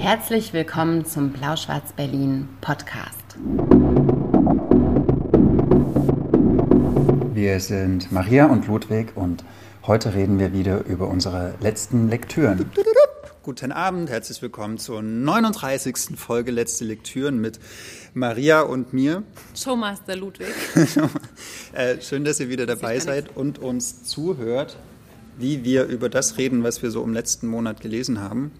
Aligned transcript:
Herzlich 0.00 0.54
willkommen 0.54 1.04
zum 1.04 1.30
Blau-Schwarz-Berlin 1.30 2.48
Podcast. 2.62 3.36
Wir 7.34 7.60
sind 7.60 8.10
Maria 8.10 8.46
und 8.46 8.66
Ludwig 8.66 9.12
und 9.14 9.44
heute 9.86 10.14
reden 10.14 10.38
wir 10.38 10.54
wieder 10.54 10.86
über 10.86 11.06
unsere 11.06 11.52
letzten 11.60 12.08
Lektüren. 12.08 12.70
Guten 13.42 13.72
Abend, 13.72 14.08
herzlich 14.08 14.40
willkommen 14.40 14.78
zur 14.78 15.02
39. 15.02 16.16
Folge 16.16 16.50
Letzte 16.50 16.86
Lektüren 16.86 17.38
mit 17.38 17.60
Maria 18.14 18.62
und 18.62 18.94
mir. 18.94 19.22
Showmaster 19.54 20.16
Ludwig. 20.16 20.48
Äh, 21.74 22.00
schön, 22.00 22.24
dass 22.24 22.40
ihr 22.40 22.48
wieder 22.48 22.64
dabei 22.64 22.98
seid 23.00 23.36
und 23.36 23.58
uns 23.58 24.02
zuhört, 24.04 24.78
wie 25.36 25.62
wir 25.62 25.84
über 25.84 26.08
das 26.08 26.38
reden, 26.38 26.64
was 26.64 26.82
wir 26.82 26.90
so 26.90 27.04
im 27.04 27.12
letzten 27.12 27.46
Monat 27.46 27.82
gelesen 27.82 28.18
haben, 28.18 28.50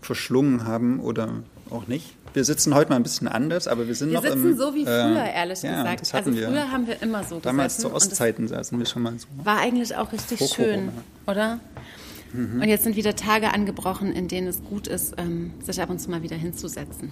verschlungen 0.00 0.66
haben 0.66 1.00
oder 1.00 1.42
auch 1.70 1.86
nicht. 1.86 2.16
Wir 2.32 2.44
sitzen 2.44 2.74
heute 2.74 2.90
mal 2.90 2.96
ein 2.96 3.02
bisschen 3.02 3.26
anders, 3.26 3.66
aber 3.66 3.88
wir 3.88 3.94
sind 3.94 4.10
Wir 4.10 4.20
noch 4.20 4.24
im... 4.24 4.42
sitzen 4.42 4.56
so 4.56 4.74
wie 4.74 4.84
früher, 4.84 5.24
äh, 5.24 5.34
ehrlich 5.34 5.62
ja, 5.62 5.92
gesagt. 5.92 6.14
Also 6.14 6.34
wir. 6.34 6.48
früher 6.48 6.70
haben 6.70 6.86
wir 6.86 7.02
immer 7.02 7.24
so 7.24 7.40
Damals 7.40 7.78
zu 7.78 7.92
Ostzeiten 7.92 8.46
saßen 8.46 8.78
wir 8.78 8.86
schon 8.86 9.02
mal 9.02 9.18
so. 9.18 9.26
War 9.42 9.58
eigentlich 9.58 9.96
auch 9.96 10.12
richtig 10.12 10.40
schön, 10.54 10.90
oder? 11.26 11.58
Und 12.32 12.68
jetzt 12.68 12.84
sind 12.84 12.94
wieder 12.94 13.16
Tage 13.16 13.52
angebrochen, 13.52 14.12
in 14.12 14.28
denen 14.28 14.46
es 14.46 14.62
gut 14.62 14.86
ist, 14.86 15.14
ähm, 15.18 15.52
sich 15.64 15.80
ab 15.82 15.90
und 15.90 15.98
zu 15.98 16.10
mal 16.10 16.22
wieder 16.22 16.36
hinzusetzen. 16.36 17.10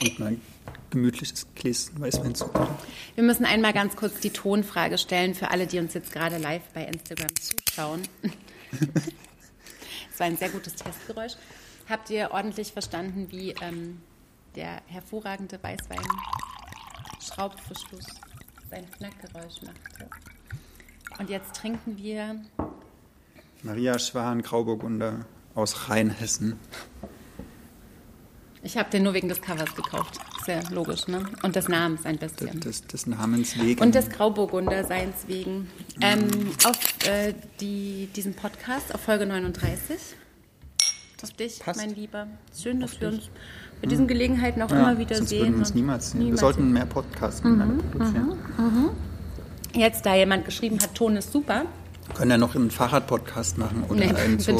Und 0.00 0.18
mal 0.18 0.26
ein 0.28 0.40
gemütliches 0.88 1.46
Gläschen 1.54 2.00
Weißwein 2.00 2.34
zu 2.34 2.48
Wir 3.14 3.24
müssen 3.24 3.44
einmal 3.44 3.74
ganz 3.74 3.94
kurz 3.96 4.18
die 4.20 4.30
Tonfrage 4.30 4.96
stellen 4.96 5.34
für 5.34 5.50
alle, 5.50 5.66
die 5.66 5.78
uns 5.78 5.92
jetzt 5.92 6.10
gerade 6.10 6.38
live 6.38 6.62
bei 6.72 6.84
Instagram 6.84 7.28
zuschauen. 7.38 8.00
Das 10.16 10.20
war 10.20 10.28
ein 10.28 10.38
sehr 10.38 10.48
gutes 10.48 10.74
Testgeräusch. 10.74 11.34
Habt 11.90 12.08
ihr 12.08 12.30
ordentlich 12.30 12.72
verstanden, 12.72 13.30
wie 13.30 13.50
ähm, 13.60 14.00
der 14.54 14.80
hervorragende 14.86 15.62
Weißwein-Schraubverschluss 15.62 18.06
sein 18.70 18.90
Knackgeräusch 18.92 19.60
machte? 19.60 20.08
Und 21.18 21.28
jetzt 21.28 21.56
trinken 21.56 21.98
wir 21.98 22.40
Maria 23.62 23.98
Schwan, 23.98 24.40
Grauburgunder 24.40 25.26
aus 25.54 25.90
Rheinhessen. 25.90 26.58
Ich 28.66 28.76
habe 28.76 28.90
den 28.90 29.04
nur 29.04 29.14
wegen 29.14 29.28
des 29.28 29.40
Covers 29.40 29.76
gekauft. 29.76 30.18
Sehr 30.44 30.60
logisch, 30.70 31.06
ne? 31.06 31.22
Und 31.44 31.54
des 31.54 31.68
Namens 31.68 32.04
ein 32.04 32.18
bisschen. 32.18 32.58
Des, 32.58 32.84
des 32.84 33.06
Namens 33.06 33.56
wegen. 33.60 33.80
Und 33.80 33.94
des 33.94 34.10
Grauburgunder-Seins 34.10 35.14
wegen. 35.28 35.70
Ähm, 36.00 36.26
auf 36.64 36.76
äh, 37.06 37.32
die, 37.60 38.08
diesen 38.16 38.34
Podcast, 38.34 38.92
auf 38.92 39.00
Folge 39.02 39.24
39. 39.24 39.96
Auf 41.22 41.30
dich, 41.34 41.60
Passt. 41.60 41.78
mein 41.80 41.94
Lieber. 41.94 42.26
Schön, 42.60 42.80
dass 42.80 42.94
Auf 42.94 43.00
wir 43.00 43.10
dich. 43.10 43.18
uns 43.20 43.30
bei 43.80 43.86
diesen 43.86 44.08
Gelegenheiten 44.08 44.60
auch 44.62 44.70
Ja, 44.70 44.80
immer 44.90 44.98
wieder 44.98 45.14
sonst 45.14 45.28
sehen. 45.30 45.42
würden 45.42 45.52
wir 45.54 45.58
uns 45.60 45.74
niemals 45.74 46.10
sehen. 46.10 46.18
Wir 46.18 46.24
niemals 46.24 46.40
sollten 46.40 46.72
mehr 46.72 46.86
Podcasts 46.86 47.44
miteinander 47.44 47.84
produzieren. 47.84 48.36
Jetzt, 49.74 50.04
da 50.04 50.16
jemand 50.16 50.44
geschrieben 50.44 50.80
hat, 50.80 50.92
Ton 50.96 51.16
ist 51.16 51.30
super, 51.30 51.66
Wir 52.08 52.14
können 52.16 52.30
ja 52.32 52.38
noch 52.38 52.56
einen 52.56 52.70
Fahrrad-Podcast 52.72 53.58
machen 53.58 53.84
oder 53.88 54.00
Nee, 54.00 54.12
einen 54.14 54.36
bin 54.44 54.58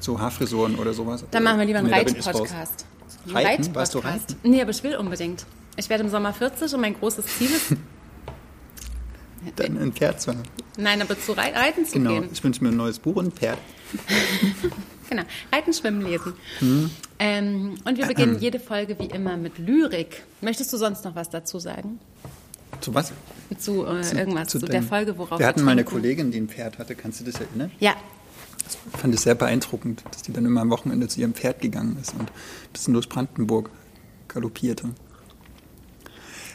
so, 0.00 0.18
Haarfrisuren 0.20 0.76
oder 0.76 0.92
sowas. 0.94 1.24
dann 1.30 1.42
machen 1.42 1.58
wir 1.58 1.64
lieber 1.66 1.78
einen 1.80 1.88
Nee. 1.88 1.94
Reit-Podcast. 1.94 2.86
Reiten? 3.26 3.74
Warst 3.74 3.94
du 3.94 3.98
reiten? 4.00 4.36
Nee, 4.42 4.60
aber 4.62 4.70
ich 4.70 4.82
will 4.82 4.96
unbedingt. 4.96 5.46
Ich 5.76 5.88
werde 5.88 6.04
im 6.04 6.10
Sommer 6.10 6.32
40 6.32 6.74
und 6.74 6.80
mein 6.80 6.94
großes 6.98 7.24
Ziel 7.26 7.50
ist, 7.50 7.74
Dann 9.56 9.76
ein 9.78 9.92
Pferd 9.92 10.20
zu 10.20 10.30
haben. 10.30 10.42
nein, 10.76 11.02
aber 11.02 11.18
zu 11.18 11.32
Rei- 11.32 11.52
Reiten 11.52 11.84
zu 11.84 11.94
Genau. 11.94 12.10
gehen. 12.10 12.28
Ich 12.32 12.42
wünsche 12.44 12.62
mir 12.62 12.70
ein 12.70 12.76
neues 12.76 12.98
Buch 12.98 13.16
und 13.16 13.26
ein 13.26 13.32
Pferd. 13.32 13.58
Genau, 15.10 15.24
Reiten, 15.52 15.74
Schwimmen, 15.74 16.00
Lesen. 16.00 16.32
Mhm. 16.62 16.90
Ähm, 17.18 17.74
und 17.84 17.98
wir 17.98 18.06
beginnen 18.06 18.38
jede 18.38 18.58
Folge 18.58 18.98
wie 18.98 19.04
immer 19.08 19.36
mit 19.36 19.58
Lyrik. 19.58 20.22
Möchtest 20.40 20.72
du 20.72 20.78
sonst 20.78 21.04
noch 21.04 21.14
was 21.14 21.28
dazu 21.28 21.58
sagen? 21.58 21.98
Zu 22.80 22.94
was? 22.94 23.12
Zu 23.58 23.84
äh, 23.84 24.00
irgendwas, 24.16 24.48
zu, 24.48 24.58
der 24.58 24.68
dem- 24.80 24.88
Folge, 24.88 25.18
worauf 25.18 25.38
Wir 25.38 25.46
hatten 25.46 25.64
mal 25.64 25.72
eine? 25.72 25.84
Kollegin, 25.84 26.30
die 26.30 26.38
ein 26.40 26.48
Pferd 26.48 26.78
hatte. 26.78 26.94
Kannst 26.94 27.20
du 27.20 27.24
dich 27.24 27.34
erinnern? 27.38 27.70
Ja, 27.78 27.94
Ich 28.92 29.00
fand 29.00 29.14
es 29.14 29.22
sehr 29.22 29.34
beeindruckend, 29.34 30.02
dass 30.10 30.22
die 30.22 30.32
dann 30.32 30.44
immer 30.44 30.60
am 30.60 30.70
Wochenende 30.70 31.08
zu 31.08 31.20
ihrem 31.20 31.34
Pferd 31.34 31.60
gegangen 31.60 31.96
ist 32.00 32.14
und 32.14 32.22
ein 32.30 32.72
bisschen 32.72 32.94
durch 32.94 33.08
Brandenburg 33.08 33.70
galoppierte. 34.28 34.90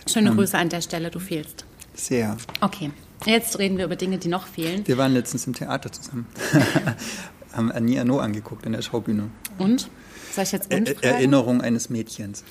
schöne 0.08 0.30
Ähm. 0.30 0.38
Grüße 0.38 0.58
an 0.58 0.70
der 0.70 0.82
Stelle, 0.82 1.12
du 1.12 1.20
fehlst. 1.20 1.66
Sehr. 1.94 2.38
Okay, 2.62 2.92
jetzt 3.26 3.58
reden 3.60 3.78
wir 3.78 3.86
über 3.86 3.96
Dinge, 3.96 4.18
die 4.18 4.28
noch 4.28 4.48
fehlen. 4.48 4.88
Wir 4.88 4.98
waren 4.98 5.14
letztens 5.14 5.48
im 5.48 5.54
Theater 5.54 5.92
zusammen. 5.92 6.28
haben 7.54 7.72
Annie 7.72 8.00
Arnaud 8.00 8.22
angeguckt 8.22 8.66
in 8.66 8.74
der 8.74 8.82
Schaubühne. 8.82 9.30
Und? 9.58 9.90
Soll 10.32 10.44
ich 10.44 10.52
jetzt 10.52 10.74
und 10.74 10.88
Er? 11.04 11.16
Erinnerung 11.16 11.62
eines 11.62 11.90
Mädchens. 11.90 12.44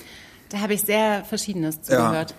Da 0.49 0.59
habe 0.59 0.73
ich 0.73 0.81
sehr 0.81 1.25
Verschiedenes 1.25 1.81
zugehört. 1.81 2.33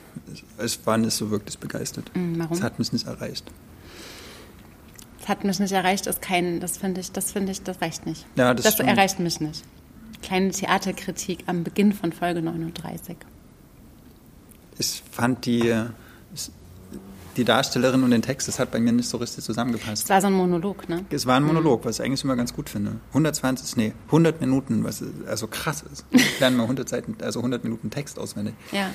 Ja, 0.59 0.65
ich 0.65 0.87
war 0.87 0.99
nicht 0.99 1.15
so 1.15 1.31
wirklich 1.31 1.59
begeistert. 1.59 2.11
Mm, 2.15 2.39
warum? 2.39 2.57
Es 2.57 2.63
hat 2.63 2.79
mich 2.79 2.93
nicht 2.93 3.07
erreicht. 3.07 3.45
Das 5.29 5.37
hat 5.37 5.45
mich 5.45 5.61
nicht 5.61 5.73
erreicht, 5.73 6.07
ist 6.07 6.23
kein, 6.23 6.59
das 6.59 6.79
finde 6.79 7.03
ich, 7.03 7.13
das 7.13 7.33
finde 7.33 7.53
ich, 7.53 7.61
das 7.63 7.83
reicht 7.83 8.07
nicht. 8.07 8.25
Ja, 8.37 8.55
das 8.55 8.65
das 8.65 8.75
stimmt. 8.75 8.89
erreicht 8.89 9.21
mich 9.21 9.41
nicht. 9.41 9.63
Kleine 10.23 10.53
Theaterkritik 10.53 11.41
am 11.45 11.65
Beginn 11.65 11.93
von 11.93 12.15
Folge 12.15 12.41
39. 12.41 13.15
Ich 14.79 15.03
fand 15.13 15.45
die, 15.45 15.69
äh, 15.69 15.85
die 17.39 17.45
Darstellerin 17.45 18.03
und 18.03 18.11
den 18.11 18.23
Text, 18.23 18.49
das 18.49 18.59
hat 18.59 18.71
bei 18.71 18.81
mir 18.81 18.93
nicht 18.93 19.09
so 19.09 19.17
richtig 19.17 19.45
zusammengepasst. 19.45 20.05
Es 20.05 20.11
war 20.11 20.21
so 20.21 20.27
ein 20.27 20.33
Monolog, 20.33 20.89
ne? 20.89 21.05
Es 21.11 21.25
war 21.25 21.37
ein 21.37 21.45
Monolog, 21.45 21.85
was 21.85 21.99
ich 21.99 22.05
eigentlich 22.05 22.25
immer 22.25 22.37
ganz 22.37 22.53
gut 22.53 22.69
finde. 22.69 22.97
120, 23.11 23.77
nee, 23.77 23.93
100 24.07 24.41
Minuten, 24.41 24.85
was 24.85 25.03
also 25.27 25.47
krass 25.47 25.85
ist. 25.91 26.05
Ich 26.11 26.41
lerne 26.41 26.57
mal 26.57 26.65
100 26.65 26.89
Seiten, 26.89 27.17
also 27.23 27.39
100 27.39 27.63
Minuten 27.65 27.91
Text 27.91 28.19
auswendig. 28.19 28.55
Ja. 28.73 28.87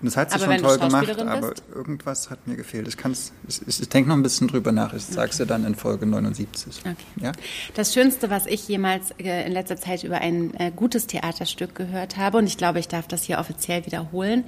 Und 0.00 0.06
das 0.06 0.16
hat 0.16 0.30
sie 0.30 0.36
Aber 0.36 0.46
schon 0.46 0.62
toll 0.62 0.78
gemacht, 0.78 1.20
aber 1.20 1.52
irgendwas 1.74 2.30
hat 2.30 2.46
mir 2.48 2.56
gefehlt. 2.56 2.88
Ich, 2.88 2.96
kann's, 2.96 3.32
ich, 3.46 3.60
ich, 3.66 3.80
ich 3.80 3.88
denke 3.88 4.08
noch 4.08 4.16
ein 4.16 4.22
bisschen 4.22 4.48
drüber 4.48 4.72
nach. 4.72 4.94
Ich 4.94 5.04
sag's 5.04 5.36
dir 5.36 5.46
dann 5.46 5.66
in 5.66 5.74
Folge 5.74 6.06
79. 6.06 6.80
Okay. 6.80 6.94
Ja? 7.20 7.32
Das 7.74 7.92
Schönste, 7.92 8.30
was 8.30 8.46
ich 8.46 8.66
jemals 8.66 9.10
äh, 9.18 9.46
in 9.46 9.52
letzter 9.52 9.76
Zeit 9.76 10.02
über 10.04 10.18
ein 10.18 10.54
äh, 10.54 10.72
gutes 10.74 11.06
Theaterstück 11.06 11.74
gehört 11.74 12.16
habe, 12.16 12.38
und 12.38 12.46
ich 12.46 12.56
glaube, 12.56 12.78
ich 12.78 12.88
darf 12.88 13.08
das 13.08 13.24
hier 13.24 13.38
offiziell 13.38 13.84
wiederholen, 13.84 14.44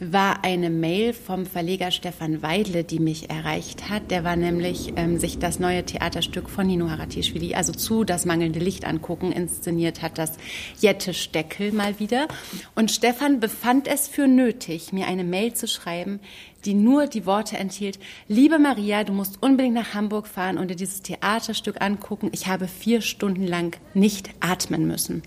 war 0.00 0.44
eine 0.44 0.70
Mail 0.70 1.12
vom 1.12 1.44
Verleger 1.44 1.90
Stefan 1.90 2.42
Weidle, 2.42 2.84
die 2.84 2.98
mich 2.98 3.28
erreicht 3.28 3.90
hat. 3.90 4.10
Der 4.10 4.24
war 4.24 4.34
nämlich 4.34 4.94
ähm, 4.96 5.18
sich 5.18 5.38
das 5.38 5.60
neue 5.60 5.84
Theaterstück 5.84 6.48
von 6.48 6.66
Nino 6.66 6.88
Haratischvili, 6.88 7.54
also 7.54 7.72
zu 7.72 8.04
Das 8.04 8.24
mangelnde 8.24 8.60
Licht 8.60 8.86
angucken, 8.86 9.30
inszeniert 9.30 10.00
hat 10.00 10.16
das 10.16 10.38
Jette 10.80 11.12
Steckel 11.12 11.72
mal 11.72 12.00
wieder. 12.00 12.28
Und 12.74 12.90
Stefan 12.90 13.40
befand 13.40 13.86
es 13.88 14.08
für 14.08 14.26
nötig, 14.26 14.92
mir 14.92 15.06
eine 15.06 15.24
Mail 15.24 15.52
zu 15.52 15.68
schreiben, 15.68 16.20
die 16.64 16.74
nur 16.74 17.06
die 17.06 17.26
Worte 17.26 17.58
enthielt, 17.58 17.98
liebe 18.26 18.58
Maria, 18.58 19.04
du 19.04 19.12
musst 19.12 19.42
unbedingt 19.42 19.74
nach 19.74 19.94
Hamburg 19.94 20.26
fahren 20.26 20.56
und 20.56 20.68
dir 20.68 20.76
dieses 20.76 21.02
Theaterstück 21.02 21.80
angucken. 21.80 22.30
Ich 22.32 22.46
habe 22.46 22.68
vier 22.68 23.02
Stunden 23.02 23.46
lang 23.46 23.76
nicht 23.92 24.30
atmen 24.40 24.86
müssen. 24.86 25.22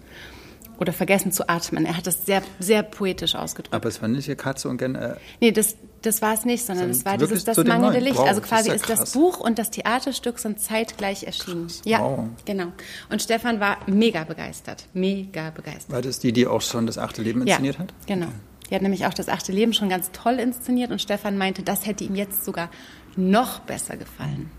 Oder 0.79 0.91
vergessen 0.91 1.31
zu 1.31 1.47
atmen. 1.50 1.85
Er 1.85 1.95
hat 1.97 2.07
das 2.07 2.25
sehr, 2.25 2.41
sehr 2.59 2.84
poetisch 2.84 3.35
ausgedrückt. 3.35 3.73
Aber 3.73 3.88
es 3.89 4.01
war 4.01 4.07
nicht 4.09 4.25
hier 4.25 4.35
Katze 4.35 4.67
und 4.69 4.78
Gen 4.79 4.95
äh, 4.95 5.16
Nee, 5.39 5.51
das, 5.51 5.75
das 6.01 6.22
war 6.22 6.34
es 6.34 6.45
nicht, 6.45 6.66
sondern 6.66 6.89
es 6.89 7.06
war 7.06 7.17
dieses 7.17 7.45
Das 7.45 7.57
mangelnde? 7.57 8.00
Licht. 8.00 8.17
Wow, 8.17 8.28
also 8.28 8.41
quasi 8.41 8.63
ist 8.63 8.67
ja 8.69 8.73
ist, 8.75 8.89
das 8.89 9.00
krass. 9.00 9.11
Buch 9.13 9.39
und 9.39 9.59
das 9.59 9.69
Theaterstück 9.72 10.39
sind 10.39 10.59
zeitgleich 10.59 11.23
erschienen. 11.23 11.67
Ja, 11.85 12.00
Wow. 12.00 12.25
genau. 12.45 12.67
Und 13.09 13.22
Stefan 13.22 13.59
war 13.59 13.78
mega 13.88 14.23
begeistert. 14.23 14.88
Mega 14.94 15.51
begeistert. 15.51 15.91
war 15.91 16.01
das 16.01 16.19
die, 16.19 16.34
die 16.34 16.47
auch 16.47 16.61
schon 16.61 16.88
das 16.88 16.97
achte 16.97 17.22
Leben 17.22 17.41
inszeniert 17.45 17.78
hat? 17.79 17.94
Genau. 18.07 18.28
Die 18.69 18.75
hat 18.75 18.81
nämlich 18.81 19.05
auch 19.05 19.13
das 19.13 19.29
achte 19.29 19.51
Leben 19.51 19.73
schon 19.73 19.90
ganz 19.90 20.11
toll 20.11 20.40
inszeniert 20.40 20.90
und 20.91 21.00
Stefan 21.01 21.38
meinte, 21.38 21.61
das 21.61 21.85
hätte 21.85 22.03
ihm 22.03 22.16
jetzt 22.16 22.44
sogar 22.45 22.69
noch 23.16 23.59
besser 23.59 23.95
gefallen. 23.95 24.50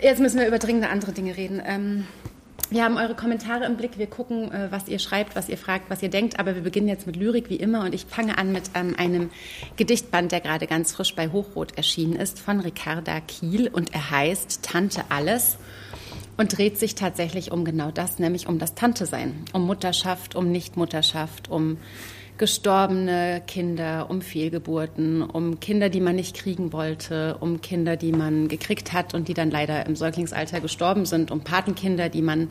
Jetzt 0.00 0.20
müssen 0.20 0.38
wir 0.40 0.46
über 0.48 0.58
dringende 0.58 0.88
andere 0.88 1.12
Dinge 1.12 1.36
reden. 1.36 1.60
Ähm, 1.64 2.06
wir 2.72 2.84
haben 2.84 2.96
eure 2.96 3.14
Kommentare 3.14 3.64
im 3.66 3.76
Blick. 3.76 3.98
Wir 3.98 4.06
gucken, 4.06 4.50
äh, 4.50 4.68
was 4.70 4.88
ihr 4.88 4.98
schreibt, 4.98 5.36
was 5.36 5.48
ihr 5.48 5.58
fragt, 5.58 5.90
was 5.90 6.02
ihr 6.02 6.08
denkt. 6.08 6.38
Aber 6.38 6.54
wir 6.54 6.62
beginnen 6.62 6.88
jetzt 6.88 7.06
mit 7.06 7.16
Lyrik 7.16 7.50
wie 7.50 7.56
immer. 7.56 7.84
Und 7.84 7.94
ich 7.94 8.06
fange 8.06 8.38
an 8.38 8.52
mit 8.52 8.70
ähm, 8.74 8.94
einem 8.96 9.30
Gedichtband, 9.76 10.32
der 10.32 10.40
gerade 10.40 10.66
ganz 10.66 10.92
frisch 10.92 11.14
bei 11.14 11.28
Hochrot 11.28 11.76
erschienen 11.76 12.16
ist, 12.16 12.40
von 12.40 12.60
Ricarda 12.60 13.20
Kiel. 13.20 13.68
Und 13.68 13.94
er 13.94 14.10
heißt 14.10 14.62
Tante 14.62 15.04
Alles 15.10 15.58
und 16.36 16.56
dreht 16.56 16.78
sich 16.78 16.94
tatsächlich 16.94 17.52
um 17.52 17.64
genau 17.64 17.90
das, 17.90 18.18
nämlich 18.18 18.46
um 18.46 18.58
das 18.58 18.74
Tante-Sein, 18.74 19.44
um 19.52 19.66
Mutterschaft, 19.66 20.34
um 20.34 20.50
Nichtmutterschaft, 20.50 21.50
um 21.50 21.76
gestorbene 22.42 23.40
Kinder, 23.46 24.10
um 24.10 24.20
Fehlgeburten, 24.20 25.22
um 25.22 25.60
Kinder, 25.60 25.90
die 25.90 26.00
man 26.00 26.16
nicht 26.16 26.36
kriegen 26.36 26.72
wollte, 26.72 27.36
um 27.38 27.60
Kinder, 27.60 27.96
die 27.96 28.10
man 28.10 28.48
gekriegt 28.48 28.92
hat 28.92 29.14
und 29.14 29.28
die 29.28 29.34
dann 29.34 29.48
leider 29.48 29.86
im 29.86 29.94
Säuglingsalter 29.94 30.60
gestorben 30.60 31.06
sind, 31.06 31.30
um 31.30 31.42
Patenkinder, 31.42 32.08
die 32.08 32.20
man 32.20 32.48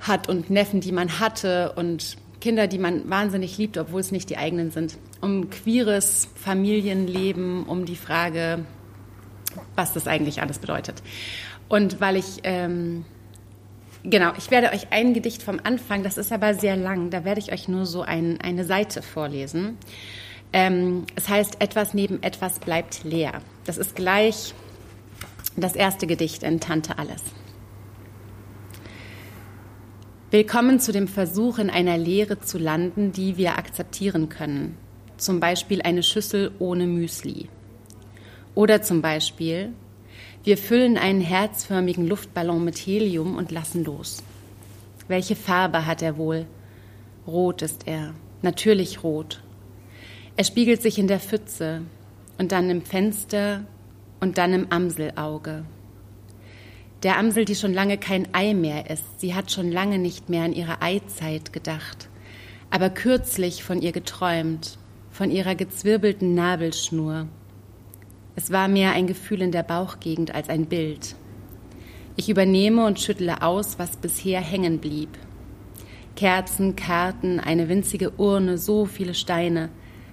hat 0.00 0.28
und 0.28 0.50
Neffen, 0.50 0.80
die 0.80 0.90
man 0.90 1.20
hatte 1.20 1.74
und 1.76 2.16
Kinder, 2.40 2.66
die 2.66 2.78
man 2.78 3.08
wahnsinnig 3.08 3.58
liebt, 3.58 3.78
obwohl 3.78 4.00
es 4.00 4.10
nicht 4.10 4.28
die 4.28 4.38
eigenen 4.38 4.72
sind, 4.72 4.98
um 5.20 5.50
queeres 5.50 6.26
Familienleben, 6.34 7.66
um 7.66 7.84
die 7.84 7.94
Frage, 7.94 8.64
was 9.76 9.92
das 9.92 10.08
eigentlich 10.08 10.42
alles 10.42 10.58
bedeutet. 10.58 11.00
Und 11.68 12.00
weil 12.00 12.16
ich 12.16 12.40
ähm, 12.42 13.04
Genau, 14.02 14.32
ich 14.38 14.50
werde 14.50 14.72
euch 14.72 14.86
ein 14.90 15.12
Gedicht 15.12 15.42
vom 15.42 15.60
Anfang, 15.62 16.02
das 16.02 16.16
ist 16.16 16.32
aber 16.32 16.54
sehr 16.54 16.74
lang, 16.76 17.10
da 17.10 17.24
werde 17.24 17.40
ich 17.40 17.52
euch 17.52 17.68
nur 17.68 17.84
so 17.84 18.00
ein, 18.00 18.40
eine 18.40 18.64
Seite 18.64 19.02
vorlesen. 19.02 19.76
Ähm, 20.54 21.04
es 21.16 21.28
heißt, 21.28 21.60
etwas 21.60 21.92
neben 21.92 22.22
etwas 22.22 22.60
bleibt 22.60 23.04
leer. 23.04 23.42
Das 23.66 23.76
ist 23.76 23.94
gleich 23.94 24.54
das 25.56 25.76
erste 25.76 26.06
Gedicht 26.06 26.42
in 26.42 26.60
Tante 26.60 26.98
Alles. 26.98 27.22
Willkommen 30.30 30.80
zu 30.80 30.92
dem 30.92 31.06
Versuch, 31.06 31.58
in 31.58 31.68
einer 31.68 31.98
Leere 31.98 32.40
zu 32.40 32.56
landen, 32.56 33.12
die 33.12 33.36
wir 33.36 33.58
akzeptieren 33.58 34.28
können. 34.30 34.78
Zum 35.18 35.40
Beispiel 35.40 35.82
eine 35.82 36.02
Schüssel 36.02 36.52
ohne 36.58 36.86
Müsli. 36.86 37.48
Oder 38.54 38.80
zum 38.80 39.02
Beispiel, 39.02 39.72
wir 40.42 40.56
füllen 40.56 40.96
einen 40.96 41.20
herzförmigen 41.20 42.06
Luftballon 42.06 42.64
mit 42.64 42.78
Helium 42.78 43.36
und 43.36 43.50
lassen 43.50 43.84
los. 43.84 44.22
Welche 45.06 45.36
Farbe 45.36 45.84
hat 45.86 46.00
er 46.00 46.16
wohl? 46.16 46.46
Rot 47.26 47.60
ist 47.60 47.86
er, 47.86 48.14
natürlich 48.40 49.02
rot. 49.02 49.42
Er 50.36 50.44
spiegelt 50.44 50.80
sich 50.80 50.98
in 50.98 51.08
der 51.08 51.20
Pfütze 51.20 51.82
und 52.38 52.52
dann 52.52 52.70
im 52.70 52.82
Fenster 52.82 53.64
und 54.20 54.38
dann 54.38 54.54
im 54.54 54.72
Amselauge. 54.72 55.64
Der 57.02 57.18
Amsel, 57.18 57.44
die 57.44 57.54
schon 57.54 57.74
lange 57.74 57.98
kein 57.98 58.34
Ei 58.34 58.54
mehr 58.54 58.88
ist, 58.88 59.20
sie 59.20 59.34
hat 59.34 59.50
schon 59.50 59.70
lange 59.70 59.98
nicht 59.98 60.30
mehr 60.30 60.44
an 60.44 60.52
ihre 60.52 60.80
Eizeit 60.80 61.52
gedacht, 61.52 62.08
aber 62.70 62.88
kürzlich 62.88 63.62
von 63.62 63.82
ihr 63.82 63.92
geträumt, 63.92 64.78
von 65.10 65.30
ihrer 65.30 65.54
gezwirbelten 65.54 66.34
Nabelschnur. 66.34 67.26
Es 68.42 68.50
war 68.50 68.68
mehr 68.68 68.92
ein 68.92 69.06
Gefühl 69.06 69.42
in 69.42 69.52
der 69.52 69.62
Bauchgegend 69.62 70.34
als 70.34 70.48
ein 70.48 70.64
Bild. 70.64 71.14
Ich 72.16 72.30
übernehme 72.30 72.86
und 72.86 72.98
schüttle 72.98 73.42
aus, 73.42 73.78
was 73.78 73.98
bisher 73.98 74.40
hängen 74.40 74.78
blieb. 74.78 75.10
Kerzen, 76.16 76.74
Karten, 76.74 77.38
eine 77.38 77.68
winzige 77.68 78.12
Urne, 78.12 78.56
so 78.56 78.86
viele 78.86 79.12
Steine, 79.12 79.68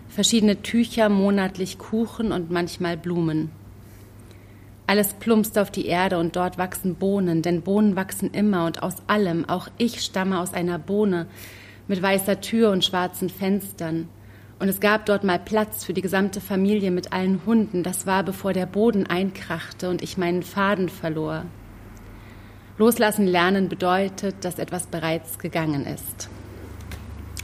verschiedene 0.09 0.61
Tücher, 0.61 1.07
monatlich 1.07 1.77
Kuchen 1.77 2.33
und 2.33 2.51
manchmal 2.51 2.97
Blumen. 2.97 3.49
Alles 4.87 5.13
plumpst 5.13 5.57
auf 5.57 5.71
die 5.71 5.85
Erde 5.85 6.17
und 6.17 6.35
dort 6.35 6.57
wachsen 6.57 6.95
Bohnen, 6.95 7.41
denn 7.41 7.61
Bohnen 7.61 7.95
wachsen 7.95 8.31
immer 8.31 8.65
und 8.65 8.83
aus 8.83 8.95
allem, 9.07 9.47
auch 9.47 9.69
ich 9.77 10.01
stamme 10.01 10.41
aus 10.41 10.53
einer 10.53 10.79
Bohne 10.79 11.27
mit 11.87 12.01
weißer 12.01 12.41
Tür 12.41 12.71
und 12.71 12.83
schwarzen 12.83 13.29
Fenstern. 13.29 14.09
Und 14.59 14.69
es 14.69 14.79
gab 14.79 15.05
dort 15.05 15.23
mal 15.23 15.37
Platz 15.37 15.83
für 15.83 15.93
die 15.93 16.01
gesamte 16.01 16.41
Familie 16.41 16.89
mit 16.89 17.13
allen 17.13 17.45
Hunden. 17.45 17.83
Das 17.83 18.07
war, 18.07 18.23
bevor 18.23 18.53
der 18.53 18.65
Boden 18.65 19.05
einkrachte 19.05 19.89
und 19.89 20.01
ich 20.01 20.17
meinen 20.17 20.41
Faden 20.41 20.89
verlor. 20.89 21.45
Loslassen 22.79 23.27
lernen 23.27 23.69
bedeutet, 23.69 24.35
dass 24.41 24.59
etwas 24.59 24.87
bereits 24.87 25.39
gegangen 25.39 25.85
ist. 25.85 26.29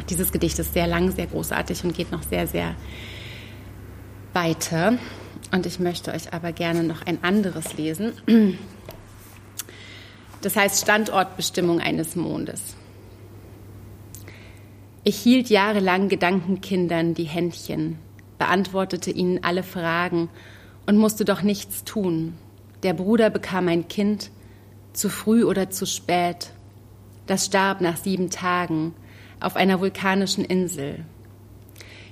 Dieses 0.10 0.32
Gedicht 0.32 0.58
ist 0.60 0.74
sehr 0.74 0.88
lang, 0.88 1.12
sehr 1.12 1.28
großartig 1.28 1.84
und 1.84 1.96
geht 1.96 2.12
noch 2.12 2.24
sehr, 2.24 2.48
sehr 2.48 2.76
weiter. 4.34 4.98
Und 5.52 5.66
ich 5.68 5.80
möchte 5.80 6.12
euch 6.12 6.34
aber 6.34 6.52
gerne 6.52 6.84
noch 6.84 7.06
ein 7.06 7.24
anderes 7.24 7.78
lesen. 7.78 8.14
Das 10.42 10.56
heißt 10.56 10.82
Standortbestimmung 10.82 11.80
eines 11.80 12.16
Mondes. 12.16 12.76
Ich 15.06 15.18
hielt 15.18 15.50
jahrelang 15.50 16.08
Gedankenkindern 16.08 17.14
die 17.14 17.26
Händchen, 17.26 18.00
beantwortete 18.38 19.12
ihnen 19.12 19.44
alle 19.44 19.62
Fragen 19.62 20.30
und 20.86 20.98
musste 20.98 21.26
doch 21.26 21.42
nichts 21.42 21.84
tun. 21.84 22.36
Der 22.84 22.94
Bruder 22.94 23.30
bekam 23.30 23.68
ein 23.68 23.90
Kind, 23.90 24.32
zu 24.94 25.10
früh 25.10 25.44
oder 25.44 25.70
zu 25.70 25.86
spät. 25.86 26.52
Das 27.28 27.48
starb 27.48 27.82
nach 27.82 27.98
sieben 27.98 28.30
Tagen 28.30 28.94
auf 29.42 29.58
einer 29.58 29.82
vulkanischen 29.82 30.46
Insel. 30.46 31.04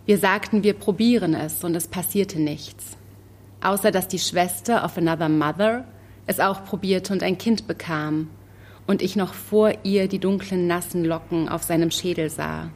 Wir 0.06 0.18
sagten, 0.18 0.64
wir 0.64 0.74
probieren 0.74 1.34
es 1.34 1.64
und 1.64 1.76
es 1.76 1.88
passierte 1.88 2.42
nichts. 2.42 2.98
Außer 3.62 3.92
dass 3.92 4.10
die 4.10 4.20
Schwester 4.20 4.84
of 4.84 4.98
Another 4.98 5.30
Mother 5.30 5.86
es 6.28 6.42
auch 6.42 6.66
probierte 6.66 7.14
und 7.14 7.24
ein 7.24 7.38
Kind 7.38 7.68
bekam 7.68 8.28
und 8.86 9.02
ich 9.02 9.16
noch 9.16 9.34
vor 9.34 9.72
ihr 9.84 10.10
die 10.10 10.20
dunklen, 10.20 10.68
nassen 10.68 11.06
Locken 11.06 11.48
auf 11.48 11.64
seinem 11.64 11.92
Schädel 11.92 12.30
sah. 12.30 12.70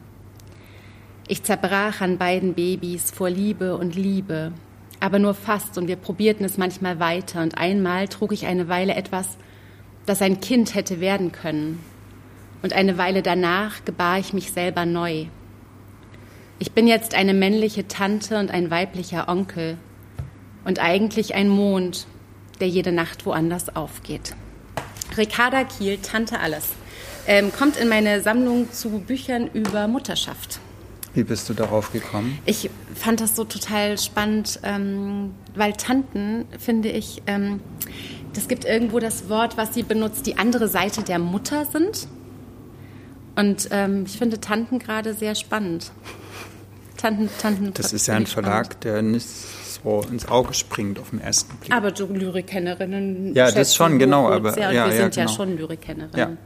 Ich 1.28 1.42
zerbrach 1.42 2.00
an 2.02 2.18
beiden 2.18 2.54
Babys 2.54 3.10
vor 3.10 3.28
Liebe 3.28 3.76
und 3.76 3.96
Liebe, 3.96 4.52
aber 5.00 5.18
nur 5.18 5.34
fast 5.34 5.76
und 5.76 5.88
wir 5.88 5.96
probierten 5.96 6.46
es 6.46 6.56
manchmal 6.56 7.00
weiter 7.00 7.42
und 7.42 7.58
einmal 7.58 8.06
trug 8.06 8.30
ich 8.30 8.46
eine 8.46 8.68
Weile 8.68 8.94
etwas, 8.94 9.36
das 10.06 10.22
ein 10.22 10.40
Kind 10.40 10.76
hätte 10.76 11.00
werden 11.00 11.32
können 11.32 11.84
und 12.62 12.74
eine 12.74 12.96
Weile 12.96 13.22
danach 13.22 13.84
gebar 13.84 14.20
ich 14.20 14.34
mich 14.34 14.52
selber 14.52 14.86
neu. 14.86 15.26
Ich 16.60 16.70
bin 16.70 16.86
jetzt 16.86 17.16
eine 17.16 17.34
männliche 17.34 17.88
Tante 17.88 18.38
und 18.38 18.52
ein 18.52 18.70
weiblicher 18.70 19.28
Onkel 19.28 19.78
und 20.64 20.78
eigentlich 20.78 21.34
ein 21.34 21.48
Mond, 21.48 22.06
der 22.60 22.68
jede 22.68 22.92
Nacht 22.92 23.26
woanders 23.26 23.74
aufgeht. 23.74 24.36
Ricarda 25.18 25.64
Kiel, 25.64 25.98
Tante 25.98 26.38
Alles, 26.38 26.68
ähm, 27.26 27.50
kommt 27.50 27.76
in 27.76 27.88
meine 27.88 28.20
Sammlung 28.20 28.70
zu 28.70 29.00
Büchern 29.00 29.48
über 29.52 29.88
Mutterschaft. 29.88 30.60
Wie 31.16 31.24
bist 31.24 31.48
du 31.48 31.54
darauf 31.54 31.92
gekommen? 31.92 32.38
Ich 32.44 32.68
fand 32.94 33.22
das 33.22 33.34
so 33.34 33.44
total 33.44 33.96
spannend, 33.96 34.60
ähm, 34.62 35.32
weil 35.54 35.72
Tanten, 35.72 36.44
finde 36.58 36.90
ich, 36.90 37.22
ähm, 37.26 37.60
das 38.34 38.48
gibt 38.48 38.66
irgendwo 38.66 38.98
das 38.98 39.30
Wort, 39.30 39.56
was 39.56 39.72
sie 39.72 39.82
benutzt, 39.82 40.26
die 40.26 40.36
andere 40.36 40.68
Seite 40.68 41.02
der 41.02 41.18
Mutter 41.18 41.64
sind. 41.64 42.06
Und 43.34 43.68
ähm, 43.70 44.04
ich 44.06 44.18
finde 44.18 44.40
Tanten 44.40 44.78
gerade 44.78 45.14
sehr 45.14 45.34
spannend. 45.34 45.90
Tanten, 46.98 47.30
Tanten. 47.40 47.72
Das 47.72 47.94
ist 47.94 48.08
ja 48.08 48.14
ein 48.14 48.26
Verlag, 48.26 48.66
spannend. 48.66 48.84
der 48.84 49.00
nicht 49.00 49.26
so 49.26 50.02
ins 50.10 50.28
Auge 50.28 50.52
springt 50.52 50.98
auf 50.98 51.10
den 51.10 51.22
ersten 51.22 51.56
Blick. 51.56 51.72
Aber 51.72 51.96
so 51.96 52.08
Lyrikkennerinnen. 52.08 53.34
Ja, 53.34 53.50
das 53.50 53.74
schon, 53.74 53.98
genau. 53.98 54.30
Aber, 54.30 54.52
sehr, 54.52 54.70
ja, 54.70 54.86
wir 54.86 54.94
ja, 54.94 55.02
sind 55.02 55.14
genau. 55.14 55.30
ja 55.30 55.34
schon 55.34 55.56
Lyrikkennerinnen. 55.56 56.14
Ja. 56.14 56.36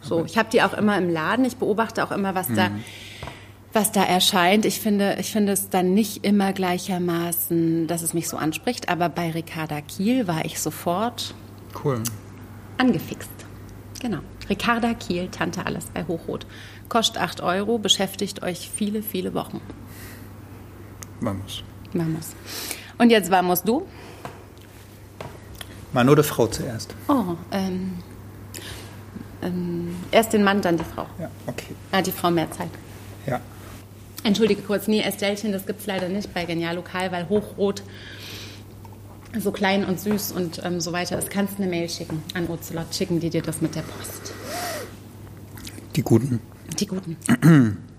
So, 0.00 0.24
ich 0.24 0.38
habe 0.38 0.48
die 0.50 0.62
auch 0.62 0.72
immer 0.72 0.96
im 0.96 1.10
Laden. 1.10 1.44
Ich 1.44 1.58
beobachte 1.58 2.02
auch 2.02 2.12
immer, 2.12 2.34
was 2.34 2.48
mhm. 2.48 2.56
da 2.56 2.70
was 3.72 3.92
da 3.92 4.02
erscheint. 4.02 4.64
Ich 4.64 4.80
finde, 4.80 5.16
ich 5.20 5.30
finde 5.30 5.52
es 5.52 5.68
dann 5.68 5.94
nicht 5.94 6.24
immer 6.24 6.52
gleichermaßen, 6.52 7.86
dass 7.86 8.02
es 8.02 8.14
mich 8.14 8.28
so 8.28 8.36
anspricht, 8.36 8.88
aber 8.88 9.08
bei 9.08 9.30
Ricarda 9.30 9.80
Kiel 9.80 10.26
war 10.26 10.44
ich 10.44 10.60
sofort 10.60 11.34
cool. 11.84 12.02
angefixt. 12.78 13.30
Genau. 14.00 14.18
Ricarda 14.48 14.94
Kiel, 14.94 15.28
Tante 15.28 15.64
Alles 15.66 15.86
bei 15.86 16.04
Hochrot. 16.04 16.46
Kostet 16.88 17.22
8 17.22 17.40
Euro, 17.42 17.78
beschäftigt 17.78 18.42
euch 18.42 18.68
viele, 18.74 19.02
viele 19.02 19.34
Wochen. 19.34 19.60
Vamos. 21.20 21.62
Vamos. 21.92 22.30
Und 22.98 23.10
jetzt 23.10 23.30
vamos 23.30 23.62
du? 23.62 23.86
Mann 25.92 26.08
oder 26.08 26.24
Frau 26.24 26.46
zuerst? 26.46 26.94
Oh, 27.08 27.36
ähm, 27.52 27.98
ähm, 29.42 29.96
erst 30.10 30.32
den 30.32 30.42
Mann, 30.42 30.60
dann 30.62 30.76
die 30.76 30.84
Frau. 30.84 31.06
Ja, 31.18 31.30
okay. 31.46 31.74
Ah, 31.92 32.02
die 32.02 32.12
Frau 32.12 32.30
mehr 32.30 32.50
Zeit. 32.50 32.70
Ja. 33.26 33.40
Entschuldige 34.22 34.62
kurz, 34.62 34.86
nee, 34.86 35.00
Estellchen, 35.00 35.52
das 35.52 35.66
gibt 35.66 35.80
es 35.80 35.86
leider 35.86 36.08
nicht 36.08 36.34
bei 36.34 36.44
Genial 36.44 36.76
Lokal, 36.76 37.10
weil 37.10 37.28
hochrot 37.28 37.82
so 39.38 39.52
klein 39.52 39.84
und 39.84 40.00
süß 40.00 40.32
und 40.32 40.60
ähm, 40.64 40.80
so 40.80 40.92
weiter 40.92 41.18
ist. 41.18 41.30
Kannst 41.30 41.58
eine 41.58 41.68
Mail 41.68 41.88
schicken 41.88 42.22
an 42.34 42.48
Ocelot, 42.48 42.94
schicken 42.94 43.20
die 43.20 43.30
dir 43.30 43.42
das 43.42 43.60
mit 43.60 43.74
der 43.74 43.82
Post. 43.82 44.32
Die 45.96 46.02
Guten. 46.02 46.40
Die 46.78 46.86
Guten. 46.86 47.16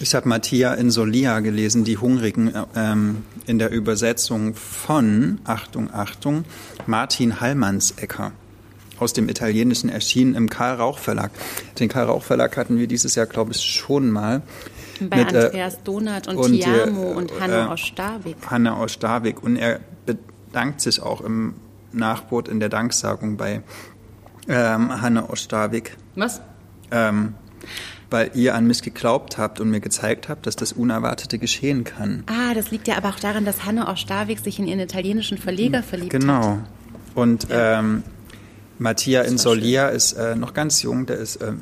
Ich 0.00 0.14
habe 0.14 0.28
Mattia 0.28 0.74
in 0.74 0.90
Solia 0.90 1.40
gelesen, 1.40 1.84
Die 1.84 1.96
Hungrigen, 1.96 2.52
ähm, 2.76 3.24
in 3.46 3.58
der 3.58 3.70
Übersetzung 3.70 4.54
von, 4.54 5.40
Achtung, 5.44 5.92
Achtung, 5.92 6.44
Martin 6.86 7.40
Hallmannsecker 7.40 8.32
aus 9.00 9.12
dem 9.12 9.28
Italienischen 9.28 9.88
erschienen 9.88 10.34
im 10.34 10.48
Karl 10.48 10.76
Rauch 10.76 10.98
Verlag. 10.98 11.30
Den 11.78 11.88
Karl 11.88 12.06
Rauch 12.06 12.22
Verlag 12.22 12.56
hatten 12.56 12.78
wir 12.78 12.86
dieses 12.86 13.14
Jahr, 13.14 13.26
glaube 13.26 13.52
ich, 13.52 13.62
schon 13.62 14.10
mal. 14.10 14.42
Bei 15.00 15.24
mit, 15.24 15.32
äh, 15.32 15.46
Andreas 15.46 15.74
äh, 15.74 15.78
Donat 15.84 16.28
und, 16.28 16.36
und 16.36 16.52
Tiamo 16.52 17.12
äh, 17.12 17.14
und 17.14 17.40
Hanne 17.40 17.54
äh, 17.54 17.66
aus 17.66 17.80
Starvik. 17.80 18.36
Hanne 18.50 18.76
aus 18.76 18.92
Starvik. 18.92 19.42
Und 19.42 19.56
er 19.56 19.80
bedankt 20.06 20.80
sich 20.80 21.00
auch 21.00 21.20
im 21.20 21.54
Nachwort 21.92 22.48
in 22.48 22.60
der 22.60 22.68
Danksagung 22.68 23.36
bei 23.36 23.62
ähm, 24.48 25.00
Hanne 25.00 25.28
aus 25.28 25.42
Starvik. 25.42 25.96
Was? 26.16 26.40
Ähm, 26.90 27.34
weil 28.10 28.30
ihr 28.34 28.54
an 28.54 28.66
mich 28.66 28.82
geglaubt 28.82 29.36
habt 29.36 29.60
und 29.60 29.70
mir 29.70 29.80
gezeigt 29.80 30.28
habt, 30.28 30.46
dass 30.46 30.56
das 30.56 30.72
Unerwartete 30.72 31.38
geschehen 31.38 31.84
kann. 31.84 32.24
Ah, 32.26 32.54
das 32.54 32.70
liegt 32.70 32.88
ja 32.88 32.96
aber 32.96 33.10
auch 33.10 33.20
daran, 33.20 33.44
dass 33.44 33.64
Hanne 33.64 33.86
aus 33.86 34.00
Starvik 34.00 34.38
sich 34.38 34.58
in 34.58 34.66
ihren 34.66 34.80
italienischen 34.80 35.36
Verleger 35.36 35.82
verliebt 35.82 36.12
genau. 36.12 36.34
hat. 36.34 36.42
Genau. 36.42 36.58
Und 37.14 37.46
ähm, 37.50 38.02
Mattia 38.78 39.22
in 39.22 39.38
Solia 39.38 39.88
ist 39.88 40.12
äh, 40.12 40.36
noch 40.36 40.54
ganz 40.54 40.82
jung, 40.82 41.06
der 41.06 41.18
ist, 41.18 41.36
äh, 41.36 41.52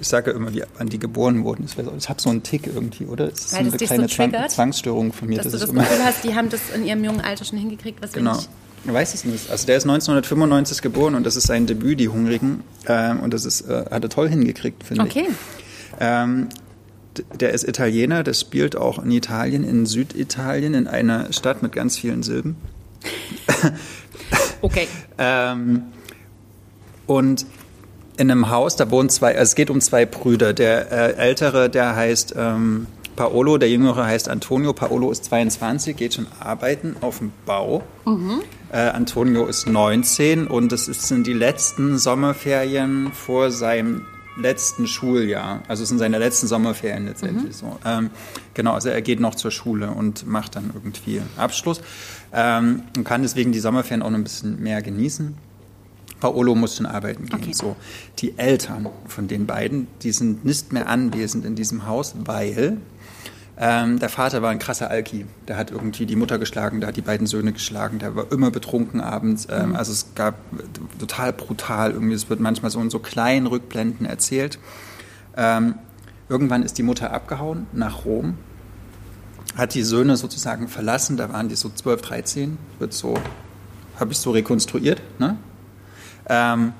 ich 0.00 0.08
sage 0.08 0.30
immer, 0.30 0.52
wie 0.54 0.62
wann 0.78 0.88
die 0.88 0.98
geboren 0.98 1.44
wurden. 1.44 1.66
Ich 1.66 2.08
habe 2.08 2.20
so 2.20 2.30
einen 2.30 2.42
Tick 2.42 2.66
irgendwie, 2.66 3.06
oder? 3.06 3.28
Das 3.28 3.40
ist 3.40 3.52
Weil 3.52 3.60
eine 3.60 3.76
kleine 3.76 4.08
so 4.08 4.14
Zwang, 4.14 4.48
Zwangsstörung 4.48 5.12
von 5.12 5.28
mir. 5.28 5.36
Dass 5.36 5.52
das 5.52 5.60
du 5.60 5.72
das 5.72 5.74
Gefühl 5.74 6.04
hast, 6.04 6.24
die 6.24 6.34
haben 6.34 6.48
das 6.48 6.60
in 6.74 6.86
ihrem 6.86 7.04
jungen 7.04 7.20
Alter 7.20 7.44
schon 7.44 7.58
hingekriegt, 7.58 8.00
was 8.00 8.12
genau. 8.12 8.32
wir 8.32 8.36
nicht 8.36 8.48
Ich 8.86 8.92
weiß 8.92 9.14
es 9.14 9.24
nicht. 9.24 9.50
Also 9.50 9.66
der 9.66 9.76
ist 9.76 9.84
1995 9.84 10.80
geboren 10.80 11.14
und 11.14 11.24
das 11.24 11.36
ist 11.36 11.46
sein 11.46 11.66
Debüt, 11.66 12.00
Die 12.00 12.08
Hungrigen. 12.08 12.62
Ähm, 12.86 13.20
und 13.20 13.34
das 13.34 13.44
ist, 13.44 13.62
äh, 13.62 13.84
hat 13.90 14.02
er 14.02 14.08
toll 14.08 14.28
hingekriegt, 14.28 14.84
finde 14.84 15.02
okay. 15.02 15.26
ich. 15.28 15.34
Ähm, 16.00 16.48
der 17.38 17.52
ist 17.52 17.68
Italiener, 17.68 18.22
der 18.22 18.34
spielt 18.34 18.76
auch 18.76 19.02
in 19.02 19.10
Italien, 19.10 19.64
in 19.64 19.84
Süditalien, 19.84 20.74
in 20.74 20.86
einer 20.86 21.32
Stadt 21.32 21.62
mit 21.62 21.72
ganz 21.72 21.98
vielen 21.98 22.22
Silben. 22.22 22.56
okay. 24.62 24.86
ähm, 25.18 25.82
und 27.10 27.44
in 28.18 28.30
einem 28.30 28.50
Haus, 28.50 28.76
da 28.76 28.88
wohnen 28.92 29.08
zwei, 29.08 29.32
also 29.32 29.42
es 29.42 29.54
geht 29.56 29.68
um 29.68 29.80
zwei 29.80 30.06
Brüder. 30.06 30.52
Der 30.52 30.92
äh, 30.92 31.14
ältere, 31.14 31.68
der 31.68 31.96
heißt 31.96 32.34
ähm, 32.36 32.86
Paolo, 33.16 33.58
der 33.58 33.68
jüngere 33.68 34.06
heißt 34.06 34.28
Antonio. 34.28 34.72
Paolo 34.72 35.10
ist 35.10 35.24
22, 35.24 35.96
geht 35.96 36.14
schon 36.14 36.28
arbeiten 36.38 36.94
auf 37.00 37.18
dem 37.18 37.32
Bau. 37.46 37.82
Mhm. 38.04 38.42
Äh, 38.70 38.76
Antonio 38.76 39.46
ist 39.46 39.66
19 39.66 40.46
und 40.46 40.72
es 40.72 40.84
sind 40.84 41.26
die 41.26 41.32
letzten 41.32 41.98
Sommerferien 41.98 43.10
vor 43.12 43.50
seinem 43.50 44.02
letzten 44.36 44.86
Schuljahr. 44.86 45.64
Also 45.66 45.82
es 45.82 45.88
sind 45.88 45.98
seine 45.98 46.18
letzten 46.18 46.46
Sommerferien 46.46 47.06
letztendlich 47.06 47.60
mhm. 47.60 47.70
so. 47.70 47.78
Ähm, 47.84 48.10
genau, 48.54 48.74
also 48.74 48.88
er 48.88 49.02
geht 49.02 49.18
noch 49.18 49.34
zur 49.34 49.50
Schule 49.50 49.90
und 49.90 50.28
macht 50.28 50.54
dann 50.54 50.70
irgendwie 50.72 51.20
Abschluss 51.36 51.80
ähm, 52.32 52.84
und 52.96 53.02
kann 53.02 53.22
deswegen 53.22 53.50
die 53.50 53.58
Sommerferien 53.58 54.02
auch 54.02 54.10
noch 54.10 54.18
ein 54.18 54.22
bisschen 54.22 54.62
mehr 54.62 54.80
genießen. 54.80 55.49
Paolo 56.20 56.54
muss 56.54 56.76
schon 56.76 56.86
arbeiten 56.86 57.26
gehen. 57.26 57.40
Okay. 57.40 57.52
So, 57.52 57.76
die 58.18 58.38
Eltern 58.38 58.88
von 59.06 59.26
den 59.26 59.46
beiden, 59.46 59.88
die 60.02 60.12
sind 60.12 60.44
nicht 60.44 60.72
mehr 60.72 60.88
anwesend 60.88 61.44
in 61.44 61.56
diesem 61.56 61.86
Haus, 61.86 62.14
weil 62.24 62.78
ähm, 63.62 63.98
der 63.98 64.08
Vater 64.08 64.40
war 64.40 64.50
ein 64.50 64.58
krasser 64.58 64.90
Alki. 64.90 65.26
Der 65.46 65.58
hat 65.58 65.70
irgendwie 65.70 66.06
die 66.06 66.16
Mutter 66.16 66.38
geschlagen, 66.38 66.80
der 66.80 66.88
hat 66.88 66.96
die 66.96 67.02
beiden 67.02 67.26
Söhne 67.26 67.52
geschlagen, 67.52 67.98
der 67.98 68.16
war 68.16 68.32
immer 68.32 68.50
betrunken 68.50 69.02
abends. 69.02 69.48
Ähm, 69.50 69.70
mhm. 69.70 69.76
Also 69.76 69.92
es 69.92 70.14
gab 70.14 70.36
total 70.98 71.34
brutal, 71.34 71.90
irgendwie, 71.90 72.14
es 72.14 72.30
wird 72.30 72.40
manchmal 72.40 72.70
so 72.70 72.80
in 72.80 72.88
so 72.88 73.00
kleinen 73.00 73.46
Rückblenden 73.46 74.06
erzählt. 74.06 74.58
Ähm, 75.36 75.74
irgendwann 76.30 76.62
ist 76.62 76.78
die 76.78 76.82
Mutter 76.82 77.12
abgehauen 77.12 77.66
nach 77.72 78.06
Rom, 78.06 78.38
hat 79.56 79.74
die 79.74 79.82
Söhne 79.82 80.16
sozusagen 80.16 80.68
verlassen, 80.68 81.18
da 81.18 81.30
waren 81.30 81.48
die 81.50 81.56
so 81.56 81.68
12, 81.68 82.00
13, 82.00 82.58
wird 82.78 82.94
so, 82.94 83.14
habe 83.98 84.12
ich 84.12 84.18
so 84.18 84.30
rekonstruiert. 84.30 85.02
Ne? 85.18 85.36
Ähm, 86.30 86.72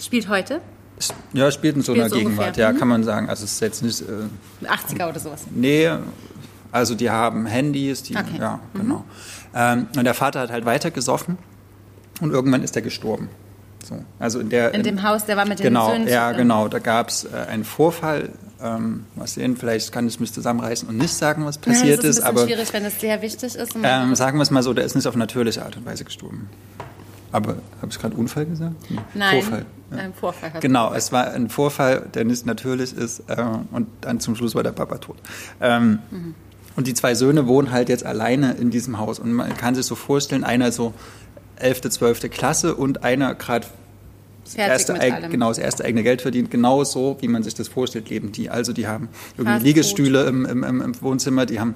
Spielt 0.00 0.28
heute? 0.28 0.60
Ja, 1.32 1.50
spielt 1.50 1.76
in 1.76 1.82
so 1.82 1.92
einer 1.92 2.08
so 2.08 2.16
Gegenwart, 2.16 2.46
ungefähr. 2.48 2.66
ja, 2.66 2.72
mhm. 2.72 2.78
kann 2.78 2.88
man 2.88 3.04
sagen. 3.04 3.28
Also 3.28 3.44
es 3.44 3.52
ist 3.52 3.60
jetzt 3.60 3.82
nicht. 3.82 4.02
Äh, 4.02 4.66
80er 4.66 5.08
oder 5.08 5.20
sowas. 5.20 5.44
Nee, 5.50 5.90
also 6.72 6.94
die 6.94 7.10
haben 7.10 7.46
Handys, 7.46 8.02
die, 8.02 8.16
okay. 8.16 8.38
ja, 8.38 8.60
mhm. 8.72 8.78
genau. 8.80 9.04
Ähm, 9.54 9.86
und 9.96 10.04
der 10.04 10.14
Vater 10.14 10.40
hat 10.40 10.50
halt 10.50 10.64
weiter 10.64 10.90
gesoffen 10.90 11.38
und 12.20 12.32
irgendwann 12.32 12.62
ist 12.62 12.74
er 12.76 12.82
gestorben. 12.82 13.28
So, 13.84 14.02
also 14.18 14.40
in, 14.40 14.48
der, 14.48 14.72
in 14.72 14.82
dem 14.82 15.02
Haus, 15.02 15.26
der 15.26 15.36
war 15.36 15.46
mit 15.46 15.58
den 15.58 15.64
genau, 15.64 15.90
Söhnen. 15.90 16.08
Ja, 16.08 16.32
genau. 16.32 16.68
Da 16.68 16.78
gab 16.78 17.08
es 17.08 17.24
äh, 17.24 17.36
einen 17.48 17.64
Vorfall. 17.64 18.30
Ähm, 18.62 19.04
was 19.14 19.34
sehen, 19.34 19.56
vielleicht 19.56 19.92
kann 19.92 20.06
ich 20.08 20.20
mich 20.20 20.32
zusammenreißen 20.32 20.88
und 20.88 20.96
nicht 20.96 21.12
sagen, 21.12 21.44
was 21.44 21.58
passiert 21.58 21.86
ja, 21.86 21.96
das 21.96 22.04
ist. 22.04 22.18
ist 22.18 22.24
aber 22.24 22.46
schwierig, 22.46 22.72
wenn 22.72 22.84
es 22.84 22.98
sehr 22.98 23.20
wichtig 23.20 23.56
ist. 23.56 23.76
Ähm, 23.82 24.14
sagen 24.14 24.38
wir 24.38 24.42
es 24.42 24.50
mal 24.50 24.62
so, 24.62 24.72
der 24.72 24.84
ist 24.84 24.94
nicht 24.94 25.06
auf 25.06 25.16
natürliche 25.16 25.64
Art 25.64 25.76
und 25.76 25.84
Weise 25.84 26.04
gestorben. 26.04 26.48
Aber 27.34 27.56
habe 27.80 27.90
ich 27.90 27.98
gerade 27.98 28.14
Unfall 28.14 28.46
gesagt? 28.46 28.76
Nein, 29.12 29.42
Vorfall. 29.42 29.66
Ja. 29.90 29.96
Ein 29.96 30.14
Vorfall. 30.14 30.52
Genau, 30.60 30.94
es 30.94 31.10
war 31.10 31.32
ein 31.32 31.48
Vorfall, 31.48 32.06
der 32.14 32.24
nicht 32.24 32.46
natürlich 32.46 32.96
ist. 32.96 33.24
Äh, 33.28 33.44
und 33.72 33.88
dann 34.02 34.20
zum 34.20 34.36
Schluss 34.36 34.54
war 34.54 34.62
der 34.62 34.70
Papa 34.70 34.98
tot. 34.98 35.16
Ähm, 35.60 35.98
mhm. 36.12 36.34
Und 36.76 36.86
die 36.86 36.94
zwei 36.94 37.16
Söhne 37.16 37.48
wohnen 37.48 37.72
halt 37.72 37.88
jetzt 37.88 38.06
alleine 38.06 38.52
in 38.52 38.70
diesem 38.70 38.98
Haus. 38.98 39.18
Und 39.18 39.32
man 39.32 39.56
kann 39.56 39.74
sich 39.74 39.84
so 39.84 39.96
vorstellen, 39.96 40.44
einer 40.44 40.70
so 40.70 40.94
11., 41.56 41.80
12. 41.90 42.30
Klasse 42.30 42.76
und 42.76 43.02
einer 43.02 43.34
gerade 43.34 43.66
das 44.44 44.54
erste, 44.54 44.94
genau, 45.30 45.48
das 45.48 45.58
erste 45.58 45.84
eigene 45.84 46.02
Geld 46.02 46.22
verdient, 46.22 46.50
genau 46.50 46.84
so, 46.84 47.16
wie 47.20 47.28
man 47.28 47.42
sich 47.42 47.54
das 47.54 47.68
vorstellt, 47.68 48.10
leben 48.10 48.32
die. 48.32 48.50
Also 48.50 48.72
die 48.72 48.86
haben 48.86 49.08
irgendwie 49.36 49.52
Fast 49.52 49.64
Liegestühle 49.64 50.24
im, 50.26 50.44
im, 50.44 50.62
im, 50.62 51.02
Wohnzimmer, 51.02 51.46
die 51.46 51.60
haben 51.60 51.74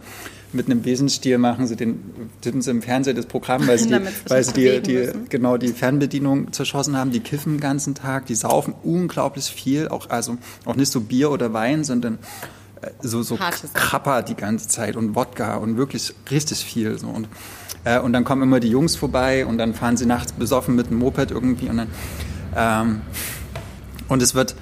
mit 0.53 0.67
einem 0.67 0.83
Besenstiel 0.83 1.39
machen 1.39 1.67
sie 1.67 1.77
den, 1.77 2.31
tippen 2.41 2.63
sie 2.63 2.71
im 2.71 2.83
Fernsehen 2.83 3.17
das 3.17 3.27
Programm, 3.27 3.67
weil 3.67 3.79
sie, 3.79 3.89
die, 3.89 4.01
weil 4.29 4.45
sie 4.45 4.53
die, 4.53 4.81
die, 4.81 5.11
genau 5.29 5.57
die 5.57 5.69
Fernbedienung 5.69 6.53
zerschossen 6.53 6.97
haben, 6.97 7.11
die 7.11 7.21
kiffen 7.21 7.55
den 7.55 7.61
ganzen 7.61 7.95
Tag, 7.95 8.27
die 8.27 8.35
saufen 8.35 8.75
unglaublich 8.83 9.45
viel, 9.47 9.89
auch, 9.89 10.09
also 10.11 10.39
auch 10.65 10.77
nicht 10.77 10.91
so 10.91 11.01
Bier 11.01 11.31
oder 11.31 11.53
Wein, 11.53 11.85
sondern 11.85 12.19
äh, 12.81 12.91
so, 13.01 13.23
so 13.23 13.39
Krapper 13.75 14.23
die 14.23 14.35
ganze 14.35 14.69
Zeit 14.69 14.97
und 14.97 15.15
Wodka 15.15 15.57
und 15.57 15.77
wirklich 15.77 16.15
richtig 16.31 16.59
viel. 16.59 16.99
So. 16.99 17.09
Und, 17.09 17.29
äh, 17.85 17.99
und 17.99 18.13
dann 18.13 18.25
kommen 18.25 18.43
immer 18.43 18.61
die 18.61 18.69
Jungs 18.69 18.97
vorbei 18.97 19.45
und 19.45 19.59
dann 19.59 19.75
fahren 19.75 19.97
sie 19.97 20.07
nachts 20.07 20.33
besoffen 20.33 20.77
mit 20.77 20.91
dem 20.91 20.99
Moped 20.99 21.31
irgendwie 21.31 21.69
und 21.69 21.79
dann 21.79 21.89
ähm, 22.59 23.01
und 24.09 24.23
es 24.23 24.35
wird, 24.35 24.55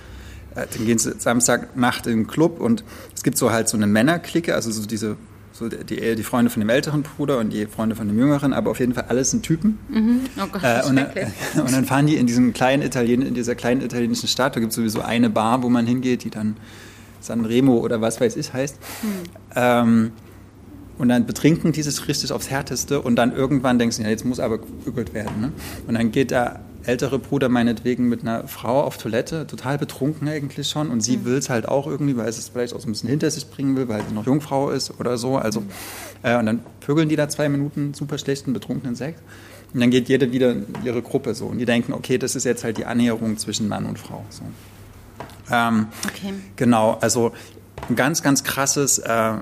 äh, 0.54 0.66
dann 0.72 0.86
gehen 0.86 0.98
sie 0.98 1.14
Samstagnacht 1.18 2.06
in 2.06 2.18
den 2.18 2.26
Club 2.26 2.60
und 2.60 2.84
es 3.14 3.22
gibt 3.22 3.38
so 3.38 3.50
halt 3.50 3.68
so 3.68 3.76
eine 3.76 3.86
Männerklicke, 3.86 4.54
also 4.54 4.70
so 4.70 4.86
diese 4.86 5.16
so 5.56 5.68
die, 5.68 6.14
die 6.16 6.22
Freunde 6.22 6.50
von 6.50 6.60
dem 6.60 6.68
älteren 6.68 7.02
Bruder 7.02 7.38
und 7.38 7.50
die 7.50 7.66
Freunde 7.66 7.96
von 7.96 8.08
dem 8.08 8.18
jüngeren, 8.18 8.52
aber 8.52 8.70
auf 8.70 8.78
jeden 8.78 8.92
Fall 8.92 9.06
alles 9.08 9.30
sind 9.30 9.42
Typen. 9.42 9.78
Mhm. 9.88 10.20
Oh 10.36 10.46
Gott, 10.52 10.62
äh, 10.62 10.82
und, 10.86 10.96
dann, 10.96 11.06
und, 11.64 11.72
dann, 11.72 11.84
fahren 11.86 12.06
die 12.06 12.16
in 12.16 12.26
diesem 12.26 12.52
kleinen 12.52 12.82
Italien, 12.82 13.22
in 13.22 13.34
dieser 13.34 13.54
kleinen 13.54 13.80
italienischen 13.80 14.28
Stadt, 14.28 14.54
da 14.54 14.60
gibt 14.60 14.72
es 14.72 14.76
sowieso 14.76 15.00
eine 15.00 15.30
Bar, 15.30 15.62
wo 15.62 15.70
man 15.70 15.86
hingeht, 15.86 16.24
die 16.24 16.30
dann 16.30 16.56
San 17.20 17.44
Remo 17.44 17.78
oder 17.78 18.02
was 18.02 18.20
weiß 18.20 18.36
ich 18.36 18.52
heißt. 18.52 18.78
Mhm. 19.02 19.08
Ähm, 19.54 20.12
und 20.98 21.08
dann 21.08 21.26
betrinken 21.26 21.72
die 21.72 21.82
sich 21.82 22.06
richtig 22.08 22.32
aufs 22.32 22.50
Härteste 22.50 23.00
und 23.00 23.16
dann 23.16 23.34
irgendwann 23.34 23.78
denkst 23.78 23.96
du, 23.96 24.02
ja, 24.02 24.08
jetzt 24.08 24.24
muss 24.24 24.40
aber 24.40 24.58
geügelt 24.58 25.12
werden. 25.14 25.40
Ne? 25.40 25.52
Und 25.86 25.94
dann 25.94 26.10
geht 26.10 26.30
da 26.30 26.60
ältere 26.86 27.18
Bruder 27.18 27.48
meinetwegen 27.48 28.08
mit 28.08 28.22
einer 28.22 28.46
Frau 28.48 28.82
auf 28.82 28.98
Toilette, 28.98 29.46
total 29.46 29.78
betrunken 29.78 30.28
eigentlich 30.28 30.68
schon. 30.68 30.90
Und 30.90 31.00
sie 31.00 31.18
mhm. 31.18 31.24
will 31.24 31.36
es 31.36 31.50
halt 31.50 31.68
auch 31.68 31.86
irgendwie, 31.86 32.16
weil 32.16 32.32
sie 32.32 32.40
es 32.40 32.48
vielleicht 32.48 32.74
auch 32.74 32.80
so 32.80 32.88
ein 32.88 32.92
bisschen 32.92 33.08
hinter 33.08 33.30
sich 33.30 33.48
bringen 33.50 33.76
will, 33.76 33.88
weil 33.88 34.02
sie 34.06 34.14
noch 34.14 34.26
Jungfrau 34.26 34.70
ist 34.70 34.98
oder 35.00 35.18
so. 35.18 35.36
Also, 35.36 35.60
mhm. 35.60 35.68
äh, 36.22 36.36
und 36.38 36.46
dann 36.46 36.60
vögeln 36.80 37.08
die 37.08 37.16
da 37.16 37.28
zwei 37.28 37.48
Minuten 37.48 37.94
super 37.94 38.18
schlechten, 38.18 38.52
betrunkenen 38.52 38.94
Sex. 38.94 39.20
Und 39.74 39.80
dann 39.80 39.90
geht 39.90 40.08
jede 40.08 40.32
wieder 40.32 40.52
in 40.52 40.66
ihre 40.84 41.02
Gruppe 41.02 41.34
so. 41.34 41.46
Und 41.46 41.58
die 41.58 41.66
denken, 41.66 41.92
okay, 41.92 42.18
das 42.18 42.36
ist 42.36 42.44
jetzt 42.44 42.64
halt 42.64 42.78
die 42.78 42.86
Annäherung 42.86 43.36
zwischen 43.36 43.68
Mann 43.68 43.84
und 43.84 43.98
Frau. 43.98 44.24
So. 44.30 44.42
Ähm, 45.50 45.88
okay. 46.08 46.32
Genau, 46.56 46.98
also 47.00 47.32
ein 47.88 47.96
ganz, 47.96 48.22
ganz 48.22 48.44
krasses 48.44 48.98
äh, 48.98 49.34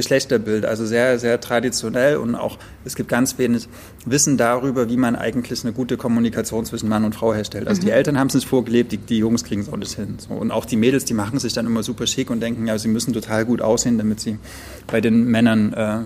Geschlechterbild, 0.00 0.64
also 0.64 0.86
sehr, 0.86 1.18
sehr 1.18 1.40
traditionell 1.40 2.16
und 2.16 2.34
auch 2.34 2.56
es 2.86 2.94
gibt 2.94 3.10
ganz 3.10 3.36
wenig 3.36 3.68
Wissen 4.06 4.38
darüber, 4.38 4.88
wie 4.88 4.96
man 4.96 5.14
eigentlich 5.14 5.62
eine 5.62 5.74
gute 5.74 5.98
Kommunikation 5.98 6.64
zwischen 6.64 6.88
Mann 6.88 7.04
und 7.04 7.14
Frau 7.14 7.34
herstellt. 7.34 7.68
Also 7.68 7.82
mhm. 7.82 7.86
die 7.86 7.90
Eltern 7.92 8.18
haben 8.18 8.28
es 8.28 8.34
nicht 8.34 8.48
vorgelebt, 8.48 8.92
die, 8.92 8.96
die 8.96 9.18
Jungs 9.18 9.44
kriegen 9.44 9.60
es 9.60 9.68
auch 9.68 9.76
nicht 9.76 9.94
hin. 9.94 10.16
So. 10.18 10.32
Und 10.32 10.52
auch 10.52 10.64
die 10.64 10.76
Mädels, 10.76 11.04
die 11.04 11.12
machen 11.12 11.38
sich 11.38 11.52
dann 11.52 11.66
immer 11.66 11.82
super 11.82 12.06
schick 12.06 12.30
und 12.30 12.40
denken, 12.40 12.66
ja, 12.66 12.78
sie 12.78 12.88
müssen 12.88 13.12
total 13.12 13.44
gut 13.44 13.60
aussehen, 13.60 13.98
damit 13.98 14.20
sie 14.20 14.38
bei 14.86 15.02
den 15.02 15.26
Männern 15.26 15.74
äh, 15.74 15.98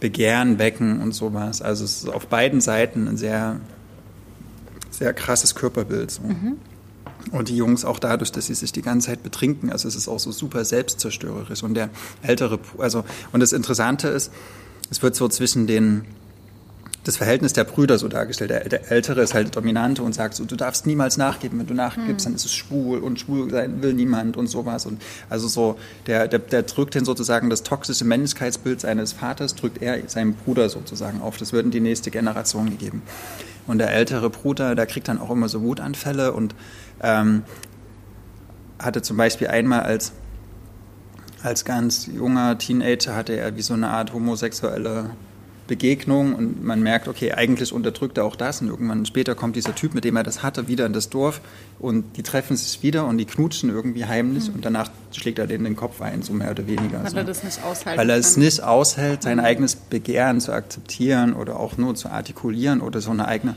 Begehren 0.00 0.58
wecken 0.58 1.00
und 1.00 1.14
sowas. 1.14 1.62
Also 1.62 1.84
es 1.84 2.02
ist 2.02 2.08
auf 2.08 2.26
beiden 2.26 2.60
Seiten 2.60 3.06
ein 3.06 3.16
sehr, 3.16 3.60
sehr 4.90 5.12
krasses 5.12 5.54
Körperbild. 5.54 6.10
So. 6.10 6.22
Mhm. 6.22 6.56
Und 7.30 7.48
die 7.48 7.56
Jungs 7.56 7.84
auch 7.84 7.98
dadurch, 7.98 8.32
dass 8.32 8.46
sie 8.46 8.54
sich 8.54 8.72
die 8.72 8.82
ganze 8.82 9.08
Zeit 9.08 9.22
betrinken. 9.22 9.70
Also 9.70 9.88
es 9.88 9.94
ist 9.94 10.08
auch 10.08 10.18
so 10.18 10.32
super 10.32 10.64
selbstzerstörerisch. 10.64 11.62
Und 11.62 11.74
der 11.74 11.90
ältere, 12.22 12.58
also, 12.78 13.04
und 13.32 13.40
das 13.40 13.52
Interessante 13.52 14.08
ist, 14.08 14.30
es 14.90 15.02
wird 15.02 15.14
so 15.14 15.28
zwischen 15.28 15.66
den, 15.66 16.04
das 17.04 17.16
Verhältnis 17.16 17.52
der 17.52 17.64
Brüder 17.64 17.98
so 17.98 18.06
dargestellt. 18.06 18.50
Der, 18.50 18.68
der 18.68 18.90
Ältere 18.90 19.22
ist 19.22 19.34
halt 19.34 19.48
der 19.48 19.60
Dominante 19.60 20.02
und 20.02 20.14
sagt 20.14 20.34
so, 20.34 20.44
du 20.44 20.54
darfst 20.54 20.86
niemals 20.86 21.16
nachgeben. 21.16 21.58
Wenn 21.58 21.66
du 21.66 21.74
nachgibst, 21.74 22.26
mhm. 22.26 22.30
dann 22.30 22.34
ist 22.36 22.44
es 22.44 22.54
schwul 22.54 23.00
und 23.00 23.18
schwul 23.18 23.50
sein 23.50 23.82
will 23.82 23.92
niemand 23.92 24.36
und 24.36 24.46
sowas. 24.46 24.86
Und 24.86 25.02
also 25.28 25.48
so, 25.48 25.78
der, 26.06 26.28
der, 26.28 26.38
der 26.38 26.62
drückt 26.62 26.94
den 26.94 27.04
sozusagen 27.04 27.50
das 27.50 27.64
toxische 27.64 28.04
Männlichkeitsbild 28.04 28.80
seines 28.80 29.12
Vaters, 29.12 29.56
drückt 29.56 29.82
er 29.82 30.08
seinem 30.08 30.34
Bruder 30.34 30.68
sozusagen 30.68 31.20
auf. 31.20 31.38
Das 31.38 31.52
wird 31.52 31.64
in 31.64 31.70
die 31.72 31.80
nächste 31.80 32.12
Generation 32.12 32.70
gegeben. 32.70 33.02
Und 33.66 33.78
der 33.78 33.92
ältere 33.92 34.30
Bruder, 34.30 34.74
der 34.76 34.86
kriegt 34.86 35.08
dann 35.08 35.18
auch 35.20 35.30
immer 35.30 35.48
so 35.48 35.62
Wutanfälle 35.62 36.32
und 36.32 36.54
ähm, 37.02 37.42
hatte 38.78 39.02
zum 39.02 39.16
Beispiel 39.16 39.48
einmal 39.48 39.80
als, 39.80 40.12
als 41.42 41.64
ganz 41.64 42.06
junger 42.06 42.58
Teenager 42.58 43.16
hatte 43.16 43.36
er 43.36 43.56
wie 43.56 43.62
so 43.62 43.74
eine 43.74 43.88
Art 43.88 44.12
homosexuelle 44.12 45.10
Begegnung 45.66 46.34
und 46.34 46.64
man 46.64 46.82
merkt, 46.82 47.08
okay, 47.08 47.32
eigentlich 47.32 47.72
unterdrückt 47.72 48.18
er 48.18 48.24
auch 48.24 48.36
das 48.36 48.60
und 48.60 48.68
irgendwann 48.68 49.06
später 49.06 49.34
kommt 49.34 49.56
dieser 49.56 49.74
Typ, 49.74 49.94
mit 49.94 50.04
dem 50.04 50.16
er 50.16 50.22
das 50.22 50.42
hatte, 50.42 50.68
wieder 50.68 50.86
in 50.86 50.92
das 50.92 51.08
Dorf 51.08 51.40
und 51.78 52.16
die 52.16 52.22
treffen 52.22 52.56
sich 52.56 52.82
wieder 52.82 53.06
und 53.06 53.18
die 53.18 53.24
knutschen 53.24 53.70
irgendwie 53.70 54.04
heimlich 54.04 54.48
mhm. 54.48 54.56
und 54.56 54.64
danach 54.64 54.90
schlägt 55.12 55.38
er 55.38 55.46
denen 55.46 55.64
den 55.64 55.76
Kopf 55.76 56.02
ein, 56.02 56.22
so 56.22 56.32
mehr 56.32 56.50
oder 56.50 56.66
weniger. 56.66 57.02
Weil 57.02 57.10
so. 57.10 57.16
er 57.16 57.24
das 57.24 57.44
nicht 57.44 57.62
aushält. 57.64 57.98
Weil 57.98 58.10
er 58.10 58.16
es 58.16 58.36
nicht 58.36 58.62
aushält, 58.62 59.22
sein 59.22 59.38
mhm. 59.38 59.44
eigenes 59.44 59.76
Begehren 59.76 60.40
zu 60.40 60.52
akzeptieren 60.52 61.34
oder 61.34 61.58
auch 61.58 61.76
nur 61.76 61.94
zu 61.94 62.08
artikulieren 62.08 62.80
oder 62.80 63.00
so 63.00 63.10
eine 63.10 63.28
eigene 63.28 63.54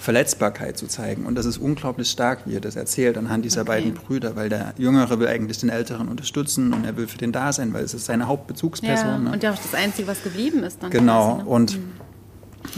Verletzbarkeit 0.00 0.78
zu 0.78 0.86
zeigen. 0.86 1.26
Und 1.26 1.34
das 1.34 1.44
ist 1.44 1.58
unglaublich 1.58 2.10
stark, 2.10 2.40
wie 2.46 2.56
er 2.56 2.60
das 2.60 2.74
erzählt 2.74 3.18
anhand 3.18 3.44
dieser 3.44 3.62
okay. 3.62 3.70
beiden 3.70 3.94
Brüder, 3.94 4.34
weil 4.34 4.48
der 4.48 4.72
Jüngere 4.78 5.20
will 5.20 5.28
eigentlich 5.28 5.58
den 5.58 5.68
Älteren 5.68 6.08
unterstützen 6.08 6.72
und 6.72 6.84
er 6.84 6.96
will 6.96 7.06
für 7.06 7.18
den 7.18 7.32
da 7.32 7.52
sein, 7.52 7.74
weil 7.74 7.84
es 7.84 7.92
ist 7.92 8.06
seine 8.06 8.26
Hauptbezugsperson. 8.26 9.06
Ja, 9.06 9.18
ne? 9.18 9.32
Und 9.32 9.42
ja 9.42 9.52
auch 9.52 9.58
das 9.58 9.74
Einzige, 9.74 10.08
was 10.08 10.22
geblieben 10.22 10.62
ist. 10.62 10.82
Dann 10.82 10.90
genau. 10.90 11.36
Ne? 11.36 11.44
Und 11.44 11.76
mhm. 11.76 11.92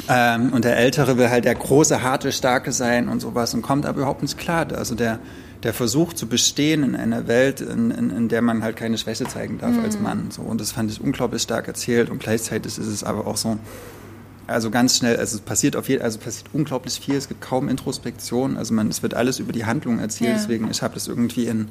Ähm, 0.09 0.53
und 0.53 0.65
der 0.65 0.77
Ältere 0.77 1.19
will 1.19 1.29
halt 1.29 1.45
der 1.45 1.55
große, 1.55 2.03
harte, 2.03 2.33
starke 2.33 2.71
sein 2.73 3.09
und 3.09 3.21
sowas 3.21 3.53
und 3.53 3.63
kommt 3.63 3.85
aber 3.85 3.99
überhaupt 3.99 4.23
nicht 4.23 4.39
klar. 4.39 4.67
Also 4.73 4.95
der, 4.95 5.19
der 5.65 5.75
Versuch 5.75 6.13
zu 6.13 6.29
bestehen 6.29 6.83
in 6.83 6.97
einer 6.97 7.27
Welt, 7.27 7.61
in, 7.61 7.91
in, 7.91 8.11
in 8.11 8.29
der 8.29 8.43
man 8.43 8.63
halt 8.63 8.77
keine 8.77 8.97
Schwäche 8.97 9.25
zeigen 9.25 9.59
darf 9.59 9.73
mhm. 9.73 9.85
als 9.85 9.99
Mann. 9.99 10.31
So. 10.31 10.43
Und 10.43 10.61
das 10.61 10.73
fand 10.73 10.91
ich 10.91 11.01
unglaublich 11.01 11.43
stark 11.43 11.69
erzählt 11.69 12.11
und 12.11 12.21
gleichzeitig 12.21 12.79
ist 12.79 12.87
es 12.87 13.05
aber 13.05 13.27
auch 13.27 13.37
so, 13.37 13.59
also 14.47 14.71
ganz 14.71 14.99
schnell, 14.99 15.17
also 15.17 15.37
es 15.37 15.43
passiert 15.43 15.77
auf 15.77 15.89
jeden, 15.89 16.03
also 16.03 16.19
passiert 16.19 16.51
unglaublich 16.53 16.99
viel, 17.01 17.15
es 17.15 17.29
gibt 17.29 17.41
kaum 17.41 17.69
Introspektion, 17.69 18.57
also 18.57 18.75
man, 18.75 18.89
es 18.89 19.03
wird 19.03 19.15
alles 19.15 19.39
über 19.39 19.53
die 19.53 19.65
Handlung 19.65 19.99
erzählt, 19.99 20.31
ja. 20.31 20.37
deswegen, 20.37 20.71
ich 20.71 20.83
habe 20.83 20.95
das 20.95 21.09
irgendwie 21.09 21.47
in 21.47 21.69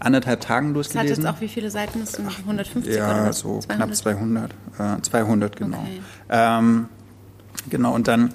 anderthalb 0.00 0.40
Tagen 0.40 0.74
durchgelesen. 0.74 1.08
Das 1.08 1.18
hat 1.18 1.24
jetzt 1.24 1.36
auch 1.36 1.40
wie 1.40 1.48
viele 1.48 1.70
Seiten? 1.70 2.00
Das 2.00 2.12
sind 2.12 2.26
150 2.26 2.94
ja, 2.94 3.10
oder 3.10 3.28
was? 3.28 3.40
so 3.40 3.60
200? 3.60 3.76
knapp 3.76 3.94
200. 3.94 4.52
Äh, 4.78 5.02
200, 5.02 5.56
genau. 5.56 5.78
Okay. 5.78 6.00
Ähm, 6.30 6.88
genau, 7.68 7.94
und 7.94 8.08
dann 8.08 8.32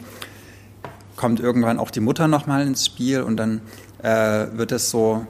kommt 1.16 1.40
irgendwann 1.40 1.80
auch 1.80 1.92
die 1.92 2.02
Mutter 2.02 2.28
nochmal 2.28 2.68
ins 2.68 2.86
Spiel 2.86 3.22
und 3.22 3.38
dann 3.38 3.62
äh, 4.04 4.48
wird 4.54 4.72
es 4.72 4.90
so... 4.90 5.26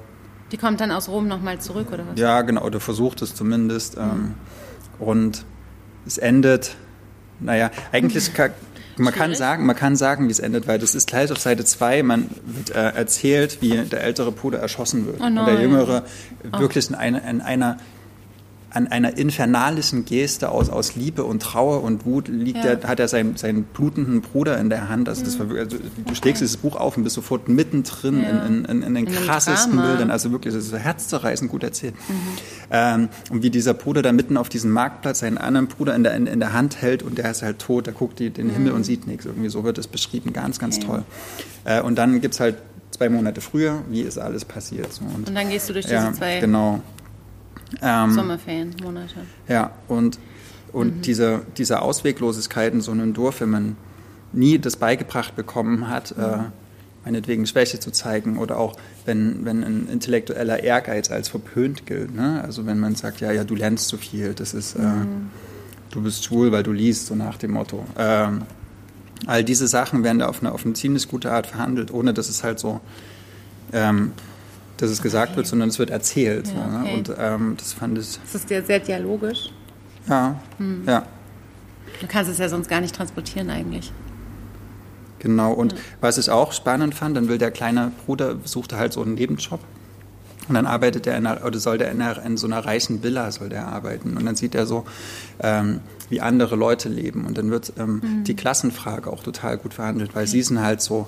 Die 0.51 0.57
kommt 0.57 0.81
dann 0.81 0.91
aus 0.91 1.09
Rom 1.09 1.27
nochmal 1.27 1.59
zurück, 1.59 1.87
oder 1.91 2.05
was? 2.07 2.19
Ja, 2.19 2.41
genau, 2.41 2.63
oder 2.63 2.79
versucht 2.79 3.21
es 3.21 3.33
zumindest. 3.33 3.97
Ähm, 3.97 4.03
mhm. 4.03 4.33
Und 4.99 5.45
es 6.05 6.17
endet, 6.17 6.75
naja, 7.39 7.71
eigentlich 7.91 8.33
kann, 8.33 8.51
man 8.97 9.13
kann 9.13 9.35
sagen, 9.35 9.65
man 9.65 9.75
kann 9.75 9.95
sagen, 9.95 10.27
wie 10.27 10.31
es 10.31 10.39
endet, 10.39 10.67
weil 10.67 10.79
das 10.79 10.95
ist 10.95 11.07
gleich 11.07 11.31
auf 11.31 11.39
Seite 11.39 11.65
2, 11.65 12.03
man 12.03 12.29
wird 12.45 12.71
äh, 12.71 12.89
erzählt, 12.91 13.61
wie 13.61 13.77
der 13.77 14.03
ältere 14.03 14.31
Bruder 14.31 14.59
erschossen 14.59 15.05
wird. 15.05 15.19
Oh 15.19 15.25
und 15.25 15.35
der 15.35 15.61
jüngere 15.61 16.03
oh. 16.51 16.59
wirklich 16.59 16.89
in, 16.89 16.95
eine, 16.95 17.29
in 17.29 17.41
einer 17.41 17.77
an 18.75 18.87
einer 18.87 19.17
infernalischen 19.17 20.03
Geste 20.03 20.49
aus, 20.49 20.69
aus 20.69 20.95
Liebe 20.95 21.23
und 21.23 21.41
Trauer 21.41 21.81
und 21.81 22.05
Wut 22.05 22.27
liegt 22.27 22.63
ja. 22.63 22.71
er, 22.71 22.87
hat 22.89 22.99
er 22.99 23.07
seinen, 23.07 23.37
seinen 23.37 23.63
blutenden 23.63 24.19
Bruder 24.19 24.57
in 24.57 24.69
der 24.69 24.89
Hand. 24.89 25.07
Also, 25.07 25.23
das 25.23 25.39
war, 25.39 25.49
also 25.57 25.77
du 25.77 26.15
schlägst 26.15 26.41
dieses 26.41 26.57
Buch 26.57 26.75
auf 26.75 26.97
und 26.97 27.03
bist 27.03 27.15
sofort 27.15 27.47
mittendrin 27.47 28.21
ja. 28.21 28.45
in, 28.45 28.65
in, 28.65 28.83
in, 28.83 28.93
den 28.93 29.07
in 29.07 29.13
krassesten 29.13 29.79
Bildern. 29.79 30.11
Also 30.11 30.31
wirklich, 30.31 30.53
das 30.53 30.65
ist 30.65 30.71
so 30.71 30.77
herzzerreißend 30.77 31.49
gut 31.49 31.63
erzählt. 31.63 31.95
Mhm. 32.09 32.13
Ähm, 32.69 33.09
und 33.29 33.43
wie 33.43 33.49
dieser 33.49 33.73
Bruder 33.73 34.01
da 34.01 34.11
mitten 34.11 34.35
auf 34.35 34.49
diesem 34.49 34.71
Marktplatz 34.71 35.19
seinen 35.19 35.37
anderen 35.37 35.67
Bruder 35.67 35.95
in 35.95 36.03
der, 36.03 36.13
in, 36.13 36.27
in 36.27 36.41
der 36.41 36.51
Hand 36.51 36.81
hält 36.81 37.01
und 37.01 37.17
der 37.17 37.31
ist 37.31 37.43
halt 37.43 37.59
tot, 37.59 37.85
der 37.85 37.93
guckt 37.93 38.19
die, 38.19 38.29
den 38.29 38.47
mhm. 38.47 38.51
Himmel 38.51 38.71
und 38.73 38.83
sieht 38.83 39.07
nichts. 39.07 39.25
Irgendwie 39.25 39.49
so 39.49 39.63
wird 39.63 39.77
es 39.77 39.87
beschrieben. 39.87 40.33
Ganz, 40.33 40.59
ganz 40.59 40.77
okay. 40.79 40.85
toll. 40.85 41.03
Äh, 41.63 41.81
und 41.81 41.95
dann 41.95 42.19
gibt 42.19 42.33
es 42.33 42.41
halt 42.41 42.57
zwei 42.91 43.07
Monate 43.07 43.39
früher, 43.39 43.83
wie 43.89 44.01
ist 44.01 44.17
alles 44.17 44.43
passiert. 44.43 44.91
So. 44.91 45.05
Und, 45.05 45.29
und, 45.29 45.35
dann 45.35 45.49
gehst 45.49 45.69
du 45.69 45.73
durch 45.73 45.85
diese 45.85 45.95
ja, 45.95 46.13
zwei 46.13 46.39
genau. 46.39 46.81
Ähm, 47.81 48.11
Sommerferienmonate. 48.11 49.15
Ja, 49.47 49.71
und, 49.87 50.19
und 50.71 50.97
mhm. 50.97 51.01
diese, 51.01 51.41
diese 51.57 51.81
Ausweglosigkeit 51.81 52.73
in 52.73 52.81
so 52.81 52.91
einem 52.91 53.13
Dorf, 53.13 53.41
wenn 53.41 53.49
man 53.49 53.77
nie 54.33 54.59
das 54.59 54.77
beigebracht 54.77 55.35
bekommen 55.35 55.89
hat, 55.89 56.15
mhm. 56.17 56.23
äh, 56.23 56.37
meinetwegen 57.05 57.45
Schwäche 57.45 57.79
zu 57.79 57.91
zeigen 57.91 58.37
oder 58.37 58.57
auch 58.57 58.75
wenn, 59.05 59.45
wenn 59.45 59.63
ein 59.63 59.87
intellektueller 59.87 60.63
Ehrgeiz 60.63 61.11
als 61.11 61.29
verpönt 61.29 61.85
gilt. 61.85 62.15
Ne? 62.15 62.41
Also 62.43 62.65
wenn 62.65 62.79
man 62.79 62.95
sagt, 62.95 63.21
ja, 63.21 63.31
ja, 63.31 63.43
du 63.43 63.55
lernst 63.55 63.87
zu 63.87 63.97
viel, 63.97 64.33
das 64.33 64.53
ist, 64.53 64.75
äh, 64.75 64.81
mhm. 64.81 65.29
du 65.91 66.01
bist 66.01 66.25
schwul, 66.25 66.51
weil 66.51 66.63
du 66.63 66.71
liest, 66.71 67.07
so 67.07 67.15
nach 67.15 67.37
dem 67.37 67.51
Motto. 67.51 67.85
Ähm, 67.97 68.41
all 69.27 69.43
diese 69.43 69.67
Sachen 69.67 70.03
werden 70.03 70.19
da 70.19 70.27
auf 70.27 70.41
eine, 70.41 70.51
auf 70.51 70.65
eine 70.65 70.73
ziemlich 70.73 71.07
gute 71.07 71.31
Art 71.31 71.47
verhandelt, 71.47 71.93
ohne 71.93 72.13
dass 72.13 72.27
es 72.27 72.43
halt 72.43 72.59
so 72.59 72.81
ähm, 73.71 74.11
dass 74.77 74.89
es 74.89 75.01
gesagt 75.01 75.29
okay. 75.29 75.37
wird, 75.37 75.47
sondern 75.47 75.69
es 75.69 75.79
wird 75.79 75.89
erzählt. 75.89 76.47
Ja, 76.47 76.67
ne? 76.67 76.93
Und 76.93 77.11
ähm, 77.17 77.55
das 77.57 77.73
fand 77.73 77.97
ich. 77.97 78.19
Das 78.23 78.35
ist 78.35 78.49
ja 78.49 78.61
sehr 78.61 78.79
dialogisch. 78.79 79.49
Ja, 80.07 80.39
hm. 80.57 80.83
ja. 80.85 81.05
Du 82.01 82.07
kannst 82.07 82.29
es 82.29 82.37
ja 82.37 82.49
sonst 82.49 82.67
gar 82.67 82.81
nicht 82.81 82.95
transportieren 82.95 83.49
eigentlich. 83.49 83.91
Genau, 85.19 85.53
und 85.53 85.73
ja. 85.73 85.79
was 86.01 86.17
ich 86.17 86.29
auch 86.29 86.51
spannend 86.51 86.93
fand, 86.93 87.17
dann 87.17 87.27
will 87.27 87.37
der 87.37 87.51
kleine 87.51 87.91
Bruder, 88.05 88.35
suchte 88.43 88.77
halt 88.77 88.93
so 88.93 89.01
einen 89.01 89.15
Nebenjob 89.15 89.59
und 90.47 90.55
dann 90.55 90.65
arbeitet 90.65 91.07
er 91.07 91.17
in 91.17 91.25
einer, 91.25 91.45
oder 91.45 91.59
soll 91.59 91.77
der 91.77 91.91
in, 91.91 92.01
einer, 92.01 92.23
in 92.23 92.37
so 92.37 92.45
einer 92.47 92.59
reichen 92.59 93.03
Villa 93.03 93.31
soll 93.31 93.49
der 93.49 93.67
arbeiten. 93.67 94.15
Und 94.15 94.25
dann 94.25 94.35
sieht 94.35 94.53
er 94.53 94.65
so, 94.65 94.85
ähm, 95.39 95.81
wie 96.09 96.21
andere 96.21 96.55
Leute 96.55 96.87
leben. 96.87 97.25
Und 97.25 97.37
dann 97.37 97.49
wird 97.49 97.73
ähm, 97.79 98.01
mhm. 98.03 98.23
die 98.25 98.35
Klassenfrage 98.35 99.11
auch 99.11 99.23
total 99.23 99.57
gut 99.57 99.73
verhandelt, 99.73 100.13
weil 100.13 100.23
okay. 100.23 100.31
sie 100.31 100.41
sind 100.43 100.61
halt 100.61 100.81
so, 100.81 101.07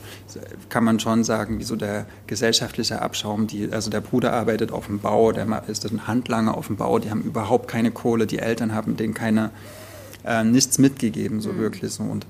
kann 0.69 0.83
man 0.83 0.99
schon 0.99 1.23
sagen, 1.23 1.59
wie 1.59 1.63
so 1.63 1.75
der 1.75 2.07
gesellschaftliche 2.25 3.01
Abschaum. 3.01 3.45
Die, 3.47 3.71
also 3.71 3.91
der 3.91 4.01
Bruder 4.01 4.33
arbeitet 4.33 4.71
auf 4.71 4.87
dem 4.87 4.99
Bau, 4.99 5.31
der 5.31 5.63
ist 5.67 5.85
ein 5.85 6.07
Handlanger 6.07 6.57
auf 6.57 6.67
dem 6.67 6.77
Bau, 6.77 6.97
die 6.97 7.11
haben 7.11 7.21
überhaupt 7.21 7.67
keine 7.67 7.91
Kohle, 7.91 8.25
die 8.25 8.39
Eltern 8.39 8.73
haben 8.73 8.97
denen 8.97 9.13
keine, 9.13 9.51
äh, 10.25 10.43
nichts 10.43 10.79
mitgegeben, 10.79 11.41
so 11.41 11.53
mhm. 11.53 11.59
wirklich. 11.59 11.93
So. 11.93 12.03
Und 12.03 12.25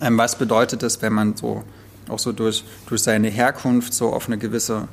ähm, 0.00 0.16
was 0.16 0.38
bedeutet 0.38 0.82
das, 0.82 1.02
wenn 1.02 1.12
man 1.12 1.36
so 1.36 1.64
auch 2.08 2.18
so 2.18 2.32
durch, 2.32 2.64
durch 2.86 3.02
seine 3.02 3.28
Herkunft 3.28 3.92
so 3.92 4.12
auf 4.14 4.26
eine 4.26 4.38
gewisse 4.38 4.88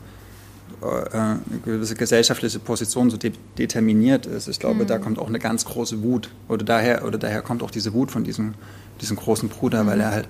eine 0.82 1.40
gewisse 1.64 1.96
gesellschaftliche 1.96 2.60
Position 2.60 3.10
so 3.10 3.18
de 3.18 3.32
determiniert 3.58 4.26
ist. 4.26 4.48
Ich 4.48 4.60
glaube, 4.60 4.84
mhm. 4.84 4.88
da 4.88 4.98
kommt 4.98 5.20
auch 5.20 5.28
eine 5.28 5.40
ganz 5.40 5.66
große 5.66 6.04
Wut. 6.04 6.30
Oder 6.48 6.66
daher, 6.66 7.06
oder 7.06 7.18
daher 7.18 7.42
kommt 7.42 7.64
auch 7.64 7.72
diese 7.72 7.94
Wut 7.94 8.12
von 8.12 8.24
diesem, 8.24 8.54
diesem 9.02 9.18
großen 9.18 9.50
Bruder, 9.50 9.84
mhm. 9.84 9.88
weil 9.88 10.02
er 10.02 10.12
halt 10.12 10.28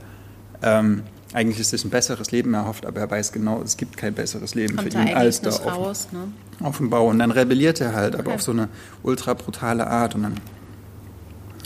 ähm, 0.61 1.03
eigentlich 1.33 1.67
sich 1.67 1.83
ein 1.83 1.89
besseres 1.89 2.31
Leben 2.31 2.53
erhofft, 2.53 2.85
aber 2.85 3.01
er 3.01 3.11
weiß 3.11 3.31
genau, 3.31 3.61
es 3.61 3.75
gibt 3.75 3.97
kein 3.97 4.13
besseres 4.13 4.55
Leben 4.55 4.77
kommt 4.77 4.93
für 4.93 5.01
ihn 5.01 5.13
als 5.13 5.41
da 5.41 5.49
auf, 5.49 5.65
raus, 5.65 6.07
ne? 6.11 6.19
auf, 6.65 6.77
dem 6.77 6.89
Bau. 6.89 7.09
Und 7.09 7.19
dann 7.19 7.31
rebelliert 7.31 7.81
er 7.81 7.93
halt, 7.93 8.15
aber 8.15 8.27
okay. 8.27 8.35
auf 8.35 8.41
so 8.41 8.51
eine 8.51 8.69
ultra 9.03 9.33
brutale 9.33 9.87
Art. 9.87 10.15
Und 10.15 10.23
dann, 10.23 10.35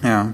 ja. 0.03 0.33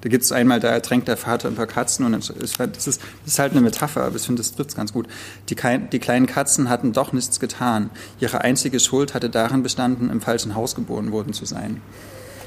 Da 0.00 0.08
gibt 0.08 0.24
es 0.24 0.32
einmal, 0.32 0.60
da 0.60 0.68
ertränkt 0.68 1.08
der 1.08 1.16
Vater 1.16 1.48
ein 1.48 1.54
paar 1.54 1.66
Katzen 1.66 2.06
und 2.06 2.12
das 2.12 2.30
ist, 2.30 2.58
das 2.58 2.86
ist, 2.86 3.38
halt 3.38 3.52
eine 3.52 3.60
Metapher, 3.60 4.02
aber 4.02 4.16
ich 4.16 4.22
finde, 4.22 4.40
das 4.40 4.52
trifft 4.54 4.74
ganz 4.76 4.92
gut. 4.92 5.06
Die, 5.48 5.56
die, 5.92 5.98
kleinen 5.98 6.26
Katzen 6.26 6.68
hatten 6.68 6.92
doch 6.92 7.12
nichts 7.12 7.38
getan. 7.38 7.90
Ihre 8.18 8.40
einzige 8.40 8.80
Schuld 8.80 9.14
hatte 9.14 9.28
darin 9.28 9.62
bestanden, 9.62 10.10
im 10.10 10.20
falschen 10.20 10.54
Haus 10.54 10.74
geboren 10.74 11.12
worden 11.12 11.32
zu 11.32 11.44
sein. 11.44 11.82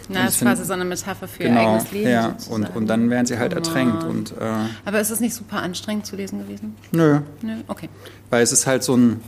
Na, 0.09 0.25
das 0.25 0.35
ist 0.35 0.41
quasi 0.41 0.65
so 0.65 0.73
eine 0.73 0.85
Metapher 0.85 1.27
für 1.27 1.43
genau, 1.43 1.61
ihr 1.61 1.67
eigenes 1.67 1.91
Leben. 1.91 2.09
Ja, 2.09 2.35
und, 2.49 2.75
und 2.75 2.87
dann 2.87 3.09
werden 3.09 3.25
sie 3.25 3.37
halt 3.37 3.53
ertränkt. 3.53 4.03
Und, 4.03 4.31
äh, 4.31 4.35
aber 4.85 4.99
ist 4.99 5.11
es 5.11 5.19
nicht 5.19 5.33
super 5.33 5.61
anstrengend 5.61 6.05
zu 6.05 6.15
lesen 6.15 6.39
gewesen? 6.39 6.75
Nö. 6.91 7.19
Nö, 7.41 7.53
okay. 7.67 7.89
Weil 8.29 8.43
es 8.43 8.51
ist 8.51 8.67
halt 8.67 8.83
so 8.83 8.97
ein, 8.97 9.21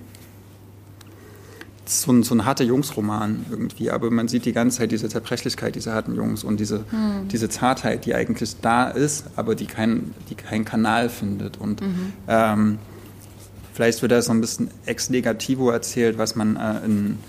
so 1.88 2.12
ein, 2.12 2.24
so 2.24 2.36
ein 2.36 2.45
harter 2.45 2.63
Jungsroman 2.63 3.45
irgendwie, 3.50 3.89
aber 3.91 4.12
man 4.12 4.28
sieht 4.28 4.45
die 4.45 4.54
ganze 4.54 4.78
Zeit 4.80 4.91
diese 4.91 5.10
Zerbrechlichkeit 5.10 5.76
dieser 5.76 5.93
harten 5.93 6.15
Jungs 6.15 6.43
und 6.43 6.60
diese, 6.60 6.86
hm. 6.89 7.28
diese 7.32 7.50
Zartheit, 7.50 8.06
die 8.06 8.15
eigentlich 8.15 8.56
da 8.62 8.88
ist, 8.88 9.26
aber 9.36 9.54
die, 9.56 9.67
kein, 9.67 10.13
die 10.30 10.36
keinen 10.36 10.65
Kanal 10.65 11.10
findet. 11.10 11.58
Und 11.58 11.82
mhm. 11.82 12.13
ähm, 12.28 12.80
vielleicht 13.74 14.02
wird 14.02 14.12
da 14.12 14.21
so 14.21 14.32
ein 14.32 14.41
bisschen 14.41 14.69
ex 14.86 15.10
negativo 15.10 15.69
erzählt, 15.69 16.17
was 16.17 16.36
man 16.36 16.56
äh, 16.56 16.86
in 16.86 17.19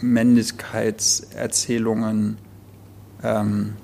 Männlichkeitserzählungen, 0.00 2.38
ähm, 3.22 3.74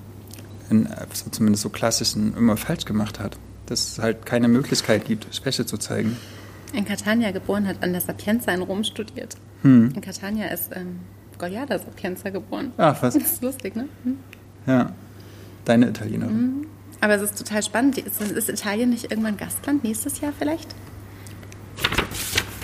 in, 0.68 0.86
also 0.86 1.30
zumindest 1.30 1.62
so 1.62 1.70
klassischen, 1.70 2.36
immer 2.36 2.56
falsch 2.56 2.84
gemacht 2.84 3.20
hat. 3.20 3.38
Dass 3.66 3.92
es 3.92 3.98
halt 3.98 4.26
keine 4.26 4.48
Möglichkeit 4.48 5.04
gibt, 5.04 5.32
Schwäche 5.34 5.64
zu 5.64 5.78
zeigen 5.78 6.16
in 6.72 6.84
Catania 6.84 7.30
geboren, 7.30 7.66
hat 7.66 7.82
an 7.82 7.92
der 7.92 8.00
Sapienza 8.00 8.52
in 8.52 8.62
Rom 8.62 8.84
studiert. 8.84 9.36
Hm. 9.62 9.92
In 9.94 10.00
Catania 10.00 10.46
ist 10.48 10.70
ähm, 10.74 11.00
Gogliada 11.38 11.78
Sapienza 11.78 12.30
geboren. 12.30 12.72
Ach, 12.76 13.02
was? 13.02 13.14
Das 13.14 13.22
ist 13.24 13.42
lustig, 13.42 13.76
ne? 13.76 13.88
Hm. 14.04 14.18
Ja, 14.66 14.92
deine 15.64 15.88
Italienerin. 15.88 16.36
Mhm. 16.36 16.66
Aber 17.00 17.14
es 17.14 17.22
ist 17.22 17.38
total 17.38 17.62
spannend. 17.62 17.98
Ist, 17.98 18.20
ist 18.20 18.48
Italien 18.48 18.90
nicht 18.90 19.10
irgendwann 19.10 19.36
Gastland 19.36 19.84
nächstes 19.84 20.20
Jahr 20.20 20.32
vielleicht? 20.38 20.74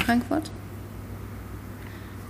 Frankfurt? 0.04 0.50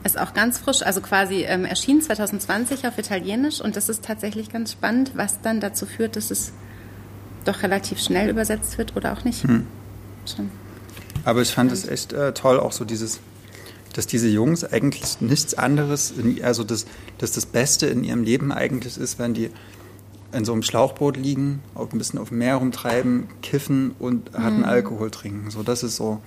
Ist 0.05 0.19
auch 0.21 0.35
ganz 0.35 0.59
frisch, 0.59 0.83
also 0.83 1.01
quasi 1.01 1.43
ähm, 1.43 1.65
erschien 1.65 2.01
2020 2.01 2.87
auf 2.87 2.97
Italienisch 2.97 3.61
und 3.61 3.75
das 3.75 3.89
ist 3.89 4.05
tatsächlich 4.05 4.51
ganz 4.51 4.71
spannend, 4.71 5.13
was 5.17 5.41
dann 5.41 5.59
dazu 5.59 5.85
führt, 5.85 6.15
dass 6.15 6.31
es 6.31 6.53
doch 7.45 7.65
relativ 7.65 7.99
schnell 7.99 8.31
übersetzt 8.31 8.79
wird 8.79 8.95
oder 8.97 9.13
auch 9.13 9.25
nicht. 9.25 9.43
Hm. 9.43 9.67
Schon. 10.25 10.51
Aber 11.27 11.43
ich 11.43 11.51
fand 11.51 11.73
es 11.73 11.89
echt 11.89 12.13
äh, 12.13 12.33
toll, 12.33 12.61
auch 12.61 12.71
so 12.71 12.85
dieses, 12.85 13.19
dass 13.95 14.07
diese 14.07 14.29
Jungs 14.29 14.63
eigentlich 14.63 15.21
nichts 15.21 15.55
anderes, 15.55 16.13
in, 16.13 16.43
also 16.45 16.63
dass, 16.63 16.87
dass 17.19 17.33
das 17.33 17.47
Beste 17.47 17.87
in 17.87 18.05
ihrem 18.05 18.23
Leben 18.23 18.53
eigentlich 18.53 18.97
ist, 18.97 19.19
wenn 19.19 19.35
die 19.35 19.51
in 20.33 20.45
so 20.45 20.53
einem 20.53 20.63
Schlauchboot 20.63 21.17
liegen, 21.17 21.63
auch 21.75 21.93
ein 21.93 21.99
bisschen 21.99 22.21
auf 22.21 22.29
dem 22.29 22.39
Meer 22.39 22.57
rumtreiben, 22.57 23.25
kiffen 23.43 23.97
und 23.99 24.35
harten 24.35 24.59
mhm. 24.59 24.65
Alkohol 24.67 25.11
trinken. 25.11 25.51
So, 25.51 25.65
das 25.65 25.83
ist 25.83 25.97
so 25.97 26.21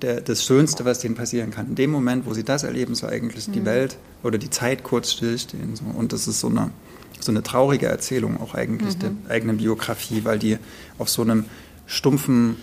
der, 0.00 0.20
das 0.20 0.44
Schönste, 0.44 0.84
was 0.84 1.00
denen 1.00 1.16
passieren 1.16 1.50
kann. 1.50 1.66
In 1.66 1.74
dem 1.74 1.90
Moment, 1.90 2.24
wo 2.24 2.32
sie 2.32 2.44
das 2.44 2.62
erleben, 2.62 2.94
so 2.94 3.08
eigentlich 3.08 3.48
mhm. 3.48 3.52
die 3.52 3.64
Welt 3.64 3.98
oder 4.22 4.38
die 4.38 4.50
Zeit 4.50 4.84
kurz 4.84 5.10
stillstehen. 5.10 5.74
So. 5.74 5.86
Und 5.86 6.12
das 6.12 6.28
ist 6.28 6.38
so 6.38 6.46
eine, 6.46 6.70
so 7.18 7.32
eine 7.32 7.42
traurige 7.42 7.86
Erzählung 7.86 8.40
auch 8.40 8.54
eigentlich 8.54 8.94
mhm. 8.94 9.00
der 9.00 9.10
eigenen 9.28 9.56
Biografie, 9.56 10.24
weil 10.24 10.38
die 10.38 10.56
auf 10.98 11.08
so 11.08 11.22
einem 11.22 11.46
stumpfen 11.86 12.58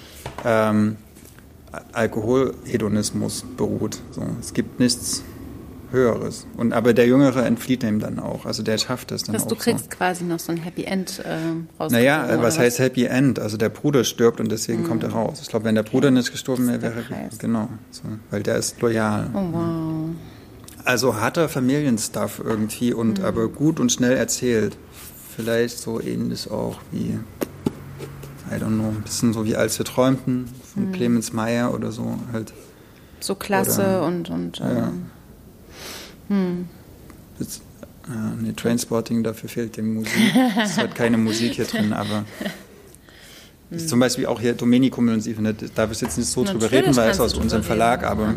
ähm, 0.46 0.96
Alkoholhedonismus 1.94 3.44
beruht. 3.58 4.00
So, 4.12 4.24
es 4.40 4.54
gibt 4.54 4.80
nichts 4.80 5.24
Höheres. 5.92 6.46
Und 6.58 6.74
aber 6.74 6.94
der 6.94 7.08
Jüngere 7.08 7.46
entflieht 7.46 7.82
ihm 7.84 8.00
dann 8.00 8.20
auch. 8.20 8.46
Also 8.46 8.62
der 8.62 8.78
schafft 8.78 9.12
es 9.14 9.24
dann 9.24 9.34
Dass 9.34 9.44
auch. 9.44 9.48
du 9.50 9.56
kriegst 9.56 9.86
so. 9.86 9.98
quasi 9.98 10.26
noch 10.26 10.40
so 10.40 10.52
ein 10.52 10.58
Happy 10.58 10.84
End 10.84 11.20
äh, 11.20 11.38
raus. 11.80 11.92
Naja, 11.92 12.28
äh, 12.30 12.42
was 12.42 12.60
heißt 12.60 12.80
Happy 12.80 13.06
End? 13.06 13.40
Also 13.40 13.56
der 13.58 13.70
Bruder 13.70 14.04
stirbt 14.04 14.42
und 14.42 14.52
deswegen 14.52 14.84
kommt 14.84 15.04
er 15.04 15.12
raus. 15.12 15.40
Ich 15.42 15.48
glaube, 15.48 15.66
wenn 15.66 15.76
der 15.76 15.84
Bruder 15.84 16.12
nicht 16.12 16.32
gestorben 16.32 16.68
wäre, 16.68 16.80
Das 16.80 16.96
wäre 16.96 17.04
Preis. 17.06 17.38
genau, 17.40 17.70
so, 17.92 18.04
weil 18.32 18.44
der 18.44 18.58
ist 18.58 18.82
loyal. 18.82 19.30
Oh 19.34 19.48
wow. 19.54 20.10
Also 20.84 21.16
harter 21.16 21.48
Familienstuff 21.50 22.42
irgendwie 22.44 22.94
und 22.94 23.22
aber 23.22 23.48
gut 23.48 23.80
und 23.80 23.92
schnell 23.92 24.16
erzählt. 24.18 24.78
Vielleicht 25.36 25.78
so 25.80 26.02
ähnlich 26.02 26.50
auch 26.52 26.80
wie, 26.92 27.18
I 28.52 28.56
don't 28.56 28.76
know, 28.76 28.90
ein 28.90 29.04
bisschen 29.04 29.32
so 29.34 29.46
wie 29.46 29.56
Als 29.56 29.78
wir 29.78 29.86
träumten 29.86 30.46
von 30.78 30.92
Clemens 30.92 31.34
Meyer 31.34 31.74
oder 31.74 31.92
so 31.92 32.18
halt. 32.32 32.54
So 33.20 33.36
klasse 33.36 33.82
Oder- 33.82 34.04
und, 34.06 34.30
und 34.30 34.60
Ja. 34.60 34.92
ähm, 36.30 36.68
Jetzt, 37.40 37.62
äh, 38.08 38.42
nee, 38.42 38.54
Trainspotting, 38.54 39.24
dafür 39.24 39.50
fehlt 39.50 39.78
die 39.78 39.82
Musik. 39.82 40.12
Es 40.62 40.78
hat 40.78 40.96
keine 40.96 41.18
Musik 41.18 41.54
hier 41.54 41.66
drin, 41.66 41.94
aber 41.94 42.26
ist 43.70 43.90
zum 43.90 44.00
Beispiel 44.00 44.26
auch 44.26 44.40
hier 44.40 44.54
Domenico 44.54 45.02
Mühlensief, 45.02 45.40
ne, 45.40 45.54
da 45.54 45.66
darf 45.76 45.92
ich 45.92 46.02
jetzt 46.02 46.18
nicht 46.18 46.30
so 46.30 46.44
drüber 46.44 46.72
reden, 46.72 46.96
weil 46.96 47.10
es 47.12 47.20
aus 47.20 47.34
du 47.34 47.42
unserem 47.42 47.64
Verlag, 47.64 48.02
reden, 48.02 48.12
aber, 48.12 48.34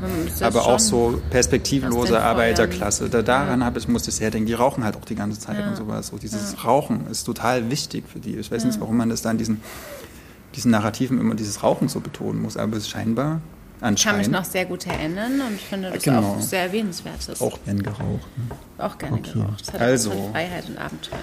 aber 0.47 0.59
ist 0.61 0.67
auch 0.67 0.79
so 0.81 1.23
perspektivlose. 1.31 2.21
Arbeiterklasse. 2.21 3.09
Da, 3.09 3.23
daran 3.23 3.65
habe 3.65 3.79
ich, 3.79 3.87
musste 3.89 4.11
ich 4.11 4.17
sehr 4.17 4.31
denken, 4.31 4.47
die 4.47 4.55
rauchen 4.55 4.83
halt 4.85 4.97
auch 4.97 5.05
die 5.05 5.15
ganze 5.15 5.39
Zeit 5.39 5.65
und 5.67 5.77
sowas. 5.77 6.09
So 6.09 6.19
dieses 6.19 6.65
Rauchen 6.65 7.07
ist 7.11 7.25
total 7.25 7.71
wichtig 7.71 8.05
für 8.13 8.19
die. 8.19 8.37
Ich 8.37 8.51
weiß 8.51 8.65
nicht, 8.65 8.81
warum 8.81 8.97
man 8.97 9.09
das 9.09 9.23
dann 9.23 9.39
diesen, 9.39 9.61
diesen 10.55 10.71
Narrativen 10.71 11.19
immer 11.21 11.35
dieses 11.35 11.63
Rauchen 11.63 11.89
so 11.89 12.01
betonen 12.01 12.43
muss, 12.43 12.57
aber 12.57 12.77
es 12.77 12.85
ist 12.85 12.91
scheinbar 12.91 13.41
Ich 13.95 14.05
kann 14.05 14.19
mich 14.19 14.29
noch 14.29 14.45
sehr 14.45 14.65
gut 14.67 14.87
erinnern 14.87 15.41
und 15.49 15.61
finde 15.61 15.91
das 15.91 16.03
Genau. 16.03 16.35
auch 16.37 16.41
sehr 16.41 16.63
erwähnenswert. 16.63 17.29
ist. 17.29 17.41
auch 17.41 17.59
gern 17.65 17.83
geraucht. 17.83 18.29
Ne? 18.37 18.57
auch 18.85 18.99
gerne 18.99 19.17
Okay. 19.19 19.33
geraucht. 19.35 19.61
Das 19.67 19.73
hat 19.75 19.81
Also. 19.81 20.11
von 20.11 20.33
Freiheit 20.33 20.69
und 20.69 20.79
Abenteuer. 20.79 21.19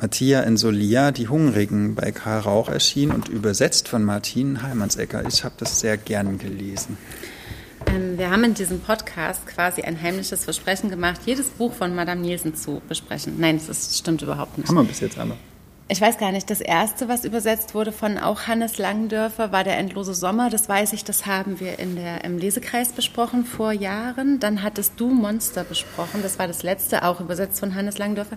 Mattia 0.00 0.40
in 0.40 0.56
Solia, 0.56 1.10
Die 1.12 1.28
Hungrigen 1.28 1.94
bei 1.94 2.10
Karl 2.10 2.40
Rauch 2.40 2.68
erschien 2.70 3.10
und 3.10 3.28
übersetzt 3.28 3.86
von 3.88 4.02
Martin 4.02 4.62
Heimansecker. 4.62 5.26
Ich 5.28 5.44
habe 5.44 5.54
das 5.58 5.78
sehr 5.80 5.96
gern 5.98 6.38
gelesen. 6.38 6.96
Ähm, 7.86 8.18
wir 8.18 8.30
haben 8.30 8.42
in 8.44 8.54
diesem 8.54 8.80
Podcast 8.80 9.46
quasi 9.46 9.82
ein 9.82 10.00
heimliches 10.00 10.44
Versprechen 10.44 10.90
gemacht, 10.90 11.20
jedes 11.26 11.48
Buch 11.48 11.72
von 11.74 11.94
Madame 11.94 12.20
Nielsen 12.22 12.54
zu 12.54 12.80
besprechen. 12.88 13.34
Nein, 13.38 13.58
das 13.58 13.68
ist, 13.68 13.98
stimmt 13.98 14.22
überhaupt 14.22 14.56
nicht. 14.58 14.68
Haben 14.68 14.76
wir 14.76 14.84
bis 14.84 15.00
jetzt 15.00 15.18
aber. 15.18 15.36
Ich 15.92 16.00
weiß 16.00 16.18
gar 16.18 16.30
nicht, 16.30 16.48
das 16.50 16.60
erste, 16.60 17.08
was 17.08 17.24
übersetzt 17.24 17.74
wurde 17.74 17.90
von 17.90 18.16
auch 18.16 18.42
Hannes 18.46 18.78
Langendörfer, 18.78 19.50
war 19.50 19.64
der 19.64 19.76
endlose 19.76 20.14
Sommer. 20.14 20.48
Das 20.48 20.68
weiß 20.68 20.92
ich, 20.92 21.02
das 21.02 21.26
haben 21.26 21.58
wir 21.58 21.80
in 21.80 21.96
der, 21.96 22.22
im 22.22 22.38
Lesekreis 22.38 22.92
besprochen 22.92 23.44
vor 23.44 23.72
Jahren. 23.72 24.38
Dann 24.38 24.62
hattest 24.62 24.92
du 24.98 25.08
Monster 25.10 25.64
besprochen. 25.64 26.22
Das 26.22 26.38
war 26.38 26.46
das 26.46 26.62
letzte, 26.62 27.02
auch 27.02 27.20
übersetzt 27.20 27.58
von 27.58 27.74
Hannes 27.74 27.98
Langendörfer. 27.98 28.36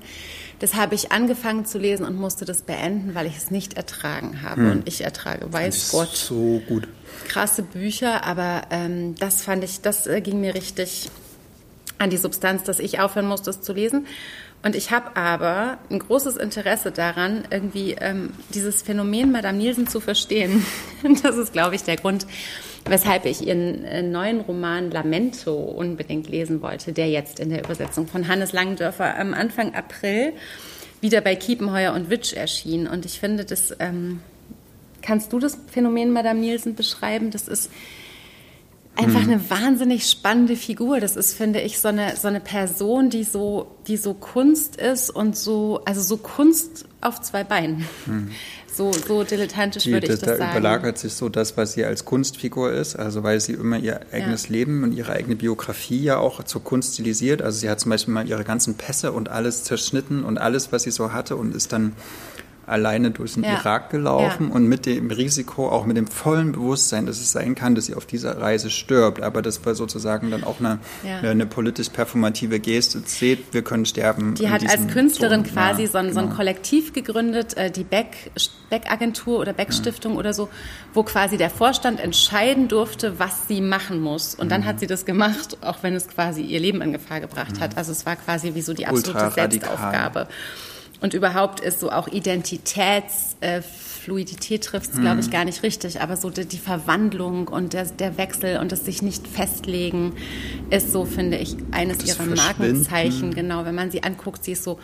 Das 0.57 0.73
habe 0.73 0.95
ich 0.95 1.11
angefangen 1.11 1.65
zu 1.67 1.77
lesen 1.77 2.07
und 2.07 2.15
musste 2.15 2.45
das 2.45 2.63
beenden, 2.63 3.13
weil 3.13 3.27
ich 3.27 3.37
es 3.37 3.51
nicht 3.51 3.75
ertragen 3.75 4.41
habe. 4.41 4.71
Und 4.71 4.87
ich 4.87 5.01
ertrage, 5.01 5.53
weiß 5.53 5.91
Gott, 5.91 6.09
So 6.15 6.59
gut. 6.67 6.87
krasse 7.27 7.61
Bücher, 7.61 8.25
aber 8.25 8.63
ähm, 8.71 9.13
das 9.19 9.43
fand 9.43 9.63
ich, 9.63 9.81
das 9.81 10.07
äh, 10.07 10.21
ging 10.21 10.41
mir 10.41 10.55
richtig 10.55 11.11
an 11.99 12.09
die 12.09 12.17
Substanz, 12.17 12.63
dass 12.63 12.79
ich 12.79 12.99
aufhören 12.99 13.27
musste, 13.27 13.51
es 13.51 13.61
zu 13.61 13.73
lesen. 13.73 14.07
Und 14.63 14.75
ich 14.75 14.91
habe 14.91 15.17
aber 15.17 15.77
ein 15.89 15.99
großes 15.99 16.37
Interesse 16.37 16.91
daran, 16.91 17.43
irgendwie 17.51 17.97
ähm, 17.99 18.31
dieses 18.53 18.81
Phänomen 18.81 19.31
Madame 19.31 19.57
Nielsen 19.57 19.87
zu 19.87 19.99
verstehen. 19.99 20.65
das 21.23 21.35
ist, 21.35 21.51
glaube 21.51 21.75
ich, 21.75 21.83
der 21.83 21.97
Grund, 21.97 22.25
weshalb 22.85 23.25
ich 23.25 23.45
ihren 23.45 23.83
äh, 23.83 24.01
neuen 24.01 24.39
Roman 24.39 24.89
Lamento 24.89 25.53
unbedingt 25.53 26.29
lesen 26.29 26.61
wollte, 26.61 26.93
der 26.93 27.09
jetzt 27.09 27.41
in 27.41 27.49
der 27.49 27.65
Übersetzung 27.65 28.07
von 28.07 28.29
Hannes 28.29 28.53
Langendörfer 28.53 29.19
am 29.19 29.33
Anfang 29.33 29.75
April 29.75 30.31
wieder 31.01 31.19
bei 31.19 31.35
Kiepenheuer 31.35 31.93
und 31.93 32.09
Witsch 32.09 32.31
erschien. 32.31 32.87
Und 32.87 33.05
ich 33.05 33.19
finde, 33.19 33.43
das 33.43 33.75
ähm, 33.79 34.21
kannst 35.01 35.33
du 35.33 35.39
das 35.39 35.57
Phänomen 35.69 36.13
Madame 36.13 36.39
Nielsen 36.39 36.75
beschreiben? 36.75 37.31
Das 37.31 37.49
ist 37.49 37.69
einfach 38.95 39.23
eine 39.23 39.49
wahnsinnig 39.49 40.09
spannende 40.09 40.55
Figur. 40.55 40.99
Das 40.99 41.15
ist, 41.15 41.33
finde 41.33 41.61
ich, 41.61 41.79
so 41.79 41.87
eine, 41.87 42.15
so 42.15 42.27
eine 42.27 42.39
Person, 42.39 43.09
die 43.09 43.23
so, 43.23 43.75
die 43.87 43.97
so 43.97 44.13
Kunst 44.13 44.75
ist 44.75 45.09
und 45.09 45.35
so, 45.35 45.81
also 45.85 46.01
so 46.01 46.17
Kunst 46.17 46.85
auf 47.01 47.21
zwei 47.21 47.43
Beinen. 47.43 47.85
So, 48.75 48.91
so 48.91 49.23
dilettantisch 49.23 49.83
Die, 49.83 49.91
würde 49.91 50.07
ich 50.07 50.19
da, 50.19 50.25
das 50.25 50.37
da 50.39 50.45
sagen. 50.45 50.57
überlagert 50.57 50.97
sich 50.97 51.13
so 51.13 51.29
das, 51.29 51.55
was 51.57 51.73
sie 51.73 51.85
als 51.85 52.05
Kunstfigur 52.05 52.71
ist, 52.71 52.95
also 52.95 53.21
weil 53.21 53.39
sie 53.39 53.53
immer 53.53 53.77
ihr 53.77 53.99
eigenes 54.11 54.49
Leben 54.49 54.83
und 54.83 54.93
ihre 54.93 55.11
eigene 55.11 55.35
Biografie 55.35 56.01
ja 56.01 56.17
auch 56.17 56.43
zur 56.43 56.63
Kunst 56.63 56.95
stilisiert. 56.95 57.43
Also 57.43 57.59
sie 57.59 57.69
hat 57.69 57.79
zum 57.79 57.91
Beispiel 57.91 58.15
mal 58.15 58.27
ihre 58.27 58.43
ganzen 58.43 58.73
Pässe 58.73 59.11
und 59.11 59.29
alles 59.29 59.63
zerschnitten 59.63 60.23
und 60.23 60.39
alles, 60.39 60.71
was 60.71 60.83
sie 60.83 60.91
so 60.91 61.13
hatte 61.13 61.35
und 61.35 61.53
ist 61.53 61.71
dann 61.71 61.93
alleine 62.65 63.11
durch 63.11 63.33
den 63.33 63.43
Ja. 63.43 63.53
Irak 63.59 63.89
gelaufen 63.89 64.47
Ja. 64.49 64.55
und 64.55 64.67
mit 64.67 64.85
dem 64.85 65.11
Risiko, 65.11 65.69
auch 65.69 65.85
mit 65.85 65.97
dem 65.97 66.07
vollen 66.07 66.51
Bewusstsein, 66.53 67.05
dass 67.05 67.19
es 67.19 67.31
sein 67.31 67.55
kann, 67.55 67.75
dass 67.75 67.85
sie 67.87 67.95
auf 67.95 68.05
dieser 68.05 68.39
Reise 68.39 68.69
stirbt. 68.69 69.21
Aber 69.21 69.41
das 69.41 69.65
war 69.65 69.75
sozusagen 69.75 70.31
dann 70.31 70.43
auch 70.43 70.59
eine, 70.59 70.79
Ja. 71.03 71.29
eine, 71.29 71.45
politisch 71.45 71.89
performative 71.89 72.59
Geste. 72.59 73.01
Seht, 73.05 73.53
wir 73.53 73.61
können 73.63 73.85
sterben. 73.85 74.35
Die 74.35 74.49
hat 74.49 74.67
als 74.69 74.87
Künstlerin 74.87 75.43
so, 75.45 75.51
quasi 75.51 75.87
so, 75.87 75.97
ein, 75.97 76.13
so 76.13 76.19
ein 76.19 76.25
genau. 76.25 76.35
Kollektiv 76.37 76.93
gegründet, 76.93 77.57
äh, 77.57 77.69
die 77.69 77.83
Beck, 77.83 78.31
Beck-Agentur 78.69 79.39
oder 79.39 79.53
Beck-Stiftung 79.53 80.15
oder 80.15 80.33
so, 80.33 80.49
wo 80.93 81.03
quasi 81.03 81.37
der 81.37 81.49
Vorstand 81.49 81.99
entscheiden 81.99 82.67
durfte, 82.67 83.19
was 83.19 83.47
sie 83.47 83.61
machen 83.61 83.99
muss. 84.01 84.35
Und 84.35 84.51
dann 84.51 84.61
Mhm. 84.61 84.65
hat 84.65 84.79
sie 84.79 84.87
das 84.87 85.05
gemacht, 85.05 85.57
auch 85.61 85.77
wenn 85.83 85.93
es 85.95 86.07
quasi 86.07 86.41
ihr 86.41 86.59
Leben 86.59 86.81
in 86.81 86.91
Gefahr 86.93 87.19
gebracht 87.19 87.59
hat. 87.59 87.77
Also 87.77 87.91
es 87.91 88.05
war 88.05 88.15
quasi 88.15 88.55
wie 88.55 88.61
so 88.61 88.73
die 88.73 88.87
absolute 88.87 89.25
Mhm. 89.25 89.31
Selbstaufgabe. 89.31 90.27
Und 91.03 91.13
überhaupt 91.13 91.59
ist 91.59 91.79
so 91.81 91.91
auch 91.91 92.07
Identitätsfluidität 92.07 94.63
trifft 94.63 94.91
es, 94.93 94.99
glaube 94.99 95.15
Mhm. 95.15 95.19
ich, 95.21 95.29
gar 95.31 95.43
nicht 95.45 95.61
richtig. 95.61 95.99
Aber 96.01 96.15
so 96.17 96.29
die, 96.29 96.45
die 96.45 96.57
Verwandlung 96.57 97.47
und 97.49 97.73
der, 97.73 97.83
der 97.85 98.17
Wechsel 98.17 98.57
und 98.59 98.71
das 98.71 98.85
sich 98.85 99.01
nicht 99.01 99.27
festlegen 99.27 100.13
ist 100.69 100.91
so, 100.93 101.03
finde 101.05 101.37
ich, 101.37 101.55
eines 101.71 101.97
Das 101.99 102.07
ihrer. 102.17 102.25
Markenzeichen. 102.35 103.33
Genau, 103.35 103.65
wenn 103.65 103.75
man 103.75 103.91
sie 103.91 104.01
anguckt, 104.03 104.43
sie 104.45 104.53
ist 104.53 104.63
so 104.63 104.79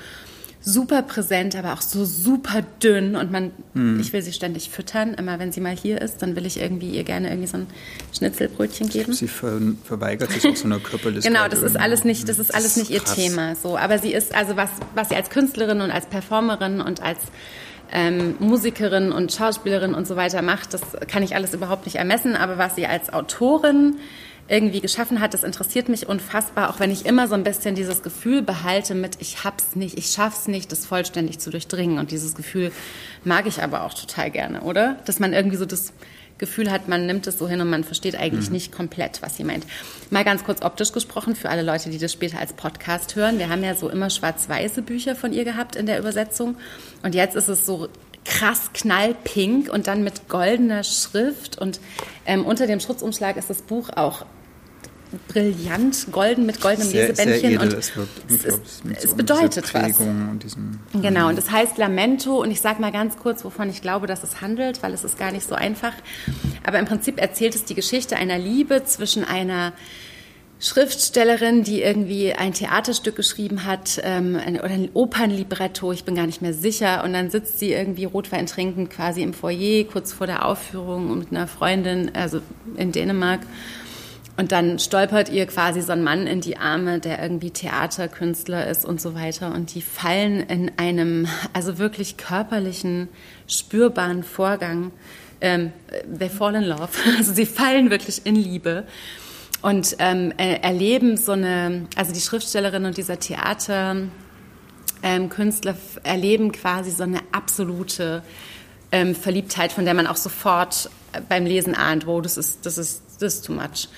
super 0.61 1.01
präsent, 1.03 1.55
aber 1.55 1.73
auch 1.73 1.81
so 1.81 2.03
super 2.05 2.61
dünn 2.83 3.15
und 3.15 3.31
man, 3.31 3.51
Mhm. 3.73 3.99
ich 3.99 4.11
will 4.13 4.21
sie 4.21 4.33
ständig 4.33 4.69
füttern. 4.69 5.13
Immer 5.13 5.39
wenn 5.39 5.51
sie 5.51 5.61
mal 5.61 5.75
hier 5.75 6.01
ist, 6.01 6.21
dann 6.21 6.35
will 6.35 6.45
ich 6.45 6.59
irgendwie 6.59 6.89
ihr 6.89 7.03
gerne 7.03 7.29
irgendwie 7.29 7.47
so 7.47 7.57
ein 7.57 7.67
Schnitzelbrötchen 8.13 8.89
geben. 8.89 9.13
Sie 9.13 9.27
ver 9.27 9.59
verweigert 9.85 10.31
sich 10.31 10.45
auch 10.47 10.55
so 10.55 10.65
einer 10.65 10.79
Körperlichkeit. 10.79 11.31
Genau, 11.33 11.47
das 11.47 11.61
ist 11.61 11.77
alles 11.79 12.03
nicht, 12.03 12.27
das 12.27 12.39
ist 12.39 12.53
alles 12.53 12.75
nicht 12.75 12.91
ihr 12.91 12.99
krass. 12.99 13.15
Thema. 13.15 13.55
So, 13.55 13.77
aber 13.77 13.99
sie 13.99 14.11
ist 14.13 14.35
also 14.35 14.57
was, 14.57 14.69
was 14.95 15.09
sie 15.09 15.15
als 15.15 15.29
Künstlerin 15.29 15.81
und 15.81 15.91
als 15.91 16.05
Performerin 16.07 16.81
und 16.81 17.01
als 17.01 17.19
ähm, 17.91 18.35
Musikerin 18.39 19.11
und 19.11 19.31
Schauspielerin 19.31 19.93
und 19.95 20.05
so 20.07 20.15
weiter 20.15 20.41
macht, 20.41 20.73
das 20.73 20.81
kann 21.07 21.23
ich 21.23 21.35
alles 21.35 21.53
überhaupt 21.53 21.85
nicht 21.85 21.95
ermessen. 21.95 22.35
Aber 22.35 22.57
was 22.57 22.75
sie 22.75 22.85
als 22.85 23.11
Autorin 23.11 23.95
irgendwie 24.49 24.81
geschaffen 24.81 25.19
hat, 25.19 25.33
das 25.33 25.43
interessiert 25.43 25.89
mich 25.89 26.09
unfassbar, 26.09 26.69
auch 26.69 26.79
wenn 26.79 26.91
ich 26.91 27.05
immer 27.05 27.27
so 27.27 27.35
ein 27.35 27.43
bisschen 27.43 27.75
dieses 27.75 28.01
Gefühl 28.01 28.41
behalte 28.41 28.95
mit, 28.95 29.17
ich 29.19 29.43
hab's 29.43 29.75
nicht, 29.75 29.97
ich 29.97 30.07
schaff's 30.07 30.47
nicht, 30.47 30.71
das 30.71 30.85
vollständig 30.87 31.39
zu 31.39 31.51
durchdringen. 31.51 31.99
Und 31.99 32.11
dieses 32.11 32.33
Gefühl 32.33 32.71
mag 33.23 33.45
ich 33.45 33.61
aber 33.61 33.83
auch 33.83 33.93
total 33.93 34.31
gerne, 34.31 34.61
oder? 34.61 34.97
Dass 35.05 35.19
man 35.19 35.33
irgendwie 35.33 35.57
so 35.57 35.65
das 35.65 35.93
Gefühl 36.39 36.71
hat, 36.71 36.87
man 36.87 37.05
nimmt 37.05 37.27
es 37.27 37.37
so 37.37 37.47
hin 37.47 37.61
und 37.61 37.69
man 37.69 37.83
versteht 37.83 38.17
eigentlich 38.17 38.49
nicht 38.49 38.71
komplett, 38.71 39.21
was 39.21 39.37
sie 39.37 39.43
meint. 39.43 39.65
Mal 40.09 40.23
ganz 40.23 40.43
kurz 40.43 40.63
optisch 40.63 40.93
gesprochen 40.93 41.35
für 41.35 41.49
alle 41.49 41.61
Leute, 41.61 41.91
die 41.91 41.99
das 41.99 42.11
später 42.11 42.39
als 42.39 42.53
Podcast 42.53 43.15
hören. 43.15 43.37
Wir 43.37 43.49
haben 43.49 43.63
ja 43.63 43.75
so 43.75 43.89
immer 43.89 44.09
schwarz-weiße 44.09 44.81
Bücher 44.81 45.15
von 45.15 45.31
ihr 45.31 45.43
gehabt 45.43 45.75
in 45.75 45.85
der 45.85 45.99
Übersetzung. 45.99 46.55
Und 47.03 47.13
jetzt 47.13 47.35
ist 47.35 47.49
es 47.49 47.65
so 47.65 47.89
krass 48.25 48.71
knallpink 48.73 49.71
und 49.71 49.87
dann 49.87 50.03
mit 50.03 50.29
goldener 50.29 50.83
Schrift. 50.83 51.57
Und 51.57 51.79
ähm, 52.25 52.45
unter 52.45 52.67
dem 52.67 52.79
Schutzumschlag 52.79 53.37
ist 53.37 53.49
das 53.49 53.61
Buch 53.61 53.89
auch 53.95 54.25
brillant, 55.27 56.07
golden 56.11 56.45
mit 56.45 56.61
goldenem 56.61 56.89
sehr, 56.89 57.07
Lesebändchen. 57.07 57.41
sehr 57.41 57.51
edel. 57.51 57.67
und 57.67 57.73
es, 57.73 57.95
wird 57.95 58.09
es, 58.29 58.45
ist, 58.45 58.85
mit 58.85 59.03
es 59.03 59.13
bedeutet 59.13 59.73
was. 59.73 59.99
Und 59.99 60.39
diesem, 60.43 60.79
Genau, 60.93 61.29
und 61.29 61.37
das 61.37 61.51
heißt 61.51 61.77
Lamento 61.77 62.41
und 62.41 62.51
ich 62.51 62.61
sage 62.61 62.81
mal 62.81 62.91
ganz 62.91 63.17
kurz, 63.17 63.43
wovon 63.43 63.69
ich 63.69 63.81
glaube, 63.81 64.07
dass 64.07 64.23
es 64.23 64.41
handelt, 64.41 64.83
weil 64.83 64.93
es 64.93 65.03
ist 65.03 65.17
gar 65.17 65.31
nicht 65.31 65.47
so 65.47 65.55
einfach. 65.55 65.93
Aber 66.65 66.79
im 66.79 66.85
Prinzip 66.85 67.19
erzählt 67.19 67.55
es 67.55 67.65
die 67.65 67.75
Geschichte 67.75 68.15
einer 68.17 68.37
Liebe 68.37 68.83
zwischen 68.85 69.23
einer 69.23 69.73
Schriftstellerin, 70.61 71.63
die 71.63 71.81
irgendwie 71.81 72.33
ein 72.33 72.51
Theaterstück 72.51 73.15
geschrieben 73.15 73.63
hat 73.63 73.99
ähm, 74.03 74.35
ein, 74.35 74.57
oder 74.57 74.71
ein 74.71 74.89
Opernlibretto, 74.93 75.93
ich 75.93 76.03
bin 76.03 76.15
gar 76.15 76.25
nicht 76.25 76.41
mehr 76.41 76.53
sicher. 76.53 77.03
Und 77.05 77.13
dann 77.13 77.29
sitzt 77.29 77.59
sie 77.59 77.71
irgendwie 77.71 78.03
Rotwein 78.03 78.45
trinkend 78.45 78.89
quasi 78.89 79.21
im 79.21 79.33
Foyer 79.33 79.85
kurz 79.85 80.11
vor 80.11 80.27
der 80.27 80.45
Aufführung 80.45 81.17
mit 81.17 81.31
einer 81.31 81.47
Freundin, 81.47 82.11
also 82.13 82.41
in 82.75 82.91
Dänemark. 82.91 83.39
Und 84.39 84.53
dann 84.53 84.79
stolpert 84.79 85.27
ihr 85.27 85.45
quasi 85.47 85.81
so 85.81 85.91
ein 85.91 86.01
Mann 86.01 86.25
in 86.25 86.39
die 86.39 86.55
Arme, 86.55 87.01
der 87.01 87.21
irgendwie 87.21 87.51
Theaterkünstler 87.51 88.67
ist 88.67 88.85
und 88.85 89.01
so 89.01 89.13
weiter. 89.13 89.53
Und 89.53 89.75
die 89.75 89.81
fallen 89.81 90.39
in 90.39 90.71
einem, 90.77 91.27
also 91.51 91.77
wirklich 91.77 92.15
körperlichen, 92.15 93.09
spürbaren 93.47 94.23
Vorgang. 94.23 94.93
Ähm, 95.41 95.73
they 96.17 96.29
fall 96.29 96.55
in 96.55 96.63
love. 96.63 96.87
Also 97.17 97.33
sie 97.33 97.45
fallen 97.45 97.89
wirklich 97.89 98.25
in 98.25 98.37
Liebe. 98.37 98.85
und 99.61 99.97
ähm, 99.99 100.31
erleben 100.37 101.17
so 101.17 101.33
eine, 101.33 101.87
also 101.97 102.13
die 102.13 102.21
Schriftstellerin 102.21 102.85
und 102.85 102.95
dieser 102.95 103.19
Theaterkünstler 103.19 104.11
ähm, 105.03 105.77
erleben 106.03 106.53
quasi 106.53 106.91
so 106.91 107.03
eine 107.03 107.19
absolute 107.33 108.23
ähm, 108.93 109.15
Verliebtheit, 109.15 109.73
von 109.73 109.83
der 109.83 109.95
man 109.95 110.07
auch 110.07 110.15
sofort 110.15 110.89
beim 111.27 111.45
Lesen 111.45 111.75
ahnt, 111.75 112.07
wo 112.07 112.21
das 112.21 112.37
ist, 112.37 112.65
das 112.65 112.77
ist, 112.77 113.03
das 113.19 113.33
ist 113.33 113.45
too 113.45 113.51
much. 113.51 113.89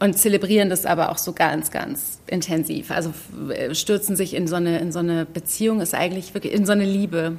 Und 0.00 0.18
zelebrieren 0.18 0.68
das 0.68 0.86
aber 0.86 1.10
auch 1.10 1.18
so 1.18 1.32
ganz, 1.32 1.70
ganz 1.70 2.20
intensiv. 2.26 2.90
Also 2.90 3.12
äh, 3.50 3.74
stürzen 3.74 4.16
sich 4.16 4.34
in 4.34 4.48
so 4.48 4.56
eine, 4.56 4.78
in 4.78 4.92
so 4.92 4.98
eine 4.98 5.24
Beziehung, 5.26 5.80
ist 5.80 5.94
eigentlich 5.94 6.34
wirklich 6.34 6.52
in 6.52 6.66
so 6.66 6.72
eine 6.72 6.84
Liebe 6.84 7.36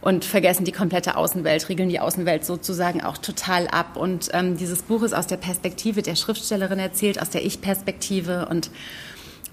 und 0.00 0.24
vergessen 0.24 0.64
die 0.64 0.72
komplette 0.72 1.16
Außenwelt, 1.16 1.68
regeln 1.68 1.88
die 1.88 2.00
Außenwelt 2.00 2.44
sozusagen 2.44 3.02
auch 3.02 3.18
total 3.18 3.68
ab. 3.68 3.96
Und 3.96 4.28
ähm, 4.32 4.56
dieses 4.56 4.82
Buch 4.82 5.02
ist 5.02 5.14
aus 5.14 5.26
der 5.26 5.38
Perspektive 5.38 6.02
der 6.02 6.14
Schriftstellerin 6.14 6.78
erzählt, 6.78 7.20
aus 7.20 7.30
der 7.30 7.44
Ich-Perspektive 7.44 8.46
und 8.50 8.70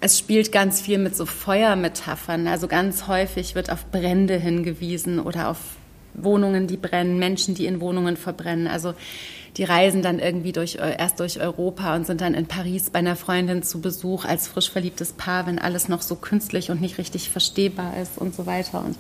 es 0.03 0.17
spielt 0.17 0.51
ganz 0.51 0.81
viel 0.81 0.97
mit 0.97 1.15
so 1.15 1.27
Feuermetaphern. 1.27 2.47
Also 2.47 2.67
ganz 2.67 3.07
häufig 3.07 3.53
wird 3.53 3.71
auf 3.71 3.85
Brände 3.91 4.35
hingewiesen 4.35 5.19
oder 5.19 5.49
auf 5.49 5.59
Wohnungen, 6.15 6.67
die 6.67 6.75
brennen, 6.75 7.19
Menschen, 7.19 7.55
die 7.55 7.67
in 7.67 7.79
Wohnungen 7.79 8.17
verbrennen. 8.17 8.67
Also 8.67 8.95
die 9.57 9.63
reisen 9.63 10.01
dann 10.01 10.19
irgendwie 10.19 10.51
durch, 10.51 10.75
erst 10.75 11.19
durch 11.19 11.39
Europa 11.39 11.95
und 11.95 12.07
sind 12.07 12.21
dann 12.21 12.33
in 12.33 12.45
Paris 12.45 12.89
bei 12.89 12.99
einer 12.99 13.15
Freundin 13.15 13.63
zu 13.63 13.81
Besuch 13.81 14.25
als 14.25 14.47
frisch 14.47 14.71
verliebtes 14.71 15.13
Paar, 15.13 15.45
wenn 15.45 15.59
alles 15.59 15.89
noch 15.89 16.01
so 16.01 16.15
künstlich 16.15 16.71
und 16.71 16.79
nicht 16.79 16.97
richtig 16.97 17.29
verstehbar 17.29 17.97
ist 18.01 18.17
und 18.17 18.33
so 18.33 18.45
weiter. 18.45 18.83
Und 18.83 18.95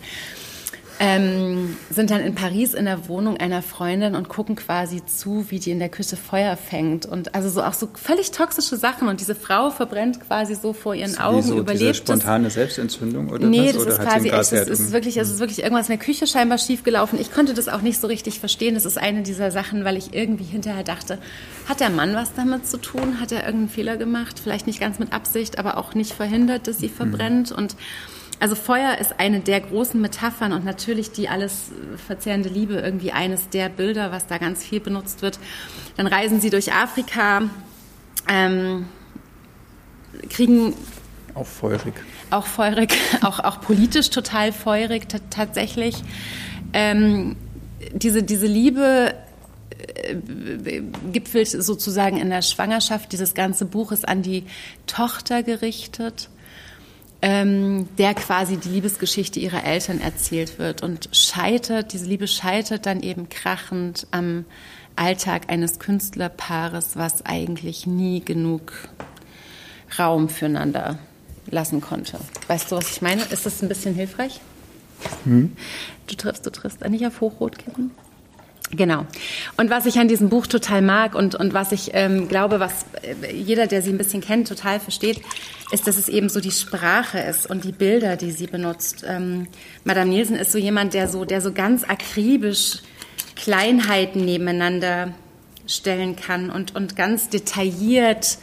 ähm, 1.03 1.77
sind 1.89 2.11
dann 2.11 2.21
in 2.21 2.35
Paris 2.35 2.75
in 2.75 2.85
der 2.85 3.07
Wohnung 3.07 3.37
einer 3.37 3.63
Freundin 3.63 4.13
und 4.13 4.29
gucken 4.29 4.55
quasi 4.55 5.03
zu, 5.03 5.49
wie 5.49 5.57
die 5.57 5.71
in 5.71 5.79
der 5.79 5.89
Küche 5.89 6.15
Feuer 6.15 6.55
fängt. 6.55 7.07
Und 7.07 7.33
also 7.33 7.49
so 7.49 7.63
auch 7.63 7.73
so 7.73 7.89
völlig 7.95 8.29
toxische 8.29 8.77
Sachen. 8.77 9.07
Und 9.07 9.19
diese 9.19 9.33
Frau 9.33 9.71
verbrennt 9.71 10.19
quasi 10.21 10.53
so 10.53 10.73
vor 10.73 10.93
ihren 10.93 11.17
Augen, 11.17 11.41
so 11.41 11.57
überlebt 11.57 11.81
diese 11.81 11.95
spontane. 11.95 12.51
Selbstentzündung 12.51 13.29
oder 13.29 13.47
nee, 13.47 13.69
was? 13.69 13.73
das 13.73 13.81
oder 13.81 13.91
ist 13.93 14.01
quasi 14.01 14.29
echt, 14.29 14.51
es 14.51 14.79
ist 14.79 14.91
wirklich, 14.91 15.17
es 15.17 15.31
ist 15.31 15.39
wirklich 15.39 15.63
irgendwas 15.63 15.89
in 15.89 15.97
der 15.97 16.05
Küche 16.05 16.27
scheinbar 16.27 16.59
schiefgelaufen. 16.59 17.19
Ich 17.19 17.33
konnte 17.33 17.55
das 17.55 17.67
auch 17.67 17.81
nicht 17.81 17.99
so 17.99 18.05
richtig 18.05 18.39
verstehen. 18.39 18.75
Das 18.75 18.85
ist 18.85 18.99
eine 18.99 19.23
dieser 19.23 19.49
Sachen, 19.49 19.83
weil 19.83 19.97
ich 19.97 20.13
irgendwie 20.13 20.43
hinterher 20.43 20.83
dachte, 20.83 21.17
hat 21.67 21.79
der 21.79 21.89
Mann 21.89 22.13
was 22.13 22.35
damit 22.35 22.67
zu 22.67 22.77
tun? 22.77 23.19
Hat 23.19 23.31
er 23.31 23.39
irgendeinen 23.39 23.69
Fehler 23.69 23.97
gemacht? 23.97 24.39
Vielleicht 24.39 24.67
nicht 24.67 24.79
ganz 24.79 24.99
mit 24.99 25.13
Absicht, 25.13 25.57
aber 25.57 25.77
auch 25.77 25.95
nicht 25.95 26.13
verhindert, 26.13 26.67
dass 26.67 26.77
sie 26.77 26.89
verbrennt. 26.89 27.49
Mhm. 27.49 27.57
Und 27.57 27.75
also 28.41 28.55
Feuer 28.55 28.97
ist 28.97 29.19
eine 29.19 29.39
der 29.39 29.61
großen 29.61 30.01
Metaphern 30.01 30.51
und 30.51 30.65
natürlich 30.65 31.11
die 31.11 31.29
alles 31.29 31.71
verzehrende 32.07 32.49
Liebe 32.49 32.73
irgendwie 32.73 33.11
eines 33.11 33.49
der 33.49 33.69
Bilder, 33.69 34.11
was 34.11 34.25
da 34.25 34.39
ganz 34.39 34.63
viel 34.63 34.79
benutzt 34.79 35.21
wird. 35.21 35.37
Dann 35.95 36.07
reisen 36.07 36.41
sie 36.41 36.49
durch 36.49 36.73
Afrika, 36.73 37.43
ähm, 38.27 38.87
kriegen 40.27 40.73
auch 41.35 41.45
feurig. 41.45 41.93
Auch 42.31 42.47
feurig, 42.47 42.97
auch, 43.21 43.39
auch 43.39 43.61
politisch 43.61 44.09
total 44.09 44.51
feurig 44.51 45.07
tatsächlich. 45.29 46.03
Ähm, 46.73 47.35
diese, 47.93 48.23
diese 48.23 48.47
Liebe 48.47 49.13
äh, 50.03 50.81
gipfelt 51.11 51.47
sozusagen 51.47 52.17
in 52.17 52.31
der 52.31 52.41
Schwangerschaft. 52.41 53.11
Dieses 53.11 53.35
ganze 53.35 53.65
Buch 53.65 53.91
ist 53.91 54.07
an 54.07 54.23
die 54.23 54.45
Tochter 54.87 55.43
gerichtet 55.43 56.31
ähm, 57.21 57.87
der 57.97 58.13
quasi 58.13 58.57
die 58.57 58.69
Liebesgeschichte 58.69 59.39
ihrer 59.39 59.63
Eltern 59.63 60.01
erzählt 60.01 60.57
wird 60.57 60.81
und 60.81 61.09
scheitert, 61.11 61.93
diese 61.93 62.05
Liebe 62.05 62.27
scheitert 62.27 62.85
dann 62.85 63.01
eben 63.01 63.29
krachend 63.29 64.07
am 64.11 64.45
Alltag 64.95 65.43
eines 65.47 65.79
Künstlerpaares, 65.79 66.95
was 66.95 67.25
eigentlich 67.25 67.85
nie 67.87 68.23
genug 68.23 68.73
Raum 69.97 70.29
füreinander 70.29 70.97
lassen 71.47 71.81
konnte. 71.81 72.19
Weißt 72.47 72.71
du, 72.71 72.77
was 72.77 72.91
ich 72.91 73.01
meine? 73.01 73.21
Ist 73.23 73.45
das 73.45 73.61
ein 73.61 73.69
bisschen 73.69 73.95
hilfreich? 73.95 74.41
Hm. 75.23 75.55
Du 76.07 76.15
triffst, 76.15 76.45
du 76.45 76.49
triffst 76.51 76.87
nicht 76.89 77.05
auf 77.05 77.21
Hochrot 77.21 77.57
kippen? 77.57 77.91
Genau. 78.73 79.05
Und 79.57 79.69
was 79.69 79.85
ich 79.85 79.99
an 79.99 80.07
diesem 80.07 80.29
Buch 80.29 80.47
total 80.47 80.81
mag 80.81 81.13
und, 81.13 81.35
und 81.35 81.53
was 81.53 81.71
ich 81.71 81.91
ähm, 81.93 82.27
glaube, 82.29 82.59
was 82.59 82.85
äh, 83.01 83.33
jeder, 83.33 83.67
der 83.67 83.81
sie 83.81 83.89
ein 83.89 83.97
bisschen 83.97 84.21
kennt, 84.21 84.47
total 84.47 84.79
versteht, 84.79 85.21
ist, 85.71 85.87
dass 85.87 85.97
es 85.97 86.07
eben 86.07 86.29
so 86.29 86.39
die 86.39 86.51
Sprache 86.51 87.19
ist 87.19 87.49
und 87.49 87.63
die 87.63 87.73
Bilder, 87.73 88.15
die 88.15 88.31
sie 88.31 88.47
benutzt. 88.47 89.03
Ähm, 89.07 89.47
Madame 89.83 90.09
Nielsen 90.09 90.37
ist 90.37 90.51
so 90.51 90.57
jemand, 90.57 90.93
der 90.93 91.09
so, 91.09 91.25
der 91.25 91.41
so 91.41 91.51
ganz 91.51 91.83
akribisch 91.83 92.79
Kleinheiten 93.35 94.23
nebeneinander 94.23 95.13
stellen 95.71 96.15
kann 96.15 96.49
und, 96.49 96.75
und 96.75 96.95
ganz 96.95 97.29
detailliert 97.29 98.37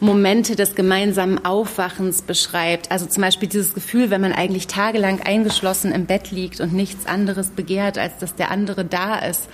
Momente 0.00 0.56
des 0.56 0.74
gemeinsamen 0.74 1.44
Aufwachens 1.44 2.22
beschreibt. 2.22 2.90
Also 2.90 3.06
zum 3.06 3.22
Beispiel 3.22 3.48
dieses 3.48 3.74
Gefühl, 3.74 4.10
wenn 4.10 4.20
man 4.20 4.32
eigentlich 4.32 4.66
tagelang 4.66 5.20
eingeschlossen 5.20 5.92
im 5.92 6.06
Bett 6.06 6.30
liegt 6.30 6.60
und 6.60 6.72
nichts 6.72 7.06
anderes 7.06 7.50
begehrt, 7.50 7.98
als 7.98 8.18
dass 8.18 8.34
der 8.34 8.50
andere 8.50 8.84
da 8.84 9.18
ist 9.18 9.48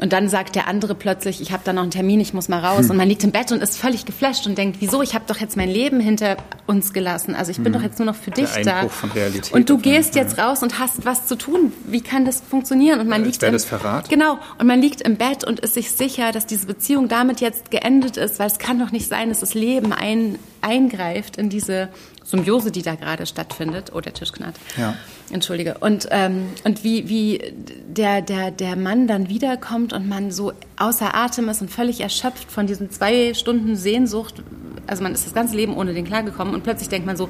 und 0.00 0.12
dann 0.12 0.28
sagt 0.28 0.54
der 0.56 0.66
andere 0.66 0.94
plötzlich, 0.94 1.40
ich 1.40 1.52
habe 1.52 1.62
da 1.64 1.72
noch 1.72 1.82
einen 1.82 1.90
Termin, 1.90 2.20
ich 2.20 2.32
muss 2.32 2.48
mal 2.48 2.64
raus. 2.64 2.84
Hm. 2.84 2.90
Und 2.90 2.96
man 2.96 3.08
liegt 3.08 3.22
im 3.22 3.32
Bett 3.32 3.52
und 3.52 3.62
ist 3.62 3.78
völlig 3.78 4.06
geflasht 4.06 4.46
und 4.46 4.56
denkt, 4.56 4.78
wieso, 4.80 5.02
ich 5.02 5.14
habe 5.14 5.24
doch 5.26 5.38
jetzt 5.38 5.56
mein 5.56 5.68
Leben 5.68 6.00
hinter 6.00 6.36
uns 6.66 6.92
gelassen. 6.92 7.34
Also 7.34 7.50
ich 7.50 7.58
bin 7.58 7.66
hm. 7.66 7.72
doch 7.74 7.82
jetzt 7.82 7.98
nur 7.98 8.06
noch 8.06 8.14
für 8.14 8.30
dich 8.30 8.48
da. 8.64 8.88
Von 8.88 9.10
Realität 9.10 9.52
und 9.52 9.68
du 9.68 9.78
gehst 9.78 10.14
jetzt 10.14 10.38
raus 10.38 10.62
und 10.62 10.78
hast 10.78 11.04
was 11.04 11.26
zu 11.26 11.36
tun. 11.36 11.72
Wie 11.86 12.00
kann 12.00 12.24
das 12.24 12.40
funktionieren? 12.40 13.00
Und 13.00 13.08
man 13.08 13.20
ja, 13.20 13.26
liegt 13.26 13.42
im, 13.42 13.52
das 13.52 13.64
Verrat? 13.64 14.08
Genau. 14.08 14.38
Und 14.58 14.66
man 14.66 14.80
liegt 14.80 15.02
im 15.02 15.16
Bett 15.16 15.44
und 15.44 15.60
ist 15.60 15.74
sich 15.74 15.92
sicher, 15.92 16.32
dass 16.32 16.46
diese 16.46 16.66
Beziehung 16.66 17.08
damit 17.08 17.40
jetzt 17.40 17.70
geendet 17.70 18.16
ist, 18.16 18.38
weil 18.38 18.46
es 18.46 18.58
kann 18.58 18.78
doch 18.78 18.92
nicht 18.92 19.08
sein, 19.08 19.28
dass 19.28 19.40
das 19.40 19.54
Leben 19.54 19.92
ein, 19.92 20.38
eingreift 20.62 21.36
in 21.36 21.50
diese 21.50 21.88
Symbiose, 22.24 22.70
die 22.70 22.82
da 22.82 22.94
gerade 22.94 23.26
stattfindet. 23.26 23.92
Oh, 23.94 24.00
der 24.00 24.14
Tisch 24.14 24.32
knarrt. 24.32 24.54
Ja. 24.76 24.94
Entschuldige. 25.32 25.76
Und, 25.78 26.08
ähm, 26.10 26.48
und 26.64 26.82
wie, 26.82 27.08
wie 27.08 27.40
der, 27.86 28.20
der, 28.20 28.50
der 28.50 28.76
Mann 28.76 29.06
dann 29.06 29.28
wiederkommt 29.28 29.92
und 29.92 30.08
man 30.08 30.32
so 30.32 30.52
außer 30.76 31.14
Atem 31.14 31.48
ist 31.48 31.62
und 31.62 31.70
völlig 31.70 32.00
erschöpft 32.00 32.50
von 32.50 32.66
diesen 32.66 32.90
zwei 32.90 33.32
Stunden 33.34 33.76
Sehnsucht. 33.76 34.42
Also 34.86 35.02
man 35.02 35.14
ist 35.14 35.26
das 35.26 35.34
ganze 35.34 35.54
Leben 35.54 35.76
ohne 35.76 35.94
den 35.94 36.04
klargekommen 36.04 36.54
und 36.54 36.64
plötzlich 36.64 36.88
denkt 36.88 37.06
man 37.06 37.16
so, 37.16 37.28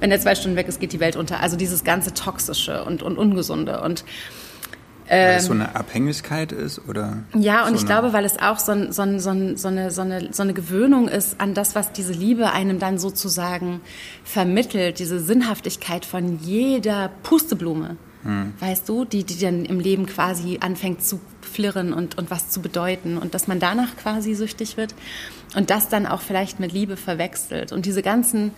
wenn 0.00 0.10
der 0.10 0.20
zwei 0.20 0.34
Stunden 0.34 0.56
weg 0.56 0.66
ist, 0.66 0.80
geht 0.80 0.92
die 0.92 1.00
Welt 1.00 1.14
unter. 1.14 1.40
Also 1.40 1.56
dieses 1.56 1.84
ganze 1.84 2.14
Toxische 2.14 2.84
und, 2.84 3.02
und 3.02 3.18
Ungesunde. 3.18 3.80
Und 3.82 4.04
weil 5.10 5.36
es 5.36 5.46
so 5.46 5.52
ähm, 5.52 5.62
eine 5.62 5.74
Abhängigkeit 5.74 6.52
ist 6.52 6.88
oder? 6.88 7.18
Ja, 7.34 7.66
und 7.66 7.70
so 7.70 7.80
ich 7.80 7.86
glaube, 7.86 8.12
weil 8.12 8.24
es 8.24 8.38
auch 8.38 8.58
so, 8.58 8.72
ein, 8.72 8.92
so, 8.92 9.02
ein, 9.02 9.18
so, 9.18 9.30
ein, 9.30 9.56
so, 9.56 9.68
eine, 9.68 9.90
so, 9.90 10.02
eine, 10.02 10.32
so 10.32 10.42
eine 10.42 10.54
Gewöhnung 10.54 11.08
ist 11.08 11.40
an 11.40 11.52
das, 11.52 11.74
was 11.74 11.92
diese 11.92 12.12
Liebe 12.12 12.52
einem 12.52 12.78
dann 12.78 12.98
sozusagen 12.98 13.80
vermittelt, 14.22 15.00
diese 15.00 15.18
Sinnhaftigkeit 15.18 16.04
von 16.04 16.38
jeder 16.38 17.10
Pusteblume. 17.24 17.96
Hm. 18.22 18.52
Weißt 18.60 18.88
du, 18.88 19.04
die, 19.04 19.24
die 19.24 19.38
dann 19.38 19.64
im 19.64 19.80
Leben 19.80 20.06
quasi 20.06 20.58
anfängt 20.60 21.02
zu 21.02 21.20
flirren 21.40 21.92
und, 21.92 22.18
und 22.18 22.30
was 22.30 22.50
zu 22.50 22.60
bedeuten 22.60 23.16
und 23.16 23.34
dass 23.34 23.48
man 23.48 23.58
danach 23.58 23.96
quasi 23.96 24.34
süchtig 24.34 24.76
wird 24.76 24.94
und 25.56 25.70
das 25.70 25.88
dann 25.88 26.06
auch 26.06 26.20
vielleicht 26.20 26.60
mit 26.60 26.70
Liebe 26.72 26.96
verwechselt 26.96 27.72
und 27.72 27.86
diese 27.86 28.02
ganzen, 28.02 28.52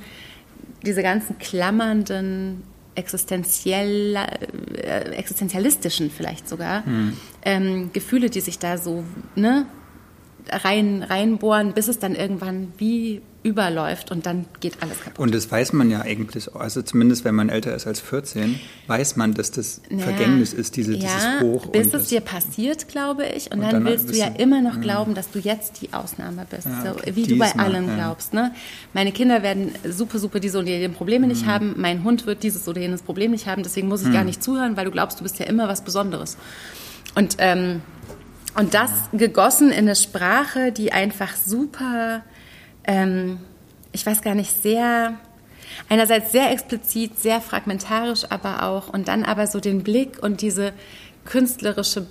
diese 0.84 1.02
ganzen 1.02 1.38
klammernden 1.38 2.64
existenziell, 2.94 4.16
äh, 4.16 5.14
existenzialistischen 5.14 6.10
vielleicht 6.10 6.48
sogar 6.48 6.84
hm. 6.84 7.16
ähm, 7.44 7.90
Gefühle, 7.92 8.30
die 8.30 8.40
sich 8.40 8.58
da 8.58 8.78
so 8.78 9.04
ne, 9.34 9.66
rein, 10.50 11.02
reinbohren, 11.02 11.72
bis 11.72 11.88
es 11.88 11.98
dann 11.98 12.14
irgendwann 12.14 12.72
wie 12.78 13.22
überläuft 13.42 14.10
und 14.10 14.26
dann 14.26 14.46
geht 14.60 14.82
alles 14.82 15.00
kaputt. 15.00 15.18
Und 15.18 15.34
das 15.34 15.50
weiß 15.50 15.72
man 15.72 15.90
ja 15.90 16.02
eigentlich, 16.02 16.54
also 16.54 16.82
zumindest 16.82 17.24
wenn 17.24 17.34
man 17.34 17.48
älter 17.48 17.74
ist 17.74 17.86
als 17.86 18.00
14, 18.00 18.60
weiß 18.86 19.16
man, 19.16 19.34
dass 19.34 19.50
das 19.50 19.80
naja, 19.90 20.04
Vergängnis 20.04 20.52
ist, 20.52 20.76
diese, 20.76 20.94
ja, 20.94 20.98
dieses 20.98 21.40
Hoch. 21.40 21.66
Bis 21.66 21.92
es 21.92 22.08
dir 22.08 22.20
passiert, 22.20 22.88
glaube 22.88 23.26
ich. 23.26 23.46
Und, 23.46 23.58
und 23.58 23.62
dann, 23.62 23.70
dann, 23.72 23.84
willst 23.84 24.10
du 24.10 24.14
ja 24.14 24.26
immer 24.26 24.60
noch 24.60 24.80
glauben, 24.80 25.14
dass 25.14 25.30
du 25.30 25.38
jetzt 25.38 25.82
die 25.82 25.92
Ausnahme 25.92 26.46
bist. 26.48 26.66
Ja, 26.66 26.92
okay, 26.92 27.10
so, 27.10 27.16
wie 27.16 27.26
du 27.26 27.38
bei 27.38 27.52
allem 27.54 27.88
ja. 27.88 27.94
glaubst. 27.96 28.32
Ne? 28.32 28.52
Meine 28.92 29.12
Kinder 29.12 29.42
werden 29.42 29.72
super, 29.88 30.18
super 30.18 30.38
diese 30.38 30.58
oder 30.58 30.68
jene 30.68 30.94
Probleme 30.94 31.26
mhm. 31.26 31.32
nicht 31.32 31.46
haben. 31.46 31.74
Mein 31.76 32.04
Hund 32.04 32.26
wird 32.26 32.42
dieses 32.42 32.68
oder 32.68 32.80
jenes 32.80 33.02
Problem 33.02 33.32
nicht 33.32 33.46
haben. 33.46 33.62
Deswegen 33.62 33.88
muss 33.88 34.02
ich 34.02 34.08
mhm. 34.08 34.12
gar 34.12 34.24
nicht 34.24 34.42
zuhören, 34.42 34.76
weil 34.76 34.84
du 34.84 34.90
glaubst, 34.92 35.18
du 35.18 35.24
bist 35.24 35.38
ja 35.38 35.46
immer 35.46 35.68
was 35.68 35.82
Besonderes. 35.82 36.36
Und 37.14 37.36
ähm, 37.38 37.82
und 38.54 38.74
das 38.74 38.90
gegossen 39.14 39.70
in 39.70 39.78
eine 39.78 39.96
Sprache, 39.96 40.72
die 40.72 40.92
einfach 40.92 41.36
super, 41.36 42.22
ähm, 42.84 43.38
ich 43.92 44.04
weiß 44.04 44.22
gar 44.22 44.34
nicht, 44.34 44.62
sehr, 44.62 45.14
einerseits 45.88 46.32
sehr 46.32 46.50
explizit, 46.50 47.18
sehr 47.18 47.40
fragmentarisch 47.40 48.24
aber 48.30 48.64
auch 48.64 48.88
und 48.88 49.08
dann 49.08 49.24
aber 49.24 49.46
so 49.46 49.60
den 49.60 49.82
Blick 49.82 50.22
und 50.22 50.40
diese 50.40 50.72
künstlerische, 51.24 52.06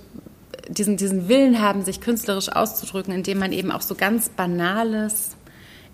diesen, 0.68 0.96
diesen 0.96 1.28
Willen 1.28 1.60
haben, 1.60 1.84
sich 1.84 2.00
künstlerisch 2.00 2.48
auszudrücken, 2.48 3.12
indem 3.12 3.38
man 3.38 3.52
eben 3.52 3.70
auch 3.70 3.82
so 3.82 3.94
ganz 3.94 4.28
Banales 4.28 5.36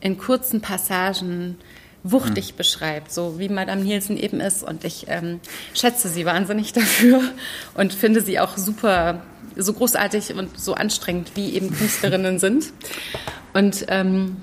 in 0.00 0.18
kurzen 0.18 0.60
Passagen 0.60 1.56
wuchtig 2.04 2.52
mhm. 2.52 2.56
beschreibt, 2.56 3.12
so 3.12 3.38
wie 3.38 3.48
Madame 3.48 3.82
Nielsen 3.82 4.16
eben 4.16 4.40
ist. 4.40 4.62
Und 4.62 4.84
ich 4.84 5.06
ähm, 5.08 5.40
schätze 5.74 6.08
sie 6.08 6.24
wahnsinnig 6.24 6.72
dafür 6.74 7.22
und 7.74 7.92
finde 7.92 8.20
sie 8.20 8.38
auch 8.38 8.56
super 8.56 9.22
so 9.56 9.72
großartig 9.72 10.34
und 10.34 10.58
so 10.58 10.74
anstrengend, 10.74 11.32
wie 11.34 11.54
eben 11.54 11.74
Künstlerinnen 11.74 12.38
sind. 12.38 12.72
Und, 13.54 13.86
ähm, 13.88 14.36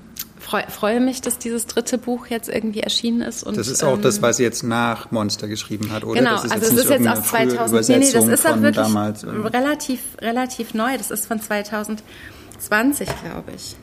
freue 0.64 0.96
freu 0.96 1.00
mich, 1.00 1.22
dass 1.22 1.38
dieses 1.38 1.66
dritte 1.66 1.98
Buch 1.98 2.28
jetzt 2.28 2.50
irgendwie 2.50 2.82
erschienen 2.82 3.22
ist. 3.22 3.44
Und, 3.44 3.58
das 3.58 3.68
ist 3.68 3.84
auch 3.84 3.96
ähm, 3.96 4.02
das, 4.02 4.22
was 4.22 4.38
sie 4.38 4.44
jetzt 4.44 4.64
nach 4.64 5.12
Monster 5.12 5.48
geschrieben 5.48 5.92
hat, 5.92 6.04
oder? 6.04 6.20
Genau, 6.20 6.36
also 6.38 6.54
es 6.56 6.74
ist 6.74 6.90
jetzt 6.90 7.08
aus 7.08 7.24
2000. 7.24 7.90
Nee, 7.90 7.98
nee, 7.98 8.12
das 8.12 8.28
ist 8.28 8.48
auch 8.48 8.62
wirklich 8.62 8.76
damals, 8.76 9.26
relativ, 9.26 10.02
relativ 10.22 10.74
neu. 10.74 10.98
Das 10.98 11.12
ist 11.12 11.26
von 11.26 11.40
2020, 11.40 13.08
glaube 13.24 13.52
ich. 13.56 13.76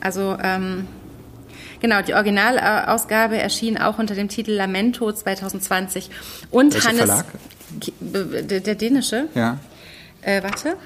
Also, 0.00 0.36
ähm, 0.42 0.86
Genau, 1.80 2.02
die 2.02 2.14
Originalausgabe 2.14 3.38
erschien 3.38 3.78
auch 3.78 3.98
unter 3.98 4.14
dem 4.14 4.28
Titel 4.28 4.52
Lamento 4.52 5.12
2020. 5.12 6.10
Und 6.50 6.74
Welcher 6.74 6.88
Hannes. 6.88 7.04
Verlag? 7.04 7.26
Der, 8.00 8.60
der 8.60 8.74
dänische? 8.74 9.28
Ja. 9.34 9.58
Äh, 10.22 10.42
warte. 10.42 10.76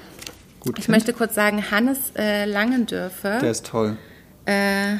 Gut. 0.59 0.79
Ich 0.79 0.87
möchte 0.87 1.13
kurz 1.13 1.33
sagen, 1.35 1.71
Hannes 1.71 1.97
äh, 2.15 2.45
Langendörfer. 2.45 3.39
Der 3.39 3.51
ist 3.51 3.65
toll. 3.65 3.97
Äh, 4.45 4.97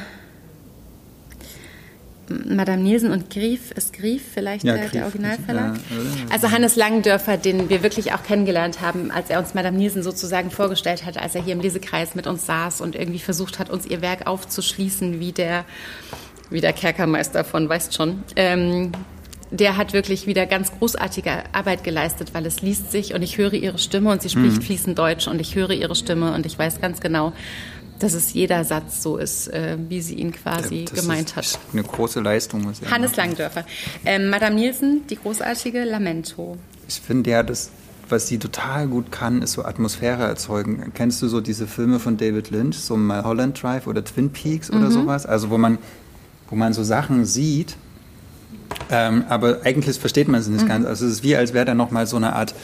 Madame 2.28 2.82
Nielsen 2.82 3.10
und 3.10 3.30
Grief, 3.30 3.70
ist 3.72 3.92
Grief 3.92 4.22
vielleicht 4.32 4.64
Ja, 4.64 4.74
der, 4.74 4.82
Grief, 4.82 4.92
der 4.92 5.04
Originalverlag? 5.04 5.76
ja? 5.76 6.32
Also 6.32 6.50
Hannes 6.50 6.76
Langendörfer, 6.76 7.36
den 7.36 7.68
wir 7.68 7.82
wirklich 7.82 8.12
auch 8.12 8.22
kennengelernt 8.22 8.80
haben, 8.80 9.10
als 9.10 9.30
er 9.30 9.38
uns 9.38 9.54
Madame 9.54 9.76
Nielsen 9.76 10.02
sozusagen 10.02 10.50
vorgestellt 10.50 11.04
hat, 11.04 11.16
als 11.18 11.34
er 11.34 11.42
hier 11.42 11.52
im 11.54 11.60
Lesekreis 11.60 12.14
mit 12.14 12.26
uns 12.26 12.46
saß 12.46 12.80
und 12.80 12.94
irgendwie 12.96 13.18
versucht 13.18 13.58
hat, 13.58 13.70
uns 13.70 13.86
ihr 13.86 14.00
Werk 14.02 14.26
aufzuschließen, 14.26 15.20
wie 15.20 15.32
der, 15.32 15.64
wie 16.50 16.60
der 16.60 16.72
Kerkermeister 16.72 17.44
von, 17.44 17.68
weißt 17.68 17.94
schon. 17.94 18.22
Ähm, 18.36 18.92
der 19.50 19.76
hat 19.76 19.92
wirklich 19.92 20.26
wieder 20.26 20.46
ganz 20.46 20.72
großartige 20.76 21.30
Arbeit 21.52 21.84
geleistet, 21.84 22.34
weil 22.34 22.44
es 22.46 22.60
liest 22.62 22.90
sich 22.90 23.14
und 23.14 23.22
ich 23.22 23.38
höre 23.38 23.52
ihre 23.52 23.78
Stimme 23.78 24.10
und 24.10 24.20
sie 24.20 24.28
spricht 24.30 24.64
fließend 24.64 24.98
Deutsch 24.98 25.28
und 25.28 25.40
ich 25.40 25.54
höre 25.54 25.70
ihre 25.70 25.94
Stimme 25.94 26.34
und 26.34 26.44
ich 26.44 26.58
weiß 26.58 26.80
ganz 26.80 27.00
genau, 27.00 27.32
dass 28.04 28.12
es 28.12 28.34
jeder 28.34 28.64
Satz 28.64 29.02
so 29.02 29.16
ist, 29.16 29.48
äh, 29.48 29.78
wie 29.88 30.02
sie 30.02 30.16
ihn 30.16 30.30
quasi 30.30 30.84
Das 30.84 31.00
gemeint 31.00 31.30
ist 31.30 31.36
hat. 31.36 31.58
Eine 31.72 31.82
große 31.82 32.20
Leistung, 32.20 32.62
muss 32.62 32.82
ich 32.82 32.90
Hannes 32.90 33.12
sagen. 33.12 33.28
Langdörfer. 33.28 33.64
Ähm, 34.04 34.28
Madame 34.28 34.56
Nielsen, 34.56 35.06
die 35.08 35.16
großartige 35.16 35.84
Lamento. 35.84 36.58
Ich 36.86 37.00
finde 37.00 37.30
ja, 37.30 37.42
das, 37.42 37.70
was 38.10 38.28
sie 38.28 38.38
total 38.38 38.88
gut 38.88 39.10
kann, 39.10 39.40
ist 39.40 39.52
so 39.52 39.64
Atmosphäre 39.64 40.24
erzeugen. 40.24 40.92
Kennst 40.94 41.22
du 41.22 41.28
so 41.28 41.40
diese 41.40 41.66
Filme 41.66 41.98
von 41.98 42.18
David 42.18 42.50
Lynch, 42.50 42.76
so 42.76 42.94
Mulholland 42.98 43.62
Drive 43.62 43.86
oder 43.86 44.04
Twin 44.04 44.28
Peaks 44.28 44.70
oder 44.70 44.90
sowas? 44.90 45.24
Also 45.24 45.48
wo 45.48 45.56
man, 45.56 45.78
wo 46.50 46.56
man 46.56 46.74
so 46.74 46.84
Sachen 46.84 47.24
sieht, 47.24 47.76
ähm, 48.90 49.24
aber 49.30 49.60
eigentlich 49.64 49.98
versteht 49.98 50.28
man 50.28 50.40
es 50.40 50.48
nicht 50.48 50.68
ganz. 50.68 50.84
Also 50.84 51.06
es 51.06 51.12
ist 51.12 51.22
wie, 51.22 51.36
als 51.36 51.54
wäre 51.54 51.64
da 51.64 51.74
nochmal 51.74 52.06
so 52.06 52.16
eine 52.16 52.34
Art 52.34 52.54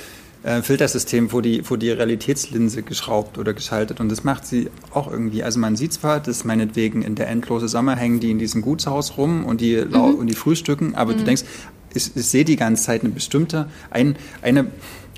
äh, 0.42 0.62
Filtersystem 0.62 1.28
vor 1.28 1.42
die, 1.42 1.62
vor 1.62 1.76
die 1.78 1.90
Realitätslinse 1.90 2.82
geschraubt 2.82 3.38
oder 3.38 3.52
geschaltet. 3.52 4.00
Und 4.00 4.10
das 4.10 4.24
macht 4.24 4.46
sie 4.46 4.70
auch 4.92 5.10
irgendwie. 5.10 5.42
Also 5.42 5.58
man 5.58 5.76
sieht 5.76 5.92
zwar, 5.92 6.20
dass 6.20 6.44
meinetwegen 6.44 7.02
in 7.02 7.14
der 7.14 7.28
endlose 7.28 7.68
Sommer 7.68 7.96
hängen 7.96 8.20
die 8.20 8.30
in 8.30 8.38
diesem 8.38 8.62
Gutshaus 8.62 9.16
rum 9.16 9.44
und 9.44 9.60
die, 9.60 9.74
lau 9.76 10.06
und 10.06 10.26
die 10.26 10.34
frühstücken, 10.34 10.94
aber 10.94 11.14
du 11.14 11.24
denkst, 11.24 11.44
ich, 11.92 12.16
ich 12.16 12.26
sehe 12.26 12.44
die 12.44 12.56
ganze 12.56 12.84
Zeit 12.84 13.02
eine 13.02 13.10
bestimmte, 13.10 13.68
ein, 13.90 14.16
eine, 14.42 14.66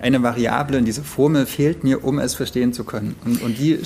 eine 0.01 0.23
Variable 0.23 0.79
in 0.79 0.85
dieser 0.85 1.03
Formel 1.05 1.47
fehlt 1.47 1.85
mir, 1.85 2.05
um 2.05 2.19
es 2.19 2.35
verstehen 2.35 2.73
zu 2.73 2.83
können. 2.85 3.15
Und, 3.25 3.41
und 3.43 3.59
die 3.59 3.79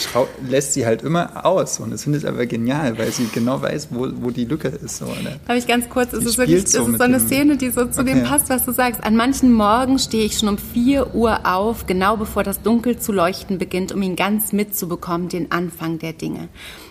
lässt 0.48 0.72
sie 0.72 0.86
halt 0.86 1.02
immer 1.02 1.44
aus. 1.44 1.78
Und 1.80 1.90
das 1.90 2.04
finde 2.04 2.18
ich 2.18 2.26
aber 2.26 2.46
genial, 2.46 2.96
weil 2.98 3.10
sie 3.12 3.28
genau 3.32 3.60
weiß, 3.60 3.88
wo, 3.90 4.08
wo 4.20 4.30
die 4.30 4.44
Lücke 4.46 4.68
ist. 4.68 4.98
So, 4.98 5.04
ne? 5.06 5.38
Habe 5.48 5.58
ich 5.58 5.66
ganz 5.66 5.88
kurz, 5.90 6.12
es 6.12 6.24
ist 6.24 6.38
wirklich, 6.38 6.66
so 6.68 6.86
ist 6.86 6.96
so 6.98 7.02
eine 7.04 7.18
dem- 7.18 7.26
Szene, 7.26 7.56
die 7.56 7.70
so 7.70 7.84
zu 7.86 8.02
dem 8.02 8.18
Okay. 8.20 8.26
passt, 8.28 8.48
was 8.48 8.64
du 8.64 8.72
sagst. 8.72 9.04
An 9.04 9.16
manchen 9.16 9.52
Morgen 9.52 9.98
stehe 9.98 10.24
ich 10.24 10.38
schon 10.38 10.48
um 10.48 10.58
4 10.58 11.14
Uhr 11.14 11.40
auf, 11.44 11.86
genau 11.86 12.16
bevor 12.16 12.42
das 12.44 12.62
Dunkel 12.62 12.98
zu 12.98 13.12
leuchten 13.12 13.58
beginnt, 13.58 13.92
um 13.92 14.00
ihn 14.00 14.16
ganz 14.16 14.52
mitzubekommen, 14.52 15.28
den 15.28 15.52
Anfang 15.52 15.98
der 15.98 16.12
Dinge. 16.14 16.48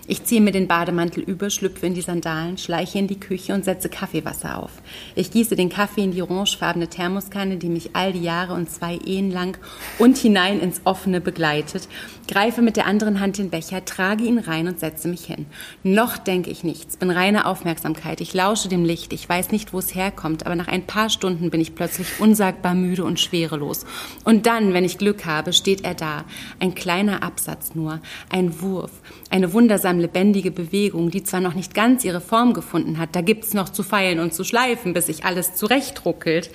Ich 0.08 0.24
ziehe 0.24 0.40
mir 0.40 0.52
den 0.52 0.68
Bademantel 0.68 1.24
über, 1.24 1.50
schlüpfe 1.50 1.88
in 1.88 1.96
die 1.96 2.02
Sandalen, 2.02 2.60
schleiche 2.60 3.00
in 3.00 3.08
die 3.08 3.20
Küche 3.20 3.56
und 3.56 3.66
setze 3.66 3.90
Kaffeewasser 3.90 4.62
auf. 4.62 4.70
Ich 5.16 5.32
gieße 5.32 5.56
den 5.56 5.70
Kaffee 5.70 6.04
in 6.04 6.12
die 6.12 6.22
orangefarbene 6.22 6.88
Thermoskanne, 6.88 7.58
die 7.58 7.70
mich 7.70 7.96
all 7.96 8.14
die 8.14 8.22
Jahre 8.22 8.54
und 8.54 8.70
zwei 8.70 9.00
Ehen 9.04 9.32
lang 9.32 9.58
und 9.98 10.16
hinein 10.16 10.60
ins 10.60 10.82
Offene 10.84 11.22
begleitet, 11.22 11.88
greife 12.28 12.62
mit 12.62 12.76
der 12.76 12.86
anderen 12.86 13.20
Hand 13.20 13.40
den 13.40 13.50
Becher, 13.50 13.84
trage 13.84 14.24
ihn 14.26 14.38
rein 14.38 14.68
und 14.68 14.80
setze 14.80 15.08
mich 15.08 15.26
hin. 15.26 15.48
Noch 15.82 16.18
denke 16.18 16.52
ich 16.52 16.64
nichts, 16.64 16.98
bin 16.98 17.10
reine 17.10 17.48
Aufmerksamkeit. 17.48 18.22
Ich 18.22 18.36
lausche 18.36 18.70
dem 18.70 18.86
Licht, 18.86 19.12
ich 19.12 19.28
weiß 19.28 19.52
nicht, 19.52 19.74
wo 19.74 19.80
es 19.80 19.96
herkommt, 19.96 20.46
aber 20.46 20.56
nach 20.56 20.68
ein 20.68 20.86
paar 20.86 21.10
Stunden 21.10 21.50
bin 21.50 21.62
ich 21.62 21.74
plötzlich 21.74 22.20
unsagbar 22.20 22.76
müde 22.76 23.04
und 23.06 23.20
schwerelos. 23.20 23.88
Und 24.24 24.46
dann, 24.46 24.74
wenn 24.74 24.86
ich 24.86 25.00
Glück 25.00 25.26
habe, 25.26 25.52
steht 25.52 25.84
er 25.84 25.96
da. 25.96 26.26
Ein 26.60 26.76
kleiner 26.76 27.24
Absatz 27.24 27.74
nur, 27.74 28.02
ein 28.30 28.62
Wurf, 28.62 28.92
eine 29.30 29.54
wundersam 29.54 30.00
lebendige 30.00 30.52
Bewegung, 30.52 31.10
die 31.10 31.24
zwar 31.24 31.42
noch 31.42 31.56
nicht 31.56 31.74
ganz 31.74 32.06
ihre 32.06 32.22
Form 32.22 32.54
gefunden 32.54 33.00
hat, 33.00 33.16
da 33.16 33.22
gibt's 33.22 33.54
noch 33.54 33.70
zu 33.70 33.84
feilen 33.84 34.20
und 34.20 34.34
zu 34.34 34.44
schleifen, 34.44 34.94
bis 34.94 35.08
sich 35.08 35.26
alles 35.26 35.56
zurechtruckelt. 35.56 36.52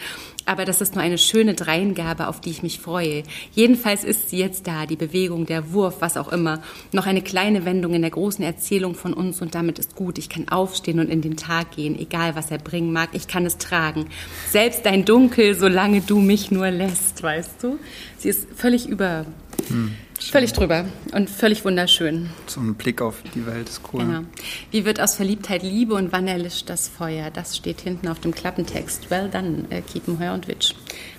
Aber 0.46 0.64
das 0.64 0.80
ist 0.80 0.94
nur 0.94 1.04
eine 1.04 1.18
schöne 1.18 1.54
Dreingabe, 1.54 2.26
auf 2.26 2.40
die 2.40 2.50
ich 2.50 2.62
mich 2.62 2.80
freue. 2.80 3.22
Jedenfalls 3.54 4.04
ist 4.04 4.30
sie 4.30 4.38
jetzt 4.38 4.66
da, 4.66 4.86
die 4.86 4.96
Bewegung, 4.96 5.46
der 5.46 5.72
Wurf, 5.72 5.96
was 6.00 6.16
auch 6.16 6.32
immer. 6.32 6.62
Noch 6.92 7.06
eine 7.06 7.22
kleine 7.22 7.64
Wendung 7.64 7.94
in 7.94 8.02
der 8.02 8.10
großen 8.10 8.44
Erzählung 8.44 8.94
von 8.94 9.12
uns 9.12 9.42
und 9.42 9.54
damit 9.54 9.78
ist 9.78 9.94
gut. 9.94 10.18
Ich 10.18 10.28
kann 10.28 10.48
aufstehen 10.48 10.98
und 10.98 11.10
in 11.10 11.20
den 11.20 11.36
Tag 11.36 11.76
gehen, 11.76 11.98
egal 11.98 12.34
was 12.34 12.50
er 12.50 12.58
bringen 12.58 12.92
mag. 12.92 13.10
Ich 13.12 13.28
kann 13.28 13.46
es 13.46 13.58
tragen. 13.58 14.06
Selbst 14.50 14.86
dein 14.86 15.04
Dunkel, 15.04 15.54
solange 15.54 16.00
du 16.00 16.20
mich 16.20 16.50
nur 16.50 16.70
lässt, 16.70 17.22
weißt 17.22 17.62
du? 17.62 17.78
Sie 18.16 18.28
ist 18.28 18.48
völlig 18.54 18.88
über, 18.88 19.26
völlig 20.18 20.52
drüber 20.52 20.84
und 21.12 21.30
völlig 21.30 21.64
wunderschön. 21.64 22.30
So 22.46 22.60
ein 22.60 22.74
Blick 22.74 23.00
auf 23.00 23.16
die 23.34 23.46
Welt 23.46 23.68
ist 23.68 23.80
cool. 23.92 24.04
Genau. 24.04 24.20
Wie 24.70 24.84
wird 24.84 25.00
aus 25.00 25.14
Verliebtheit 25.14 25.62
Liebe 25.62 25.94
und 25.94 26.12
wann 26.12 26.28
erlischt 26.28 26.68
das 26.68 26.88
Feuer? 26.88 27.30
Das 27.30 27.56
steht 27.56 27.80
hinten 27.80 28.08
auf 28.08 28.20
dem 28.20 28.34
Klappentext. 28.34 29.10
Well 29.10 29.28
done, 29.28 29.64
äh, 29.70 29.82
Kiepenheuer 29.82 30.34
und 30.34 30.48
Witsch. 30.48 30.74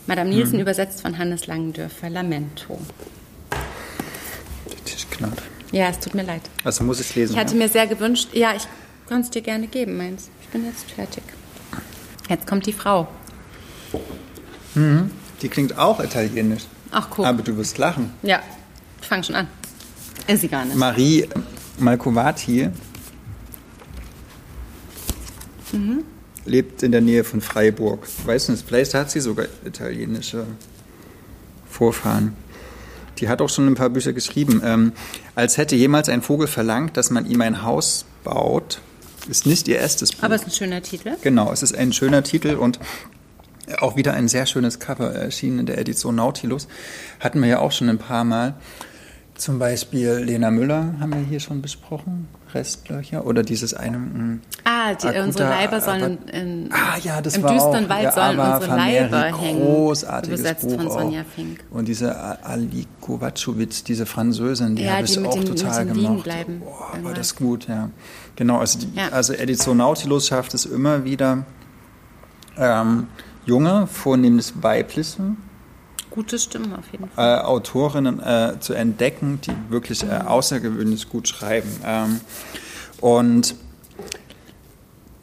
Madame 0.08 0.30
Nielsen 0.30 0.60
übersetzt 0.60 1.02
von 1.02 1.18
Hannes 1.18 1.48
Langendörfer. 1.48 2.10
Lamento. 2.10 2.80
Der 4.70 4.86
Tisch 4.86 5.08
knarrt. 5.10 5.42
Ja, 5.72 5.88
es 5.90 6.00
tut 6.00 6.14
mir 6.14 6.24
leid. 6.24 6.42
Also 6.64 6.84
muss 6.84 7.00
ich 7.00 7.10
es 7.10 7.16
lesen. 7.16 7.34
Ich 7.34 7.40
hatte 7.40 7.54
ja? 7.54 7.60
mir 7.60 7.70
sehr 7.70 7.88
gewünscht, 7.88 8.30
ja, 8.34 8.54
ich 8.56 8.64
kann 9.08 9.22
es 9.22 9.30
dir 9.30 9.42
gerne 9.42 9.68
geben, 9.68 9.98
meins. 9.98 10.30
Ich 10.42 10.48
bin 10.50 10.66
jetzt 10.66 10.92
fertig. 10.92 11.24
Jetzt 12.30 12.48
kommt 12.48 12.66
die 12.66 12.74
Frau. 12.74 13.08
Die 15.42 15.50
klingt 15.50 15.78
auch 15.78 16.00
italienisch. 16.00 16.64
Ach, 16.92 17.08
guck. 17.10 17.26
Aber 17.26 17.42
du 17.42 17.56
wirst 17.58 17.78
lachen. 17.78 18.12
Ja, 18.22 18.42
ich 19.02 19.08
fange 19.08 19.24
schon 19.24 19.36
an. 19.36 19.48
Ist 20.28 20.42
sie 20.42 20.48
gar 20.48 20.66
nicht. 20.66 20.76
Marie 20.78 21.28
Malcovati 21.80 22.70
Mhm. 25.72 26.04
lebt 26.46 26.84
in 26.84 26.92
der 26.92 27.02
Nähe 27.02 27.24
von 27.24 27.40
Freiburg. 27.42 28.06
Weiß 28.26 28.50
nicht, 28.50 28.66
vielleicht 28.68 28.94
hat 28.94 29.10
sie 29.10 29.22
sogar 29.22 29.46
italienische 29.66 30.46
Vorfahren. 31.70 32.36
Die 33.20 33.30
hat 33.30 33.42
auch 33.42 33.50
schon 33.50 33.68
ein 33.68 33.76
paar 33.76 33.90
Bücher 33.90 34.12
geschrieben. 34.14 34.62
Ähm, 34.66 34.92
als 35.36 35.58
hätte 35.58 35.76
jemals 35.76 36.10
ein 36.10 36.22
Vogel 36.22 36.48
verlangt, 36.48 36.98
dass 36.98 37.10
man 37.10 37.26
ihm 37.30 37.40
ein 37.42 37.62
Haus 37.64 38.06
baut, 38.24 38.82
ist 39.30 39.46
nicht 39.46 39.68
ihr 39.68 39.78
erstes 39.78 40.12
Buch. 40.14 40.24
Aber 40.24 40.36
es 40.36 40.42
ist 40.42 40.48
ein 40.48 40.52
schöner 40.52 40.82
Titel. 40.82 41.16
Genau, 41.22 41.52
es 41.54 41.64
ist 41.64 41.76
ein 41.76 41.94
schöner 41.94 42.24
Titel 42.24 42.56
und 42.56 42.80
auch 43.80 43.96
wieder 43.96 44.14
ein 44.14 44.28
sehr 44.28 44.46
schönes 44.46 44.80
Cover 44.80 45.12
erschienen 45.14 45.60
in 45.60 45.66
der 45.66 45.78
Edition 45.78 46.16
Nautilus. 46.16 46.68
Hatten 47.20 47.42
wir 47.42 47.48
ja 47.50 47.60
auch 47.60 47.72
schon 47.72 47.90
ein 47.90 47.98
paar 47.98 48.24
Mal. 48.24 48.54
Zum 49.36 49.58
Beispiel 49.58 50.12
Lena 50.24 50.52
Müller 50.52 50.94
haben 51.00 51.14
wir 51.14 51.22
hier 51.22 51.40
schon 51.40 51.64
besprochen, 51.64 52.28
Restlöcher 52.54 53.26
oder 53.26 53.42
dieses 53.42 53.74
eine. 53.74 53.98
mh, 53.98 54.38
Ah, 54.66 54.94
die, 54.94 55.08
Akuta- 55.08 55.24
unsere 55.24 55.50
Leiber 55.50 55.82
sollen 55.82 56.20
aber- 56.28 56.34
in, 56.34 56.70
Ah 56.72 56.98
ja, 57.02 57.22
das 57.22 57.38
im 57.38 57.44
war 57.44 57.54
düsteren 57.54 57.86
auch, 57.86 57.90
Wald 57.90 58.14
sollen 58.14 58.40
unsere 58.40 58.76
Leiber 58.76 59.38
hängen. 59.42 59.62
Großartiges 59.62 60.40
Übersetzt 60.42 60.68
Buch 60.68 60.76
von 60.76 60.88
auch. 60.88 61.00
Sonja 61.00 61.24
Fink. 61.36 61.60
Und 61.72 61.88
diese 61.88 62.16
Ali 62.44 62.86
Kovacevic, 63.00 63.84
diese 63.86 64.06
Französin, 64.06 64.76
die 64.76 64.84
Ja, 64.84 64.94
habe 64.98 65.06
ich 65.06 65.18
mit 65.18 65.26
auch 65.28 65.36
mit 65.38 65.48
total 65.48 65.86
dem 65.86 65.96
Liegen 65.96 66.08
gemocht. 66.10 66.24
bleiben 66.26 66.60
Boah, 66.60 66.80
war 66.80 66.90
irgendwann. 66.94 67.14
das 67.16 67.36
gut, 67.36 67.68
ja. 67.68 67.90
Genau, 68.36 68.60
also, 68.60 68.78
die, 68.80 68.92
Ja. 68.96 69.10
also 69.10 69.34
Edition 69.34 69.78
Nautilus 69.78 70.28
schafft 70.28 70.54
es 70.54 70.66
immer 70.66 71.04
wieder, 71.04 71.46
ähm, 72.58 73.08
junge, 73.52 73.86
vornehmlich 73.86 74.54
weibliche 74.62 75.36
Gute 76.10 76.40
Stimme 76.40 76.78
auf 76.78 76.86
jeden 76.92 77.10
Fall. 77.10 77.40
äh, 77.40 77.42
Autorinnen 77.42 78.22
äh, 78.22 78.60
zu 78.62 78.74
entdecken, 78.74 79.40
die 79.42 79.52
wirklich 79.70 80.04
äh, 80.04 80.22
außergewöhnlich 80.26 81.10
gut 81.10 81.28
schreiben. 81.28 81.70
Ähm, 81.86 82.22
und 83.02 83.56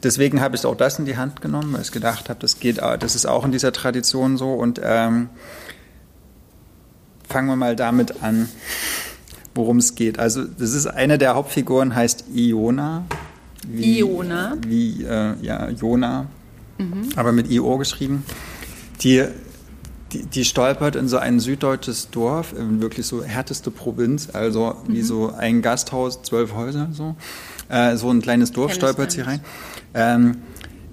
deswegen 0.03 0.41
habe 0.41 0.55
ich 0.55 0.65
auch 0.65 0.75
das 0.75 0.99
in 0.99 1.05
die 1.05 1.17
Hand 1.17 1.41
genommen, 1.41 1.73
weil 1.73 1.81
ich 1.81 1.91
gedacht 1.91 2.29
habe, 2.29 2.39
das 2.39 2.59
geht, 2.59 2.77
das 2.77 3.15
ist 3.15 3.25
auch 3.25 3.45
in 3.45 3.51
dieser 3.51 3.71
Tradition 3.71 4.37
so. 4.37 4.53
Und 4.53 4.79
ähm, 4.83 5.29
fangen 7.27 7.47
wir 7.47 7.55
mal 7.55 7.75
damit 7.75 8.23
an, 8.23 8.49
worum 9.55 9.77
es 9.77 9.95
geht. 9.95 10.19
Also 10.19 10.43
das 10.43 10.73
ist 10.73 10.87
eine 10.87 11.17
der 11.17 11.33
Hauptfiguren, 11.35 11.95
heißt 11.95 12.25
Iona. 12.33 13.05
Wie, 13.67 13.99
Iona. 13.99 14.55
Wie 14.65 15.03
äh, 15.03 15.33
ja 15.41 15.69
Jona, 15.69 16.27
aber 17.15 17.31
mit 17.31 17.49
IO 17.51 17.77
geschrieben. 17.77 18.23
Die 19.01 19.25
die, 20.11 20.25
die, 20.25 20.45
stolpert 20.45 20.95
in 20.95 21.07
so 21.07 21.17
ein 21.17 21.39
süddeutsches 21.39 22.09
Dorf, 22.09 22.53
wirklich 22.57 23.05
so 23.05 23.23
härteste 23.23 23.71
Provinz, 23.71 24.29
also 24.33 24.75
mhm. 24.87 24.93
wie 24.93 25.01
so 25.01 25.33
ein 25.37 25.61
Gasthaus, 25.61 26.23
zwölf 26.23 26.55
Häuser, 26.55 26.89
so. 26.91 27.15
Äh, 27.69 27.95
so 27.97 28.09
ein 28.09 28.21
kleines 28.21 28.51
Dorf 28.51 28.73
stolpert 28.73 29.11
sie 29.11 29.21
rein. 29.21 29.41
Ähm, 29.93 30.37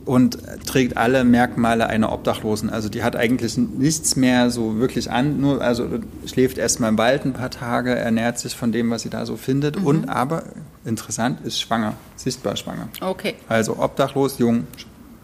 und 0.04 0.38
trägt 0.66 0.96
alle 0.96 1.24
Merkmale 1.24 1.88
einer 1.88 2.12
Obdachlosen. 2.12 2.70
Also 2.70 2.88
die 2.88 3.02
hat 3.02 3.16
eigentlich 3.16 3.58
nichts 3.58 4.14
mehr 4.14 4.50
so 4.50 4.78
wirklich 4.78 5.10
an, 5.10 5.40
nur 5.40 5.60
also 5.60 5.88
schläft 6.26 6.58
erstmal 6.58 6.90
im 6.90 6.98
Wald 6.98 7.24
ein 7.24 7.32
paar 7.32 7.50
Tage, 7.50 7.96
ernährt 7.96 8.38
sich 8.38 8.54
von 8.54 8.70
dem, 8.70 8.90
was 8.90 9.02
sie 9.02 9.10
da 9.10 9.26
so 9.26 9.36
findet 9.36 9.80
mhm. 9.80 9.86
und 9.86 10.08
aber 10.08 10.44
interessant 10.84 11.40
ist 11.44 11.60
schwanger, 11.60 11.94
sichtbar 12.14 12.54
schwanger. 12.54 12.88
Okay. 13.00 13.34
Also 13.48 13.78
obdachlos, 13.80 14.38
jung, 14.38 14.68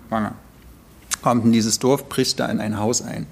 schwanger. 0.09 0.35
Kommt 1.23 1.45
in 1.45 1.53
dieses 1.53 1.79
Dorf, 1.79 2.09
bricht 2.09 2.41
da 2.41 2.47
in 2.47 2.61
ein 2.61 2.79
Haus 2.79 3.03
ein. 3.03 3.27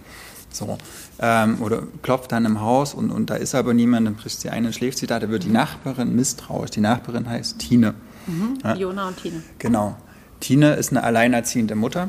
So. 0.52 0.78
Ähm, 1.20 1.60
oder 1.60 1.82
klopft 2.02 2.32
dann 2.32 2.44
im 2.44 2.60
Haus 2.60 2.94
und, 2.94 3.10
und 3.10 3.30
da 3.30 3.34
ist 3.34 3.54
aber 3.54 3.74
niemand, 3.74 4.06
dann 4.06 4.14
bricht 4.14 4.40
sie 4.40 4.48
ein 4.48 4.64
und 4.66 4.74
schläft 4.74 4.98
sie 4.98 5.06
da. 5.06 5.18
Da 5.18 5.28
wird 5.28 5.44
die 5.44 5.50
Nachbarin 5.50 6.14
misstrauisch. 6.16 6.70
Die 6.70 6.80
Nachbarin 6.80 7.28
heißt 7.28 7.58
Tine. 7.58 7.94
Mhm. 8.26 8.58
Ja? 8.64 8.74
Jona 8.74 9.08
und 9.08 9.16
Tine. 9.16 9.42
Genau. 9.58 9.96
Tine 10.40 10.74
ist 10.74 10.90
eine 10.90 11.02
alleinerziehende 11.02 11.74
Mutter, 11.74 12.08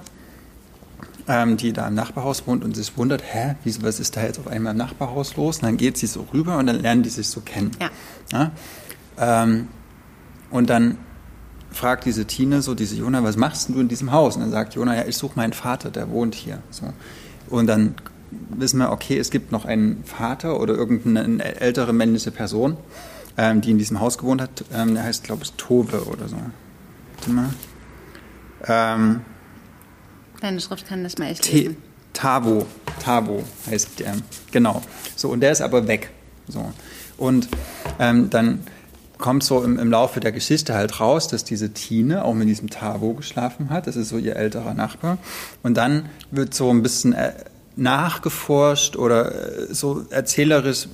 ähm, 1.28 1.58
die 1.58 1.74
da 1.74 1.88
im 1.88 1.96
Nachbarhaus 1.96 2.48
wohnt 2.48 2.64
und 2.64 2.76
sich 2.76 2.98
wundert, 2.98 3.22
hä, 3.24 3.56
wie, 3.64 3.84
was 3.84 4.00
ist 4.00 4.16
da 4.16 4.24
jetzt 4.24 4.40
auf 4.40 4.48
einmal 4.48 4.72
im 4.72 4.78
Nachbarhaus 4.78 5.36
los? 5.36 5.58
Und 5.58 5.64
dann 5.64 5.78
geht 5.78 5.98
sie 5.98 6.08
so 6.08 6.28
rüber 6.34 6.58
und 6.58 6.68
dann 6.68 6.80
lernen 6.80 7.04
die 7.04 7.10
sich 7.10 7.28
so 7.28 7.42
kennen. 7.42 7.72
Ja. 7.80 7.90
ja? 8.32 8.52
Ähm, 9.44 9.68
und 10.50 10.70
dann 10.70 10.98
fragt 11.72 12.06
diese 12.06 12.26
Tine 12.26 12.62
so, 12.62 12.76
diese 12.76 12.96
Jona, 12.96 13.24
was 13.24 13.38
machst 13.38 13.70
du 13.70 13.80
in 13.80 13.88
diesem 13.88 14.12
Haus? 14.12 14.36
Und 14.36 14.42
dann 14.42 14.52
sagt 14.52 14.76
Jona, 14.76 14.96
ja, 14.96 15.06
ich 15.06 15.18
suche 15.18 15.34
meinen 15.36 15.54
Vater, 15.54 15.90
der 15.90 16.10
wohnt 16.10 16.36
hier. 16.36 16.60
So. 16.70 16.94
Und 17.50 17.68
dann 17.68 17.96
wissen 18.50 18.80
wir, 18.80 18.92
okay, 18.92 19.18
es 19.18 19.30
gibt 19.30 19.52
noch 19.52 19.66
einen 19.66 20.04
Vater 20.04 20.60
oder 20.60 20.76
irgendeine 20.76 21.60
ältere 21.60 21.94
männliche 21.94 22.32
Person, 22.32 22.78
ähm, 23.38 23.62
die 23.62 23.72
in 23.72 23.78
diesem 23.78 24.00
Haus 24.00 24.18
gewohnt 24.18 24.42
hat. 24.42 24.64
Ähm, 24.74 24.94
der 24.94 25.04
heißt, 25.04 25.24
glaube 25.24 25.44
ich, 25.44 25.54
Tove 25.54 26.06
oder 26.08 26.28
so. 26.28 26.38
Warte 27.18 27.32
mal. 27.32 27.50
Ähm, 28.68 29.22
Deine 30.42 30.60
Schrift 30.60 30.88
kann 30.88 31.04
das 31.04 31.18
mal 31.18 31.28
echt 31.28 31.52
lesen. 31.52 31.78
Tavo, 32.14 32.66
Tavo 33.00 33.44
heißt 33.70 34.00
der, 34.00 34.16
genau. 34.52 34.82
So, 35.16 35.30
und 35.30 35.40
der 35.40 35.52
ist 35.52 35.62
aber 35.62 35.88
weg. 35.88 36.10
So. 36.48 36.72
Und 37.18 37.48
ähm, 38.00 38.30
dann 38.30 38.60
kommt 39.22 39.44
so 39.44 39.64
im, 39.64 39.80
im, 39.80 39.90
Laufe 39.90 40.20
der 40.20 40.34
Geschichte 40.34 40.74
halt 40.74 41.00
raus, 41.00 41.30
dass 41.30 41.46
diese 41.46 41.72
Tine 41.72 42.26
auch 42.26 42.34
mit 42.34 42.50
diesem 42.50 42.70
Tavo 42.70 43.14
geschlafen 43.14 43.70
hat. 43.70 43.88
Das 43.88 43.96
ist 43.96 44.10
so 44.10 44.18
ihr 44.18 44.36
älterer 44.36 44.74
Nachbar. 44.74 45.18
Und 45.64 45.78
dann 45.78 46.10
wird 46.32 46.54
so 46.54 46.70
ein 46.70 46.84
bisschen 46.84 47.14
äh, 47.14 47.32
nachgeforscht 47.78 48.98
oder 48.98 49.32
äh, 49.70 49.74
so 49.74 50.06
erzählerisch 50.10 50.88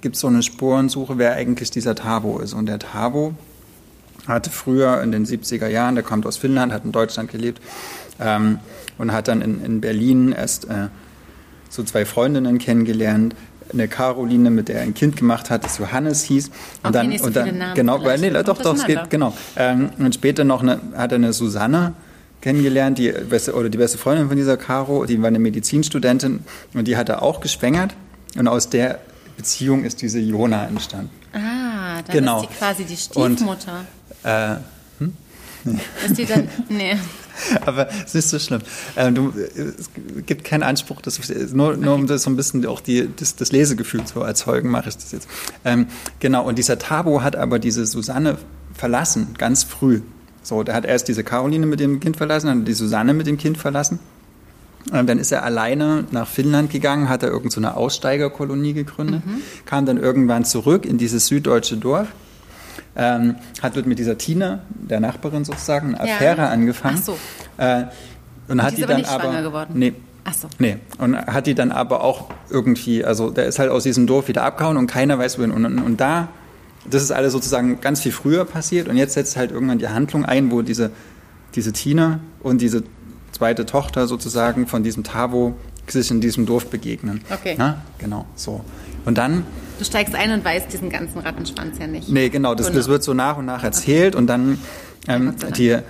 gibt 0.00 0.16
es 0.16 0.20
so 0.20 0.28
eine 0.28 0.42
Spurensuche, 0.42 1.16
wer 1.16 1.32
eigentlich 1.34 1.70
dieser 1.70 1.94
Tavo 1.94 2.38
ist. 2.38 2.52
Und 2.52 2.66
der 2.66 2.78
Tavo 2.78 3.34
hatte 4.26 4.50
früher 4.50 5.00
in 5.02 5.12
den 5.12 5.26
70er 5.26 5.68
Jahren, 5.68 5.94
der 5.94 6.04
kommt 6.04 6.26
aus 6.26 6.36
Finnland, 6.36 6.72
hat 6.72 6.84
in 6.84 6.92
Deutschland 6.92 7.30
gelebt 7.30 7.60
ähm, 8.20 8.58
und 8.98 9.12
hat 9.12 9.28
dann 9.28 9.40
in, 9.40 9.64
in 9.64 9.80
Berlin 9.80 10.32
erst 10.32 10.66
äh, 10.66 10.88
so 11.68 11.82
zwei 11.82 12.04
Freundinnen 12.04 12.58
kennengelernt. 12.58 13.34
Eine 13.72 13.88
Caroline, 13.88 14.50
mit 14.50 14.68
der 14.68 14.76
er 14.76 14.82
ein 14.82 14.94
Kind 14.94 15.16
gemacht 15.16 15.50
hat, 15.50 15.64
das 15.64 15.78
Johannes 15.78 16.24
hieß. 16.24 16.50
Und 16.82 16.94
dann, 16.94 17.16
so 17.16 17.24
und 17.24 17.36
dann 17.36 17.74
genau, 17.74 18.04
weil, 18.04 18.18
nee, 18.18 18.30
doch, 18.30 18.58
doch, 18.58 18.74
es 18.74 18.84
geht, 18.84 19.10
genau. 19.10 19.32
Ähm, 19.56 19.90
und 19.98 20.14
später 20.14 20.44
noch 20.44 20.62
eine, 20.62 20.80
hat 20.96 21.12
er 21.12 21.16
eine 21.16 21.32
Susanne 21.32 21.94
kennengelernt, 22.42 22.98
die 22.98 23.10
beste, 23.12 23.54
oder 23.54 23.70
die 23.70 23.78
beste 23.78 23.96
Freundin 23.96 24.28
von 24.28 24.36
dieser 24.36 24.56
Caro, 24.56 25.06
die 25.06 25.20
war 25.22 25.28
eine 25.28 25.38
Medizinstudentin 25.38 26.40
und 26.74 26.86
die 26.86 26.96
hat 26.96 27.08
er 27.08 27.22
auch 27.22 27.40
geschwängert. 27.40 27.94
Und 28.36 28.48
aus 28.48 28.68
der 28.68 28.98
Beziehung 29.36 29.84
ist 29.84 30.02
diese 30.02 30.18
Jona 30.18 30.66
entstanden. 30.66 31.10
Ah, 31.32 32.02
dann 32.02 32.12
genau. 32.12 32.42
ist 32.42 32.50
die 32.50 32.54
quasi 32.54 32.84
die 32.84 32.96
Stiefmutter. 32.96 33.84
Und 34.22 34.30
äh, 34.30 34.56
hm? 34.98 35.12
Ist 36.06 36.18
die 36.18 36.26
dann. 36.26 36.48
Nee. 36.68 36.96
Aber 37.66 37.88
es 38.04 38.14
ist 38.14 38.30
so 38.30 38.38
schlimm. 38.38 38.62
Ähm, 38.96 39.14
du, 39.14 39.32
es 39.36 39.90
gibt 40.26 40.44
keinen 40.44 40.62
Anspruch, 40.62 41.00
das, 41.00 41.20
nur, 41.52 41.76
nur 41.76 41.94
um 41.94 42.06
das 42.06 42.22
so 42.22 42.30
ein 42.30 42.36
bisschen 42.36 42.64
auch 42.66 42.80
die, 42.80 43.08
das, 43.16 43.36
das 43.36 43.52
Lesegefühl 43.52 44.04
zu 44.04 44.20
erzeugen, 44.20 44.70
mache 44.70 44.88
ich 44.88 44.96
das 44.96 45.12
jetzt. 45.12 45.28
Ähm, 45.64 45.86
genau, 46.20 46.44
und 46.44 46.58
dieser 46.58 46.78
Tabo 46.78 47.22
hat 47.22 47.36
aber 47.36 47.58
diese 47.58 47.86
Susanne 47.86 48.38
verlassen, 48.74 49.34
ganz 49.38 49.64
früh. 49.64 50.00
So, 50.42 50.62
der 50.62 50.74
hat 50.74 50.84
erst 50.84 51.08
diese 51.08 51.22
Caroline 51.22 51.66
mit 51.66 51.80
dem 51.80 52.00
Kind 52.00 52.16
verlassen, 52.16 52.48
dann 52.48 52.64
die 52.64 52.72
Susanne 52.72 53.14
mit 53.14 53.26
dem 53.26 53.38
Kind 53.38 53.58
verlassen. 53.58 54.00
Ähm, 54.92 55.06
dann 55.06 55.18
ist 55.18 55.30
er 55.30 55.44
alleine 55.44 56.04
nach 56.10 56.26
Finnland 56.26 56.70
gegangen, 56.70 57.08
hat 57.08 57.22
er 57.22 57.30
irgendeine 57.30 57.68
so 57.68 57.72
Aussteigerkolonie 57.74 58.72
gegründet, 58.72 59.24
mhm. 59.24 59.42
kam 59.64 59.86
dann 59.86 59.98
irgendwann 59.98 60.44
zurück 60.44 60.84
in 60.84 60.98
dieses 60.98 61.26
süddeutsche 61.26 61.76
Dorf 61.76 62.08
ähm, 62.96 63.36
hat 63.62 63.86
mit 63.86 63.98
dieser 63.98 64.18
Tina, 64.18 64.60
der 64.70 65.00
Nachbarin 65.00 65.44
sozusagen, 65.44 65.94
eine 65.94 66.12
Affäre 66.12 66.42
ja. 66.42 66.48
angefangen. 66.48 66.98
Ach 67.00 67.04
so. 67.04 67.18
Äh, 67.58 67.84
und, 68.48 68.58
und 68.58 68.62
hat 68.62 68.72
die, 68.72 68.76
die 68.76 68.82
dann 68.82 69.04
aber, 69.04 69.24
aber 69.24 69.42
geworden. 69.42 69.72
Nee, 69.74 69.94
Ach 70.24 70.34
so. 70.34 70.48
Nee. 70.58 70.76
Und 70.98 71.16
hat 71.16 71.46
die 71.46 71.54
dann 71.54 71.72
aber 71.72 72.02
auch 72.04 72.30
irgendwie, 72.48 73.04
also 73.04 73.30
der 73.30 73.46
ist 73.46 73.58
halt 73.58 73.70
aus 73.70 73.82
diesem 73.82 74.06
Dorf 74.06 74.28
wieder 74.28 74.44
abgehauen 74.44 74.76
und 74.76 74.86
keiner 74.86 75.18
weiß 75.18 75.38
wohin. 75.38 75.50
Und, 75.50 75.64
und, 75.64 75.78
und 75.80 76.00
da, 76.00 76.28
das 76.88 77.02
ist 77.02 77.10
alles 77.10 77.32
sozusagen 77.32 77.80
ganz 77.80 78.00
viel 78.00 78.12
früher 78.12 78.44
passiert 78.44 78.88
und 78.88 78.96
jetzt 78.96 79.14
setzt 79.14 79.36
halt 79.36 79.50
irgendwann 79.50 79.78
die 79.78 79.88
Handlung 79.88 80.24
ein, 80.24 80.50
wo 80.50 80.62
diese, 80.62 80.90
diese 81.54 81.72
Tina 81.72 82.20
und 82.40 82.60
diese 82.60 82.84
zweite 83.32 83.66
Tochter 83.66 84.06
sozusagen 84.06 84.66
von 84.66 84.82
diesem 84.82 85.04
Tavo 85.04 85.56
sich 85.88 86.10
in 86.10 86.20
diesem 86.20 86.46
Dorf 86.46 86.66
begegnen. 86.66 87.22
Okay. 87.30 87.56
Ja, 87.58 87.82
genau, 87.98 88.26
so. 88.36 88.64
Und 89.04 89.18
dann 89.18 89.44
Du 89.82 89.86
steigst 89.86 90.14
ein 90.14 90.30
und 90.30 90.44
weißt 90.44 90.72
diesen 90.72 90.90
ganzen 90.90 91.18
Rattenschwanz 91.18 91.76
ja 91.80 91.88
nicht. 91.88 92.08
Nee, 92.08 92.28
genau, 92.28 92.54
das, 92.54 92.70
das 92.70 92.86
wird 92.86 93.02
so 93.02 93.14
nach 93.14 93.36
und 93.36 93.46
nach 93.46 93.64
erzählt 93.64 94.14
okay. 94.14 94.20
und 94.20 94.28
dann 94.28 94.58
ähm, 95.08 95.34
die, 95.56 95.70
äh, 95.70 95.80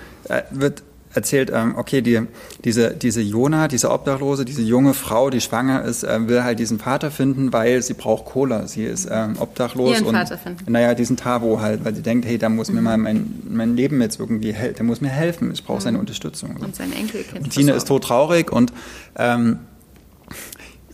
wird 0.51 0.82
erzählt, 1.12 1.53
ähm, 1.55 1.74
okay, 1.76 2.01
die, 2.01 2.22
diese, 2.64 2.93
diese 2.93 3.20
Jona, 3.20 3.68
diese 3.68 3.90
Obdachlose, 3.90 4.47
diese 4.47 4.62
junge 4.62 4.95
Frau, 4.95 5.28
die 5.28 5.43
schwanger 5.43 5.84
ist, 5.84 6.05
äh, 6.05 6.26
will 6.26 6.43
halt 6.43 6.59
diesen 6.59 6.78
Vater 6.78 7.11
finden, 7.11 7.53
weil 7.53 7.82
sie 7.82 7.93
braucht 7.93 8.24
Cola. 8.24 8.66
Sie 8.66 8.82
ist 8.82 9.07
ähm, 9.12 9.36
obdachlos 9.38 9.99
Ihren 9.99 10.07
und 10.07 10.14
Vater 10.14 10.38
finden. 10.38 10.72
naja, 10.72 10.95
diesen 10.95 11.18
Tavo 11.18 11.61
halt, 11.61 11.84
weil 11.84 11.95
sie 11.95 12.01
denkt, 12.01 12.24
hey, 12.24 12.38
da 12.38 12.49
muss 12.49 12.70
mhm. 12.70 12.76
mir 12.76 12.80
mal 12.80 12.97
mein, 12.97 13.43
mein 13.47 13.76
Leben 13.76 14.01
jetzt 14.01 14.18
irgendwie 14.18 14.55
helfen, 14.55 14.76
der 14.76 14.86
muss 14.86 15.03
mir 15.03 15.11
helfen, 15.11 15.51
ich 15.53 15.64
brauche 15.64 15.80
mhm. 15.80 15.82
seine 15.82 15.99
Unterstützung. 15.99 16.57
Und 16.57 16.74
sein 16.74 16.95
Enkelkind. 16.95 17.45
Und 17.45 17.51
Tine 17.51 17.72
ist 17.72 17.88
todtraurig 17.88 18.51
und 18.51 18.72
ähm, 19.18 19.59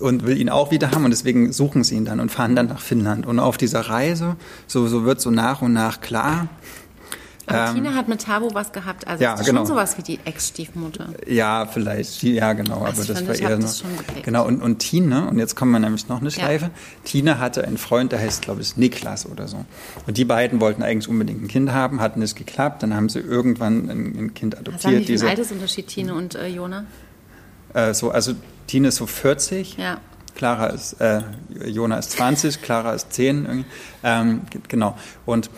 und 0.01 0.27
will 0.27 0.39
ihn 0.39 0.49
auch 0.49 0.71
wieder 0.71 0.91
haben 0.91 1.05
und 1.05 1.11
deswegen 1.11 1.53
suchen 1.53 1.85
sie 1.85 1.97
ihn 1.97 2.05
dann 2.05 2.21
und 2.21 2.31
fahren 2.31 2.57
dann 2.57 2.67
nach 2.67 2.81
Finnland. 2.81 3.27
Und 3.27 3.39
auf 3.39 3.57
dieser 3.57 3.81
Reise, 3.81 4.37
so, 4.67 4.87
so 4.87 5.05
wird 5.05 5.21
so 5.21 5.31
nach 5.31 5.63
und 5.63 5.73
nach 5.73 6.01
klar. 6.01 6.49
Aber 7.49 7.71
ähm, 7.71 7.77
Tina 7.77 7.95
hat 7.95 8.09
mit 8.09 8.21
Tabo 8.21 8.51
was 8.53 8.73
gehabt, 8.73 9.07
also 9.07 9.25
ja, 9.25 9.35
ist 9.35 9.47
genau. 9.47 9.61
schon 9.61 9.69
sowas 9.69 9.97
wie 9.97 10.03
die 10.03 10.19
Ex-Stiefmutter. 10.25 11.09
Ja, 11.27 11.67
vielleicht, 11.67 12.23
ja 12.23 12.53
genau, 12.53 12.83
also 12.83 13.03
aber 13.03 13.15
das 13.15 13.27
war 13.27 13.35
eher 13.35 13.59
noch. 13.59 13.75
Genau, 14.23 14.47
und, 14.47 14.61
und 14.61 14.81
Tina, 14.81 15.29
und 15.29 15.39
jetzt 15.39 15.57
kommen 15.57 15.73
wir 15.73 15.79
nämlich 15.79 16.09
noch 16.09 16.21
eine 16.21 16.31
Schleife, 16.31 16.67
ja. 16.67 16.71
Tina 17.05 17.39
hatte 17.39 17.65
einen 17.65 17.79
Freund, 17.79 18.13
der 18.13 18.21
heißt, 18.21 18.43
glaube 18.43 18.61
ich, 18.61 18.77
Niklas 18.77 19.25
oder 19.25 19.49
so. 19.49 19.65
Und 20.07 20.19
die 20.19 20.27
beiden 20.27 20.61
wollten 20.61 20.83
eigentlich 20.83 21.09
unbedingt 21.09 21.43
ein 21.43 21.49
Kind 21.49 21.73
haben, 21.73 22.01
hatten 22.01 22.21
es 22.21 22.35
geklappt, 22.35 22.83
dann 22.83 22.95
haben 22.95 23.09
sie 23.09 23.21
irgendwann 23.21 23.89
ein, 23.89 24.19
ein 24.19 24.35
Kind 24.35 24.55
adoptiert. 24.55 24.85
Was 24.85 24.85
haben 24.85 25.07
die 25.07 25.19
für 25.19 25.25
ein 25.25 25.31
Altersunterschied, 25.31 25.87
Tine 25.87 26.15
und 26.15 26.35
äh, 26.35 26.49
Jona? 26.49 26.85
Äh, 27.79 27.95
so, 27.95 28.11
also 28.11 28.35
Tine 28.67 28.89
ist 28.89 28.97
so 28.97 29.07
40. 29.07 29.77
Ja. 29.77 29.99
Clara 30.35 30.67
ist, 30.69 31.01
äh, 31.01 31.23
Jona 31.67 31.99
ist 31.99 32.13
20, 32.13 32.63
Clara 32.63 32.93
ist 32.93 33.13
10. 33.13 33.65
Ähm, 34.03 34.43
genau. 34.69 34.97
Und, 35.27 35.51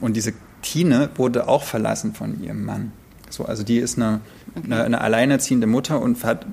und 0.00 0.16
diese 0.16 0.32
Tine 0.62 1.10
wurde 1.16 1.48
auch 1.48 1.62
verlassen 1.62 2.14
von 2.14 2.42
ihrem 2.42 2.64
Mann. 2.64 2.92
So, 3.30 3.44
also 3.44 3.62
die 3.62 3.78
ist 3.78 3.98
eine, 3.98 4.20
okay. 4.56 4.64
eine, 4.66 4.84
eine, 4.84 5.00
alleinerziehende 5.00 5.66
Mutter 5.66 6.00
und 6.00 6.24
hat 6.24 6.46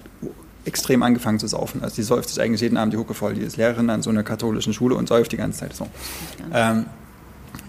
extrem 0.66 1.04
angefangen 1.04 1.40
zu 1.40 1.48
saufen. 1.48 1.84
Also 1.84 1.96
die 1.96 2.04
säuft 2.04 2.30
sich 2.30 2.42
eigentlich 2.42 2.62
jeden 2.62 2.78
Abend 2.78 2.94
die 2.94 2.98
Hucke 2.98 3.14
voll. 3.14 3.36
Die 3.36 3.42
ist 3.42 3.58
Lehrerin 3.58 3.90
an 3.90 4.02
so 4.02 4.10
einer 4.10 4.24
katholischen 4.24 4.74
Schule 4.74 4.96
und 4.96 5.08
säuft 5.08 5.32
die 5.32 5.38
ganze 5.38 5.60
Zeit 5.60 5.76
so. 5.76 5.88
Ähm, 6.54 6.86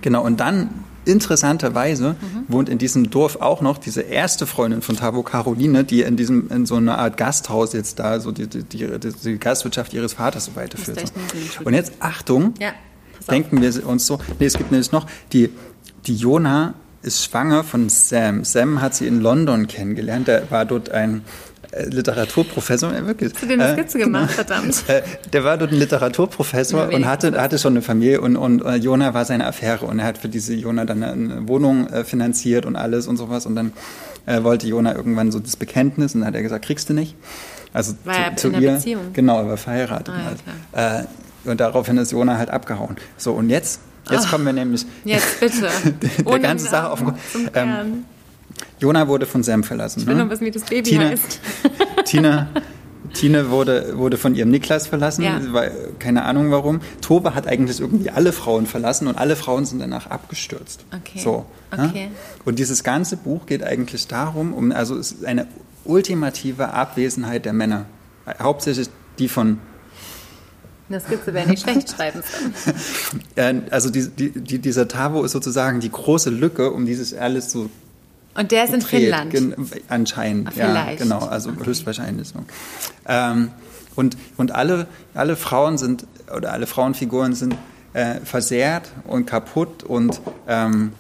genau, 0.01 0.25
und 0.25 0.41
dann 0.41 0.71
interessanterweise 1.07 2.11
mhm. 2.21 2.45
wohnt 2.49 2.69
in 2.69 2.79
diesem 2.79 3.11
Dorf 3.11 3.37
auch 3.41 3.61
noch 3.61 3.79
diese 3.79 4.03
erste 4.03 4.47
Freundin 4.47 4.83
von 4.83 4.97
Tavo, 4.97 5.23
Caroline, 5.23 5.85
die 5.85 6.03
in 6.03 6.17
diesem 6.17 6.49
in 6.51 6.67
so 6.67 6.77
einer 6.77 6.99
Art 6.99 7.17
Gasthaus 7.17 7.73
jetzt 7.73 7.99
da 7.99 8.21
so 8.21 8.33
die, 8.33 8.47
die, 8.47 8.63
die, 8.63 8.99
die 8.99 9.39
Gastwirtschaft 9.39 9.95
ihres 9.95 10.15
Vaters 10.15 10.47
so 10.47 10.57
weiterführt. 10.57 11.13
Und 11.65 11.75
jetzt 11.75 11.93
Achtung, 12.01 12.55
ja, 12.61 12.73
denken 13.31 13.61
wir 13.61 13.87
uns 13.87 14.07
so, 14.07 14.19
nee, 14.39 14.47
es 14.47 14.57
gibt 14.59 14.71
nämlich 14.71 14.93
noch 14.93 15.07
die 15.33 15.51
die 16.07 16.15
Jona 16.15 16.75
ist 17.03 17.25
schwanger 17.25 17.65
von 17.65 17.89
Sam. 17.89 18.45
Sam 18.45 18.81
hat 18.81 18.95
sie 18.95 19.07
in 19.07 19.21
London 19.21 19.67
kennengelernt. 19.67 20.29
Der 20.29 20.51
war 20.51 20.65
dort 20.65 20.91
ein 20.91 21.23
Literaturprofessor, 21.85 22.93
ja, 22.93 23.07
wirklich. 23.07 23.33
Hast 23.35 23.43
du 23.43 23.47
den 23.47 23.61
eine 23.61 23.75
Skizze 23.75 23.99
äh, 23.99 24.03
gemacht, 24.03 24.31
verdammt? 24.33 24.85
Äh, 24.89 25.03
der 25.33 25.45
war 25.45 25.57
dort 25.59 25.73
ein 25.73 25.79
Literaturprofessor 25.79 26.89
und 26.93 27.07
hatte, 27.07 27.41
hatte 27.41 27.59
schon 27.59 27.73
eine 27.75 27.83
Familie 27.83 28.21
und, 28.21 28.37
und 28.37 28.63
äh, 28.65 28.77
Jona 28.77 29.15
war 29.15 29.25
seine 29.25 29.47
Affäre 29.47 29.85
und 29.87 29.99
er 29.99 30.07
hat 30.07 30.19
für 30.19 30.29
diese 30.29 30.55
Jona 30.55 30.85
dann 30.85 31.03
eine 31.03 31.49
Wohnung 31.49 31.89
äh, 31.89 32.05
finanziert 32.05 32.67
und 32.67 32.77
alles 32.77 33.07
und 33.07 33.17
sowas 33.17 33.47
und 33.47 33.57
dann 33.57 33.73
äh, 34.27 34.43
wollte 34.43 34.67
Jona 34.67 34.95
irgendwann 34.95 35.31
so 35.33 35.39
das 35.41 35.57
Bekenntnis 35.57 36.15
und 36.15 36.21
dann 36.21 36.29
hat 36.29 36.35
er 36.35 36.43
gesagt, 36.43 36.65
kriegst 36.65 36.89
du 36.89 36.95
nicht. 36.95 37.15
Also 37.73 37.95
War 38.05 38.17
er 38.17 38.37
zu, 38.37 38.49
in 38.49 38.53
zu 38.55 38.57
einer 38.59 38.61
ihr, 38.67 38.73
Beziehung? 38.73 39.13
genau, 39.13 39.39
er 39.43 39.49
war 39.49 39.57
verheiratet. 39.57 40.15
Ah, 40.15 40.79
ja, 40.79 41.01
äh, 41.01 41.05
und 41.45 41.61
daraufhin 41.61 41.97
ist 41.99 42.13
Jona 42.13 42.39
halt 42.39 42.51
abgehauen. 42.51 42.97
So, 43.17 43.33
und 43.33 43.51
jetzt, 43.51 43.81
jetzt 44.11 44.31
kommen 44.31 44.47
wir 44.47 44.53
nämlich 44.53 44.85
Jetzt 45.05 45.41
bitte. 45.41 45.69
der 46.17 46.27
Ohne 46.27 46.41
ganzen 46.41 46.69
Sache 46.69 46.91
auf 46.91 47.01
den 47.01 47.15
zum 47.33 47.43
Ähm, 47.43 47.51
Kern. 47.53 48.05
Jona 48.79 49.09
wurde 49.09 49.27
von 49.27 49.43
Sam 49.43 49.65
verlassen. 49.65 50.01
Ich 50.01 50.07
will 50.07 50.15
ne? 50.15 50.23
nur 50.23 50.31
wissen, 50.31 50.45
wie 50.47 50.51
das 50.51 50.65
Baby 50.65 50.91
Tina, 50.91 51.05
heißt. 51.09 51.41
Tina, 52.05 52.49
Tine 53.15 53.51
wurde, 53.51 53.97
wurde 53.97 54.17
von 54.19 54.35
ihrem 54.35 54.51
Niklas 54.51 54.87
verlassen, 54.87 55.23
Ja. 55.23 55.41
weil, 55.53 55.73
keine 55.99 56.25
Ahnung 56.25 56.51
warum. 56.51 56.81
Tove 57.01 57.35
hat 57.35 57.47
eigentlich 57.47 57.81
irgendwie 57.81 58.11
alle 58.11 58.33
Frauen 58.33 58.67
verlassen 58.67 59.09
und 59.09 59.17
alle 59.17 59.37
Frauen 59.37 59.65
sind 59.65 59.79
danach 59.81 60.09
abgestürzt. 60.09 60.85
Okay. 60.95 61.19
So, 61.19 61.47
ne? 61.77 61.89
Okay. 61.89 62.09
Und 62.45 62.59
dieses 62.59 62.85
ganze 62.85 63.17
Buch 63.17 63.47
geht 63.47 63.63
eigentlich 63.63 64.07
darum, 64.07 64.53
um, 64.53 64.73
also 64.73 64.97
es 64.97 65.13
ist 65.13 65.25
eine 65.25 65.47
ultimative 65.85 66.73
Abwesenheit 66.73 67.45
der 67.45 67.53
Männer. 67.53 67.87
Hauptsächlich 68.41 68.89
die 69.19 69.29
von 69.29 69.59
Eine 70.89 71.01
Skizze 71.01 71.33
wäre 71.33 71.49
nicht 71.49 71.63
schlecht, 71.63 71.91
schreiben 71.91 72.23
sollen. 72.23 73.63
äh, 73.67 73.71
also 73.71 73.91
die, 73.91 74.09
die, 74.09 74.31
die, 74.31 74.59
dieser 74.59 74.89
Tavo 74.89 75.25
ist 75.25 75.33
sozusagen 75.33 75.81
die 75.81 75.91
große 75.91 76.31
Lücke, 76.31 76.71
um 76.73 76.87
dieses 76.87 77.15
alles 77.15 77.49
zu 77.49 77.71
Und 78.39 78.51
der 78.53 78.65
ist 78.65 78.75
in. 78.75 78.83
Finnland. 78.83 79.35
Anscheinend, 79.89 80.49
Ah, 80.49 80.53
ja, 80.91 80.95
genau, 80.97 81.19
also 81.21 81.51
Okay. 81.51 81.67
höchstwahrscheinlich 81.67 82.29
so. 82.29 82.41
Ähm, 83.07 83.51
und 83.95 84.17
und 84.37 84.53
alle, 84.53 84.87
alle 85.15 85.37
Frauen 85.37 85.79
sind, 85.79 86.07
oder 86.37 86.53
alle 86.53 86.67
Frauenfiguren 86.67 87.35
sind 87.35 87.57
äh, 87.95 88.21
versehrt 88.21 88.91
und 89.05 89.27
kaputt 89.27 89.83
und 89.85 90.21
ähm, 90.47 90.93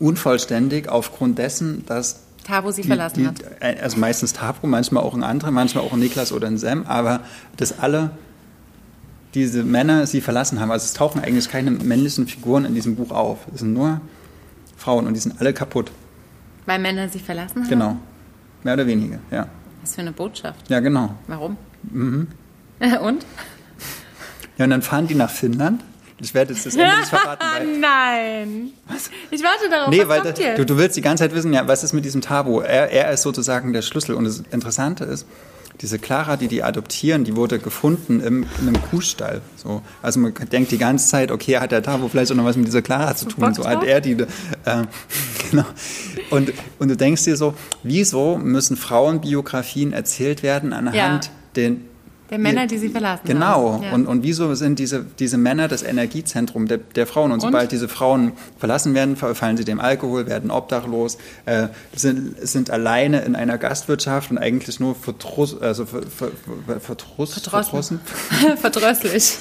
unvollständig 0.00 0.88
aufgrund 0.88 1.38
dessen, 1.38 1.84
dass 1.86 2.20
Tabo 2.44 2.70
sie 2.70 2.82
die, 2.82 2.88
verlassen 2.88 3.20
die, 3.20 3.26
hat. 3.26 3.36
äh, 3.60 3.76
Also 3.82 3.98
meistens 3.98 4.32
Tabo, 4.32 4.66
manchmal 4.66 5.02
auch 5.02 5.14
ein 5.14 5.22
anderer, 5.22 5.50
manchmal 5.50 5.84
auch 5.84 5.92
ein 5.92 5.98
Niklas 6.00 6.32
oder 6.32 6.46
ein 6.48 6.58
Sam, 6.58 6.84
aber 6.86 7.20
dass 7.56 7.78
alle 7.78 8.10
diese 9.34 9.62
Männer 9.62 10.06
sie 10.06 10.20
verlassen 10.20 10.58
haben. 10.58 10.70
Also 10.70 10.84
es 10.86 10.94
tauchen 10.94 11.22
eigentlich 11.22 11.50
keine 11.50 11.70
männlichen 11.70 12.26
Figuren 12.26 12.64
in 12.64 12.74
diesem 12.74 12.96
Buch 12.96 13.10
auf. 13.10 13.38
Es 13.52 13.60
sind 13.60 13.74
nur 13.74 14.00
Frauen 14.76 15.06
und 15.06 15.14
die 15.14 15.20
sind 15.20 15.38
alle 15.40 15.52
kaputt. 15.52 15.90
Weil 16.68 16.80
Männer 16.80 17.08
sie 17.08 17.18
verlassen 17.18 17.62
haben? 17.62 17.68
Genau. 17.70 17.96
Mehr 18.62 18.74
oder 18.74 18.86
weniger, 18.86 19.18
ja. 19.30 19.48
Was 19.80 19.94
für 19.94 20.02
eine 20.02 20.12
Botschaft. 20.12 20.68
Ja, 20.68 20.80
genau. 20.80 21.14
Warum? 21.26 21.56
Mhm. 21.82 22.28
Und? 23.00 23.24
Ja, 24.58 24.64
und 24.64 24.70
dann 24.70 24.82
fahren 24.82 25.06
die 25.06 25.14
nach 25.14 25.30
Finnland. 25.30 25.82
Ich 26.20 26.34
werde 26.34 26.52
jetzt 26.52 26.66
das 26.66 26.74
Ende 26.74 26.94
nicht 26.98 27.08
verraten, 27.08 27.42
weil. 27.54 27.78
Nein. 27.78 28.70
Ich 29.30 29.42
warte 29.42 29.70
darauf. 29.70 29.88
Nee, 29.88 30.00
was 30.00 30.08
weil 30.08 30.20
kommt 30.22 30.38
da, 30.38 30.42
jetzt? 30.42 30.58
du, 30.58 30.66
du 30.66 30.76
willst 30.76 30.96
die 30.96 31.00
ganze 31.00 31.24
Zeit 31.24 31.34
wissen, 31.34 31.52
ja, 31.52 31.66
was 31.66 31.84
ist 31.84 31.92
mit 31.92 32.04
diesem 32.04 32.20
Tabo? 32.20 32.60
Er, 32.60 32.90
er 32.90 33.12
ist 33.12 33.22
sozusagen 33.22 33.72
der 33.72 33.82
Schlüssel. 33.82 34.14
Und 34.14 34.24
das 34.24 34.40
Interessante 34.50 35.04
ist, 35.04 35.26
diese 35.80 35.98
Clara, 35.98 36.36
die 36.36 36.48
die 36.48 36.62
adoptieren, 36.62 37.24
die 37.24 37.36
wurde 37.36 37.58
gefunden 37.58 38.20
im, 38.20 38.44
in 38.60 38.68
einem 38.68 38.82
Kuhstall. 38.90 39.42
So. 39.56 39.82
Also 40.02 40.18
man 40.20 40.34
denkt 40.50 40.72
die 40.72 40.78
ganze 40.78 41.08
Zeit, 41.08 41.30
okay, 41.30 41.58
hat 41.58 41.70
der 41.72 41.82
Tabo 41.82 42.08
vielleicht 42.08 42.32
auch 42.32 42.36
noch 42.36 42.44
was 42.44 42.56
mit 42.56 42.66
dieser 42.66 42.82
Clara 42.82 43.14
zu 43.14 43.26
tun? 43.26 43.54
So 43.54 43.64
hat 43.66 43.84
er 43.84 44.00
die. 44.00 44.12
Äh, 44.12 44.26
genau. 45.50 45.64
Und, 46.30 46.52
und 46.78 46.88
du 46.88 46.96
denkst 46.96 47.24
dir 47.24 47.36
so, 47.36 47.54
wieso 47.82 48.38
müssen 48.38 48.76
Frauenbiografien 48.76 49.92
erzählt 49.92 50.42
werden 50.42 50.72
anhand 50.72 50.96
Ja. 50.96 51.20
den 51.56 51.84
Der 52.30 52.38
Männer, 52.38 52.66
die 52.66 52.78
sie 52.78 52.88
verlassen 52.90 53.22
Genau. 53.26 53.80
Ja. 53.82 53.92
Und, 53.92 54.06
und 54.06 54.22
wieso 54.22 54.54
sind 54.54 54.78
diese, 54.78 55.04
diese 55.18 55.38
Männer 55.38 55.66
das 55.68 55.82
Energiezentrum 55.82 56.68
der, 56.68 56.78
der 56.78 57.06
Frauen? 57.06 57.32
Und 57.32 57.40
sobald 57.40 57.72
diese 57.72 57.88
Frauen 57.88 58.32
verlassen 58.58 58.94
werden, 58.94 59.16
verfallen 59.16 59.56
sie 59.56 59.64
dem 59.64 59.80
Alkohol, 59.80 60.26
werden 60.26 60.50
obdachlos, 60.50 61.16
äh, 61.46 61.68
sind, 61.94 62.36
sind 62.46 62.70
alleine 62.70 63.20
in 63.20 63.34
einer 63.34 63.56
Gastwirtschaft 63.58 64.30
und 64.30 64.38
eigentlich 64.38 64.78
nur 64.80 64.94
verdruss, 64.94 65.58
also 65.60 65.86
ver, 65.86 66.02
ver, 66.02 66.28
ver, 66.66 66.80
verdruss, 66.80 67.32
Verdrossen. 67.34 68.00
verdrossen. 68.00 68.56
Verdrösslich. 68.60 69.38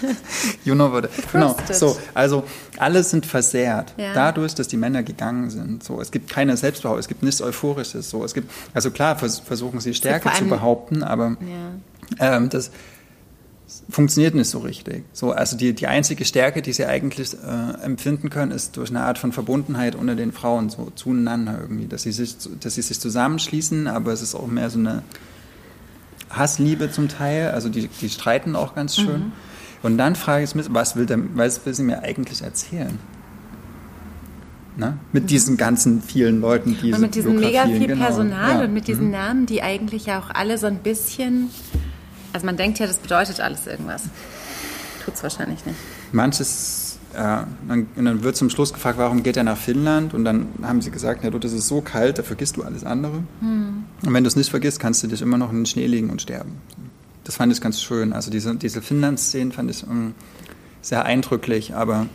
You 0.63 0.73
know 0.73 0.91
what? 0.91 1.09
Genau. 1.31 1.55
So, 1.71 1.97
also 2.13 2.43
alle 2.77 3.03
sind 3.03 3.25
versehrt 3.25 3.93
Ja. 3.97 4.13
dadurch, 4.13 4.55
dass 4.55 4.67
die 4.67 4.77
Männer 4.77 5.03
gegangen 5.03 5.49
sind. 5.49 5.83
So, 5.83 5.99
es 6.01 6.11
gibt 6.11 6.29
keine 6.29 6.55
Selbstbehauptung, 6.57 6.99
es 6.99 7.07
gibt 7.07 7.23
nichts 7.23 7.41
Euphorisches. 7.41 8.09
So, 8.09 8.23
es 8.23 8.33
gibt, 8.33 8.49
also 8.73 8.91
klar 8.91 9.15
vers 9.17 9.39
versuchen 9.39 9.79
sie 9.79 9.93
Stärke 9.93 10.29
zu 10.37 10.45
behaupten, 10.45 11.03
aber 11.03 11.35
Ja. 11.41 11.71
Ähm, 12.19 12.49
das 12.49 12.71
funktioniert 13.89 14.33
nicht 14.33 14.49
so 14.49 14.59
richtig. 14.59 15.03
So, 15.13 15.31
also 15.31 15.57
die, 15.57 15.73
die 15.73 15.87
einzige 15.87 16.23
Stärke, 16.25 16.61
die 16.61 16.73
sie 16.73 16.85
eigentlich 16.85 17.33
äh, 17.33 17.83
empfinden 17.83 18.29
können, 18.29 18.51
ist 18.51 18.77
durch 18.77 18.89
eine 18.89 19.01
Art 19.01 19.17
von 19.17 19.31
Verbundenheit 19.33 19.95
unter 19.95 20.15
den 20.15 20.31
Frauen, 20.31 20.69
so 20.69 20.91
zueinander 20.95 21.57
irgendwie, 21.61 21.87
dass 21.87 22.03
sie 22.03 22.11
sich, 22.11 22.35
dass 22.61 22.75
sie 22.75 22.81
sich 22.81 22.99
zusammenschließen, 22.99 23.87
aber 23.87 24.13
es 24.13 24.21
ist 24.21 24.35
auch 24.35 24.47
mehr 24.47 24.69
so 24.69 24.79
eine 24.79 25.03
Hassliebe 26.29 26.91
zum 26.91 27.07
Teil, 27.09 27.51
also 27.51 27.69
die, 27.69 27.87
die 27.87 28.09
streiten 28.09 28.55
auch 28.55 28.75
ganz 28.75 28.95
schön. 28.95 29.19
Mhm. 29.19 29.31
Und 29.83 29.97
dann 29.97 30.15
frage 30.15 30.43
ich 30.43 30.55
mich, 30.55 30.67
was 30.69 30.95
will, 30.95 31.05
der, 31.05 31.19
was 31.35 31.65
will 31.65 31.73
sie 31.73 31.83
mir 31.83 32.03
eigentlich 32.03 32.41
erzählen? 32.41 32.97
Ne? 34.75 34.97
Mit 35.11 35.29
diesen 35.29 35.57
ganzen 35.57 36.01
vielen 36.01 36.39
Leuten, 36.39 36.77
die 36.81 36.89
Mhm. 36.89 36.95
Und 36.95 37.01
mit 37.01 37.15
diesem 37.15 37.35
mega 37.39 37.65
viel 37.65 37.87
genau. 37.87 38.05
Personal 38.05 38.59
Ja. 38.59 38.63
und 38.65 38.73
mit 38.73 38.87
diesen 38.87 39.09
Namen, 39.11 39.45
die 39.45 39.61
eigentlich 39.63 40.05
ja 40.05 40.19
auch 40.19 40.29
alle 40.33 40.57
so 40.57 40.67
ein 40.67 40.79
bisschen. 40.79 41.49
Also 42.33 42.45
man 42.45 42.57
denkt 42.57 42.79
ja, 42.79 42.87
das 42.87 42.97
bedeutet 42.97 43.39
alles 43.39 43.67
irgendwas. 43.67 44.03
Tut's 45.05 45.23
wahrscheinlich 45.23 45.65
nicht. 45.65 45.77
Manches, 46.11 46.99
ja, 47.13 47.47
dann, 47.67 47.87
und 47.95 48.05
dann 48.05 48.23
wird 48.23 48.35
zum 48.35 48.49
Schluss 48.49 48.73
gefragt, 48.73 48.97
warum 48.97 49.23
geht 49.23 49.37
er 49.37 49.43
nach 49.43 49.57
Finnland? 49.57 50.13
Und 50.13 50.25
dann 50.25 50.47
haben 50.61 50.81
sie 50.81 50.91
gesagt, 50.91 51.23
ja 51.23 51.29
du, 51.29 51.39
das 51.39 51.53
ist 51.53 51.67
so 51.67 51.81
kalt, 51.81 52.19
da 52.19 52.23
vergisst 52.23 52.57
du 52.57 52.63
alles 52.63 52.83
andere. 52.83 53.23
Und 54.05 54.13
wenn 54.13 54.23
du 54.23 54.27
es 54.27 54.35
nicht 54.35 54.49
vergisst, 54.49 54.79
kannst 54.79 55.03
du 55.03 55.07
dich 55.07 55.21
immer 55.21 55.37
noch 55.37 55.49
in 55.49 55.57
den 55.57 55.65
Schnee 55.65 55.87
legen 55.87 56.09
und 56.09 56.21
sterben. 56.21 56.61
Das 57.23 57.35
fand 57.35 57.51
ich 57.51 57.61
ganz 57.61 57.81
schön. 57.81 58.13
Also 58.13 58.31
diese, 58.31 58.55
diese 58.55 58.81
Finnland-Szenen 58.81 59.51
fand 59.51 59.69
ich 59.69 59.83
ähm, 59.83 60.13
sehr 60.81 61.05
eindrücklich, 61.05 61.75
aber 61.75 62.07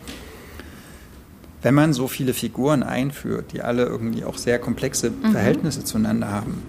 wenn 1.61 1.73
man 1.73 1.93
so 1.93 2.07
viele 2.07 2.33
Figuren 2.33 2.83
einführt, 2.83 3.53
die 3.53 3.61
alle 3.61 3.85
irgendwie 3.85 4.25
auch 4.25 4.37
sehr 4.37 4.59
komplexe 4.59 5.11
Verhältnisse 5.31 5.83
zueinander 5.83 6.29
haben, 6.29 6.61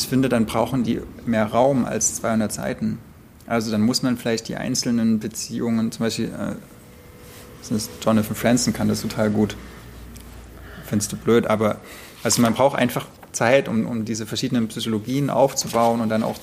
ich 0.00 0.08
finde, 0.08 0.28
dann 0.28 0.46
brauchen 0.46 0.82
die 0.82 1.00
mehr 1.26 1.46
Raum 1.46 1.84
als 1.84 2.14
200 2.16 2.52
Seiten. 2.52 2.98
Also 3.46 3.70
dann 3.70 3.82
muss 3.82 4.02
man 4.02 4.16
vielleicht 4.16 4.48
die 4.48 4.56
einzelnen 4.56 5.18
Beziehungen, 5.18 5.92
zum 5.92 6.06
Beispiel 6.06 6.26
äh, 6.26 6.54
Jonathan 8.02 8.34
Franzen 8.34 8.72
kann 8.72 8.88
das 8.88 9.02
total 9.02 9.30
gut. 9.30 9.56
Findest 10.86 11.12
du 11.12 11.16
blöd, 11.16 11.46
aber 11.46 11.76
also 12.22 12.42
man 12.42 12.54
braucht 12.54 12.78
einfach 12.78 13.06
Zeit, 13.32 13.68
um, 13.68 13.86
um 13.86 14.04
diese 14.04 14.26
verschiedenen 14.26 14.68
Psychologien 14.68 15.30
aufzubauen 15.30 16.00
und 16.00 16.08
dann 16.08 16.22
auch 16.22 16.38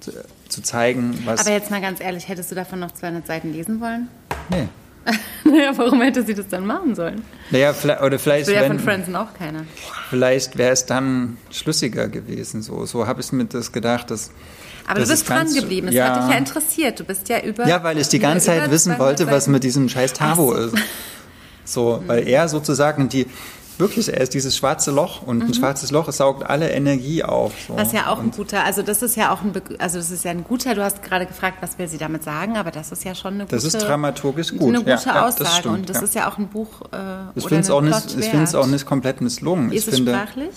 zu, 0.00 0.12
zu 0.48 0.62
zeigen, 0.62 1.18
was. 1.24 1.40
Aber 1.40 1.52
jetzt 1.52 1.70
mal 1.70 1.80
ganz 1.80 2.00
ehrlich, 2.00 2.28
hättest 2.28 2.50
du 2.50 2.54
davon 2.54 2.80
noch 2.80 2.92
200 2.92 3.26
Seiten 3.26 3.52
lesen 3.52 3.80
wollen? 3.80 4.08
nee. 4.50 4.68
naja, 5.44 5.72
warum 5.76 6.00
hätte 6.02 6.22
sie 6.24 6.34
das 6.34 6.48
dann 6.48 6.66
machen 6.66 6.94
sollen? 6.94 7.22
Naja, 7.50 7.72
vielleicht, 7.72 8.02
oder 8.02 8.18
vielleicht, 8.18 8.46
So 8.46 8.52
ja 8.52 8.64
von 8.64 8.78
Franzen 8.78 9.16
auch 9.16 9.34
keiner. 9.34 9.64
vielleicht 10.10 10.56
wäre 10.56 10.72
es 10.72 10.86
dann 10.86 11.38
schlüssiger 11.50 12.08
gewesen. 12.08 12.62
So, 12.62 12.86
so 12.86 13.06
habe 13.06 13.20
ich 13.20 13.32
mir 13.32 13.44
das 13.46 13.72
gedacht, 13.72 14.10
dass. 14.10 14.30
Aber 14.86 15.00
dass 15.00 15.08
du 15.08 15.14
bist 15.14 15.28
dran 15.28 15.52
geblieben. 15.52 15.88
Es 15.88 15.94
ja, 15.94 16.08
hat 16.08 16.24
dich 16.24 16.30
ja 16.30 16.38
interessiert. 16.38 17.00
Du 17.00 17.04
bist 17.04 17.28
ja 17.28 17.40
über. 17.40 17.66
Ja, 17.66 17.82
weil 17.82 17.98
ich 17.98 18.08
die 18.08 18.18
ganze 18.18 18.46
Zeit 18.46 18.70
wissen 18.70 18.96
200 18.96 18.98
wollte, 19.00 19.26
was 19.30 19.46
mit 19.48 19.64
diesem 19.64 19.88
scheiß 19.88 20.12
Tabo 20.12 20.54
so. 20.54 20.60
ist. 20.60 20.74
So, 21.64 22.02
weil 22.06 22.26
er 22.26 22.48
sozusagen 22.48 23.08
die, 23.08 23.26
wirklich, 23.82 24.08
er 24.12 24.20
ist 24.20 24.32
dieses 24.32 24.56
schwarze 24.56 24.90
Loch 24.90 25.22
und 25.22 25.42
ein 25.42 25.52
schwarzes 25.52 25.90
Loch, 25.90 26.08
es 26.08 26.16
saugt 26.16 26.48
alle 26.48 26.70
Energie 26.70 27.22
auf. 27.22 27.52
So. 27.66 27.74
Mhm. 27.74 27.78
Was 27.78 27.92
ja 27.92 28.06
auch 28.06 28.18
ein 28.18 28.26
und 28.26 28.36
guter, 28.36 28.64
also 28.64 28.80
das 28.82 29.02
ist 29.02 29.16
ja 29.16 29.30
auch 29.32 29.42
ein, 29.42 29.52
also 29.78 29.98
das 29.98 30.10
ist 30.10 30.24
ja 30.24 30.30
ein 30.30 30.44
guter, 30.44 30.74
du 30.74 30.82
hast 30.82 31.02
gerade 31.02 31.26
gefragt, 31.26 31.58
was 31.60 31.78
will 31.78 31.88
sie 31.88 31.98
damit 31.98 32.24
sagen, 32.24 32.56
aber 32.56 32.70
das 32.70 32.92
ist 32.92 33.04
ja 33.04 33.14
schon 33.14 33.34
eine 33.34 33.44
gute, 33.44 33.56
Das 33.56 33.64
ist 33.64 33.78
dramaturgisch 33.78 34.52
gut. 34.52 34.68
eine 34.68 34.78
gute 34.78 34.90
Ja, 34.90 34.96
ja, 35.04 35.26
das 35.26 35.40
Aussage 35.40 35.58
stimmt, 35.60 35.74
und 35.74 35.90
das 35.90 35.96
ja. 35.98 36.02
ist 36.04 36.14
ja 36.14 36.30
auch 36.30 36.38
ein 36.38 36.48
Buch 36.48 36.82
äh, 36.92 36.96
Ich 37.34 37.46
finde 37.46 37.60
es 37.60 37.70
auch, 37.70 37.82
nicht, 37.82 38.16
ich 38.18 38.30
find's 38.30 38.52
wert. 38.54 38.62
auch 38.64 38.68
nicht 38.68 38.86
komplett 38.86 39.20
misslungen. 39.20 39.70
Ist 39.72 39.82
ich 39.82 39.88
es 39.88 39.94
finde, 39.96 40.12
sprachlich? 40.14 40.50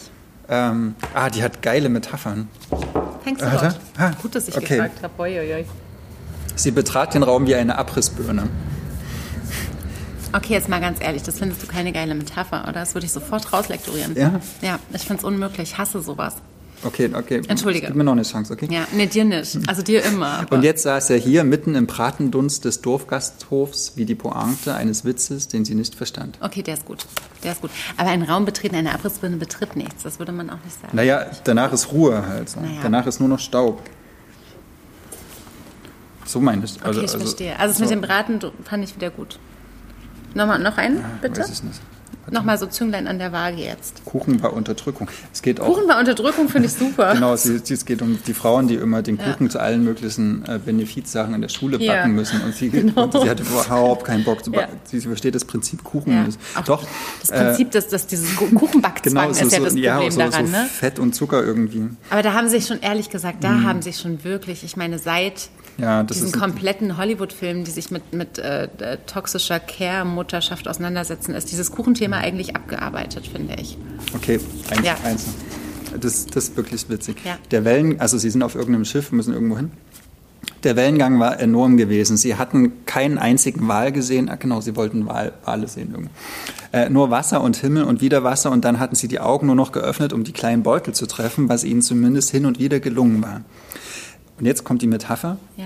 ähm, 0.47 0.95
ah, 1.13 1.30
die 1.30 1.43
hat 1.43 1.61
geile 1.61 1.89
Metaphern. 1.89 2.47
Thanks 3.23 3.41
a 3.41 3.51
Warte. 3.51 3.65
lot. 3.65 3.76
Ah, 3.97 4.11
Gut, 4.21 4.36
dass 4.36 4.47
ich 4.47 4.55
okay. 4.55 4.76
gefragt 4.78 5.03
habe. 5.03 5.65
Sie 6.55 6.71
betrat 6.71 7.13
den 7.13 7.23
Raum 7.23 7.47
wie 7.47 7.55
eine 7.55 7.78
Abrissbirne. 7.78 8.47
Okay, 10.36 10.53
jetzt 10.53 10.67
mal 10.69 10.81
ganz 10.81 10.99
ehrlich, 11.01 11.23
das 11.23 11.39
findest 11.39 11.63
du 11.63 11.67
keine 11.67 11.91
geile 11.93 12.13
Metapher, 12.15 12.63
oder? 12.63 12.73
Das 12.73 12.93
würde 12.93 13.05
ich 13.05 13.11
sofort 13.13 13.53
rauslektorieren. 13.53 14.15
Ja? 14.15 14.39
Ja, 14.61 14.79
ich 14.93 15.03
finde 15.03 15.19
es 15.19 15.23
unmöglich. 15.23 15.71
Ich 15.71 15.77
hasse 15.77 16.01
sowas. 16.01 16.36
Okay, 16.83 17.09
okay. 17.13 17.41
Entschuldige. 17.47 17.88
Gib 17.88 17.95
mir 17.95 18.03
noch 18.03 18.11
eine 18.11 18.23
Chance, 18.23 18.51
okay? 18.53 18.67
Ja, 18.69 18.86
nee, 18.91 19.07
dir 19.07 19.23
nicht. 19.23 19.57
Also 19.67 19.81
dir 19.81 20.03
immer. 20.03 20.39
aber- 20.39 20.57
Und 20.57 20.63
jetzt 20.63 20.83
saß 20.83 21.09
er 21.09 21.17
hier 21.17 21.43
mitten 21.43 21.73
im 21.73 21.88
Bratendunst 21.88 22.65
des 22.65 22.81
Dorfgasthofs 22.81 23.93
wie 23.95 24.05
die 24.05 24.13
Pointe 24.13 24.75
eines 24.75 25.05
Witzes, 25.05 25.47
den 25.47 25.63
sie 25.65 25.73
nicht 25.73 25.95
verstand. 25.95 26.38
Okay, 26.41 26.61
der 26.61 26.75
ist 26.75 26.86
gut. 26.86 27.07
Der 27.43 27.53
ist 27.53 27.61
gut. 27.61 27.71
Aber 27.97 28.09
ein 28.09 28.21
Raum 28.21 28.43
betreten, 28.45 28.75
eine 28.75 28.93
Abrissbirne 28.93 29.38
betritt 29.38 29.75
nichts. 29.77 30.03
Das 30.03 30.19
würde 30.19 30.33
man 30.33 30.49
auch 30.49 30.59
nicht 30.63 30.79
sagen. 30.81 30.95
Naja, 30.95 31.25
danach 31.45 31.71
ist 31.71 31.91
Ruhe 31.93 32.27
halt. 32.27 32.49
So. 32.49 32.59
Naja. 32.59 32.79
Danach 32.83 33.07
ist 33.07 33.19
nur 33.19 33.29
noch 33.29 33.39
Staub. 33.39 33.81
So 36.25 36.39
meine 36.41 36.65
ich. 36.65 36.75
Okay, 36.86 37.05
ich 37.05 37.11
verstehe. 37.11 37.57
Also 37.57 37.73
das 37.73 37.79
mit 37.79 37.89
dem 37.89 38.01
Braten 38.01 38.39
fand 38.63 38.83
ich 38.83 38.95
wieder 38.95 39.09
gut. 39.11 39.39
Nochmal, 40.36 40.59
noch 40.59 40.77
einen, 40.77 41.03
bitte? 41.21 41.41
Weiß 41.41 41.49
ich 41.49 41.63
nicht. 41.63 41.81
Nochmal 42.31 42.57
so 42.57 42.65
Zünglein 42.65 43.07
an 43.07 43.19
der 43.19 43.31
Waage 43.31 43.57
jetzt. 43.57 44.03
Kuchen 44.03 44.41
war 44.41 44.53
Unterdrückung. 44.53 45.07
Es 45.31 45.43
geht 45.43 45.61
auch. 45.61 45.67
Kuchen 45.67 45.88
war 45.88 45.99
Unterdrückung, 45.99 46.49
finde 46.49 46.67
ich 46.67 46.73
super. 46.73 47.13
Genau, 47.13 47.33
es, 47.33 47.45
es, 47.45 47.86
geht 47.86 48.01
um 48.01 48.17
die 48.25 48.33
Frauen, 48.33 48.67
die 48.67 48.75
immer 48.75 49.03
den 49.03 49.17
Kuchen 49.19 49.45
ja. 49.45 49.49
zu 49.49 49.59
allen 49.59 49.83
möglichen 49.83 50.43
äh, 50.45 50.59
Benefizsachen 50.63 51.36
in 51.36 51.41
der 51.41 51.49
Schule 51.49 51.77
backen 51.77 51.88
ja. 51.88 52.07
müssen. 52.07 52.41
Und 52.41 52.55
sie, 52.55 52.69
genau. 52.71 53.03
und 53.03 53.13
sie 53.13 53.29
hatte 53.29 53.43
überhaupt 53.43 54.05
keinen 54.05 54.23
Bock 54.23 54.43
zu 54.43 54.51
backen. 54.51 54.73
Ja. 54.73 54.89
Sie 54.89 55.01
versteht 55.01 55.36
das 55.36 55.45
Prinzip 55.45 55.83
Kuchen 55.83 56.13
ja. 56.13 56.61
Doch. 56.65 56.83
Das 57.21 57.29
Prinzip, 57.29 57.67
äh, 57.67 57.71
dass, 57.71 57.89
dass 57.89 58.07
dieses 58.07 58.36
Kuchenbackzwang 58.36 59.31
genau, 59.31 59.33
so, 59.33 59.45
ist 59.45 59.51
ja 59.51 59.59
das 59.59 59.73
Problem 59.73 59.83
ja, 59.83 60.11
so, 60.11 60.19
daran. 60.19 60.47
So 60.47 60.51
ne? 60.51 60.65
Fett 60.65 60.97
und 60.97 61.13
Zucker 61.13 61.43
irgendwie. 61.43 61.89
Aber 62.09 62.23
da 62.23 62.33
haben 62.33 62.49
sich 62.49 62.65
schon, 62.65 62.81
ehrlich 62.81 63.11
gesagt, 63.11 63.43
da 63.43 63.51
mhm. 63.51 63.67
haben 63.67 63.81
sich 63.83 63.99
schon 63.99 64.23
wirklich, 64.23 64.63
ich 64.63 64.75
meine, 64.75 64.97
seit 64.97 65.49
ja, 65.78 66.03
diesen 66.03 66.32
kompletten 66.32 66.97
Hollywood-Filmen, 66.97 67.65
die 67.65 67.71
sich 67.71 67.91
mit, 67.91 68.13
mit 68.13 68.38
äh, 68.38 68.67
toxischer 69.07 69.59
Care-Mutterschaft 69.59 70.67
auseinandersetzen, 70.67 71.36
ist 71.36 71.51
dieses 71.51 71.71
Kuchenthema 71.71 72.17
eigentlich 72.17 72.55
abgearbeitet, 72.55 73.28
finde 73.28 73.55
ich. 73.59 73.78
Okay, 74.13 74.39
eins, 74.69 74.86
ja. 74.86 74.95
eins. 75.03 75.26
Das, 75.99 76.26
das 76.26 76.45
ist 76.45 76.57
wirklich 76.57 76.89
witzig. 76.89 77.17
Ja. 77.26 77.38
Der 77.51 77.65
Wellen, 77.65 77.99
also 77.99 78.17
Sie 78.17 78.30
sind 78.30 78.43
auf 78.43 78.55
irgendeinem 78.55 78.86
Schiff, 78.86 79.11
müssen 79.11 79.34
irgendwo 79.34 79.57
hin. 79.57 79.71
Der 80.63 80.76
Wellengang 80.76 81.19
war 81.19 81.39
enorm 81.39 81.78
gewesen. 81.78 82.17
Sie 82.17 82.36
hatten 82.36 82.86
keinen 82.86 83.17
einzigen 83.17 83.67
Wal 83.67 83.91
gesehen. 83.91 84.30
Ah, 84.30 84.36
genau, 84.36 84.61
Sie 84.61 84.76
wollten 84.76 85.05
Wal, 85.05 85.34
Wale 85.43 85.67
sehen. 85.67 85.91
Irgendwo. 85.91 86.09
Äh, 86.71 86.89
nur 86.89 87.11
Wasser 87.11 87.41
und 87.41 87.57
Himmel 87.57 87.84
und 87.84 88.01
wieder 88.01 88.23
Wasser. 88.23 88.51
Und 88.51 88.65
dann 88.65 88.80
hatten 88.80 88.95
Sie 88.95 89.07
die 89.07 89.19
Augen 89.19 89.45
nur 89.45 89.55
noch 89.55 89.71
geöffnet, 89.71 90.11
um 90.11 90.23
die 90.23 90.34
kleinen 90.34 90.63
Beutel 90.63 90.93
zu 90.95 91.05
treffen, 91.05 91.49
was 91.49 91.63
Ihnen 91.63 91.82
zumindest 91.82 92.32
hin 92.32 92.45
und 92.45 92.59
wieder 92.59 92.80
gelungen 92.80 93.21
war. 93.21 93.41
Und 94.38 94.45
jetzt 94.45 94.63
kommt 94.63 94.81
die 94.81 94.88
Metapher. 94.88 95.38
Ja. 95.57 95.65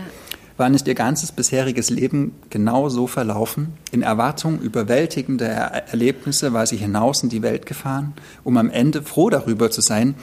War 0.57 0.70
nicht 0.70 0.88
ihr 0.88 0.95
ganzes 0.95 1.32
bisheriges 1.32 1.89
Leben 1.89 2.36
genau 2.49 2.89
so 2.89 3.07
verlaufen? 3.07 3.74
In 3.91 4.01
Erwartung 4.01 4.59
überwältigender 4.59 5.47
Erlebnisse 5.47 6.51
war 6.51 6.65
sie 6.65 6.76
hinaus 6.76 7.24
in 7.24 7.30
die 7.30 7.41
Welt 7.41 7.65
gefahren, 7.65 8.13
um 8.43 8.57
am 8.57 8.70
Ende 8.70 9.01
froh 9.01 9.30
darüber 9.30 9.72
zu 9.72 9.80
sein, 9.80 10.15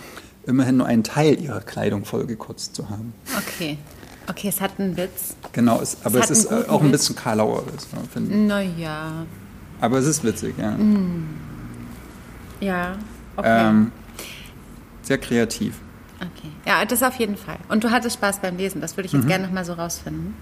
immerhin 0.46 0.76
nur 0.76 0.86
einen 0.86 1.04
Teil 1.04 1.40
ihrer 1.40 1.60
Kleidung 1.60 2.04
vollgekotzt 2.04 2.74
zu 2.74 2.90
haben. 2.90 3.14
Okay. 3.38 3.78
Okay, 4.28 4.48
es 4.48 4.60
hat 4.60 4.72
einen 4.78 4.96
Witz. 4.96 5.36
Genau, 5.52 5.80
es, 5.80 5.98
aber 6.04 6.18
es, 6.18 6.30
es 6.30 6.44
ist 6.44 6.68
auch 6.68 6.82
ein 6.82 6.90
bisschen 6.90 7.14
Karlauer 7.14 7.62
finde 8.12 8.34
ich. 8.34 8.36
Naja. 8.46 9.24
Aber 9.80 9.98
es 9.98 10.06
ist 10.06 10.24
witzig, 10.24 10.54
ja. 10.58 10.72
Mm. 10.72 11.28
Ja, 12.60 12.96
okay. 13.36 13.68
Ähm, 13.68 13.92
sehr 15.02 15.18
kreativ. 15.18 15.74
Okay. 16.20 16.50
Ja, 16.66 16.84
das 16.84 17.02
auf 17.02 17.16
jeden 17.16 17.36
Fall. 17.36 17.58
Und 17.68 17.84
du 17.84 17.90
hattest 17.90 18.16
Spaß 18.16 18.40
beim 18.40 18.56
Lesen. 18.56 18.80
Das 18.80 18.96
würde 18.96 19.06
ich 19.06 19.12
jetzt 19.12 19.24
mhm. 19.24 19.28
gerne 19.28 19.46
nochmal 19.46 19.64
so 19.64 19.74
rausfinden. 19.74 20.34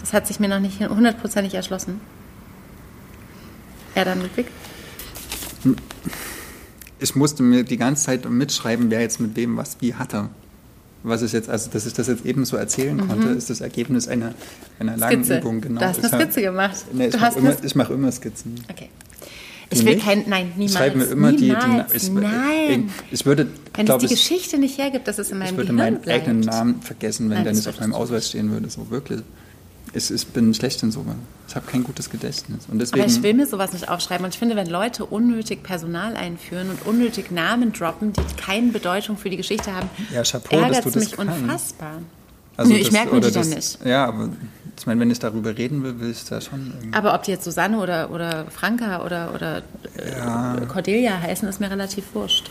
Das 0.00 0.12
hat 0.12 0.26
sich 0.26 0.40
mir 0.40 0.48
noch 0.48 0.60
nicht 0.60 0.80
hundertprozentig 0.80 1.54
erschlossen. 1.54 2.00
Ja, 3.94 4.04
dann 4.04 4.20
Ludwig? 4.20 4.46
Ich 6.98 7.14
musste 7.14 7.42
mir 7.42 7.64
die 7.64 7.76
ganze 7.76 8.04
Zeit 8.04 8.28
mitschreiben, 8.28 8.90
wer 8.90 9.00
jetzt 9.00 9.20
mit 9.20 9.36
wem 9.36 9.56
was 9.56 9.76
wie 9.80 9.94
hatte. 9.94 10.28
Was 11.04 11.22
ist 11.22 11.32
jetzt, 11.32 11.48
also 11.48 11.68
dass 11.70 11.84
ich 11.84 11.92
das 11.94 12.06
jetzt 12.06 12.24
eben 12.24 12.44
so 12.44 12.56
erzählen 12.56 12.96
mhm. 12.96 13.08
konnte, 13.08 13.28
ist 13.28 13.50
das 13.50 13.60
Ergebnis 13.60 14.06
einer, 14.06 14.34
einer 14.78 14.96
langen 14.96 15.24
Skizze. 15.24 15.38
Übung. 15.40 15.60
Genau. 15.60 15.80
Du 15.80 15.86
hast 15.86 15.98
eine 16.04 16.22
Skizze 16.22 16.42
gemacht. 16.42 16.76
Nee, 16.92 17.08
ich 17.08 17.20
mache 17.20 17.38
immer, 17.38 17.56
mach 17.74 17.90
immer 17.90 18.12
Skizzen. 18.12 18.54
Okay. 18.70 18.88
Ich 19.72 19.84
will 19.84 19.98
kein, 19.98 20.24
nein, 20.28 20.52
niemals. 20.56 20.72
Ich 20.72 20.76
schreibe 20.78 20.98
mir 20.98 21.04
immer 21.04 21.32
niemals, 21.32 21.92
die, 21.92 21.98
die 21.98 22.06
ich, 22.06 22.10
nein. 22.12 22.90
Ich 23.10 23.24
würde, 23.26 23.48
wenn 23.74 23.86
es 23.88 23.96
die 23.98 24.06
Geschichte 24.08 24.58
nicht 24.58 24.78
hergibt, 24.78 25.08
dass 25.08 25.18
es 25.18 25.30
in 25.30 25.38
meinem 25.38 25.50
Ich 25.50 25.56
würde 25.56 25.72
Gehirn 25.72 25.76
meinen 25.76 26.00
bleibt. 26.00 26.22
eigenen 26.22 26.40
Namen 26.40 26.82
vergessen, 26.82 27.30
wenn 27.30 27.44
Dennis 27.44 27.66
auf 27.66 27.80
meinem 27.80 27.94
Ausweis 27.94 28.28
stehen 28.28 28.50
würde. 28.50 28.68
So 28.70 28.90
wirklich. 28.90 29.20
Ich, 29.94 30.10
ich 30.10 30.26
bin 30.28 30.54
schlecht 30.54 30.82
in 30.82 30.90
sowas. 30.90 31.14
Ich 31.48 31.54
habe 31.54 31.66
kein 31.70 31.84
gutes 31.84 32.08
Gedächtnis. 32.08 32.60
Und 32.70 32.78
deswegen, 32.78 33.02
Aber 33.02 33.10
ich 33.10 33.22
will 33.22 33.34
mir 33.34 33.46
sowas 33.46 33.74
nicht 33.74 33.90
aufschreiben. 33.90 34.24
Und 34.24 34.32
ich 34.32 34.38
finde, 34.38 34.56
wenn 34.56 34.68
Leute 34.68 35.04
unnötig 35.04 35.62
Personal 35.62 36.16
einführen 36.16 36.70
und 36.70 36.86
unnötig 36.86 37.30
Namen 37.30 37.72
droppen, 37.74 38.14
die 38.14 38.22
keine 38.42 38.72
Bedeutung 38.72 39.18
für 39.18 39.28
die 39.28 39.36
Geschichte 39.36 39.74
haben, 39.74 39.90
ja, 40.14 40.22
Chapeau, 40.22 40.60
ärgert 40.60 40.86
es 40.86 40.94
mich 40.94 41.12
kannst. 41.12 41.40
unfassbar. 41.42 41.98
Also 42.56 42.72
Nö, 42.72 42.78
ich 42.78 42.90
merke 42.90 43.14
mir 43.14 43.20
die 43.20 43.30
dann 43.32 43.48
nicht. 43.50 43.78
Ja, 43.84 44.06
aber 44.06 44.30
ich 44.78 44.86
meine, 44.86 45.00
wenn 45.00 45.10
ich 45.10 45.18
darüber 45.18 45.56
reden 45.56 45.82
will, 45.82 46.00
will 46.00 46.10
ich 46.10 46.24
da 46.24 46.40
schon. 46.40 46.72
Aber 46.92 47.14
ob 47.14 47.22
die 47.22 47.30
jetzt 47.30 47.44
Susanne 47.44 47.78
oder, 47.78 48.10
oder 48.10 48.46
Franka 48.46 49.04
oder, 49.04 49.32
oder 49.34 49.62
ja. 50.16 50.60
Cordelia 50.66 51.20
heißen, 51.20 51.48
ist 51.48 51.60
mir 51.60 51.70
relativ 51.70 52.14
wurscht. 52.14 52.50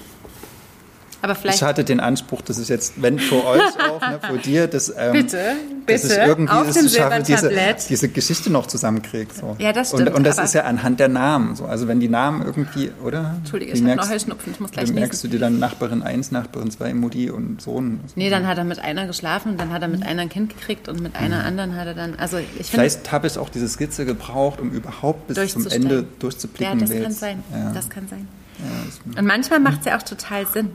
Aber 1.22 1.36
vielleicht 1.36 1.57
ich 1.57 1.63
hatte 1.63 1.84
den 1.84 1.99
Anspruch, 1.99 2.41
dass 2.41 2.57
es 2.57 2.67
jetzt, 2.67 3.01
wenn 3.01 3.19
für 3.19 3.45
euch 3.45 3.61
auch, 3.89 4.01
ne, 4.01 4.19
für 4.22 4.38
dir, 4.38 4.67
dass, 4.67 4.89
ähm, 4.89 5.13
bitte, 5.13 5.55
bitte, 5.86 6.07
dass 6.07 6.11
ich 6.11 6.17
irgendwie 6.17 6.53
auf 6.53 6.67
es 6.67 6.95
schaffe, 6.95 7.24
diese, 7.24 7.51
diese 7.89 8.09
Geschichte 8.09 8.51
noch 8.51 8.65
zusammenkriege. 8.65 9.34
So. 9.34 9.55
Ja, 9.59 9.72
das 9.74 9.89
stimmt. 9.89 10.09
Und, 10.09 10.15
und 10.15 10.24
das 10.26 10.38
ist 10.39 10.53
ja 10.53 10.63
anhand 10.63 10.99
der 10.99 11.09
Namen. 11.09 11.55
So. 11.55 11.65
Also 11.65 11.88
wenn 11.88 11.99
die 11.99 12.09
Namen 12.09 12.43
irgendwie, 12.43 12.91
oder? 13.03 13.36
Entschuldige, 13.38 13.74
ich 13.74 13.84
habe 13.84 13.95
noch 13.95 14.09
Heuschnupfen, 14.09 14.53
ich 14.53 14.59
muss 14.59 14.72
gleich 14.72 14.91
Merkst 14.91 15.24
du 15.24 15.28
dir 15.28 15.39
dann 15.39 15.59
Nachbarin 15.59 16.03
1, 16.03 16.32
Nachbarin 16.32 16.72
2, 16.72 16.93
Mutti 16.93 17.30
und 17.30 17.61
Sohn? 17.61 17.99
Nee, 18.15 18.30
dann 18.30 18.47
hat 18.47 18.57
er 18.57 18.63
mit 18.63 18.80
einer 18.80 19.07
geschlafen, 19.07 19.57
dann 19.57 19.72
hat 19.72 19.82
er 19.82 19.88
mit 19.88 20.03
einer 20.03 20.24
ein 20.24 20.30
Kind 20.30 20.49
gekriegt 20.49 20.88
und 20.88 21.01
mit 21.01 21.15
einer 21.15 21.39
mhm. 21.39 21.45
anderen 21.45 21.76
hat 21.76 21.88
er 21.88 21.93
dann, 21.93 22.15
also 22.15 22.38
ich 22.38 22.67
Vielleicht 22.67 23.11
habe 23.11 23.28
ich 23.28 23.38
auch 23.38 23.49
diese 23.49 23.67
Skizze 23.67 24.05
gebraucht, 24.05 24.59
um 24.59 24.72
überhaupt 24.72 25.28
bis 25.28 25.51
zum 25.53 25.67
Ende 25.67 26.05
durchzublicken. 26.19 26.80
Ja, 26.80 26.86
das 26.86 27.03
kann 27.03 27.11
sein, 27.11 27.43
ja. 27.51 27.72
das 27.74 27.89
kann 27.89 28.07
sein. 28.07 28.28
Ja, 28.59 29.19
und 29.19 29.26
manchmal 29.26 29.59
macht 29.59 29.80
es 29.80 29.86
ja 29.86 29.97
auch 29.97 30.03
total 30.03 30.45
Sinn. 30.47 30.72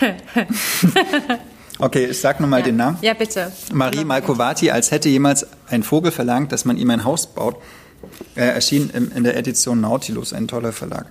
Okay, 1.78 2.04
ich 2.06 2.20
sag 2.20 2.38
nochmal 2.38 2.60
ja. 2.60 2.66
den 2.66 2.76
Namen. 2.76 2.98
Ja, 3.02 3.12
bitte. 3.12 3.50
Marie 3.72 4.04
Malkovati, 4.04 4.70
als 4.70 4.92
hätte 4.92 5.08
jemals 5.08 5.46
ein 5.68 5.82
Vogel 5.82 6.12
verlangt, 6.12 6.52
dass 6.52 6.64
man 6.64 6.76
ihm 6.76 6.90
ein 6.90 7.02
Haus 7.02 7.26
baut, 7.26 7.56
äh, 8.36 8.42
erschien 8.42 8.90
in 8.90 9.24
der 9.24 9.36
Edition 9.36 9.80
Nautilus, 9.80 10.32
ein 10.32 10.46
toller 10.46 10.72
Verlag. 10.72 11.06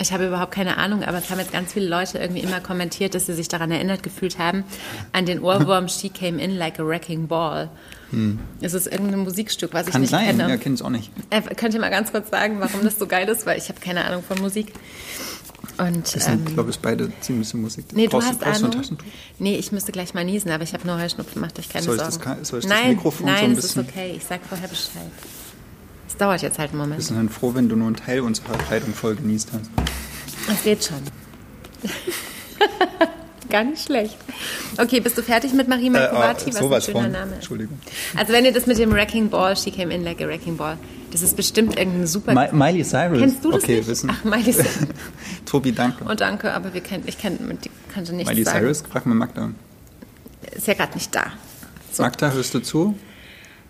Ich 0.00 0.12
habe 0.12 0.26
überhaupt 0.26 0.52
keine 0.52 0.78
Ahnung, 0.78 1.04
aber 1.04 1.18
es 1.18 1.30
haben 1.30 1.38
jetzt 1.38 1.52
ganz 1.52 1.74
viele 1.74 1.86
Leute 1.86 2.18
irgendwie 2.18 2.40
immer 2.40 2.60
kommentiert, 2.60 3.14
dass 3.14 3.26
sie 3.26 3.34
sich 3.34 3.48
daran 3.48 3.70
erinnert 3.70 4.02
gefühlt 4.02 4.38
haben, 4.38 4.64
an 5.12 5.26
den 5.26 5.40
Ohrwurm 5.40 5.88
She 5.88 6.08
Came 6.08 6.38
In 6.38 6.56
Like 6.56 6.80
a 6.80 6.84
Wrecking 6.84 7.28
Ball. 7.28 7.68
Hm. 8.10 8.38
Es 8.60 8.74
ist 8.74 8.86
irgendein 8.86 9.20
Musikstück, 9.20 9.72
was 9.72 9.86
Kann 9.86 10.02
ich 10.02 10.10
nicht 10.10 10.10
sein. 10.10 10.36
kenne. 10.36 10.48
Ja, 10.48 10.56
kenne 10.56 10.74
es 10.74 10.82
auch 10.82 10.90
nicht. 10.90 11.10
Äh, 11.30 11.42
könnt 11.54 11.74
ihr 11.74 11.80
mal 11.80 11.90
ganz 11.90 12.10
kurz 12.10 12.30
sagen, 12.30 12.56
warum 12.60 12.82
das 12.82 12.98
so 12.98 13.06
geil 13.06 13.28
ist? 13.28 13.46
Weil 13.46 13.58
ich 13.58 13.68
habe 13.68 13.80
keine 13.80 14.04
Ahnung 14.04 14.22
von 14.22 14.38
Musik. 14.40 14.72
Und, 15.78 16.14
das 16.14 16.24
sind, 16.24 16.48
ähm, 16.48 16.54
glaube 16.54 16.70
ich, 16.70 16.78
beide 16.78 17.10
ziemliche 17.20 17.56
Musik. 17.56 17.86
Nee, 17.92 18.06
du 18.06 18.20
hast 18.20 18.42
Ahnung? 18.42 18.72
Nee, 19.38 19.56
ich 19.56 19.72
müsste 19.72 19.92
gleich 19.92 20.14
mal 20.14 20.24
niesen, 20.24 20.50
aber 20.50 20.62
ich 20.64 20.74
habe 20.74 20.86
nur 20.86 21.00
Heuschnupfen, 21.00 21.40
macht 21.40 21.58
euch 21.58 21.68
keine 21.68 21.84
soll 21.84 21.96
Sorgen. 21.98 22.12
Ich 22.12 22.18
das, 22.18 22.48
soll 22.48 22.58
ich 22.60 22.66
nein, 22.66 22.78
das 22.78 22.88
Mikrofon 22.88 23.26
nein, 23.26 23.38
so 23.38 23.44
ein 23.44 23.56
bisschen... 23.56 23.82
Nein, 23.82 23.88
es 23.88 23.94
ist 23.94 23.98
okay. 23.98 24.14
Ich 24.16 24.24
sag 24.24 24.40
vorher 24.46 24.68
Bescheid. 24.68 25.10
Es 26.08 26.16
dauert 26.16 26.42
jetzt 26.42 26.58
halt 26.58 26.70
einen 26.70 26.80
Moment. 26.80 26.98
Wir 26.98 27.04
sind 27.04 27.16
dann 27.16 27.28
froh, 27.28 27.54
wenn 27.54 27.68
du 27.68 27.76
nur 27.76 27.86
einen 27.86 27.96
Teil 27.96 28.20
unserer 28.20 28.58
Kleidung 28.58 28.92
voll 28.92 29.14
genießt 29.16 29.50
hast. 29.52 29.70
Das 30.48 30.62
geht 30.62 30.84
schon. 30.84 31.02
Gar 33.50 33.64
nicht 33.64 33.84
schlecht. 33.84 34.16
Okay, 34.78 35.00
bist 35.00 35.18
du 35.18 35.22
fertig 35.22 35.52
mit 35.52 35.68
Marie 35.68 35.90
Malkovati? 35.90 36.50
Äh, 36.50 36.54
oh, 36.62 36.70
was 36.70 36.88
ein 36.88 36.92
schöner 36.92 37.02
von. 37.02 37.12
Name 37.12 37.34
Entschuldigung. 37.34 37.78
Also 38.16 38.32
wenn 38.32 38.44
ihr 38.44 38.52
das 38.52 38.66
mit 38.66 38.78
dem 38.78 38.92
Wrecking 38.92 39.28
Ball, 39.28 39.56
She 39.56 39.70
Came 39.70 39.92
In 39.92 40.04
Like 40.04 40.22
a 40.22 40.26
Wrecking 40.26 40.56
Ball, 40.56 40.78
das 41.10 41.22
ist 41.22 41.36
bestimmt 41.36 41.76
irgendeine 41.76 42.06
super... 42.06 42.32
My, 42.34 42.48
Miley 42.52 42.84
Cyrus. 42.84 43.18
Kennst 43.18 43.44
du 43.44 43.50
das 43.50 43.64
okay, 43.64 43.76
nicht? 43.78 43.88
Wissen. 43.88 44.10
Ach, 44.12 44.24
Miley 44.24 44.52
Cyrus. 44.52 44.86
Tobi, 45.44 45.72
danke. 45.72 46.04
Oh, 46.08 46.14
danke, 46.14 46.52
aber 46.52 46.72
wir 46.72 46.80
kenn, 46.80 47.02
ich 47.06 47.18
kann, 47.18 47.36
die 47.64 47.70
kannte 47.92 48.14
nichts 48.14 48.30
Miley 48.30 48.44
sagen. 48.44 48.60
Cyrus, 48.60 48.82
frag 48.88 49.06
mal 49.06 49.14
Magda. 49.14 49.50
Ist 50.52 50.66
ja 50.66 50.74
gerade 50.74 50.94
nicht 50.94 51.14
da. 51.14 51.32
So. 51.92 52.02
Magda, 52.04 52.30
hörst 52.30 52.54
du 52.54 52.60
zu? 52.60 52.94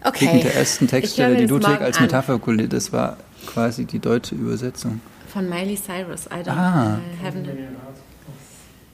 Okay. 0.04 0.26
Wegen 0.26 0.40
der 0.42 0.54
ersten 0.54 0.86
Textstelle, 0.86 1.36
die 1.36 1.46
Ludwig 1.46 1.80
als. 1.80 2.00
Metapher 2.00 2.38
kolliert, 2.38 2.72
das 2.72 2.92
war 2.92 3.16
quasi 3.46 3.84
die 3.84 3.98
deutsche 3.98 4.34
Übersetzung. 4.34 5.00
Von 5.32 5.48
Miley 5.48 5.76
Cyrus. 5.76 6.26
I 6.26 6.42
don't 6.42 6.50
Ah. 6.50 6.98
I 6.98 7.26
haven't. 7.26 7.46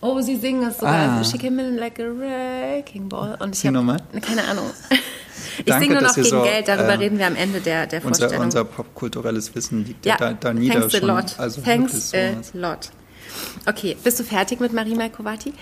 Oh, 0.00 0.20
sie 0.20 0.36
singen 0.36 0.68
es 0.68 0.78
sogar. 0.78 1.20
Ah. 1.20 1.24
She 1.24 1.38
came 1.38 1.58
in 1.58 1.76
like 1.76 1.98
a 1.98 2.04
wrecking 2.04 3.08
ball. 3.08 3.36
Und 3.40 3.54
ich 3.54 3.60
Sing 3.60 3.72
nochmal. 3.72 3.98
keine 4.20 4.44
Ahnung. 4.44 4.70
Ich 5.58 5.64
Danke, 5.64 5.84
singe 5.84 5.94
nur 5.94 6.02
noch 6.02 6.14
gegen 6.14 6.28
so, 6.28 6.42
Geld, 6.42 6.68
darüber 6.68 6.92
äh, 6.92 6.96
reden 6.96 7.18
wir 7.18 7.26
am 7.26 7.34
Ende 7.36 7.60
der, 7.60 7.86
der 7.86 8.04
Unser, 8.04 8.20
Vorstellung. 8.20 8.44
unser 8.44 8.64
popkulturelles 8.64 9.54
Wissen 9.54 9.86
liegt 9.86 10.04
ja, 10.04 10.16
da, 10.18 10.34
da 10.34 10.52
nieder 10.52 10.80
thanks 10.80 10.98
schon. 10.98 11.10
a 11.10 11.14
lot. 11.14 11.38
Also 11.38 11.62
thanks 11.62 12.12
a 12.14 12.34
lot. 12.52 12.90
Okay, 13.64 13.96
bist 14.02 14.20
du 14.20 14.24
fertig 14.24 14.60
mit 14.60 14.74
Marie 14.74 14.94
Malkovati? 14.94 15.54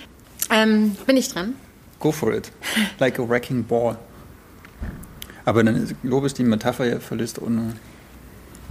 Ähm, 0.51 0.97
bin 1.07 1.17
ich 1.17 1.29
dran? 1.29 1.55
Go 2.01 2.11
for 2.11 2.33
it. 2.35 2.51
Like 2.99 3.21
a 3.21 3.29
wrecking 3.29 3.65
ball. 3.65 3.97
Aber 5.45 5.63
dann 5.63 5.95
lobe 6.03 6.27
ich 6.27 6.35
die 6.35 6.45
Metapher 6.45 6.87
ja 6.87 6.99
verlöst 6.99 7.41
ohne. 7.41 7.75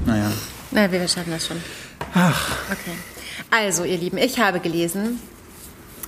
Naja. 0.05 0.32
Na, 0.72 0.91
wir 0.91 1.07
schaffen 1.07 1.32
das 1.32 1.47
schon. 1.47 1.57
Ach. 2.14 2.57
Okay. 2.70 2.97
Also, 3.49 3.84
ihr 3.86 3.97
Lieben, 3.97 4.18
ich 4.18 4.39
habe 4.39 4.59
gelesen 4.59 5.20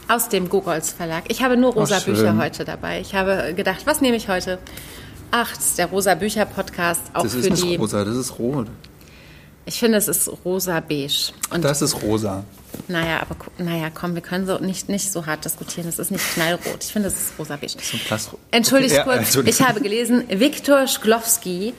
aus 0.07 0.29
dem 0.29 0.49
Gogols 0.49 0.91
Verlag. 0.93 1.23
Ich 1.29 1.41
habe 1.43 1.57
nur 1.57 1.73
rosa 1.73 1.97
Ach. 1.99 2.05
Bücher 2.05 2.37
heute 2.37 2.65
dabei. 2.65 3.01
Ich 3.01 3.15
habe 3.15 3.53
gedacht, 3.55 3.81
was 3.85 4.01
nehme 4.01 4.15
ich 4.17 4.27
heute? 4.29 4.59
Ach, 5.31 5.51
der 5.77 5.87
rosa 5.87 6.15
Bücher 6.15 6.45
Podcast 6.45 7.01
auch 7.13 7.23
Das 7.23 7.33
für 7.33 7.39
ist 7.39 7.49
nicht 7.49 7.63
die. 7.63 7.75
rosa, 7.75 8.05
das 8.05 8.15
ist 8.15 8.37
rot. 8.39 8.67
Ich 9.65 9.79
finde, 9.79 9.97
es 9.97 10.07
ist 10.07 10.29
rosa 10.45 10.79
beige. 10.79 11.31
Und 11.49 11.63
Das 11.63 11.81
ist 11.81 12.01
rosa. 12.03 12.43
naja, 12.87 13.19
aber 13.21 13.35
naja, 13.57 13.89
komm, 13.91 14.13
wir 14.13 14.21
können 14.21 14.45
so 14.45 14.59
nicht, 14.59 14.89
nicht 14.89 15.11
so 15.11 15.25
hart 15.25 15.43
diskutieren. 15.43 15.87
Es 15.89 15.97
ist 15.97 16.11
nicht 16.11 16.23
knallrot. 16.35 16.77
Ich 16.83 16.91
finde, 16.93 17.07
es 17.07 17.15
ist 17.15 17.33
rosa 17.39 17.55
beige. 17.57 17.73
So 17.81 17.97
ein 17.97 17.99
Plas- 18.05 18.29
Entschuldigt 18.51 18.93
Ja, 18.93 19.03
kurz, 19.03 19.17
Entschuldigung. 19.17 19.59
ich 19.59 19.67
habe 19.67 19.81
gelesen, 19.81 20.23
Viktor 20.29 20.85
Schklowski 20.87 21.73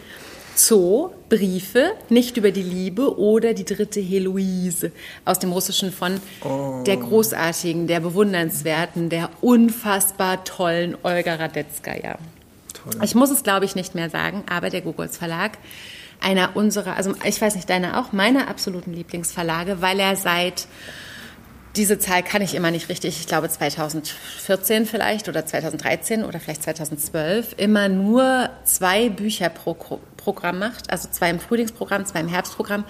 Zoo, 0.57 1.11
Briefe, 1.29 1.93
nicht 2.09 2.37
über 2.37 2.51
die 2.51 2.63
Liebe 2.63 3.19
oder 3.19 3.53
die 3.53 3.65
dritte 3.65 4.01
Heloise 4.01 4.91
aus 5.25 5.39
dem 5.39 5.53
Russischen 5.53 5.93
von 5.93 6.21
oh. 6.45 6.83
der 6.87 6.97
großartigen, 6.97 7.87
der 7.87 8.01
bewundernswerten, 8.01 9.11
der 9.11 9.31
unfassbar 9.43 10.45
tollen 10.45 10.97
Olga 11.03 11.35
Radetzkaya. 11.35 12.19
Toll. 12.73 13.05
Ich 13.05 13.15
muss 13.15 13.31
es, 13.31 13.43
glaube 13.43 13.67
ich, 13.67 13.75
nicht 13.75 13.95
mehr 13.95 14.09
sagen, 14.09 14.45
aber 14.49 14.71
der 14.71 14.81
Googles 14.81 15.17
Verlag, 15.17 15.59
einer 16.21 16.57
unserer, 16.57 16.97
also 16.97 17.15
ich 17.25 17.41
weiß 17.41 17.55
nicht, 17.57 17.69
deiner 17.69 18.01
auch, 18.01 18.13
meiner 18.13 18.49
absoluten 18.49 18.95
Lieblingsverlage, 18.95 19.83
weil 19.83 20.01
er 20.01 20.17
seit 20.17 20.67
diese 21.77 21.99
Zahl 21.99 22.23
kann 22.23 22.41
ich 22.41 22.55
immer 22.55 22.71
nicht 22.71 22.89
richtig, 22.89 23.21
ich 23.21 23.27
glaube 23.27 23.51
2014 23.51 24.87
vielleicht 24.87 25.29
oder 25.29 25.45
2013 25.45 26.25
oder 26.25 26.41
vielleicht 26.41 26.63
2012, 26.63 27.55
immer 27.59 27.89
nur 27.89 28.49
zwei 28.65 29.11
Bücher 29.11 29.51
pro 29.51 29.75
Programm 30.27 30.59
macht, 30.59 30.91
also 30.91 31.09
zwei 31.09 31.31
im 31.31 31.39
Frühlingsprogramm, 31.39 32.05
zwei 32.05 32.19
im 32.19 32.27
Herbstprogramm 32.27 32.85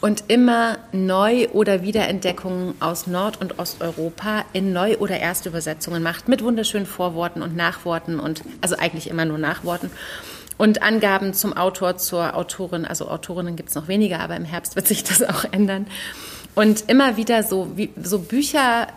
und 0.00 0.24
immer 0.26 0.78
Neu- 0.90 1.46
oder 1.50 1.82
Wiederentdeckungen 1.82 2.74
aus 2.80 3.06
Nord- 3.06 3.40
und 3.40 3.60
Osteuropa 3.60 4.44
in 4.52 4.72
Neu- 4.72 4.96
oder 4.96 5.20
Erstübersetzungen 5.20 6.02
macht, 6.02 6.26
mit 6.26 6.42
wunderschönen 6.42 6.86
Vorworten 6.86 7.40
und 7.40 7.54
Nachworten 7.54 8.18
und 8.18 8.42
also 8.60 8.76
eigentlich 8.76 9.08
immer 9.08 9.24
nur 9.24 9.38
Nachworten. 9.38 9.92
Und 10.58 10.82
Angaben 10.82 11.34
zum 11.34 11.56
Autor, 11.56 11.98
zur 11.98 12.36
Autorin, 12.36 12.84
also 12.84 13.08
Autorinnen 13.08 13.54
gibt 13.54 13.68
es 13.68 13.76
noch 13.76 13.86
weniger, 13.86 14.18
aber 14.18 14.34
im 14.34 14.44
Herbst 14.44 14.74
wird 14.74 14.88
sich 14.88 15.04
das 15.04 15.22
auch 15.22 15.44
ändern. 15.52 15.86
Und 16.56 16.90
immer 16.90 17.16
wieder 17.16 17.44
so, 17.44 17.70
wie, 17.76 17.90
so 18.02 18.18
Bücher 18.18 18.88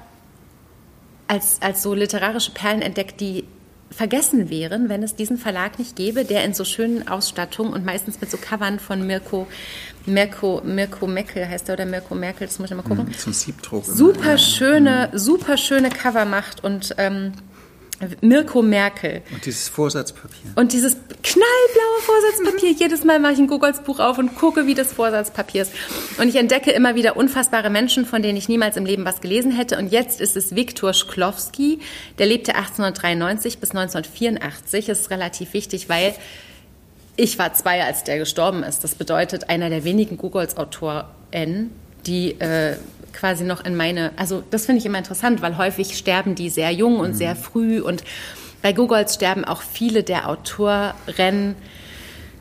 als, 1.27 1.61
als 1.61 1.83
so 1.83 1.93
literarische 1.93 2.49
Perlen 2.49 2.81
entdeckt, 2.81 3.21
die 3.21 3.45
vergessen 3.91 4.49
wären, 4.49 4.89
wenn 4.89 5.03
es 5.03 5.15
diesen 5.15 5.37
Verlag 5.37 5.79
nicht 5.79 5.95
gäbe, 5.95 6.25
der 6.25 6.43
in 6.43 6.53
so 6.53 6.65
schönen 6.65 7.07
Ausstattungen 7.07 7.73
und 7.73 7.85
meistens 7.85 8.19
mit 8.19 8.29
so 8.29 8.37
Covern 8.37 8.79
von 8.79 9.05
Mirko, 9.05 9.47
Mirko, 10.05 10.61
Mirko 10.65 11.07
Meckel 11.07 11.47
heißt 11.47 11.69
er 11.69 11.73
oder 11.73 11.85
Mirko 11.85 12.15
Merkel, 12.15 12.47
das 12.47 12.59
muss 12.59 12.69
ich 12.69 12.75
mal 12.75 12.83
gucken. 12.83 13.11
Zum 13.17 13.33
Siebdruck. 13.33 13.85
Super 13.85 14.37
schöne, 14.37 15.09
super 15.13 15.57
schöne 15.57 15.89
Cover 15.89 16.25
macht 16.25 16.63
und 16.63 16.95
ähm, 16.97 17.33
Mirko 18.21 18.61
Merkel. 18.61 19.21
Und 19.31 19.45
dieses 19.45 19.69
Vorsatzpapier. 19.69 20.51
Und 20.55 20.73
dieses 20.73 20.93
knallblaue 21.23 22.01
Vorsatzpapier. 22.01 22.71
Jedes 22.77 23.03
Mal 23.05 23.19
mache 23.19 23.33
ich 23.33 23.39
ein 23.39 23.47
Googles 23.47 23.79
Buch 23.79 23.99
auf 23.99 24.17
und 24.17 24.35
gucke, 24.35 24.67
wie 24.67 24.73
das 24.73 24.91
Vorsatzpapier 24.91 25.61
ist. 25.61 25.71
Und 26.19 26.27
ich 26.27 26.35
entdecke 26.35 26.71
immer 26.71 26.95
wieder 26.95 27.15
unfassbare 27.15 27.69
Menschen, 27.69 28.05
von 28.05 28.21
denen 28.21 28.37
ich 28.37 28.49
niemals 28.49 28.75
im 28.75 28.85
Leben 28.85 29.05
was 29.05 29.21
gelesen 29.21 29.51
hätte. 29.51 29.77
Und 29.77 29.91
jetzt 29.91 30.19
ist 30.19 30.35
es 30.35 30.55
Viktor 30.55 30.93
Schklowski. 30.93 31.79
Der 32.19 32.25
lebte 32.25 32.55
1893 32.55 33.59
bis 33.59 33.71
1984. 33.71 34.85
Das 34.87 34.99
ist 34.99 35.09
relativ 35.09 35.53
wichtig, 35.53 35.87
weil 35.87 36.15
ich 37.15 37.39
war 37.39 37.53
zwei, 37.53 37.83
als 37.83 38.03
der 38.03 38.17
gestorben 38.17 38.63
ist. 38.63 38.83
Das 38.83 38.95
bedeutet, 38.95 39.49
einer 39.49 39.69
der 39.69 39.85
wenigen 39.85 40.17
Googles-Autoren, 40.17 41.05
die 42.05 42.31
äh, 42.41 42.75
quasi 43.15 43.43
noch 43.43 43.65
in 43.65 43.75
meine, 43.75 44.11
also 44.17 44.43
das 44.51 44.65
finde 44.65 44.79
ich 44.79 44.85
immer 44.85 44.97
interessant, 44.97 45.41
weil 45.41 45.57
häufig 45.57 45.97
sterben 45.97 46.35
die 46.35 46.49
sehr 46.49 46.71
jung 46.71 46.99
und 46.99 47.11
mhm. 47.11 47.15
sehr 47.15 47.35
früh 47.35 47.81
und 47.81 48.03
bei 48.61 48.73
Googles 48.73 49.13
sterben 49.13 49.45
auch 49.45 49.61
viele 49.61 50.03
der 50.03 50.29
Autoren 50.29 51.55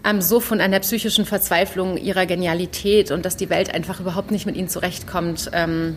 am 0.02 0.20
Suff 0.20 0.52
und 0.52 0.60
an 0.60 0.70
der 0.70 0.80
psychischen 0.80 1.24
Verzweiflung 1.24 1.96
ihrer 1.96 2.26
Genialität 2.26 3.10
und 3.10 3.24
dass 3.24 3.36
die 3.36 3.50
Welt 3.50 3.74
einfach 3.74 4.00
überhaupt 4.00 4.30
nicht 4.30 4.46
mit 4.46 4.56
ihnen 4.56 4.68
zurechtkommt. 4.68 5.50
Ähm, 5.52 5.96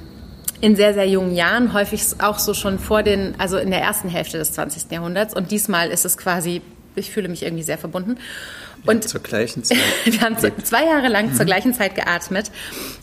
in 0.59 0.75
sehr, 0.75 0.93
sehr 0.93 1.07
jungen 1.07 1.35
Jahren, 1.35 1.73
häufig 1.73 2.01
auch 2.19 2.39
so 2.39 2.53
schon 2.53 2.79
vor 2.79 3.03
den, 3.03 3.35
also 3.37 3.57
in 3.57 3.69
der 3.69 3.81
ersten 3.81 4.09
Hälfte 4.09 4.37
des 4.37 4.53
20. 4.53 4.91
Jahrhunderts. 4.91 5.35
Und 5.35 5.51
diesmal 5.51 5.89
ist 5.89 6.03
es 6.03 6.17
quasi, 6.17 6.61
ich 6.95 7.11
fühle 7.11 7.29
mich 7.29 7.43
irgendwie 7.43 7.63
sehr 7.63 7.77
verbunden. 7.77 8.17
Und 8.87 9.03
ja, 9.03 9.09
zur 9.09 9.21
gleichen 9.21 9.63
Zeit. 9.63 9.77
wir 10.05 10.21
haben 10.21 10.37
zwei 10.63 10.85
Jahre 10.85 11.07
lang 11.07 11.27
mhm. 11.27 11.35
zur 11.35 11.45
gleichen 11.45 11.73
Zeit 11.73 11.95
geatmet. 11.95 12.51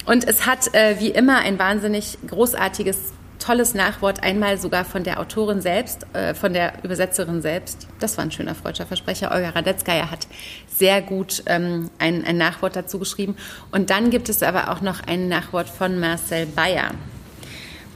Und 0.07 0.27
es 0.27 0.47
hat 0.47 0.75
äh, 0.75 0.99
wie 0.99 1.11
immer 1.11 1.39
ein 1.39 1.59
wahnsinnig 1.59 2.19
großartiges, 2.27 3.13
tolles 3.39 3.75
Nachwort, 3.75 4.23
einmal 4.23 4.59
sogar 4.59 4.85
von 4.85 5.05
der 5.05 5.21
Autorin 5.21 5.61
selbst, 5.61 6.07
äh, 6.15 6.35
von 6.35 6.53
der 6.53 6.83
Übersetzerin 6.83 7.43
selbst. 7.43 7.87
Das 8.01 8.17
war 8.17 8.25
ein 8.25 8.31
schöner 8.31 8.55
freudscher 8.55 8.87
Versprecher. 8.87 9.33
Olga 9.33 9.51
Radetzkaya 9.51 10.11
hat 10.11 10.27
sehr 10.75 11.03
gut 11.03 11.43
ähm, 11.47 11.91
ein, 11.99 12.25
ein 12.25 12.39
Nachwort 12.39 12.77
dazu 12.77 12.99
geschrieben. 12.99 13.37
Und 13.71 13.91
dann 13.91 14.11
gibt 14.11 14.29
es 14.29 14.43
aber 14.43 14.71
auch 14.71 14.81
noch 14.81 15.03
ein 15.07 15.29
Nachwort 15.29 15.69
von 15.69 16.01
Marcel 16.01 16.47
Bayer. 16.47 16.91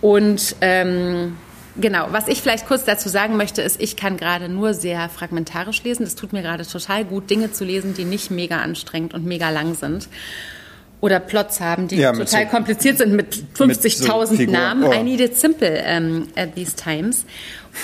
Und 0.01 0.55
ähm, 0.61 1.37
Genau, 1.81 2.09
was 2.11 2.27
ich 2.27 2.43
vielleicht 2.43 2.67
kurz 2.67 2.85
dazu 2.85 3.09
sagen 3.09 3.37
möchte, 3.37 3.63
ist, 3.63 3.81
ich 3.81 3.97
kann 3.97 4.17
gerade 4.17 4.49
nur 4.49 4.75
sehr 4.75 5.09
fragmentarisch 5.09 5.85
lesen. 5.85 6.05
Das 6.05 6.17
tut 6.17 6.33
mir 6.33 6.43
gerade 6.43 6.67
total 6.67 7.05
gut, 7.05 7.31
Dinge 7.31 7.53
zu 7.53 7.65
lesen, 7.65 7.95
die 7.95 8.05
nicht 8.05 8.33
mega 8.33 8.57
anstrengend 8.59 9.15
und 9.15 9.25
mega 9.25 9.51
lang 9.51 9.75
sind. 9.75 10.09
Oder 11.01 11.21
Plots 11.21 11.61
haben, 11.61 11.87
die 11.87 11.95
ja, 11.95 12.11
total 12.11 12.47
so, 12.47 12.51
kompliziert 12.51 12.99
sind 12.99 13.13
mit 13.13 13.45
50.000 13.57 14.47
so 14.47 14.51
Namen. 14.51 14.83
Oh. 14.83 14.93
I 14.93 15.05
need 15.05 15.21
it 15.21 15.39
simple 15.39 15.81
um, 15.97 16.27
at 16.35 16.57
these 16.57 16.75
times. 16.75 17.25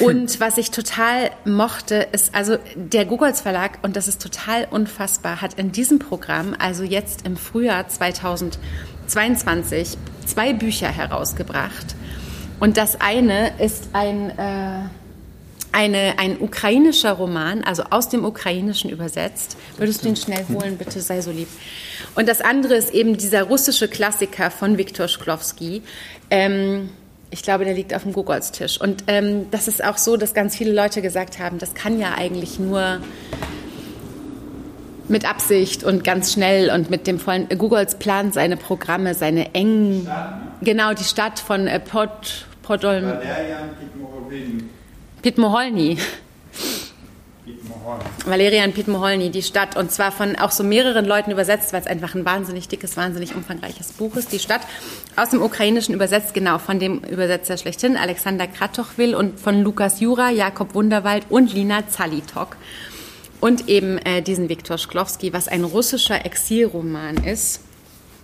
Und 0.01 0.41
was 0.41 0.59
ich 0.59 0.73
total 0.73 1.31
mochte, 1.45 2.09
ist, 2.11 2.35
also 2.35 2.57
der 2.75 3.05
Googles 3.05 3.43
Verlag, 3.43 3.79
und 3.83 3.95
das 3.95 4.09
ist 4.09 4.21
total 4.21 4.67
unfassbar, 4.69 5.41
hat 5.41 5.55
in 5.55 5.71
diesem 5.71 6.01
Programm, 6.01 6.57
also 6.59 6.83
jetzt 6.83 7.25
im 7.25 7.37
Frühjahr 7.37 7.87
2022, 7.87 9.97
zwei 10.27 10.53
Bücher 10.53 10.89
herausgebracht 10.89 11.95
und 12.61 12.77
das 12.77 13.01
eine 13.01 13.53
ist 13.59 13.89
ein, 13.93 14.31
äh, 14.31 14.89
eine, 15.73 16.19
ein 16.19 16.41
ukrainischer 16.41 17.13
Roman, 17.13 17.65
also 17.65 17.85
aus 17.91 18.09
dem 18.09 18.25
Ukrainischen 18.25 18.91
übersetzt. 18.91 19.57
Würdest 19.77 20.05
du 20.05 20.09
ihn 20.09 20.17
schnell 20.17 20.45
holen, 20.53 20.77
bitte, 20.79 21.01
sei 21.01 21.21
so 21.21 21.31
lieb. 21.31 21.49
Und 22.15 22.29
das 22.29 22.41
andere 22.41 22.75
ist 22.75 22.95
eben 22.95 23.17
dieser 23.17 23.45
russische 23.45 23.89
Klassiker 23.89 24.51
von 24.51 24.79
Viktor 24.79 25.09
Schklowski. 25.09 25.83
Ähm, 26.31 26.91
ich 27.31 27.43
glaube, 27.43 27.65
der 27.65 27.75
liegt 27.75 27.93
auf 27.93 28.05
dem 28.05 28.13
Googles-Tisch. 28.13 28.81
Und 28.81 29.05
ähm, 29.09 29.51
das 29.51 29.67
ist 29.67 29.83
auch 29.83 29.99
so, 29.99 30.17
dass 30.17 30.35
ganz 30.35 30.57
viele 30.57 30.73
Leute 30.73 31.03
gesagt 31.03 31.41
haben, 31.41 31.59
das 31.59 31.75
kann 31.75 31.99
ja 31.99 32.15
eigentlich 32.15 32.61
nur 32.61 33.01
mit 35.09 35.29
Absicht 35.29 35.85
und 35.85 36.05
ganz 36.05 36.33
schnell 36.33 36.71
und 36.71 36.91
mit 36.91 37.07
dem 37.07 37.19
vollen 37.19 37.49
Googles 37.49 37.97
plant 37.97 38.35
seine 38.35 38.57
Programme, 38.57 39.15
seine 39.15 39.55
engen 39.55 40.09
genau 40.65 40.95
die 40.95 41.05
Stadt 41.05 41.39
von 41.39 41.67
äh, 41.67 41.81
Pod, 41.81 42.47
Podolm 42.63 43.13
Pitmoholny. 45.23 45.99
Valerian 48.25 48.73
Pitmoholny, 48.73 49.31
die 49.31 49.43
Stadt, 49.43 49.77
und 49.77 49.91
zwar 49.91 50.11
von 50.11 50.37
auch 50.37 50.51
so 50.51 50.65
mehreren 50.65 51.05
Leuten 51.05 51.31
übersetzt, 51.31 51.73
weil 51.73 51.81
es 51.83 51.87
einfach 51.87 52.15
ein 52.15 52.25
wahnsinnig 52.25 52.69
dickes, 52.69 52.97
wahnsinnig 52.97 53.35
umfangreiches 53.35 53.93
Buch 53.93 54.17
ist. 54.17 54.33
Die 54.33 54.39
Stadt. 54.39 54.63
Aus 55.17 55.31
dem 55.31 55.43
Ukrainischen 55.43 55.95
übersetzt, 55.95 56.35
genau, 56.35 56.59
von 56.59 56.79
dem 56.79 57.01
Übersetzer 57.01 57.57
schlechthin, 57.57 57.97
Alexander 57.97 58.47
Kratochwil 58.47 59.15
und 59.15 59.39
von 59.39 59.63
Lukas 59.63 60.01
Jura, 60.01 60.31
Jakob 60.31 60.75
Wunderwald 60.75 61.27
und 61.29 61.53
Lina 61.53 61.87
Zalitok. 61.89 62.57
Und 63.41 63.69
eben 63.69 63.99
äh, 63.99 64.23
diesen 64.23 64.49
Viktor 64.49 64.79
Schklowski, 64.79 65.33
was 65.35 65.49
ein 65.49 65.65
russischer 65.65 66.25
Exilroman 66.25 67.17
ist, 67.25 67.61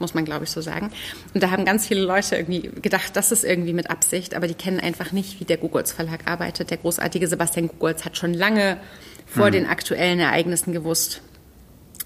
muss 0.01 0.14
man 0.14 0.24
glaube 0.24 0.44
ich 0.44 0.51
so 0.51 0.61
sagen. 0.61 0.90
Und 1.34 1.42
da 1.42 1.51
haben 1.51 1.64
ganz 1.64 1.86
viele 1.86 2.03
Leute 2.03 2.36
irgendwie 2.36 2.70
gedacht, 2.80 3.14
das 3.14 3.32
ist 3.32 3.44
irgendwie 3.44 3.72
mit 3.72 3.90
Absicht, 3.90 4.34
aber 4.34 4.46
die 4.46 4.55
kennen 4.55 4.80
einfach 4.80 5.12
nicht, 5.12 5.40
wie 5.40 5.44
der 5.44 5.57
Googles 5.57 5.92
Verlag 5.92 6.30
arbeitet. 6.30 6.70
Der 6.70 6.78
großartige 6.78 7.28
Sebastian 7.28 7.68
Googles 7.68 8.05
hat 8.05 8.16
schon 8.16 8.34
lange 8.34 8.78
vor 9.26 9.48
mhm. 9.48 9.53
den 9.53 9.66
aktuellen 9.66 10.20
Ereignissen 10.20 10.72
gewusst. 10.72 11.22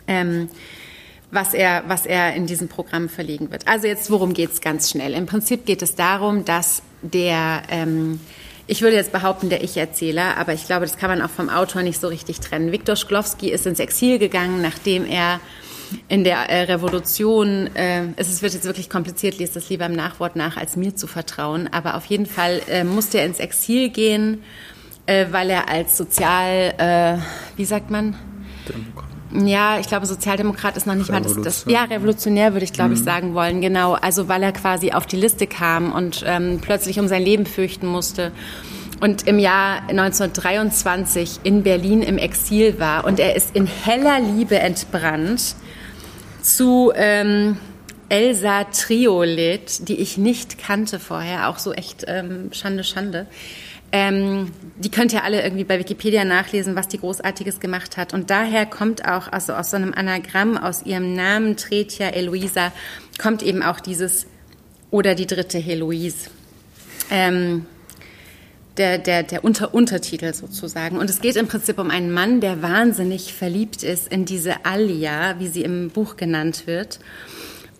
Ähm, 0.06 0.48
was 1.30 1.52
er, 1.52 1.82
was 1.88 2.06
er 2.06 2.34
in 2.34 2.46
diesem 2.46 2.68
Programm 2.68 3.08
verlegen 3.08 3.50
wird. 3.50 3.66
Also 3.66 3.88
jetzt, 3.88 4.10
worum 4.10 4.34
geht 4.34 4.52
es 4.52 4.60
ganz 4.60 4.90
schnell? 4.90 5.14
Im 5.14 5.26
Prinzip 5.26 5.66
geht 5.66 5.82
es 5.82 5.96
darum, 5.96 6.44
dass 6.44 6.82
der 7.02 7.62
ähm, 7.70 8.20
ich 8.66 8.80
würde 8.80 8.96
jetzt 8.96 9.12
behaupten, 9.12 9.50
der 9.50 9.62
Ich-Erzähler, 9.62 10.38
aber 10.38 10.54
ich 10.54 10.64
glaube, 10.64 10.86
das 10.86 10.96
kann 10.96 11.10
man 11.10 11.20
auch 11.20 11.30
vom 11.30 11.50
Autor 11.50 11.82
nicht 11.82 12.00
so 12.00 12.08
richtig 12.08 12.40
trennen. 12.40 12.72
Viktor 12.72 12.96
Schklowski 12.96 13.50
ist 13.50 13.66
ins 13.66 13.78
Exil 13.78 14.18
gegangen, 14.18 14.62
nachdem 14.62 15.04
er 15.04 15.40
in 16.08 16.24
der 16.24 16.48
äh, 16.50 16.62
Revolution, 16.62 17.68
äh, 17.74 18.04
es 18.16 18.42
wird 18.42 18.54
jetzt 18.54 18.64
wirklich 18.64 18.90
kompliziert, 18.90 19.38
lest 19.38 19.56
das 19.56 19.68
lieber 19.68 19.86
im 19.86 19.92
Nachwort 19.92 20.36
nach, 20.36 20.56
als 20.56 20.76
mir 20.76 20.94
zu 20.94 21.06
vertrauen, 21.06 21.68
aber 21.72 21.96
auf 21.96 22.06
jeden 22.06 22.26
Fall 22.26 22.60
äh, 22.68 22.84
musste 22.84 23.18
er 23.18 23.26
ins 23.26 23.38
Exil 23.38 23.90
gehen, 23.90 24.42
äh, 25.06 25.26
weil 25.30 25.50
er 25.50 25.68
als 25.68 25.96
sozial, 25.96 26.74
äh, 26.78 27.18
wie 27.56 27.64
sagt 27.64 27.90
man? 27.90 28.16
Demokrat. 28.68 29.14
Ja, 29.34 29.80
ich 29.80 29.88
glaube, 29.88 30.06
Sozialdemokrat 30.06 30.76
ist 30.76 30.86
noch 30.86 30.94
nicht 30.94 31.10
mal 31.10 31.20
das, 31.20 31.34
das. 31.42 31.64
Ja, 31.66 31.84
revolutionär 31.84 32.52
würde 32.52 32.64
ich, 32.64 32.72
glaube 32.72 32.90
mhm. 32.90 32.96
ich, 32.96 33.02
sagen 33.02 33.34
wollen. 33.34 33.60
Genau. 33.60 33.94
Also, 33.94 34.28
weil 34.28 34.42
er 34.44 34.52
quasi 34.52 34.92
auf 34.92 35.06
die 35.06 35.16
Liste 35.16 35.48
kam 35.48 35.92
und 35.92 36.22
ähm, 36.24 36.60
plötzlich 36.62 37.00
um 37.00 37.08
sein 37.08 37.22
Leben 37.22 37.44
fürchten 37.44 37.86
musste. 37.88 38.30
Und 39.00 39.26
im 39.26 39.40
Jahr 39.40 39.82
1923 39.88 41.40
in 41.42 41.64
Berlin 41.64 42.02
im 42.02 42.16
Exil 42.16 42.78
war. 42.78 43.04
Und 43.04 43.18
er 43.18 43.34
ist 43.34 43.56
in 43.56 43.66
heller 43.66 44.20
Liebe 44.20 44.58
entbrannt 44.58 45.56
zu 46.44 46.92
ähm, 46.94 47.56
Elsa 48.08 48.64
Triolet, 48.64 49.88
die 49.88 49.96
ich 49.96 50.18
nicht 50.18 50.58
kannte 50.58 51.00
vorher. 51.00 51.48
Auch 51.48 51.58
so 51.58 51.72
echt 51.72 52.04
ähm, 52.06 52.52
Schande, 52.52 52.84
Schande. 52.84 53.26
Ähm, 53.92 54.52
die 54.76 54.90
könnt 54.90 55.12
ihr 55.12 55.24
alle 55.24 55.42
irgendwie 55.42 55.64
bei 55.64 55.78
Wikipedia 55.78 56.24
nachlesen, 56.24 56.76
was 56.76 56.88
die 56.88 56.98
Großartiges 56.98 57.60
gemacht 57.60 57.96
hat. 57.96 58.12
Und 58.12 58.28
daher 58.28 58.66
kommt 58.66 59.06
auch, 59.06 59.30
also 59.30 59.54
aus 59.54 59.70
so 59.70 59.76
einem 59.76 59.94
Anagramm, 59.94 60.56
aus 60.56 60.84
ihrem 60.84 61.14
Namen 61.14 61.56
Tretja 61.56 62.08
Eloisa, 62.08 62.72
kommt 63.20 63.42
eben 63.42 63.62
auch 63.62 63.80
dieses 63.80 64.26
oder 64.90 65.14
die 65.14 65.26
dritte 65.26 65.58
Heloise. 65.58 66.28
Ähm, 67.10 67.66
der, 68.76 68.98
der, 68.98 69.22
der 69.22 69.44
Unter 69.44 69.74
Untertitel 69.74 70.32
sozusagen. 70.34 70.98
Und 70.98 71.08
es 71.08 71.20
geht 71.20 71.36
im 71.36 71.46
Prinzip 71.46 71.78
um 71.78 71.90
einen 71.90 72.12
Mann, 72.12 72.40
der 72.40 72.62
wahnsinnig 72.62 73.32
verliebt 73.32 73.82
ist 73.82 74.08
in 74.08 74.24
diese 74.24 74.64
Alia, 74.64 75.38
wie 75.38 75.48
sie 75.48 75.62
im 75.62 75.90
Buch 75.90 76.16
genannt 76.16 76.66
wird 76.66 76.98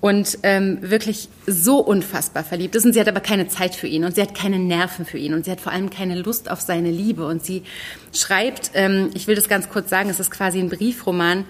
und 0.04 0.40
ähm, 0.42 0.78
wirklich 0.82 1.30
so 1.46 1.78
unfassbar 1.78 2.44
verliebt 2.44 2.74
ist. 2.74 2.84
Und 2.84 2.92
sie 2.92 3.00
hat 3.00 3.08
aber 3.08 3.20
keine 3.20 3.48
Zeit 3.48 3.74
für 3.74 3.86
ihn 3.86 4.04
und 4.04 4.14
sie 4.14 4.20
hat 4.20 4.34
keine 4.34 4.58
Nerven 4.58 5.06
für 5.06 5.16
ihn 5.16 5.32
und 5.32 5.46
sie 5.46 5.50
hat 5.50 5.62
vor 5.62 5.72
allem 5.72 5.88
keine 5.88 6.14
Lust 6.20 6.50
auf 6.50 6.60
seine 6.60 6.90
Liebe. 6.90 7.26
Und 7.26 7.42
sie 7.42 7.62
schreibt, 8.12 8.72
ähm, 8.74 9.08
ich 9.14 9.26
will 9.28 9.34
das 9.34 9.48
ganz 9.48 9.70
kurz 9.70 9.88
sagen, 9.88 10.10
es 10.10 10.20
ist 10.20 10.30
quasi 10.30 10.58
ein 10.58 10.68
Briefroman, 10.68 11.46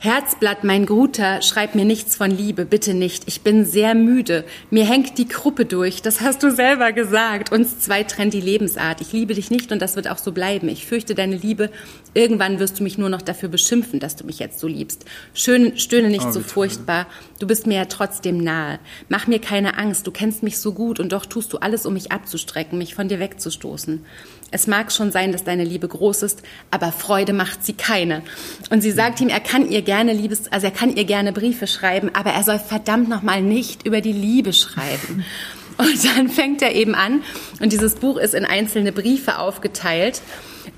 Herzblatt, 0.00 0.62
mein 0.62 0.86
Guter, 0.86 1.42
schreib 1.42 1.74
mir 1.74 1.84
nichts 1.84 2.14
von 2.14 2.30
Liebe, 2.30 2.64
bitte 2.64 2.94
nicht. 2.94 3.24
Ich 3.26 3.40
bin 3.40 3.64
sehr 3.64 3.96
müde. 3.96 4.44
Mir 4.70 4.84
hängt 4.84 5.18
die 5.18 5.26
Kruppe 5.26 5.64
durch. 5.64 6.02
Das 6.02 6.20
hast 6.20 6.44
du 6.44 6.52
selber 6.52 6.92
gesagt. 6.92 7.50
Uns 7.50 7.80
zwei 7.80 8.04
trennt 8.04 8.32
die 8.32 8.40
Lebensart. 8.40 9.00
Ich 9.00 9.12
liebe 9.12 9.34
dich 9.34 9.50
nicht 9.50 9.72
und 9.72 9.82
das 9.82 9.96
wird 9.96 10.06
auch 10.06 10.18
so 10.18 10.30
bleiben. 10.30 10.68
Ich 10.68 10.86
fürchte 10.86 11.16
deine 11.16 11.34
Liebe. 11.34 11.72
Irgendwann 12.14 12.60
wirst 12.60 12.78
du 12.78 12.84
mich 12.84 12.96
nur 12.96 13.08
noch 13.08 13.22
dafür 13.22 13.48
beschimpfen, 13.48 13.98
dass 13.98 14.14
du 14.14 14.24
mich 14.24 14.38
jetzt 14.38 14.60
so 14.60 14.68
liebst. 14.68 15.04
Schön, 15.34 15.76
stöhne 15.76 16.10
nicht 16.10 16.26
oh, 16.26 16.30
so 16.30 16.40
furchtbar. 16.42 17.08
Du 17.40 17.48
bist 17.48 17.66
mir 17.66 17.78
ja 17.78 17.84
trotzdem 17.86 18.38
nahe. 18.38 18.78
Mach 19.08 19.26
mir 19.26 19.40
keine 19.40 19.78
Angst. 19.78 20.06
Du 20.06 20.12
kennst 20.12 20.44
mich 20.44 20.58
so 20.58 20.74
gut 20.74 21.00
und 21.00 21.10
doch 21.10 21.26
tust 21.26 21.52
du 21.52 21.58
alles, 21.58 21.86
um 21.86 21.94
mich 21.94 22.12
abzustrecken, 22.12 22.78
mich 22.78 22.94
von 22.94 23.08
dir 23.08 23.18
wegzustoßen. 23.18 24.04
Es 24.50 24.66
mag 24.66 24.90
schon 24.92 25.12
sein, 25.12 25.32
dass 25.32 25.44
deine 25.44 25.64
Liebe 25.64 25.88
groß 25.88 26.22
ist, 26.22 26.42
aber 26.70 26.90
Freude 26.90 27.34
macht 27.34 27.64
sie 27.64 27.74
keine. 27.74 28.22
Und 28.70 28.80
sie 28.80 28.92
sagt 28.92 29.20
ihm, 29.20 29.28
er 29.28 29.40
kann 29.40 29.68
ihr 29.68 29.82
gerne 29.88 30.12
Liebes, 30.12 30.52
also 30.52 30.66
er 30.66 30.70
kann 30.70 30.94
ihr 30.94 31.06
gerne 31.06 31.32
Briefe 31.32 31.66
schreiben, 31.66 32.10
aber 32.12 32.28
er 32.28 32.42
soll 32.42 32.58
verdammt 32.58 33.08
nochmal 33.08 33.40
nicht 33.40 33.86
über 33.86 34.02
die 34.02 34.12
Liebe 34.12 34.52
schreiben. 34.52 35.24
Und 35.78 36.04
dann 36.04 36.28
fängt 36.28 36.60
er 36.60 36.74
eben 36.74 36.94
an, 36.94 37.22
und 37.60 37.72
dieses 37.72 37.94
Buch 37.94 38.16
ist 38.16 38.34
in 38.34 38.44
einzelne 38.44 38.90
Briefe 38.90 39.38
aufgeteilt, 39.38 40.22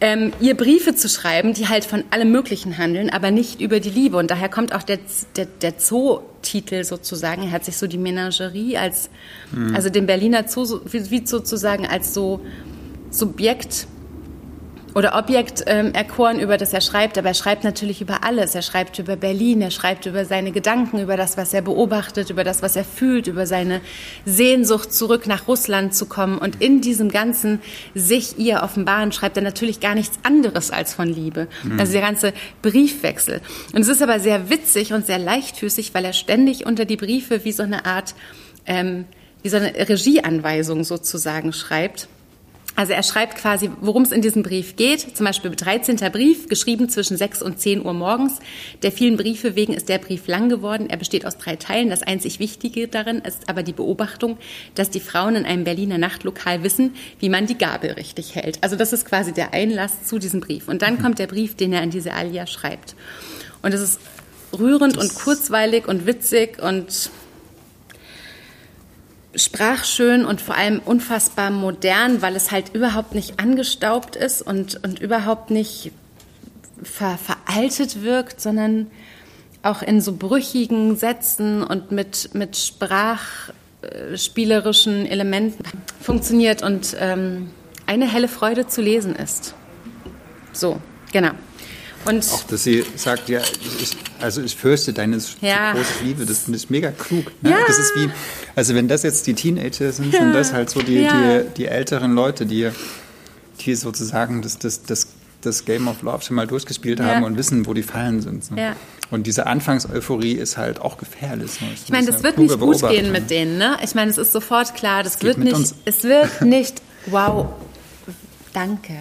ähm, 0.02 0.34
ihr 0.40 0.54
Briefe 0.54 0.94
zu 0.94 1.08
schreiben, 1.08 1.54
die 1.54 1.68
halt 1.68 1.86
von 1.86 2.04
allem 2.10 2.30
Möglichen 2.30 2.76
handeln, 2.76 3.08
aber 3.08 3.30
nicht 3.30 3.62
über 3.62 3.80
die 3.80 3.88
Liebe. 3.88 4.18
Und 4.18 4.30
daher 4.30 4.50
kommt 4.50 4.74
auch 4.74 4.82
der, 4.82 4.98
der, 5.36 5.46
der 5.46 5.72
Zoo-Titel 5.78 6.84
sozusagen. 6.84 7.44
Er 7.44 7.52
hat 7.52 7.64
sich 7.64 7.78
so 7.78 7.86
die 7.86 7.96
Menagerie 7.96 8.76
als, 8.76 9.08
mhm. 9.52 9.74
also 9.74 9.88
den 9.88 10.04
Berliner 10.04 10.46
Zoo, 10.46 10.80
wie, 10.84 11.10
wie 11.10 11.26
sozusagen 11.26 11.86
als 11.86 12.12
so 12.12 12.42
Subjekt 13.10 13.86
oder 14.94 15.16
Objekt 15.16 15.64
ähm, 15.66 15.92
erkoren, 15.94 16.40
über 16.40 16.56
das 16.56 16.72
er 16.72 16.80
schreibt, 16.80 17.16
aber 17.18 17.28
er 17.28 17.34
schreibt 17.34 17.64
natürlich 17.64 18.00
über 18.00 18.24
alles. 18.24 18.54
Er 18.54 18.62
schreibt 18.62 18.98
über 18.98 19.16
Berlin, 19.16 19.62
er 19.62 19.70
schreibt 19.70 20.06
über 20.06 20.24
seine 20.24 20.52
Gedanken, 20.52 21.00
über 21.00 21.16
das, 21.16 21.36
was 21.36 21.54
er 21.54 21.62
beobachtet, 21.62 22.30
über 22.30 22.44
das, 22.44 22.62
was 22.62 22.76
er 22.76 22.84
fühlt, 22.84 23.26
über 23.26 23.46
seine 23.46 23.80
Sehnsucht, 24.24 24.92
zurück 24.92 25.26
nach 25.26 25.48
Russland 25.48 25.94
zu 25.94 26.06
kommen. 26.06 26.38
Und 26.38 26.60
in 26.60 26.80
diesem 26.80 27.10
ganzen 27.10 27.60
sich 27.94 28.38
ihr 28.38 28.62
offenbaren 28.62 29.12
schreibt 29.12 29.36
er 29.36 29.42
natürlich 29.42 29.80
gar 29.80 29.94
nichts 29.94 30.18
anderes 30.22 30.70
als 30.70 30.94
von 30.94 31.08
Liebe. 31.08 31.46
Mhm. 31.62 31.78
Also 31.78 31.92
der 31.92 32.02
ganze 32.02 32.32
Briefwechsel. 32.62 33.40
Und 33.72 33.82
es 33.82 33.88
ist 33.88 34.02
aber 34.02 34.18
sehr 34.20 34.50
witzig 34.50 34.92
und 34.92 35.06
sehr 35.06 35.18
leichtfüßig, 35.18 35.94
weil 35.94 36.04
er 36.04 36.12
ständig 36.12 36.66
unter 36.66 36.84
die 36.84 36.96
Briefe 36.96 37.44
wie 37.44 37.52
so 37.52 37.62
eine 37.62 37.86
Art, 37.86 38.14
ähm, 38.66 39.04
wie 39.42 39.48
so 39.48 39.56
eine 39.56 39.72
Regieanweisung 39.88 40.84
sozusagen 40.84 41.52
schreibt. 41.52 42.08
Also 42.80 42.94
er 42.94 43.02
schreibt 43.02 43.36
quasi, 43.36 43.70
worum 43.82 44.04
es 44.04 44.10
in 44.10 44.22
diesem 44.22 44.42
Brief 44.42 44.74
geht. 44.74 45.14
Zum 45.14 45.26
Beispiel 45.26 45.50
13. 45.50 45.96
Brief, 46.10 46.48
geschrieben 46.48 46.88
zwischen 46.88 47.18
6 47.18 47.42
und 47.42 47.60
10 47.60 47.84
Uhr 47.84 47.92
morgens. 47.92 48.38
Der 48.80 48.90
vielen 48.90 49.18
Briefe 49.18 49.54
wegen 49.54 49.74
ist 49.74 49.90
der 49.90 49.98
Brief 49.98 50.26
lang 50.28 50.48
geworden. 50.48 50.88
Er 50.88 50.96
besteht 50.96 51.26
aus 51.26 51.36
drei 51.36 51.56
Teilen. 51.56 51.90
Das 51.90 52.02
einzig 52.02 52.38
Wichtige 52.38 52.88
darin 52.88 53.18
ist 53.18 53.50
aber 53.50 53.62
die 53.62 53.74
Beobachtung, 53.74 54.38
dass 54.76 54.88
die 54.88 55.00
Frauen 55.00 55.36
in 55.36 55.44
einem 55.44 55.64
Berliner 55.64 55.98
Nachtlokal 55.98 56.62
wissen, 56.62 56.94
wie 57.18 57.28
man 57.28 57.44
die 57.44 57.58
Gabel 57.58 57.90
richtig 57.90 58.34
hält. 58.34 58.56
Also 58.62 58.76
das 58.76 58.94
ist 58.94 59.04
quasi 59.04 59.34
der 59.34 59.52
Einlass 59.52 60.04
zu 60.04 60.18
diesem 60.18 60.40
Brief. 60.40 60.66
Und 60.66 60.80
dann 60.80 60.94
mhm. 60.94 61.02
kommt 61.02 61.18
der 61.18 61.26
Brief, 61.26 61.56
den 61.56 61.74
er 61.74 61.82
an 61.82 61.90
diese 61.90 62.14
Alia 62.14 62.46
schreibt. 62.46 62.94
Und 63.60 63.74
es 63.74 63.82
ist 63.82 64.00
rührend 64.58 64.96
das 64.96 65.04
und 65.04 65.14
kurzweilig 65.16 65.86
und 65.86 66.06
witzig 66.06 66.62
und 66.62 67.10
sprachschön 69.34 70.24
und 70.24 70.40
vor 70.40 70.56
allem 70.56 70.80
unfassbar 70.84 71.50
modern, 71.50 72.22
weil 72.22 72.34
es 72.36 72.50
halt 72.50 72.74
überhaupt 72.74 73.14
nicht 73.14 73.38
angestaubt 73.38 74.16
ist 74.16 74.40
und, 74.42 74.82
und 74.84 74.98
überhaupt 75.00 75.50
nicht 75.50 75.92
ver, 76.82 77.18
veraltet 77.18 78.02
wirkt, 78.02 78.40
sondern 78.40 78.86
auch 79.62 79.82
in 79.82 80.00
so 80.00 80.14
brüchigen 80.14 80.96
Sätzen 80.96 81.62
und 81.62 81.92
mit, 81.92 82.34
mit 82.34 82.56
sprachspielerischen 82.56 85.04
Elementen 85.06 85.62
funktioniert 86.00 86.62
und 86.62 86.96
ähm, 86.98 87.50
eine 87.86 88.10
helle 88.10 88.28
Freude 88.28 88.66
zu 88.66 88.80
lesen 88.80 89.14
ist. 89.14 89.54
So, 90.52 90.80
genau. 91.12 91.32
Und 92.04 92.26
auch, 92.32 92.42
dass 92.44 92.64
sie 92.64 92.84
sagt, 92.96 93.28
ja, 93.28 93.40
ich, 93.40 93.96
also 94.20 94.42
ich 94.42 94.56
fürchte 94.56 94.92
deine 94.92 95.18
ja. 95.40 95.72
große 95.72 96.04
Liebe, 96.04 96.24
das 96.24 96.40
finde 96.40 96.58
ich 96.58 96.70
mega 96.70 96.90
klug. 96.92 97.30
Ne? 97.42 97.50
Ja. 97.50 97.58
Das 97.66 97.78
ist 97.78 97.94
wie, 97.94 98.08
also 98.56 98.74
wenn 98.74 98.88
das 98.88 99.02
jetzt 99.02 99.26
die 99.26 99.34
Teenager 99.34 99.92
sind, 99.92 100.12
ja. 100.12 100.20
sind 100.20 100.32
das 100.32 100.52
halt 100.52 100.70
so 100.70 100.80
die, 100.80 101.02
ja. 101.02 101.40
die, 101.40 101.54
die 101.56 101.66
älteren 101.66 102.14
Leute, 102.14 102.46
die, 102.46 102.70
die 103.60 103.74
sozusagen 103.74 104.40
das, 104.40 104.58
das, 104.58 104.82
das, 104.82 105.08
das 105.42 105.64
Game 105.64 105.88
of 105.88 106.00
Love 106.02 106.22
schon 106.22 106.36
mal 106.36 106.46
durchgespielt 106.46 107.00
haben 107.00 107.24
und 107.24 107.36
wissen, 107.36 107.66
wo 107.66 107.74
die 107.74 107.82
Fallen 107.82 108.22
sind. 108.22 108.44
Ja. 108.56 108.76
Und 109.10 109.26
diese 109.26 109.46
Anfangseuphorie 109.46 110.34
ist 110.34 110.56
halt 110.56 110.80
auch 110.80 110.96
gefährlich. 110.96 111.60
Ne? 111.60 111.68
Ich 111.74 111.90
meine, 111.90 112.06
das 112.06 112.22
wird 112.22 112.38
nicht 112.38 112.58
gut 112.58 112.80
gehen 112.88 113.12
mit 113.12 113.28
denen. 113.28 113.58
Ne? 113.58 113.76
Ich 113.82 113.94
meine, 113.94 114.10
es 114.10 114.18
ist 114.18 114.32
sofort 114.32 114.74
klar, 114.74 115.02
das, 115.02 115.14
das 115.14 115.22
wird 115.22 115.38
nicht, 115.38 115.54
uns. 115.54 115.74
es 115.84 116.04
wird 116.04 116.42
nicht, 116.42 116.80
wow, 117.06 117.48
danke. 118.52 118.94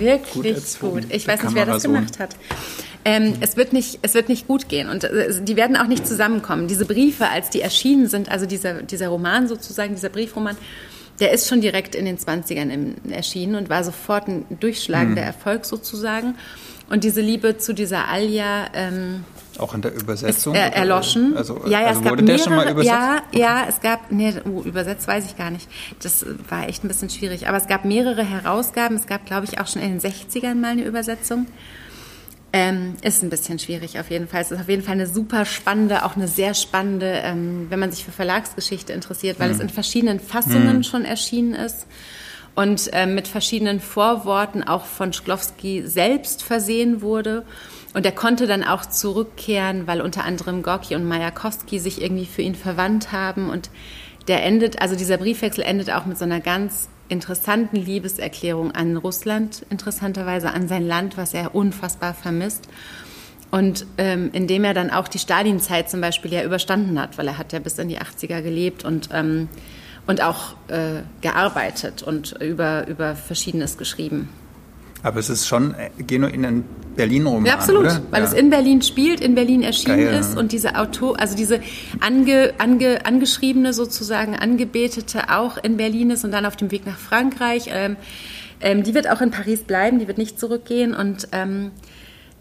Wirklich 0.00 0.78
gut. 0.80 0.92
gut. 0.92 1.04
Ich 1.10 1.26
weiß 1.26 1.42
nicht, 1.42 1.54
wer 1.54 1.66
das 1.66 1.82
gemacht 1.82 2.18
hat. 2.18 2.36
Ähm, 3.04 3.34
es, 3.40 3.56
wird 3.56 3.72
nicht, 3.72 3.98
es 4.02 4.12
wird 4.12 4.28
nicht 4.28 4.46
gut 4.46 4.68
gehen 4.68 4.90
und 4.90 5.04
äh, 5.04 5.42
die 5.42 5.56
werden 5.56 5.76
auch 5.76 5.86
nicht 5.86 6.06
zusammenkommen. 6.06 6.68
Diese 6.68 6.84
Briefe, 6.84 7.28
als 7.28 7.48
die 7.48 7.62
erschienen 7.62 8.08
sind, 8.08 8.30
also 8.30 8.44
dieser, 8.44 8.82
dieser 8.82 9.08
Roman 9.08 9.48
sozusagen, 9.48 9.94
dieser 9.94 10.10
Briefroman, 10.10 10.56
der 11.18 11.32
ist 11.32 11.48
schon 11.48 11.62
direkt 11.62 11.94
in 11.94 12.04
den 12.04 12.18
20ern 12.18 12.70
im, 12.70 12.94
erschienen 13.10 13.54
und 13.54 13.70
war 13.70 13.84
sofort 13.84 14.28
ein 14.28 14.44
durchschlagender 14.60 15.22
mhm. 15.22 15.28
Erfolg 15.28 15.64
sozusagen. 15.64 16.34
Und 16.90 17.04
diese 17.04 17.20
Liebe 17.20 17.56
zu 17.56 17.72
dieser 17.72 18.08
Alia, 18.08 18.66
ähm, 18.74 19.24
auch 19.60 19.74
in 19.74 19.82
der 19.82 19.94
Übersetzung? 19.94 20.54
Ist, 20.54 20.60
äh, 20.60 20.70
erloschen. 20.70 21.36
Also, 21.36 21.62
ja, 21.66 21.80
ja, 21.80 21.86
also 21.88 22.00
es 22.00 22.04
gab 22.04 22.12
wurde 22.12 22.22
mehrere, 22.22 22.38
der 22.38 22.44
schon 22.44 22.56
mal 22.56 22.70
übersetzt? 22.70 22.88
Ja, 22.90 23.22
ja, 23.32 23.66
es 23.68 23.80
gab, 23.80 24.10
nee, 24.10 24.34
uh, 24.44 24.62
übersetzt 24.62 25.06
weiß 25.06 25.26
ich 25.26 25.36
gar 25.36 25.50
nicht. 25.50 25.68
Das 26.02 26.24
war 26.48 26.68
echt 26.68 26.84
ein 26.84 26.88
bisschen 26.88 27.10
schwierig. 27.10 27.48
Aber 27.48 27.56
es 27.56 27.66
gab 27.66 27.84
mehrere 27.84 28.24
Herausgaben. 28.24 28.96
Es 28.96 29.06
gab, 29.06 29.26
glaube 29.26 29.46
ich, 29.46 29.60
auch 29.60 29.66
schon 29.66 29.82
in 29.82 29.98
den 29.98 30.00
60ern 30.00 30.54
mal 30.54 30.72
eine 30.72 30.84
Übersetzung. 30.84 31.46
Ähm, 32.52 32.94
ist 33.02 33.22
ein 33.22 33.30
bisschen 33.30 33.60
schwierig 33.60 34.00
auf 34.00 34.10
jeden 34.10 34.26
Fall. 34.26 34.40
Es 34.40 34.50
ist 34.50 34.60
auf 34.60 34.68
jeden 34.68 34.82
Fall 34.82 34.94
eine 34.94 35.06
super 35.06 35.44
spannende, 35.44 36.04
auch 36.04 36.16
eine 36.16 36.26
sehr 36.26 36.54
spannende, 36.54 37.20
ähm, 37.22 37.66
wenn 37.68 37.78
man 37.78 37.92
sich 37.92 38.04
für 38.04 38.10
Verlagsgeschichte 38.10 38.92
interessiert, 38.92 39.38
weil 39.38 39.50
mhm. 39.50 39.54
es 39.54 39.60
in 39.60 39.68
verschiedenen 39.68 40.18
Fassungen 40.18 40.78
mhm. 40.78 40.82
schon 40.82 41.04
erschienen 41.04 41.54
ist 41.54 41.86
und 42.56 42.92
äh, 42.92 43.06
mit 43.06 43.28
verschiedenen 43.28 43.80
Vorworten 43.80 44.64
auch 44.64 44.84
von 44.84 45.12
Schklowski 45.12 45.84
selbst 45.86 46.42
versehen 46.42 47.02
wurde. 47.02 47.44
Und 47.92 48.06
er 48.06 48.12
konnte 48.12 48.46
dann 48.46 48.62
auch 48.62 48.86
zurückkehren, 48.86 49.86
weil 49.86 50.00
unter 50.00 50.24
anderem 50.24 50.62
Gorki 50.62 50.94
und 50.94 51.06
Majakowski 51.06 51.78
sich 51.78 52.00
irgendwie 52.00 52.26
für 52.26 52.42
ihn 52.42 52.54
verwandt 52.54 53.10
haben. 53.10 53.50
Und 53.50 53.70
der 54.28 54.44
endet, 54.44 54.80
also 54.80 54.94
dieser 54.94 55.16
Briefwechsel 55.16 55.64
endet 55.64 55.90
auch 55.90 56.06
mit 56.06 56.16
so 56.16 56.24
einer 56.24 56.40
ganz 56.40 56.88
interessanten 57.08 57.76
Liebeserklärung 57.76 58.70
an 58.70 58.96
Russland, 58.96 59.66
interessanterweise 59.70 60.52
an 60.52 60.68
sein 60.68 60.86
Land, 60.86 61.16
was 61.16 61.34
er 61.34 61.54
unfassbar 61.54 62.14
vermisst. 62.14 62.68
Und 63.50 63.84
ähm, 63.98 64.30
indem 64.32 64.62
er 64.62 64.74
dann 64.74 64.90
auch 64.90 65.08
die 65.08 65.18
Stalinzeit 65.18 65.90
zum 65.90 66.00
Beispiel 66.00 66.32
ja 66.32 66.44
überstanden 66.44 67.00
hat, 67.00 67.18
weil 67.18 67.26
er 67.26 67.36
hat 67.36 67.52
ja 67.52 67.58
bis 67.58 67.78
in 67.80 67.88
die 67.88 67.98
80er 67.98 68.42
gelebt 68.42 68.84
und, 68.84 69.08
ähm, 69.12 69.48
und 70.06 70.22
auch 70.22 70.54
äh, 70.68 71.02
gearbeitet 71.20 72.04
und 72.04 72.40
über, 72.40 72.86
über 72.86 73.16
Verschiedenes 73.16 73.76
geschrieben. 73.76 74.28
Aber 75.02 75.18
es 75.18 75.30
ist 75.30 75.46
schon 75.46 75.74
äh, 75.74 75.90
genuin 76.02 76.44
ein 76.44 76.64
Berlin-Roman, 76.96 77.46
ja, 77.46 77.54
absolut, 77.54 77.84
oder? 77.84 78.02
weil 78.10 78.22
ja. 78.22 78.28
es 78.28 78.34
in 78.34 78.50
Berlin 78.50 78.82
spielt, 78.82 79.20
in 79.20 79.34
Berlin 79.34 79.62
erschienen 79.62 80.04
Geil, 80.04 80.20
ist 80.20 80.36
und 80.36 80.52
diese 80.52 80.76
Autor, 80.76 81.18
also 81.18 81.36
diese 81.36 81.60
ange, 82.00 82.52
ange, 82.58 83.06
angeschriebene 83.06 83.72
sozusagen, 83.72 84.36
angebetete 84.36 85.30
auch 85.30 85.56
in 85.56 85.76
Berlin 85.76 86.10
ist 86.10 86.24
und 86.24 86.32
dann 86.32 86.44
auf 86.44 86.56
dem 86.56 86.70
Weg 86.70 86.84
nach 86.86 86.98
Frankreich. 86.98 87.70
Ähm, 87.72 87.96
ähm, 88.60 88.82
die 88.82 88.94
wird 88.94 89.08
auch 89.08 89.22
in 89.22 89.30
Paris 89.30 89.62
bleiben, 89.62 89.98
die 89.98 90.08
wird 90.08 90.18
nicht 90.18 90.38
zurückgehen 90.38 90.94
und 90.94 91.28
ähm, 91.32 91.70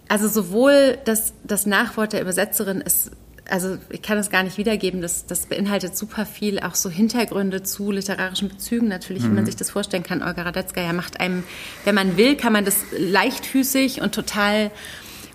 also 0.10 0.28
sowohl 0.28 0.97
das, 1.05 1.34
das 1.43 1.66
Nachwort 1.66 2.14
der 2.14 2.22
Übersetzerin 2.22 2.82
ist 2.82 3.12
also 3.50 3.78
ich 3.89 4.02
kann 4.02 4.18
es 4.18 4.30
gar 4.30 4.43
nicht 4.43 4.58
wiedergeben, 4.58 5.02
das, 5.02 5.26
das 5.26 5.45
beinhaltet 5.45 5.97
super 5.97 6.26
viel, 6.26 6.60
auch 6.60 6.76
so 6.76 6.89
Hintergründe 6.89 7.64
zu 7.64 7.91
literarischen 7.91 8.50
Bezügen 8.50 8.88
natürlich, 8.88 9.24
wie 9.24 9.28
man 9.28 9.45
sich 9.45 9.56
das 9.56 9.70
vorstellen 9.72 10.04
kann. 10.04 10.24
Olga 10.24 10.43
Radetzka 10.43 10.91
macht 10.93 11.20
einem, 11.20 11.43
wenn 11.86 11.95
man 11.95 12.18
will, 12.18 12.36
kann 12.36 12.54
man 12.54 12.66
das 12.66 12.78
leichtfüßig 12.97 14.02
und 14.02 14.14
total 14.14 14.72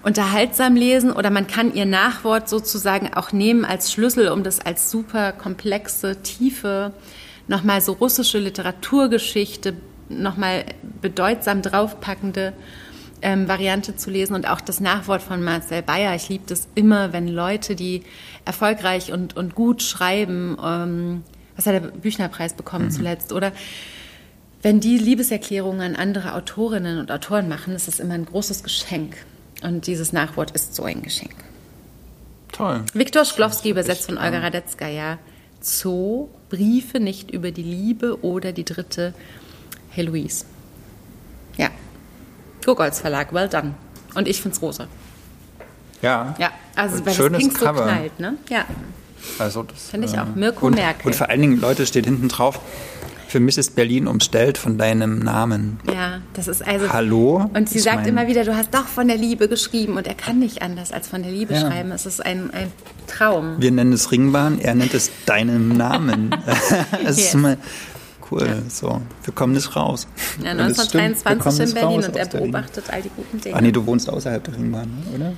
unterhaltsam 0.02 0.76
lesen 0.76 1.10
oder 1.10 1.30
man 1.30 1.46
kann 1.46 1.74
ihr 1.74 1.86
Nachwort 1.86 2.48
sozusagen 2.48 3.14
auch 3.14 3.32
nehmen 3.32 3.64
als 3.64 3.92
Schlüssel, 3.92 4.28
um 4.28 4.42
das 4.42 4.60
als 4.60 4.90
super 4.90 5.32
komplexe, 5.32 6.22
tiefe, 6.22 6.92
nochmal 7.48 7.80
so 7.80 7.92
russische 7.92 8.38
Literaturgeschichte, 8.38 9.74
nochmal 10.08 10.66
bedeutsam 11.00 11.62
draufpackende 11.62 12.52
ähm, 13.24 13.48
Variante 13.48 13.96
zu 13.96 14.10
lesen 14.10 14.34
und 14.34 14.48
auch 14.48 14.60
das 14.60 14.80
Nachwort 14.80 15.22
von 15.22 15.42
Marcel 15.42 15.82
Bayer. 15.82 16.14
Ich 16.14 16.28
liebe 16.28 16.44
das 16.46 16.68
immer, 16.74 17.12
wenn 17.12 17.26
Leute, 17.26 17.74
die 17.74 18.02
erfolgreich 18.44 19.12
und, 19.12 19.36
und 19.36 19.54
gut 19.54 19.82
schreiben, 19.82 20.56
ähm, 20.62 21.24
was 21.56 21.66
hat 21.66 21.74
der 21.74 21.80
Büchnerpreis 21.80 22.52
bekommen 22.54 22.86
mhm. 22.86 22.90
zuletzt, 22.90 23.32
oder? 23.32 23.52
Wenn 24.62 24.80
die 24.80 24.98
Liebeserklärungen 24.98 25.80
an 25.80 25.96
andere 25.96 26.34
Autorinnen 26.34 26.98
und 26.98 27.10
Autoren 27.10 27.48
machen, 27.48 27.74
ist 27.74 27.88
das 27.88 27.98
immer 27.98 28.14
ein 28.14 28.26
großes 28.26 28.62
Geschenk. 28.62 29.16
Und 29.62 29.86
dieses 29.86 30.12
Nachwort 30.12 30.50
ist 30.52 30.74
so 30.74 30.84
ein 30.84 31.02
Geschenk. 31.02 31.34
Toll. 32.52 32.82
Viktor 32.92 33.24
Schklowski 33.24 33.70
übersetzt 33.70 34.06
von 34.06 34.18
Olga 34.18 34.38
Radetzka, 34.38 34.88
ja. 34.88 35.18
Zoo, 35.60 36.28
Briefe 36.50 37.00
nicht 37.00 37.30
über 37.30 37.50
die 37.50 37.62
Liebe 37.62 38.22
oder 38.22 38.52
die 38.52 38.64
dritte 38.64 39.14
Heloise. 39.90 40.44
Gogolz 42.64 43.00
Verlag, 43.00 43.32
well 43.32 43.48
done. 43.48 43.74
Und 44.14 44.28
ich 44.28 44.40
finde 44.42 44.56
es 44.56 44.62
rosa. 44.62 44.86
Ja. 46.02 46.34
Ja, 46.38 46.50
also 46.76 47.04
weil 47.04 47.14
schönes 47.14 47.32
das 47.40 47.48
Pink 47.48 47.58
Cover. 47.58 47.78
so 47.78 47.84
knallt, 47.84 48.20
ne? 48.20 48.34
Ja, 48.48 48.64
Also 49.38 49.62
das 49.62 49.88
finde 49.90 50.06
ich 50.06 50.14
äh, 50.14 50.18
auch. 50.18 50.34
Mirko 50.34 50.66
und, 50.66 50.74
Merkel. 50.74 51.06
Und 51.06 51.14
vor 51.14 51.28
allen 51.30 51.40
Dingen, 51.40 51.60
Leute, 51.60 51.86
steht 51.86 52.04
hinten 52.04 52.28
drauf, 52.28 52.60
für 53.26 53.40
mich 53.40 53.58
ist 53.58 53.74
Berlin 53.74 54.06
umstellt 54.06 54.58
von 54.58 54.78
deinem 54.78 55.18
Namen. 55.18 55.80
ja, 55.92 56.20
das 56.34 56.46
ist 56.46 56.64
also. 56.64 56.92
Hallo? 56.92 57.50
Und 57.54 57.68
sie 57.68 57.80
sagt 57.80 58.06
immer 58.06 58.28
wieder, 58.28 58.44
du 58.44 58.54
hast 58.56 58.72
doch 58.74 58.86
von 58.86 59.08
der 59.08 59.16
Liebe 59.16 59.48
geschrieben 59.48 59.96
und 59.96 60.06
er 60.06 60.14
kann 60.14 60.38
nicht 60.38 60.62
anders 60.62 60.92
als 60.92 61.08
von 61.08 61.22
der 61.22 61.32
Liebe 61.32 61.54
Ja. 61.54 61.60
schreiben. 61.62 61.90
Es 61.90 62.06
ist 62.06 62.24
ein, 62.24 62.50
ein 62.52 62.70
Traum. 63.08 63.56
Wir 63.58 63.72
nennen 63.72 63.92
es 63.92 64.12
Ringbahn, 64.12 64.60
er 64.60 64.74
nennt 64.76 64.94
es 64.94 65.10
deinen 65.26 65.68
Namen. 65.70 66.30
Yes. 67.02 67.18
ist 67.18 67.36
cool. 68.30 68.62
So, 68.68 69.00
wir 69.22 69.34
kommen 69.34 69.52
nicht 69.52 69.74
raus. 69.76 70.06
Ja, 70.42 70.52
Und 70.52 70.60
es 70.60 70.84
stimmt, 70.86 70.94
wir 70.94 71.00
1923 71.30 71.38
kommen 71.42 71.60
in 71.68 71.74
Berlin 71.74 72.04
und 72.10 72.16
er 72.16 72.26
beobachtet 72.26 72.84
all 72.90 73.02
die 73.02 73.10
guten 73.14 73.40
Dinge. 73.40 73.56
Ah 73.56 73.60
nee, 73.60 73.72
du 73.72 73.84
wohnst 73.86 74.08
außerhalb 74.10 74.42
der 74.44 74.54
Ringbahn, 74.54 74.90
oder? 75.14 75.32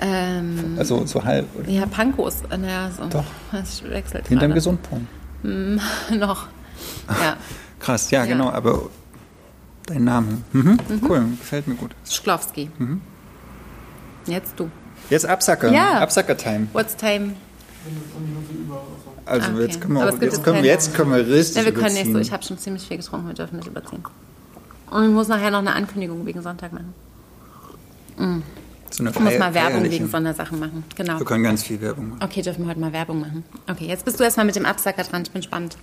ähm, 0.00 0.76
Also 0.78 1.04
so 1.06 1.22
halb, 1.24 1.46
oder? 1.58 1.68
ja, 1.68 1.86
Pankos. 1.86 2.36
Naja, 2.50 2.90
so. 2.96 3.04
Doch. 3.06 3.24
Das 3.52 3.82
wechselt 3.88 4.28
Hinterm. 4.28 4.54
Gesundpunkt. 4.54 5.06
Noch. 5.42 6.46
Ja, 7.08 7.36
Krass, 7.80 8.10
ja, 8.10 8.20
Ja. 8.20 8.26
genau, 8.26 8.50
aber 8.50 8.88
dein 9.86 10.04
Name. 10.04 10.38
Mhm. 10.52 10.78
Cool, 11.08 11.24
gefällt 11.38 11.66
mir 11.66 11.74
gut. 11.74 11.90
Schklowski. 12.08 12.70
Mhm. 12.78 13.00
Jetzt 14.26 14.54
du. 14.58 14.70
Jetzt 15.08 15.26
Absacker. 15.26 15.72
Ja. 15.72 15.98
Absacker-Time. 16.00 16.68
What's 16.72 16.94
time? 16.94 17.34
Also 19.26 19.46
Ah, 19.48 19.52
okay. 19.54 19.62
jetzt 19.64 19.80
können 19.80 19.94
wir, 19.94 20.08
auch, 20.08 20.20
jetzt 20.20 20.42
können 20.44 20.64
jetzt 20.64 20.94
können 20.94 21.10
wir 21.12 21.26
richtig 21.26 21.56
Ja, 21.56 21.64
wir 21.64 21.72
können 21.72 21.84
nicht 21.86 21.92
überziehen. 21.94 22.12
so. 22.14 22.18
Ich 22.20 22.32
habe 22.32 22.42
schon 22.42 22.58
ziemlich 22.58 22.82
viel 22.86 22.96
getrunken, 22.98 23.26
wir 23.28 23.34
dürfen 23.34 23.56
nicht 23.56 23.68
überziehen. 23.68 24.02
Und 24.90 25.04
ich 25.04 25.10
muss 25.10 25.28
nachher 25.28 25.50
noch 25.50 25.58
eine 25.60 25.72
Ankündigung 25.72 26.26
wegen 26.26 26.42
Sonntag 26.42 26.72
machen. 26.72 26.92
so 28.16 28.22
eine 28.24 29.10
Ich 29.10 29.20
muss 29.20 29.38
mal 29.38 29.54
Werbung 29.54 29.84
wegen 29.90 30.08
Sondersachen 30.10 30.58
machen. 30.58 30.84
Genau. 30.96 31.18
Wir 31.18 31.24
können 31.26 31.44
ganz 31.44 31.62
viel 31.62 31.80
Werbung 31.80 32.10
machen. 32.10 32.20
Okay, 32.22 32.42
dürfen 32.42 32.64
wir 32.64 32.70
heute 32.70 32.80
mal 32.80 32.92
Werbung 32.92 33.20
machen. 33.20 33.44
Okay, 33.70 33.86
jetzt 33.86 34.04
bist 34.04 34.18
du 34.18 34.24
erstmal 34.24 34.46
mit 34.46 34.56
dem 34.56 34.66
Absacker 34.66 35.04
dran. 35.04 35.22
Ich 35.22 35.30
bin 35.30 35.40
gespannt. 35.40 35.76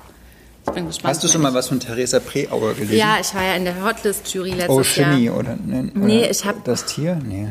Ich 0.67 0.73
bin 0.73 0.85
gespannt. 0.87 1.15
Hast 1.15 1.23
du 1.23 1.27
schon 1.29 1.41
mal 1.41 1.53
was 1.53 1.69
von 1.69 1.79
Theresa 1.79 2.19
Preauer 2.19 2.73
gelesen? 2.73 2.97
Ja, 2.97 3.17
ich 3.21 3.33
war 3.33 3.43
ja 3.43 3.53
in 3.55 3.63
der 3.63 3.81
Hotlist-Jury 3.83 4.49
letztes 4.51 4.69
Oh, 4.69 4.75
Jahr. 4.81 4.83
Shimmy, 5.13 5.29
oder? 5.29 5.55
Ne, 5.55 5.89
Nee, 5.93 6.17
oder 6.19 6.29
ich 6.31 6.45
hab- 6.45 6.63
Das 6.65 6.85
Tier? 6.85 7.15
Nee. 7.25 7.47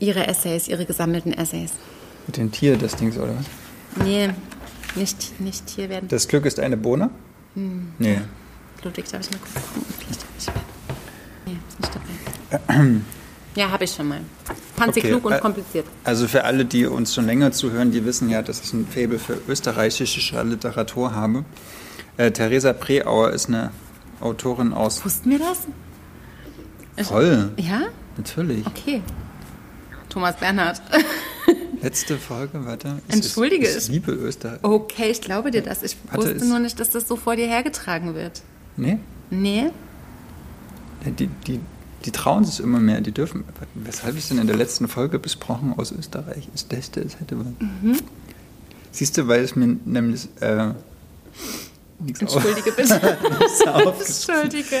Ihre 0.00 0.26
Essays, 0.26 0.66
ihre 0.68 0.84
gesammelten 0.84 1.32
Essays. 1.32 1.70
Mit 2.26 2.36
dem 2.36 2.50
Tier, 2.50 2.76
das 2.76 2.96
Ding, 2.96 3.12
oder 3.16 3.34
was? 3.36 4.04
Nee, 4.04 4.30
nicht, 4.94 5.40
nicht 5.40 5.68
hier 5.70 5.88
werden. 5.88 6.08
Das 6.08 6.28
Glück 6.28 6.44
ist 6.44 6.58
eine 6.60 6.76
Bohne? 6.76 7.10
Hm. 7.54 7.92
Nee. 7.98 8.20
Ludwig, 8.82 9.10
darf 9.10 9.20
ich 9.22 9.30
mal 9.30 9.38
gucken? 9.38 9.84
Vielleicht 9.98 10.20
hab 10.20 10.28
ich. 10.38 10.46
Nee, 11.46 11.58
ist 11.68 11.80
nicht 11.80 11.94
dabei. 11.94 12.90
Ja, 13.56 13.70
habe 13.70 13.84
ich 13.84 13.90
schon 13.92 14.06
mal. 14.08 14.20
Fand 14.76 14.92
sie 14.92 15.00
Okay, 15.00 15.08
klug 15.08 15.24
und 15.24 15.32
äh, 15.32 15.38
kompliziert. 15.38 15.86
Also 16.04 16.28
für 16.28 16.44
alle, 16.44 16.66
die 16.66 16.84
uns 16.84 17.14
schon 17.14 17.24
länger 17.24 17.52
zuhören, 17.52 17.90
die 17.90 18.04
wissen 18.04 18.28
ja, 18.28 18.42
dass 18.42 18.60
ich 18.60 18.70
ein 18.74 18.86
Faible 18.86 19.18
für 19.18 19.40
österreichische 19.48 20.42
Literatur 20.42 21.14
habe. 21.14 21.46
Äh, 22.18 22.32
Theresa 22.32 22.74
Preauer 22.74 23.30
ist 23.30 23.48
eine 23.48 23.70
Autorin 24.20 24.74
aus... 24.74 25.02
Wussten 25.06 25.30
wir 25.30 25.38
das? 25.38 27.06
Voll, 27.06 27.50
Ja? 27.56 27.84
natürlich. 28.18 28.66
Okay. 28.66 29.02
Thomas 30.10 30.36
Bernhard. 30.36 30.82
Letzte 31.86 32.18
Folge, 32.18 32.64
warte. 32.66 33.00
Es 33.06 33.14
Entschuldige. 33.14 33.66
Ist, 33.68 33.84
ich 33.84 33.88
liebe 33.92 34.10
Österreich. 34.10 34.58
Okay, 34.62 35.08
ich 35.10 35.20
glaube 35.20 35.52
dir 35.52 35.62
das. 35.62 35.84
Ich 35.84 35.96
Warte, 36.06 36.18
wusste 36.18 36.30
ist- 36.32 36.44
nur 36.48 36.58
nicht, 36.58 36.80
dass 36.80 36.90
das 36.90 37.06
so 37.06 37.14
vor 37.14 37.36
dir 37.36 37.46
hergetragen 37.46 38.16
wird. 38.16 38.42
Nee? 38.76 38.98
Nee? 39.30 39.70
Die, 41.04 41.28
die, 41.46 41.60
die 42.04 42.10
trauen 42.10 42.44
sich 42.44 42.58
immer 42.58 42.80
mehr. 42.80 43.00
Die 43.02 43.12
dürfen. 43.12 43.44
Weshalb 43.74 44.16
ich 44.16 44.26
denn 44.26 44.38
in 44.38 44.48
der 44.48 44.56
letzten 44.56 44.88
Folge 44.88 45.20
besprochen 45.20 45.74
aus 45.76 45.92
Österreich? 45.92 46.48
Ich 46.56 46.66
dachte, 46.66 47.02
es 47.02 47.20
hätte 47.20 47.38
was. 47.38 47.46
Mhm. 47.60 47.98
Siehst 48.90 49.16
du, 49.16 49.28
weil 49.28 49.42
es 49.44 49.54
mir 49.54 49.76
nämlich. 49.84 50.26
Äh, 50.40 50.70
nichts 52.00 52.20
auf- 52.24 52.44
Entschuldige 52.44 52.72
bitte. 52.76 53.18
nichts. 53.38 54.26
Entschuldige. 54.28 54.76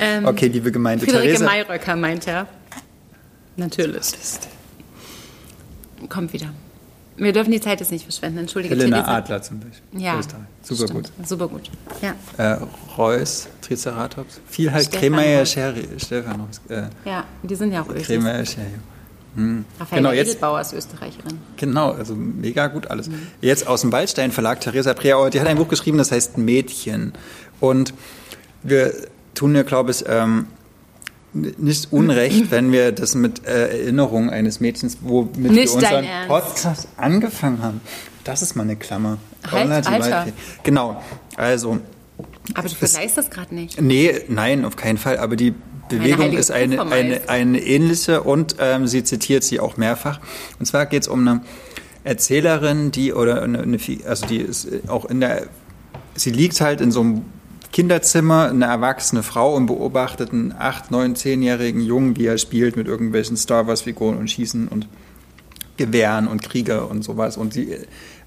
Ähm, 0.00 0.24
Okay, 0.26 0.48
liebe 0.48 0.72
Gemeinde. 0.72 1.04
Friederike 1.04 1.34
Theresa. 1.34 1.44
Mayröcker 1.44 1.94
meint 1.94 2.26
er. 2.26 2.48
Natürlich. 3.56 4.12
Kommt 6.08 6.32
wieder. 6.32 6.52
Wir 7.16 7.32
dürfen 7.32 7.50
die 7.50 7.60
Zeit 7.60 7.80
jetzt 7.80 7.92
nicht 7.92 8.04
verschwenden. 8.04 8.38
Entschuldige. 8.38 8.74
Helena. 8.74 9.06
Adler 9.06 9.42
zum 9.42 9.60
Beispiel. 9.60 10.00
Ja. 10.00 10.20
Super 10.62 10.88
stimmt. 10.88 11.12
gut. 11.16 11.28
Super 11.28 11.48
gut. 11.48 11.70
Ja. 12.00 12.14
Äh, 12.38 12.58
Reus, 12.96 13.48
Triceratops. 13.60 14.40
Viel 14.48 14.72
halt 14.72 14.90
Kremeyer. 14.90 15.44
Sherry. 15.44 15.86
Stefan. 15.98 16.46
Äh, 16.68 16.84
ja, 17.04 17.24
die 17.42 17.54
sind 17.54 17.72
ja 17.72 17.82
auch 17.82 17.88
Ösis. 17.90 18.06
Kremeyer 18.06 18.46
Sherry. 18.46 18.66
Hm. 19.36 19.64
Raffaella 19.78 20.00
Genau, 20.00 20.12
jetzt, 20.12 20.30
Edelbauer 20.30 20.60
ist 20.60 20.72
Österreicherin. 20.72 21.38
Genau, 21.56 21.92
also 21.92 22.14
mega 22.14 22.66
gut 22.66 22.90
alles. 22.90 23.08
Jetzt 23.40 23.66
aus 23.66 23.82
dem 23.82 23.92
Waldstein 23.92 24.32
Verlag, 24.32 24.60
Theresa 24.60 24.94
Preauer, 24.94 25.30
die 25.30 25.40
hat 25.40 25.46
ein 25.46 25.56
Buch 25.56 25.68
geschrieben, 25.68 25.98
das 25.98 26.10
heißt 26.10 26.38
Mädchen. 26.38 27.12
Und 27.60 27.94
wir 28.62 28.92
tun 29.34 29.54
ja, 29.54 29.62
glaube 29.62 29.92
ich, 29.92 30.04
ähm, 30.08 30.46
nicht 31.32 31.92
unrecht, 31.92 32.50
wenn 32.50 32.72
wir 32.72 32.92
das 32.92 33.14
mit 33.14 33.46
äh, 33.46 33.78
Erinnerung 33.80 34.30
eines 34.30 34.60
Mädchens, 34.60 34.98
womit 35.00 35.36
Nicht 35.36 35.68
wir 35.68 35.74
unseren. 35.74 36.06
Podcast 36.28 36.88
angefangen 36.96 37.62
haben. 37.62 37.80
Das 38.24 38.42
ist 38.42 38.56
mal 38.56 38.64
eine 38.64 38.76
Klammer. 38.76 39.18
Halt, 39.50 39.86
Alter. 39.86 40.26
Genau, 40.62 41.02
also, 41.36 41.78
Aber 42.54 42.68
du 42.68 42.74
vergleichst 42.74 43.16
das 43.16 43.30
gerade 43.30 43.54
nicht. 43.54 43.80
nee, 43.80 44.12
nein, 44.28 44.64
auf 44.64 44.76
keinen 44.76 44.98
Fall, 44.98 45.18
aber 45.18 45.36
die 45.36 45.54
Bewegung 45.88 46.32
ist 46.32 46.50
eine, 46.50 46.82
eine, 46.90 47.28
eine 47.28 47.60
ähnliche 47.60 48.22
und 48.22 48.56
ähm, 48.58 48.86
sie 48.86 49.02
zitiert 49.02 49.42
sie 49.44 49.60
auch 49.60 49.76
mehrfach. 49.76 50.20
Und 50.58 50.66
zwar 50.66 50.86
geht 50.86 51.02
es 51.02 51.08
um 51.08 51.26
eine 51.26 51.42
Erzählerin, 52.04 52.90
die 52.90 53.12
oder 53.12 53.42
eine, 53.42 53.78
also 54.06 54.26
die 54.26 54.38
ist 54.38 54.68
auch 54.88 55.04
in 55.06 55.20
der, 55.20 55.48
sie 56.14 56.30
liegt 56.30 56.60
halt 56.60 56.80
in 56.80 56.92
so 56.92 57.00
einem 57.00 57.24
Kinderzimmer, 57.72 58.48
eine 58.48 58.64
erwachsene 58.66 59.22
Frau 59.22 59.54
und 59.54 59.66
beobachtet 59.66 60.32
einen 60.32 60.52
8, 60.58 60.90
9, 60.90 61.14
10-jährigen 61.14 61.80
Jungen, 61.80 62.16
wie 62.16 62.26
er 62.26 62.38
spielt 62.38 62.76
mit 62.76 62.88
irgendwelchen 62.88 63.36
Star 63.36 63.66
Wars-Figuren 63.66 64.16
und 64.16 64.28
Schießen 64.30 64.66
und 64.68 64.88
Gewehren 65.76 66.26
und 66.26 66.42
Kriege 66.42 66.84
und 66.86 67.02
sowas. 67.04 67.36
Und 67.36 67.52
sie 67.54 67.76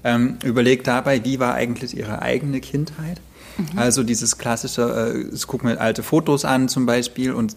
ähm, 0.02 0.38
überlegt 0.44 0.86
dabei, 0.86 1.24
wie 1.24 1.38
war 1.40 1.54
eigentlich 1.54 1.96
ihre 1.96 2.22
eigene 2.22 2.60
Kindheit. 2.60 3.20
Mhm. 3.56 3.78
Also 3.78 4.02
dieses 4.02 4.38
klassische, 4.38 5.14
äh, 5.14 5.34
ich 5.34 5.46
gucke 5.46 5.64
mir 5.64 5.80
alte 5.80 6.02
Fotos 6.02 6.44
an 6.44 6.68
zum 6.68 6.86
Beispiel 6.86 7.32
und 7.32 7.54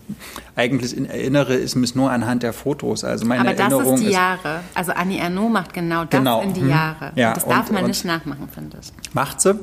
eigentlich 0.56 0.96
in, 0.96 1.06
erinnere 1.08 1.58
ich 1.58 1.76
mich 1.76 1.96
nur 1.96 2.12
anhand 2.12 2.44
der 2.44 2.54
Fotos. 2.54 3.04
Also 3.04 3.26
meine 3.26 3.42
Aber 3.42 3.54
das 3.54 3.60
Erinnerung 3.72 3.96
ist 3.96 4.04
die 4.06 4.12
Jahre. 4.12 4.60
Also 4.76 4.92
Annie 4.92 5.18
Ernaux 5.20 5.50
macht 5.52 5.74
genau 5.74 6.04
das 6.06 6.20
Genau. 6.20 6.42
in 6.44 6.54
die 6.54 6.62
Mhm. 6.62 6.70
Jahre. 6.70 7.14
Ja, 7.16 7.34
das 7.34 7.46
darf 7.48 7.70
und- 7.70 7.74
man 7.76 7.86
nicht 7.88 8.06
nachmachen, 8.06 8.48
finde 8.54 8.78
ich. 8.80 8.92
macht 9.16 9.42
sie 9.42 9.56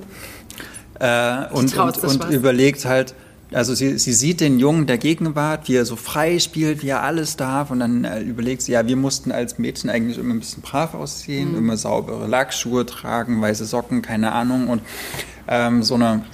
äh, 1.00 1.46
und, 1.52 1.76
und, 1.76 1.98
und 1.98 2.30
überlegt 2.30 2.84
halt, 2.84 3.14
also 3.52 3.74
sie, 3.74 3.98
sie 3.98 4.12
sieht 4.12 4.40
den 4.40 4.58
Jungen 4.58 4.86
der 4.86 4.98
Gegenwart, 4.98 5.68
wie 5.68 5.76
er 5.76 5.84
so 5.84 5.96
frei 5.96 6.38
spielt, 6.38 6.82
wie 6.82 6.88
er 6.88 7.02
alles 7.02 7.36
darf 7.36 7.70
und 7.70 7.80
dann 7.80 8.04
äh, 8.04 8.20
überlegt 8.20 8.62
sie, 8.62 8.72
ja, 8.72 8.86
wir 8.86 8.96
mussten 8.96 9.32
als 9.32 9.58
Mädchen 9.58 9.90
eigentlich 9.90 10.18
immer 10.18 10.34
ein 10.34 10.40
bisschen 10.40 10.62
brav 10.62 10.94
aussehen, 10.94 11.52
Mhm. 11.52 11.58
immer 11.58 11.76
saubere 11.76 12.26
Lackschuhe 12.26 12.84
tragen, 12.86 13.40
weiße 13.40 13.64
Socken, 13.64 14.02
keine 14.02 14.32
Ahnung 14.32 14.68
und 14.68 14.82
ähm, 15.46 15.82
so 15.82 15.94
eine, 15.94 16.24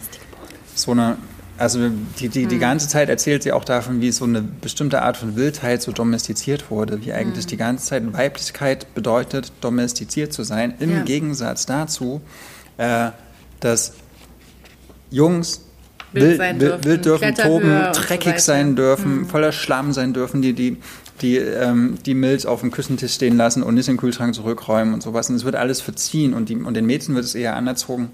so 0.74 0.92
eine 0.92 1.16
also 1.60 1.90
die, 2.18 2.30
die, 2.30 2.46
die 2.46 2.54
hm. 2.54 2.58
ganze 2.60 2.88
Zeit 2.88 3.10
erzählt 3.10 3.42
sie 3.42 3.52
auch 3.52 3.64
davon, 3.64 4.00
wie 4.00 4.10
so 4.12 4.24
eine 4.24 4.40
bestimmte 4.40 5.02
Art 5.02 5.18
von 5.18 5.36
Wildheit 5.36 5.82
so 5.82 5.92
domestiziert 5.92 6.70
wurde, 6.70 7.04
wie 7.04 7.12
eigentlich 7.12 7.44
hm. 7.44 7.50
die 7.50 7.56
ganze 7.58 7.84
Zeit 7.84 8.12
Weiblichkeit 8.14 8.94
bedeutet, 8.94 9.52
domestiziert 9.60 10.32
zu 10.32 10.42
sein, 10.42 10.72
im 10.80 10.90
ja. 10.90 11.02
Gegensatz 11.02 11.66
dazu, 11.66 12.22
äh, 12.78 13.10
dass 13.60 13.92
Jungs 15.10 15.62
wild, 16.12 16.36
sein 16.38 16.58
dürfen, 16.58 16.84
wild 16.84 17.04
dürfen 17.04 17.34
toben, 17.34 17.92
dreckig 17.92 18.38
so 18.38 18.52
sein 18.52 18.76
dürfen, 18.76 19.18
mhm. 19.18 19.26
voller 19.26 19.52
Schlamm 19.52 19.92
sein 19.92 20.12
dürfen, 20.12 20.42
die, 20.42 20.52
die, 20.52 20.76
die, 21.20 21.36
ähm, 21.36 21.98
die 22.04 22.14
Milch 22.14 22.46
auf 22.46 22.60
dem 22.60 22.70
Küchentisch 22.70 23.14
stehen 23.14 23.36
lassen 23.36 23.62
und 23.62 23.74
nicht 23.74 23.88
in 23.88 23.94
den 23.94 24.00
Kühlschrank 24.00 24.34
zurückräumen 24.34 24.94
und 24.94 25.02
sowas. 25.02 25.28
Und 25.30 25.36
es 25.36 25.44
wird 25.44 25.56
alles 25.56 25.80
verziehen 25.80 26.34
und, 26.34 26.48
die, 26.48 26.56
und 26.56 26.74
den 26.74 26.86
Mädchen 26.86 27.14
wird 27.14 27.24
es 27.24 27.34
eher 27.34 27.56
anerzogen, 27.56 28.10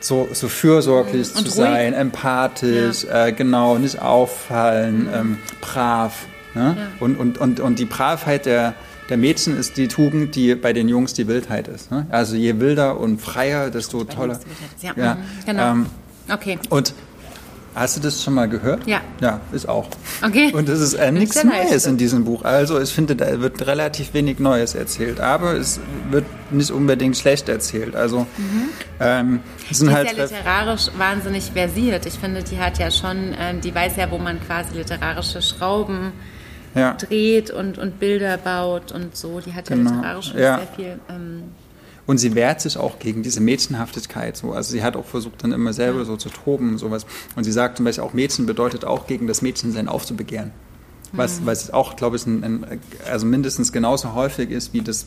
so, 0.00 0.28
so 0.32 0.48
fürsorglich 0.48 1.28
und 1.34 1.48
zu 1.48 1.54
ruhig. 1.54 1.54
sein, 1.54 1.92
empathisch, 1.92 3.04
ja. 3.04 3.26
äh, 3.26 3.32
genau, 3.32 3.78
nicht 3.78 4.00
auffallen, 4.00 5.04
mhm. 5.04 5.14
ähm, 5.14 5.38
brav. 5.60 6.26
Ne? 6.54 6.76
Ja. 6.78 6.86
Und, 7.00 7.16
und, 7.16 7.38
und, 7.38 7.60
und 7.60 7.78
die 7.78 7.84
Bravheit 7.84 8.46
der, 8.46 8.74
der 9.10 9.16
Mädchen 9.16 9.56
ist 9.56 9.76
die 9.76 9.88
Tugend, 9.88 10.34
die 10.36 10.54
bei 10.54 10.72
den 10.72 10.88
Jungs 10.88 11.14
die 11.14 11.26
Wildheit 11.26 11.68
ist. 11.68 11.90
Ne? 11.90 12.06
Also 12.10 12.36
je 12.36 12.60
wilder 12.60 12.98
und 13.00 13.20
freier, 13.20 13.70
desto 13.70 14.04
toller. 14.04 14.38
Ja, 14.82 14.92
ja. 14.96 15.14
Mhm. 15.14 15.18
genau. 15.46 15.70
Ähm, 15.70 15.86
okay. 16.30 16.58
Und 16.70 16.94
Hast 17.78 17.96
du 17.96 18.00
das 18.00 18.24
schon 18.24 18.34
mal 18.34 18.48
gehört? 18.48 18.88
Ja. 18.88 19.02
Ja, 19.20 19.40
ist 19.52 19.68
auch. 19.68 19.86
Okay. 20.26 20.50
Und 20.52 20.68
es 20.68 20.80
ist 20.80 20.94
äh, 20.94 21.12
nichts 21.12 21.44
Neues 21.44 21.86
in 21.86 21.96
diesem 21.96 22.24
Buch. 22.24 22.42
Also 22.42 22.80
ich 22.80 22.92
finde, 22.92 23.14
da 23.14 23.40
wird 23.40 23.64
relativ 23.68 24.14
wenig 24.14 24.40
Neues 24.40 24.74
erzählt, 24.74 25.20
aber 25.20 25.52
es 25.52 25.78
wird 26.10 26.24
nicht 26.50 26.72
unbedingt 26.72 27.16
schlecht 27.16 27.48
erzählt. 27.48 27.94
Also 27.94 28.26
mhm. 28.36 28.68
ähm, 28.98 29.40
sind 29.70 29.90
die 29.90 29.94
halt 29.94 30.10
ist 30.10 30.16
ja 30.16 30.24
literarisch 30.24 30.88
wahnsinnig 30.96 31.52
versiert. 31.52 32.04
Ich 32.06 32.14
finde, 32.14 32.42
die 32.42 32.58
hat 32.58 32.78
ja 32.78 32.90
schon, 32.90 33.34
äh, 33.34 33.54
die 33.62 33.72
weiß 33.72 33.94
ja, 33.96 34.10
wo 34.10 34.18
man 34.18 34.40
quasi 34.40 34.76
literarische 34.76 35.40
Schrauben 35.40 36.12
ja. 36.74 36.94
dreht 36.94 37.52
und, 37.52 37.78
und 37.78 38.00
Bilder 38.00 38.38
baut 38.38 38.90
und 38.90 39.16
so. 39.16 39.38
Die 39.38 39.54
hat 39.54 39.70
ja 39.70 39.76
genau. 39.76 39.92
literarisch 39.92 40.34
ja. 40.34 40.58
sehr 40.58 40.68
viel. 40.74 41.00
Ähm, 41.08 41.44
und 42.08 42.16
sie 42.16 42.34
wehrt 42.34 42.62
sich 42.62 42.78
auch 42.78 42.98
gegen 42.98 43.22
diese 43.22 43.42
Mädchenhaftigkeit. 43.42 44.34
So. 44.34 44.54
Also 44.54 44.72
sie 44.72 44.82
hat 44.82 44.96
auch 44.96 45.04
versucht, 45.04 45.44
dann 45.44 45.52
immer 45.52 45.74
selber 45.74 46.06
so 46.06 46.16
zu 46.16 46.30
toben 46.30 46.70
und 46.70 46.78
sowas. 46.78 47.04
Und 47.36 47.44
sie 47.44 47.52
sagt 47.52 47.76
zum 47.76 47.84
Beispiel 47.84 48.02
auch, 48.02 48.14
Mädchen 48.14 48.46
bedeutet 48.46 48.86
auch 48.86 49.06
gegen 49.06 49.26
das 49.26 49.42
Mädchensein 49.42 49.88
aufzubegehren. 49.88 50.52
Was, 51.12 51.40
mhm. 51.42 51.46
was 51.46 51.70
auch, 51.70 51.96
glaube 51.96 52.16
ich, 52.16 52.26
ein, 52.26 52.44
ein, 52.44 52.80
also 53.10 53.26
mindestens 53.26 53.72
genauso 53.72 54.14
häufig 54.14 54.50
ist 54.50 54.72
wie 54.72 54.80
das 54.80 55.04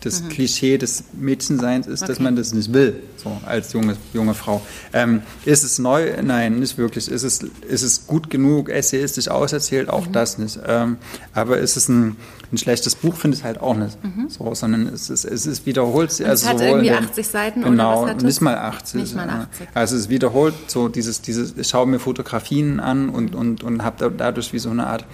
das 0.00 0.22
mhm. 0.22 0.28
Klischee 0.28 0.78
des 0.78 1.04
Mädchenseins 1.12 1.86
ist, 1.86 2.02
okay. 2.02 2.12
dass 2.12 2.20
man 2.20 2.36
das 2.36 2.52
nicht 2.52 2.72
will, 2.72 3.02
so 3.16 3.40
als 3.46 3.72
junge, 3.72 3.96
junge 4.12 4.34
Frau. 4.34 4.62
Ähm, 4.92 5.22
ist 5.44 5.64
es 5.64 5.78
neu? 5.78 6.12
Nein, 6.22 6.60
nicht 6.60 6.78
wirklich. 6.78 7.10
Ist 7.10 7.22
es, 7.22 7.40
ist 7.68 7.82
es 7.82 8.06
gut 8.06 8.30
genug 8.30 8.68
essayistisch 8.68 9.28
auserzählt? 9.28 9.88
Auch 9.88 10.06
mhm. 10.06 10.12
das 10.12 10.38
nicht. 10.38 10.58
Ähm, 10.66 10.98
aber 11.32 11.58
ist 11.58 11.76
es 11.76 11.88
ein, 11.88 12.16
ein 12.52 12.58
schlechtes 12.58 12.94
Buch, 12.94 13.16
finde 13.16 13.36
ich 13.36 13.44
halt 13.44 13.60
auch 13.60 13.76
nicht. 13.76 14.02
Mhm. 14.02 14.28
So, 14.28 14.54
sondern 14.54 14.86
es 14.86 15.10
ist, 15.10 15.24
es 15.24 15.46
ist 15.46 15.66
wiederholt. 15.66 16.18
Und 16.20 16.26
also 16.26 16.46
es 16.46 16.48
hat 16.48 16.60
irgendwie 16.60 16.92
80 16.92 17.26
Seiten 17.26 17.62
genau, 17.62 18.04
oder 18.04 18.16
was 18.16 18.22
nicht 18.22 18.40
mal 18.40 18.56
80. 18.56 19.00
Nicht 19.00 19.16
mal 19.16 19.28
80. 19.28 19.68
Also 19.74 19.96
es 19.96 20.08
wiederholt 20.08 20.54
so 20.68 20.88
dieses, 20.88 21.20
dieses, 21.20 21.56
ich 21.56 21.68
schaue 21.68 21.86
mir 21.86 21.98
Fotografien 21.98 22.80
an 22.80 23.08
und, 23.08 23.34
und, 23.34 23.62
und 23.62 23.84
habe 23.84 24.12
dadurch 24.16 24.52
wie 24.52 24.58
so 24.58 24.70
eine 24.70 24.86
Art 24.86 25.04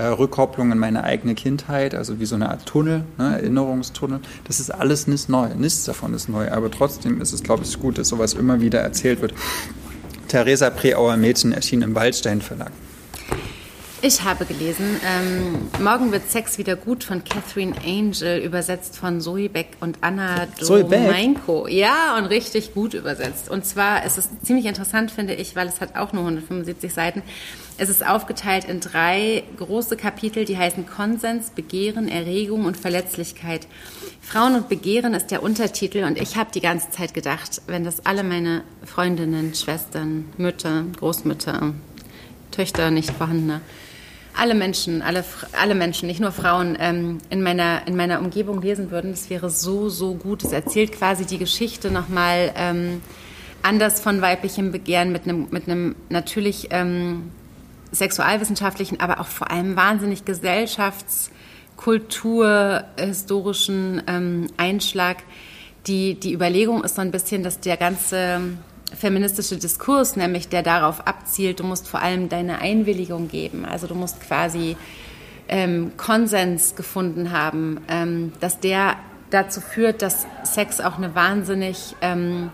äh, 0.00 0.06
Rückkopplung 0.06 0.72
in 0.72 0.78
meine 0.78 1.04
eigene 1.04 1.34
Kindheit, 1.34 1.94
also 1.94 2.20
wie 2.20 2.24
so 2.24 2.34
eine 2.34 2.48
Art 2.48 2.64
Tunnel, 2.64 3.04
ne, 3.18 3.34
Erinnerungstunnel. 3.34 4.20
Das 4.44 4.58
ist 4.58 4.70
alles 4.70 5.06
nicht 5.06 5.28
neu, 5.28 5.48
nichts 5.54 5.84
davon 5.84 6.14
ist 6.14 6.28
neu, 6.30 6.50
aber 6.50 6.70
trotzdem 6.70 7.20
ist 7.20 7.34
es, 7.34 7.42
glaube 7.42 7.64
ich, 7.64 7.78
gut, 7.78 7.98
dass 7.98 8.08
sowas 8.08 8.32
immer 8.32 8.62
wieder 8.62 8.80
erzählt 8.80 9.20
wird. 9.20 9.34
Theresa 10.28 10.70
Preauer 10.70 11.18
Mädchen 11.18 11.52
erschien 11.52 11.82
im 11.82 11.94
Waldstein 11.94 12.40
Verlag. 12.40 12.72
Ich 14.02 14.22
habe 14.22 14.46
gelesen, 14.46 14.98
ähm, 15.04 15.84
Morgen 15.84 16.10
wird 16.10 16.30
Sex 16.30 16.56
wieder 16.56 16.74
gut 16.74 17.04
von 17.04 17.22
Catherine 17.22 17.74
Angel, 17.84 18.38
übersetzt 18.38 18.96
von 18.96 19.20
Zoe 19.20 19.50
Beck 19.50 19.76
und 19.80 19.98
Anna 20.00 20.46
Domeinko. 20.58 21.68
Ja, 21.68 22.16
und 22.16 22.24
richtig 22.24 22.72
gut 22.72 22.94
übersetzt. 22.94 23.50
Und 23.50 23.66
zwar 23.66 24.06
ist 24.06 24.16
es 24.16 24.30
ziemlich 24.42 24.64
interessant, 24.64 25.10
finde 25.10 25.34
ich, 25.34 25.54
weil 25.54 25.68
es 25.68 25.82
hat 25.82 25.96
auch 25.96 26.14
nur 26.14 26.22
175 26.22 26.94
Seiten. 26.94 27.22
Es 27.76 27.90
ist 27.90 28.06
aufgeteilt 28.06 28.64
in 28.64 28.80
drei 28.80 29.42
große 29.58 29.98
Kapitel, 29.98 30.46
die 30.46 30.56
heißen 30.56 30.86
Konsens, 30.86 31.50
Begehren, 31.50 32.08
Erregung 32.08 32.64
und 32.64 32.78
Verletzlichkeit. 32.78 33.66
Frauen 34.22 34.54
und 34.54 34.70
Begehren 34.70 35.12
ist 35.12 35.30
der 35.30 35.42
Untertitel 35.42 36.04
und 36.04 36.18
ich 36.18 36.36
habe 36.36 36.50
die 36.54 36.62
ganze 36.62 36.88
Zeit 36.88 37.12
gedacht, 37.12 37.60
wenn 37.66 37.84
das 37.84 38.06
alle 38.06 38.22
meine 38.22 38.62
Freundinnen, 38.82 39.54
Schwestern, 39.54 40.24
Mütter, 40.38 40.84
Großmütter, 40.98 41.74
Töchter, 42.50 42.90
nicht 42.90 43.10
vorhandene, 43.10 43.60
alle 44.36 44.54
Menschen, 44.54 45.02
alle, 45.02 45.24
alle 45.60 45.74
Menschen, 45.74 46.06
nicht 46.06 46.20
nur 46.20 46.32
Frauen, 46.32 46.76
ähm, 46.80 47.18
in, 47.30 47.42
meiner, 47.42 47.86
in 47.86 47.96
meiner 47.96 48.20
Umgebung 48.20 48.60
lesen 48.62 48.90
würden, 48.90 49.10
das 49.10 49.30
wäre 49.30 49.50
so, 49.50 49.88
so 49.88 50.14
gut. 50.14 50.44
Es 50.44 50.52
erzählt 50.52 50.92
quasi 50.92 51.26
die 51.26 51.38
Geschichte 51.38 51.90
nochmal 51.90 52.52
ähm, 52.56 53.02
anders 53.62 54.00
von 54.00 54.22
weiblichem 54.22 54.72
Begehren 54.72 55.12
mit 55.12 55.24
einem, 55.24 55.48
mit 55.50 55.64
natürlich 56.10 56.68
ähm, 56.70 57.30
sexualwissenschaftlichen, 57.92 59.00
aber 59.00 59.20
auch 59.20 59.26
vor 59.26 59.50
allem 59.50 59.76
wahnsinnig 59.76 60.24
gesellschafts-, 60.24 61.30
kultur-, 61.76 62.84
historischen 62.98 64.02
ähm, 64.06 64.46
Einschlag. 64.56 65.18
Die, 65.86 66.14
die 66.14 66.34
Überlegung 66.34 66.84
ist 66.84 66.96
so 66.96 67.00
ein 67.00 67.10
bisschen, 67.10 67.42
dass 67.42 67.60
der 67.60 67.76
ganze 67.76 68.40
feministische 68.96 69.56
Diskurs, 69.56 70.16
nämlich 70.16 70.48
der 70.48 70.62
darauf 70.62 71.06
abzielt, 71.06 71.60
du 71.60 71.64
musst 71.64 71.88
vor 71.88 72.02
allem 72.02 72.28
deine 72.28 72.60
Einwilligung 72.60 73.28
geben. 73.28 73.64
Also 73.64 73.86
du 73.86 73.94
musst 73.94 74.20
quasi 74.20 74.76
ähm, 75.48 75.92
Konsens 75.96 76.76
gefunden 76.76 77.32
haben, 77.32 77.80
ähm, 77.88 78.32
dass 78.40 78.60
der 78.60 78.96
dazu 79.30 79.60
führt, 79.60 80.02
dass 80.02 80.26
Sex 80.44 80.80
auch 80.80 80.96
eine 80.98 81.14
wahnsinnig 81.14 81.94
ähm, 82.00 82.50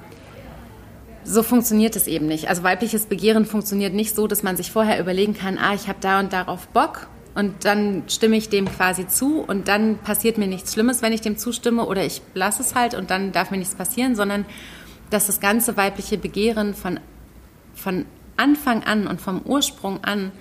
so 1.27 1.43
funktioniert 1.43 1.97
es 1.97 2.07
eben 2.07 2.27
nicht. 2.27 2.49
Also 2.49 2.63
weibliches 2.63 3.07
Begehren 3.07 3.47
funktioniert 3.47 3.93
nicht 3.93 4.15
so, 4.15 4.29
dass 4.29 4.43
man 4.43 4.57
sich 4.57 4.71
vorher 4.71 5.01
überlegen 5.01 5.35
kann, 5.35 5.59
ah, 5.59 5.75
ich 5.75 5.89
habe 5.89 5.99
da 6.01 6.21
und 6.21 6.33
darauf 6.33 6.69
Bock 6.69 7.09
und 7.35 7.65
dann 7.65 8.05
stimme 8.07 8.37
ich 8.37 8.49
dem 8.49 8.67
quasi 8.67 9.09
zu 9.09 9.41
und 9.41 9.69
dann 9.69 9.99
passiert 9.99 10.39
mir 10.39 10.47
nichts 10.47 10.73
Schlimmes, 10.73 11.03
wenn 11.03 11.13
ich 11.13 11.21
dem 11.21 11.37
zustimme 11.37 11.85
oder 11.85 12.05
ich 12.05 12.23
lasse 12.35 12.63
es 12.63 12.75
halt 12.75 12.95
und 12.95 13.11
dann 13.11 13.33
darf 13.33 13.51
mir 13.51 13.59
nichts 13.59 13.75
passieren, 13.75 14.15
sondern 14.15 14.47
dass 15.11 15.27
das 15.27 15.41
ganze 15.41 15.77
weibliche 15.77 16.19
Begehren 16.19 16.75
von, 16.75 17.01
von 17.75 18.07
Anfang 18.37 18.83
an 18.85 19.07
und 19.07 19.21
vom 19.21 19.43
Ursprung 19.43 20.03
an 20.05 20.33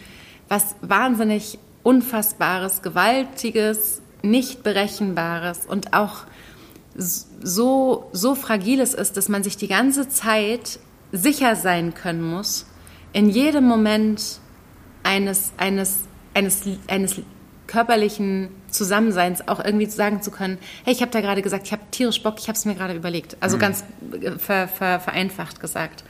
was 0.47 0.75
wahnsinnig 0.81 1.57
Unfassbares, 1.83 2.81
Gewaltiges, 2.81 4.01
nicht 4.21 4.63
Berechenbares 4.63 5.65
und 5.65 5.93
auch 5.93 6.25
so, 6.95 8.09
so 8.11 8.35
Fragiles 8.35 8.93
ist, 8.93 9.17
dass 9.17 9.29
man 9.29 9.43
sich 9.43 9.57
die 9.57 9.67
ganze 9.67 10.09
Zeit 10.09 10.79
sicher 11.11 11.55
sein 11.55 11.93
können 11.93 12.23
muss, 12.23 12.65
in 13.13 13.29
jedem 13.29 13.65
Moment 13.65 14.39
eines, 15.03 15.53
eines, 15.57 15.99
eines, 16.33 16.63
eines 16.87 17.21
körperlichen 17.75 18.47
Zusammenseins 18.69 19.49
auch 19.49 19.63
irgendwie 19.63 19.85
sagen 19.87 20.21
zu 20.21 20.31
können, 20.31 20.57
hey, 20.85 20.93
ich 20.93 21.01
habe 21.01 21.11
da 21.11 21.19
gerade 21.19 21.41
gesagt, 21.41 21.65
ich 21.65 21.73
habe 21.73 21.81
tierisch 21.91 22.23
Bock, 22.23 22.35
ich 22.39 22.47
habe 22.47 22.57
es 22.57 22.63
mir 22.63 22.73
gerade 22.73 22.93
überlegt. 22.93 23.35
Also 23.41 23.57
mhm. 23.57 23.61
ganz 23.61 23.83
äh, 24.21 24.31
ver, 24.39 24.69
ver, 24.69 25.01
vereinfacht 25.01 25.59
gesagt. 25.59 26.05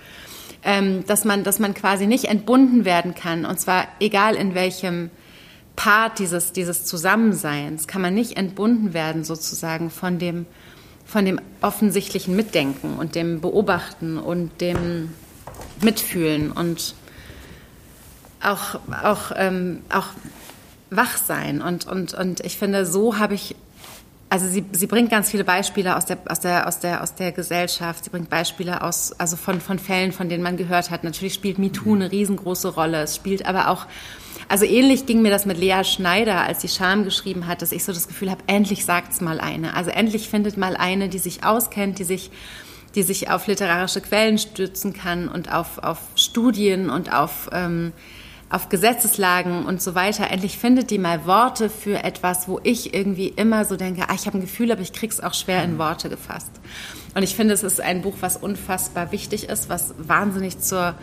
Ähm, 0.63 1.03
dass, 1.07 1.25
man, 1.25 1.43
dass 1.43 1.57
man 1.57 1.73
quasi 1.73 2.05
nicht 2.05 2.25
entbunden 2.25 2.85
werden 2.85 3.15
kann, 3.15 3.45
und 3.45 3.59
zwar 3.59 3.87
egal 3.99 4.35
in 4.35 4.53
welchem 4.53 5.09
Part 5.75 6.19
dieses, 6.19 6.53
dieses 6.53 6.85
Zusammenseins, 6.85 7.87
kann 7.87 8.01
man 8.01 8.13
nicht 8.13 8.37
entbunden 8.37 8.93
werden 8.93 9.23
sozusagen 9.23 9.89
von 9.89 10.19
dem, 10.19 10.45
von 11.03 11.25
dem 11.25 11.39
offensichtlichen 11.61 12.35
Mitdenken 12.35 12.97
und 12.97 13.15
dem 13.15 13.41
Beobachten 13.41 14.17
und 14.17 14.61
dem 14.61 15.09
Mitfühlen 15.81 16.51
und 16.51 16.95
auch, 18.41 18.79
auch, 19.03 19.31
ähm, 19.35 19.81
auch 19.89 20.09
wach 20.89 21.17
sein. 21.17 21.61
Und, 21.61 21.87
und, 21.87 22.13
und 22.13 22.41
ich 22.41 22.57
finde, 22.57 22.85
so 22.85 23.17
habe 23.17 23.33
ich, 23.33 23.55
also 24.29 24.47
sie, 24.47 24.65
sie 24.71 24.87
bringt 24.87 25.09
ganz 25.09 25.29
viele 25.29 25.43
Beispiele 25.43 25.95
aus 25.95 26.05
der, 26.05 26.17
aus, 26.27 26.39
der, 26.39 26.67
aus, 26.67 26.79
der, 26.79 27.03
aus 27.03 27.15
der 27.15 27.31
Gesellschaft. 27.31 28.03
Sie 28.03 28.09
bringt 28.09 28.29
Beispiele 28.29 28.81
aus, 28.81 29.13
also 29.19 29.35
von, 29.35 29.61
von 29.61 29.79
Fällen, 29.79 30.11
von 30.11 30.29
denen 30.29 30.43
man 30.43 30.57
gehört 30.57 30.91
hat. 30.91 31.03
Natürlich 31.03 31.33
spielt 31.33 31.59
MeToo 31.59 31.95
eine 31.95 32.11
riesengroße 32.11 32.69
Rolle. 32.69 33.03
Es 33.03 33.15
spielt 33.15 33.45
aber 33.45 33.69
auch, 33.69 33.85
also 34.47 34.65
ähnlich 34.65 35.05
ging 35.05 35.21
mir 35.21 35.31
das 35.31 35.45
mit 35.45 35.57
Lea 35.57 35.83
Schneider, 35.83 36.41
als 36.41 36.61
sie 36.61 36.67
Scham 36.67 37.03
geschrieben 37.03 37.47
hat, 37.47 37.61
dass 37.61 37.71
ich 37.71 37.83
so 37.83 37.93
das 37.93 38.07
Gefühl 38.07 38.29
habe, 38.29 38.43
endlich 38.47 38.85
sagt's 38.85 39.21
mal 39.21 39.39
eine. 39.39 39.75
Also 39.75 39.91
endlich 39.91 40.29
findet 40.29 40.57
mal 40.57 40.75
eine, 40.75 41.09
die 41.09 41.19
sich 41.19 41.43
auskennt, 41.43 41.99
die 41.99 42.03
sich 42.03 42.31
die 42.95 43.03
sich 43.03 43.29
auf 43.29 43.47
literarische 43.47 44.01
Quellen 44.01 44.37
stützen 44.37 44.93
kann 44.93 45.27
und 45.27 45.51
auf, 45.51 45.79
auf 45.79 45.99
Studien 46.15 46.89
und 46.89 47.13
auf 47.13 47.49
ähm, 47.51 47.91
auf 48.55 48.69
Gesetzeslagen 48.69 49.65
und 49.65 49.81
so 49.81 49.95
weiter, 49.95 50.31
endlich 50.31 50.57
findet 50.57 50.89
die 50.89 50.97
mal 50.97 51.25
Worte 51.25 51.69
für 51.69 52.01
etwas, 52.05 52.47
wo 52.47 52.61
ich 52.63 52.93
irgendwie 52.93 53.27
immer 53.27 53.65
so 53.65 53.75
denke, 53.75 54.07
ah, 54.07 54.13
ich 54.15 54.27
habe 54.27 54.37
ein 54.37 54.41
Gefühl, 54.41 54.71
aber 54.71 54.81
ich 54.81 54.93
krieg's 54.93 55.19
auch 55.19 55.33
schwer 55.33 55.61
in 55.61 55.77
Worte 55.77 56.07
gefasst. 56.07 56.51
Und 57.13 57.21
ich 57.21 57.35
finde, 57.35 57.53
es 57.53 57.63
ist 57.63 57.81
ein 57.81 58.01
Buch, 58.01 58.15
was 58.21 58.37
unfassbar 58.37 59.11
wichtig 59.11 59.49
ist, 59.49 59.67
was 59.67 59.93
wahnsinnig 59.97 60.59
zur, 60.59 60.95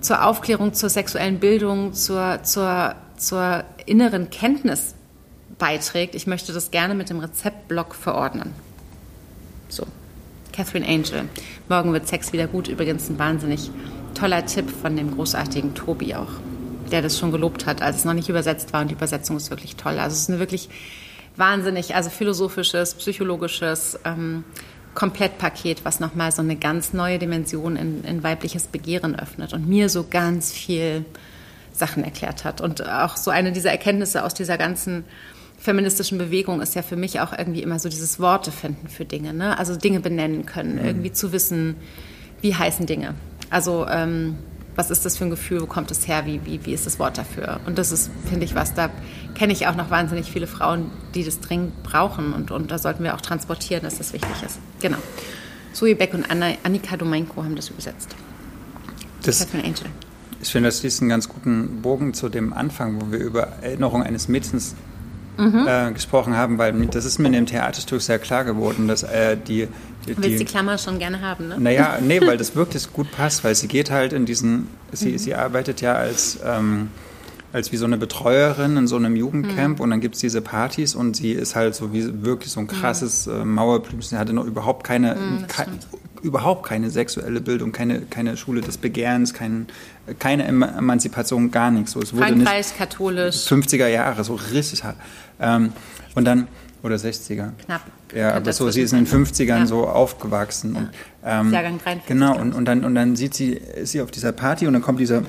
zur 0.00 0.24
Aufklärung, 0.24 0.72
zur 0.72 0.88
sexuellen 0.88 1.40
Bildung, 1.40 1.94
zur, 1.94 2.44
zur, 2.44 2.94
zur 3.16 3.64
inneren 3.86 4.30
Kenntnis 4.30 4.94
beiträgt. 5.58 6.14
Ich 6.14 6.28
möchte 6.28 6.52
das 6.52 6.70
gerne 6.70 6.94
mit 6.94 7.10
dem 7.10 7.18
Rezeptblock 7.18 7.96
verordnen. 7.96 8.52
So, 9.68 9.84
Catherine 10.52 10.86
Angel. 10.86 11.28
Morgen 11.68 11.92
wird 11.92 12.06
Sex 12.06 12.32
wieder 12.32 12.46
gut. 12.46 12.68
Übrigens 12.68 13.08
ein 13.08 13.18
wahnsinnig 13.18 13.70
toller 14.14 14.46
Tipp 14.46 14.70
von 14.70 14.96
dem 14.96 15.14
großartigen 15.14 15.74
Tobi 15.74 16.14
auch, 16.14 16.30
der 16.90 17.02
das 17.02 17.18
schon 17.18 17.32
gelobt 17.32 17.66
hat, 17.66 17.82
als 17.82 17.96
es 17.96 18.04
noch 18.04 18.14
nicht 18.14 18.28
übersetzt 18.28 18.72
war. 18.72 18.82
Und 18.82 18.88
die 18.88 18.94
Übersetzung 18.94 19.36
ist 19.36 19.50
wirklich 19.50 19.76
toll. 19.76 19.98
Also 19.98 20.14
es 20.14 20.22
ist 20.22 20.30
eine 20.30 20.38
wirklich 20.38 20.68
wahnsinnig, 21.36 21.94
also 21.94 22.10
philosophisches, 22.10 22.94
psychologisches 22.94 23.98
ähm, 24.04 24.44
Komplettpaket, 24.94 25.84
was 25.84 26.00
nochmal 26.00 26.30
so 26.30 26.42
eine 26.42 26.56
ganz 26.56 26.92
neue 26.92 27.18
Dimension 27.18 27.76
in, 27.76 28.04
in 28.04 28.22
weibliches 28.22 28.68
Begehren 28.68 29.18
öffnet 29.18 29.52
und 29.52 29.68
mir 29.68 29.88
so 29.88 30.06
ganz 30.08 30.52
viel 30.52 31.04
Sachen 31.72 32.04
erklärt 32.04 32.44
hat. 32.44 32.60
Und 32.60 32.88
auch 32.88 33.16
so 33.16 33.30
eine 33.30 33.52
dieser 33.52 33.70
Erkenntnisse 33.70 34.24
aus 34.24 34.34
dieser 34.34 34.56
ganzen 34.56 35.04
feministischen 35.58 36.18
Bewegung 36.18 36.60
ist 36.60 36.74
ja 36.74 36.82
für 36.82 36.96
mich 36.96 37.20
auch 37.20 37.36
irgendwie 37.36 37.62
immer 37.62 37.78
so 37.78 37.88
dieses 37.88 38.20
Worte 38.20 38.52
finden 38.52 38.88
für 38.88 39.04
Dinge, 39.04 39.32
ne? 39.32 39.58
also 39.58 39.76
Dinge 39.76 40.00
benennen 40.00 40.46
können, 40.46 40.74
mhm. 40.74 40.84
irgendwie 40.84 41.12
zu 41.12 41.32
wissen, 41.32 41.76
wie 42.42 42.54
heißen 42.54 42.86
Dinge. 42.86 43.14
Also 43.50 43.86
ähm, 43.88 44.36
was 44.76 44.90
ist 44.90 45.04
das 45.04 45.16
für 45.16 45.24
ein 45.24 45.30
Gefühl, 45.30 45.60
wo 45.60 45.66
kommt 45.66 45.90
es 45.90 46.08
her, 46.08 46.26
wie, 46.26 46.40
wie, 46.44 46.64
wie 46.66 46.72
ist 46.72 46.86
das 46.86 46.98
Wort 46.98 47.18
dafür? 47.18 47.60
Und 47.66 47.78
das 47.78 47.92
ist, 47.92 48.10
finde 48.28 48.44
ich, 48.44 48.54
was, 48.54 48.74
da 48.74 48.90
kenne 49.34 49.52
ich 49.52 49.66
auch 49.66 49.76
noch 49.76 49.90
wahnsinnig 49.90 50.30
viele 50.30 50.46
Frauen, 50.46 50.90
die 51.14 51.24
das 51.24 51.40
dringend 51.40 51.82
brauchen 51.82 52.32
und, 52.32 52.50
und 52.50 52.70
da 52.70 52.78
sollten 52.78 53.04
wir 53.04 53.14
auch 53.14 53.20
transportieren, 53.20 53.82
dass 53.84 53.98
das 53.98 54.12
wichtig 54.12 54.42
ist. 54.44 54.58
Genau. 54.80 54.98
Zoe 55.72 55.94
Beck 55.94 56.14
und 56.14 56.30
Anna, 56.30 56.52
Annika 56.62 56.96
Domenko 56.96 57.42
haben 57.42 57.56
das 57.56 57.68
übersetzt. 57.68 58.14
Das, 59.22 59.40
Catherine 59.40 59.64
Angel. 59.64 59.86
Ich 60.40 60.52
finde, 60.52 60.68
das 60.68 60.80
schließt 60.80 61.00
einen 61.00 61.08
ganz 61.08 61.28
guten 61.28 61.82
Bogen 61.82 62.14
zu 62.14 62.28
dem 62.28 62.52
Anfang, 62.52 63.00
wo 63.00 63.10
wir 63.10 63.18
über 63.18 63.48
Erinnerung 63.62 64.02
eines 64.02 64.28
Mädchens 64.28 64.74
mhm. 65.38 65.66
äh, 65.66 65.92
gesprochen 65.92 66.36
haben, 66.36 66.58
weil 66.58 66.86
das 66.86 67.04
ist 67.04 67.18
mir 67.18 67.28
in 67.28 67.32
dem 67.32 67.46
Theaterstück 67.46 68.00
sehr 68.02 68.18
klar 68.18 68.44
geworden, 68.44 68.88
dass 68.88 69.02
äh, 69.02 69.36
die, 69.36 69.68
die, 70.06 70.14
Du 70.14 70.22
willst 70.22 70.40
die 70.40 70.44
Klammer 70.44 70.78
schon 70.78 70.98
gerne 70.98 71.20
haben, 71.20 71.48
ne? 71.48 71.56
Naja, 71.58 71.98
nee, 72.02 72.20
weil 72.20 72.36
das 72.36 72.54
wirklich 72.54 72.92
gut 72.92 73.10
passt, 73.12 73.44
weil 73.44 73.54
sie 73.54 73.68
geht 73.68 73.90
halt 73.90 74.12
in 74.12 74.26
diesen, 74.26 74.68
sie, 74.92 75.12
mhm. 75.12 75.18
sie 75.18 75.34
arbeitet 75.34 75.80
ja 75.80 75.94
als, 75.94 76.38
ähm, 76.44 76.90
als 77.52 77.72
wie 77.72 77.76
so 77.76 77.84
eine 77.84 77.98
Betreuerin 77.98 78.76
in 78.76 78.86
so 78.86 78.96
einem 78.96 79.16
Jugendcamp 79.16 79.78
mhm. 79.78 79.82
und 79.82 79.90
dann 79.90 80.00
gibt 80.00 80.16
es 80.16 80.20
diese 80.20 80.40
Partys 80.40 80.94
und 80.94 81.16
sie 81.16 81.32
ist 81.32 81.54
halt 81.54 81.74
so 81.74 81.92
wie 81.92 82.24
wirklich 82.24 82.52
so 82.52 82.60
ein 82.60 82.64
mhm. 82.64 82.68
krasses 82.68 83.26
äh, 83.26 83.44
Mauerblümchen. 83.44 84.10
Sie 84.10 84.16
hatte 84.16 84.32
noch 84.32 84.44
überhaupt 84.44 84.84
keine, 84.84 85.14
mhm, 85.14 85.46
ke 85.46 85.66
überhaupt 86.22 86.66
keine 86.66 86.90
sexuelle 86.90 87.40
Bildung, 87.40 87.70
keine, 87.70 88.00
keine 88.00 88.36
Schule 88.36 88.62
des 88.62 88.78
Begehrens, 88.78 89.34
kein, 89.34 89.66
keine 90.18 90.46
Emanzipation, 90.46 91.50
gar 91.50 91.70
nichts. 91.70 91.92
So, 91.92 92.00
es 92.00 92.14
wurde 92.14 92.28
Frankreich, 92.28 92.66
nicht 92.66 92.78
katholisch. 92.78 93.46
50er 93.46 93.88
Jahre, 93.88 94.24
so 94.24 94.34
richtig 94.34 94.82
hart. 94.84 94.96
Ähm, 95.38 95.72
und 96.14 96.24
dann, 96.24 96.48
oder 96.82 96.96
60er. 96.96 97.50
Knapp. 97.66 97.82
Ja, 98.14 98.34
aber 98.34 98.52
so, 98.52 98.70
sie 98.70 98.82
ist 98.82 98.92
in 98.92 99.04
den 99.04 99.06
50ern 99.06 99.46
ja. 99.46 99.66
so 99.66 99.86
aufgewachsen. 99.86 100.74
Ja. 100.74 100.80
Und, 100.80 100.90
ähm, 101.24 101.52
Jahrgang 101.52 101.78
43. 101.78 102.06
Genau, 102.06 102.38
und, 102.38 102.54
und, 102.54 102.64
dann, 102.64 102.84
und 102.84 102.94
dann 102.94 103.16
sieht 103.16 103.34
sie, 103.34 103.52
ist 103.52 103.92
sie 103.92 104.00
auf 104.00 104.10
dieser 104.10 104.32
Party 104.32 104.66
und 104.66 104.72
dann 104.72 104.82
kommt 104.82 105.00
dieser 105.00 105.22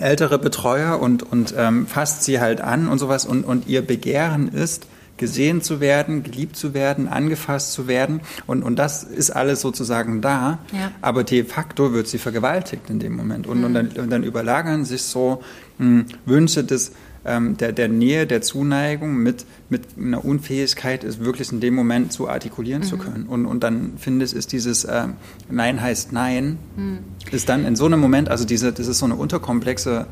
ältere 0.00 0.38
Betreuer 0.38 1.00
und, 1.00 1.22
und 1.22 1.54
ähm, 1.56 1.86
fasst 1.86 2.24
sie 2.24 2.40
halt 2.40 2.60
an 2.60 2.88
und 2.88 2.98
sowas 2.98 3.26
und, 3.26 3.44
und 3.44 3.66
ihr 3.66 3.82
Begehren 3.82 4.48
ist, 4.48 4.86
gesehen 5.16 5.62
zu 5.62 5.80
werden, 5.80 6.22
geliebt 6.22 6.56
zu 6.56 6.74
werden, 6.74 7.08
angefasst 7.08 7.72
zu 7.72 7.86
werden. 7.86 8.20
Und, 8.46 8.62
und 8.62 8.76
das 8.76 9.04
ist 9.04 9.30
alles 9.30 9.60
sozusagen 9.60 10.20
da. 10.20 10.58
Ja. 10.72 10.90
Aber 11.02 11.22
de 11.22 11.44
facto 11.44 11.92
wird 11.92 12.08
sie 12.08 12.18
vergewaltigt 12.18 12.90
in 12.90 12.98
dem 12.98 13.14
Moment. 13.14 13.46
Und, 13.46 13.58
mhm. 13.58 13.64
und, 13.64 13.74
dann, 13.74 13.88
und 13.88 14.10
dann 14.10 14.24
überlagern 14.24 14.84
sich 14.84 15.02
so 15.02 15.42
mh, 15.78 15.86
hm, 15.86 16.06
Wünsche 16.26 16.64
des, 16.64 16.92
ähm, 17.24 17.56
der, 17.56 17.72
der 17.72 17.88
Nähe, 17.88 18.26
der 18.26 18.42
Zuneigung 18.42 19.16
mit, 19.16 19.46
mit 19.68 19.82
einer 19.98 20.24
Unfähigkeit, 20.24 21.04
es 21.04 21.20
wirklich 21.20 21.52
in 21.52 21.60
dem 21.60 21.74
Moment 21.74 22.12
zu 22.12 22.28
artikulieren 22.28 22.82
mhm. 22.82 22.86
zu 22.86 22.98
können. 22.98 23.26
Und, 23.26 23.46
und 23.46 23.62
dann 23.62 23.94
finde 23.98 24.24
ich, 24.24 24.34
ist 24.34 24.52
dieses 24.52 24.84
äh, 24.84 25.08
Nein 25.50 25.80
heißt 25.80 26.12
Nein, 26.12 26.58
mhm. 26.76 26.98
ist 27.30 27.48
dann 27.48 27.64
in 27.64 27.76
so 27.76 27.86
einem 27.86 28.00
Moment, 28.00 28.28
also 28.28 28.44
diese, 28.44 28.72
das 28.72 28.86
ist 28.86 28.98
so 28.98 29.06
eine 29.06 29.16
unterkomplexe 29.16 30.06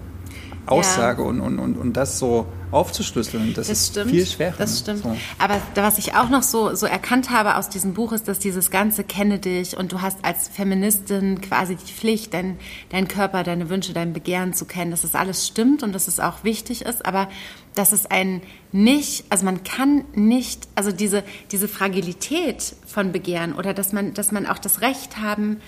Aussage 0.66 1.22
ja. 1.22 1.28
und, 1.28 1.40
und, 1.40 1.59
und, 1.59 1.76
und 1.76 1.97
das 1.97 2.18
so 2.18 2.47
aufzuschlüsseln, 2.70 3.52
das, 3.55 3.68
das 3.68 3.78
ist 3.78 3.90
stimmt, 3.90 4.10
viel 4.10 4.26
schwerer. 4.26 4.55
Das 4.56 4.78
stimmt. 4.78 5.02
So. 5.02 5.16
Aber 5.39 5.60
was 5.74 5.98
ich 5.98 6.14
auch 6.14 6.30
noch 6.30 6.43
so, 6.43 6.74
so 6.74 6.86
erkannt 6.86 7.30
habe 7.30 7.56
aus 7.56 7.68
diesem 7.68 7.93
Buch 7.93 8.12
ist, 8.12 8.28
dass 8.28 8.39
dieses 8.39 8.70
ganze 8.70 9.05
Kenne 9.05 9.39
dich 9.39 9.76
und 9.76 9.93
du 9.93 10.01
hast 10.01 10.24
als 10.24 10.48
Feministin 10.48 11.40
quasi 11.40 11.76
die 11.76 11.93
Pflicht, 11.93 12.32
deinen 12.32 12.59
dein 12.90 13.09
Körper, 13.09 13.43
deine 13.43 13.68
Wünsche, 13.68 13.93
dein 13.93 14.12
Begehren 14.12 14.55
zu 14.55 14.64
kennen, 14.64 14.90
dass 14.90 15.02
das 15.02 15.14
alles 15.14 15.47
stimmt 15.47 15.82
und 15.82 15.93
dass 15.93 16.09
es 16.09 16.18
auch 16.18 16.44
wichtig 16.44 16.82
ist, 16.82 17.05
aber 17.05 17.28
dass 17.74 17.93
es 17.93 18.06
ein 18.06 18.43
nicht, 18.72 19.24
also 19.28 19.44
man 19.44 19.64
kann 19.64 20.05
nicht, 20.14 20.66
also 20.74 20.93
diese, 20.93 21.24
diese 21.51 21.68
Fragilität 21.68 22.74
von 22.86 23.12
Begehren 23.12 23.52
oder 23.55 23.74
dass 23.74 23.93
man, 23.93 24.14
dass 24.14 24.32
man 24.32 24.47
auch 24.47 24.59
das 24.59 24.80
Recht 24.80 25.18
haben 25.18 25.60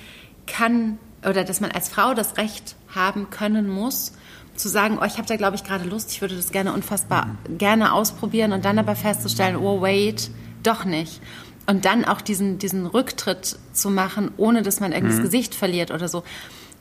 kann 0.47 0.99
oder 1.27 1.45
dass 1.45 1.61
man 1.61 1.71
als 1.71 1.89
Frau 1.89 2.15
das 2.15 2.39
Recht 2.39 2.77
haben 2.95 3.29
können 3.31 3.69
muss, 3.69 4.12
zu 4.57 4.69
sagen, 4.69 4.99
oh, 5.01 5.05
ich 5.05 5.19
habe 5.19 5.27
da 5.27 5.37
glaube 5.37 5.57
ich 5.57 5.65
gerade 5.65 5.85
Lust, 5.85 6.13
ich 6.13 6.21
würde 6.21 6.37
das 6.37 6.53
gerne 6.53 6.73
unfassbar 6.73 7.27
mhm. 7.27 7.59
gerne 7.59 7.93
ausprobieren 7.93 8.53
und 8.53 8.65
dann 8.65 8.79
aber 8.79 8.97
festzustellen, 8.97 9.57
oh 9.57 9.81
wait, 9.81 10.31
doch 10.63 10.85
nicht. 10.85 11.21
Und 11.67 11.87
dann 11.87 12.05
auch 12.05 12.21
diesen, 12.21 12.59
diesen 12.59 12.87
Rücktritt 12.87 13.59
zu 13.73 13.91
machen, 13.91 14.31
ohne 14.37 14.63
dass 14.63 14.81
man 14.81 14.93
irgendwie 14.93 15.15
mhm. 15.15 15.19
das 15.19 15.25
Gesicht 15.25 15.55
verliert 15.55 15.91
oder 15.91 16.09
so 16.09 16.23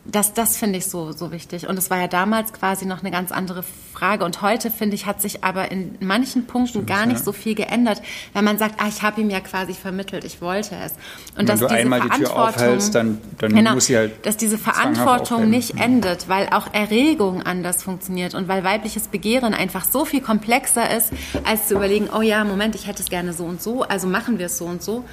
das, 0.05 0.33
das 0.33 0.57
finde 0.57 0.79
ich 0.79 0.87
so, 0.87 1.13
so 1.13 1.31
wichtig. 1.31 1.67
Und 1.67 1.77
es 1.77 1.89
war 1.89 1.97
ja 1.97 2.07
damals 2.07 2.51
quasi 2.51 2.85
noch 2.85 2.99
eine 2.99 3.11
ganz 3.11 3.31
andere 3.31 3.63
Frage. 3.93 4.25
Und 4.25 4.41
heute, 4.41 4.69
finde 4.69 4.95
ich, 4.95 5.05
hat 5.05 5.21
sich 5.21 5.45
aber 5.45 5.71
in 5.71 5.95
manchen 6.01 6.45
Punkten 6.45 6.69
Stimmt, 6.69 6.87
gar 6.87 7.05
nicht 7.05 7.19
ja. 7.19 7.23
so 7.23 7.31
viel 7.31 7.55
geändert, 7.55 8.01
weil 8.33 8.43
man 8.43 8.57
sagt, 8.57 8.81
ah, 8.81 8.87
ich 8.89 9.01
habe 9.01 9.21
ihm 9.21 9.29
ja 9.29 9.39
quasi 9.39 9.73
vermittelt, 9.73 10.25
ich 10.25 10.41
wollte 10.41 10.75
es. 10.75 10.91
Und, 10.91 11.41
und 11.41 11.49
dass 11.49 11.59
du 11.61 11.67
diese 11.67 11.79
einmal 11.79 12.01
die 12.01 12.09
Tür 12.09 12.35
aufhältst, 12.35 12.93
dann, 12.93 13.19
dann 13.37 13.53
genau, 13.53 13.75
muss 13.75 13.85
sie 13.85 13.95
halt 13.95 14.25
Dass 14.25 14.35
diese 14.35 14.57
Verantwortung 14.57 15.49
nicht 15.49 15.79
endet, 15.79 16.27
weil 16.27 16.49
auch 16.49 16.73
Erregung 16.73 17.41
anders 17.41 17.81
funktioniert 17.81 18.35
und 18.35 18.49
weil 18.49 18.65
weibliches 18.65 19.07
Begehren 19.07 19.53
einfach 19.53 19.85
so 19.85 20.03
viel 20.03 20.21
komplexer 20.21 20.95
ist, 20.97 21.11
als 21.45 21.69
zu 21.69 21.75
überlegen, 21.75 22.09
oh 22.13 22.21
ja, 22.21 22.43
Moment, 22.43 22.75
ich 22.75 22.87
hätte 22.87 23.01
es 23.01 23.09
gerne 23.09 23.31
so 23.31 23.45
und 23.45 23.61
so, 23.61 23.83
also 23.83 24.07
machen 24.07 24.37
wir 24.37 24.47
es 24.47 24.57
so 24.57 24.65
und 24.65 24.83
so 24.83 25.05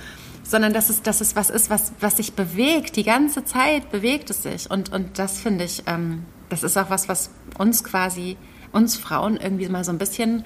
sondern 0.50 0.72
dass 0.72 0.90
es, 0.90 1.02
dass 1.02 1.20
es 1.20 1.36
was 1.36 1.48
ist, 1.48 1.70
was, 1.70 1.92
was 2.00 2.16
sich 2.16 2.32
bewegt. 2.32 2.96
Die 2.96 3.04
ganze 3.04 3.44
Zeit 3.44 3.92
bewegt 3.92 4.30
es 4.30 4.42
sich. 4.42 4.68
Und, 4.68 4.92
und 4.92 5.16
das 5.20 5.38
finde 5.38 5.64
ich, 5.64 5.84
ähm, 5.86 6.24
das 6.48 6.64
ist 6.64 6.76
auch 6.76 6.90
was, 6.90 7.08
was 7.08 7.30
uns 7.56 7.84
quasi, 7.84 8.36
uns 8.72 8.96
Frauen 8.96 9.36
irgendwie 9.36 9.68
mal 9.68 9.84
so 9.84 9.92
ein 9.92 9.98
bisschen 9.98 10.44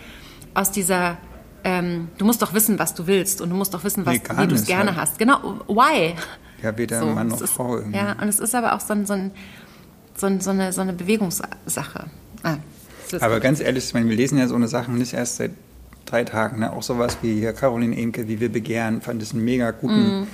aus 0.53 0.71
dieser, 0.71 1.17
ähm, 1.65 2.09
du 2.19 2.27
musst 2.27 2.43
doch 2.43 2.53
wissen, 2.53 2.79
was 2.79 2.93
du 2.93 3.07
willst 3.07 3.41
und 3.41 3.49
du 3.49 3.57
musst 3.57 3.73
doch 3.73 3.83
wissen, 3.83 4.05
was, 4.05 4.17
nee, 4.17 4.23
wie 4.37 4.47
du 4.47 4.55
es 4.55 4.67
gerne 4.67 4.95
halt. 4.95 5.09
hast. 5.09 5.19
Genau, 5.19 5.61
why? 5.69 6.15
Ja, 6.63 6.77
weder 6.77 7.01
so, 7.01 7.07
Mann 7.07 7.29
noch 7.29 7.41
ist, 7.41 7.55
Frau. 7.55 7.79
Irgendwie. 7.79 7.97
Ja, 7.97 8.13
und 8.21 8.29
es 8.29 8.41
ist 8.41 8.55
aber 8.55 8.75
auch 8.75 8.81
so, 8.81 8.93
ein, 8.93 9.07
so, 9.07 9.15
ein, 9.15 9.31
so, 10.17 10.27
ein, 10.27 10.41
so, 10.43 10.51
eine, 10.51 10.75
so 10.75 10.83
eine 10.83 10.93
Bewegungssache. 10.93 12.11
Ah, 12.43 12.57
aber 13.21 13.41
ganz 13.41 13.61
ehrlich, 13.61 13.87
ich 13.87 13.95
meine, 13.95 14.11
wir 14.11 14.17
lesen 14.17 14.37
ja 14.37 14.49
so 14.49 14.55
eine 14.55 14.69
Sachen 14.69 14.99
nicht 14.99 15.15
erst 15.15 15.37
seit 15.37 15.53
drei 16.07 16.25
Tagen. 16.25 16.61
Ne? 16.61 16.73
Auch 16.73 16.83
sowas 16.83 17.19
wie 17.23 17.35
hier 17.35 17.53
Caroline 17.53 17.97
Enke, 17.97 18.29
wie 18.29 18.41
wir 18.41 18.51
begehren, 18.51 19.01
fand 19.01 19.23
ich 19.23 19.33
einen 19.33 19.45
mega 19.45 19.71
guten, 19.71 20.23
mm. 20.23 20.27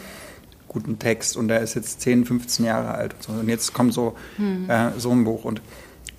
guten 0.69 0.99
Text. 0.99 1.37
Und 1.37 1.49
der 1.49 1.61
ist 1.61 1.75
jetzt 1.75 2.01
10, 2.01 2.25
15 2.25 2.65
Jahre 2.65 2.93
alt 2.93 3.15
und 3.15 3.23
so. 3.23 3.33
Und 3.33 3.49
jetzt 3.49 3.73
kommt 3.73 3.93
so, 3.93 4.17
mm. 4.39 4.71
äh, 4.71 4.91
so 4.99 5.11
ein 5.11 5.25
Buch. 5.25 5.45
Und 5.45 5.61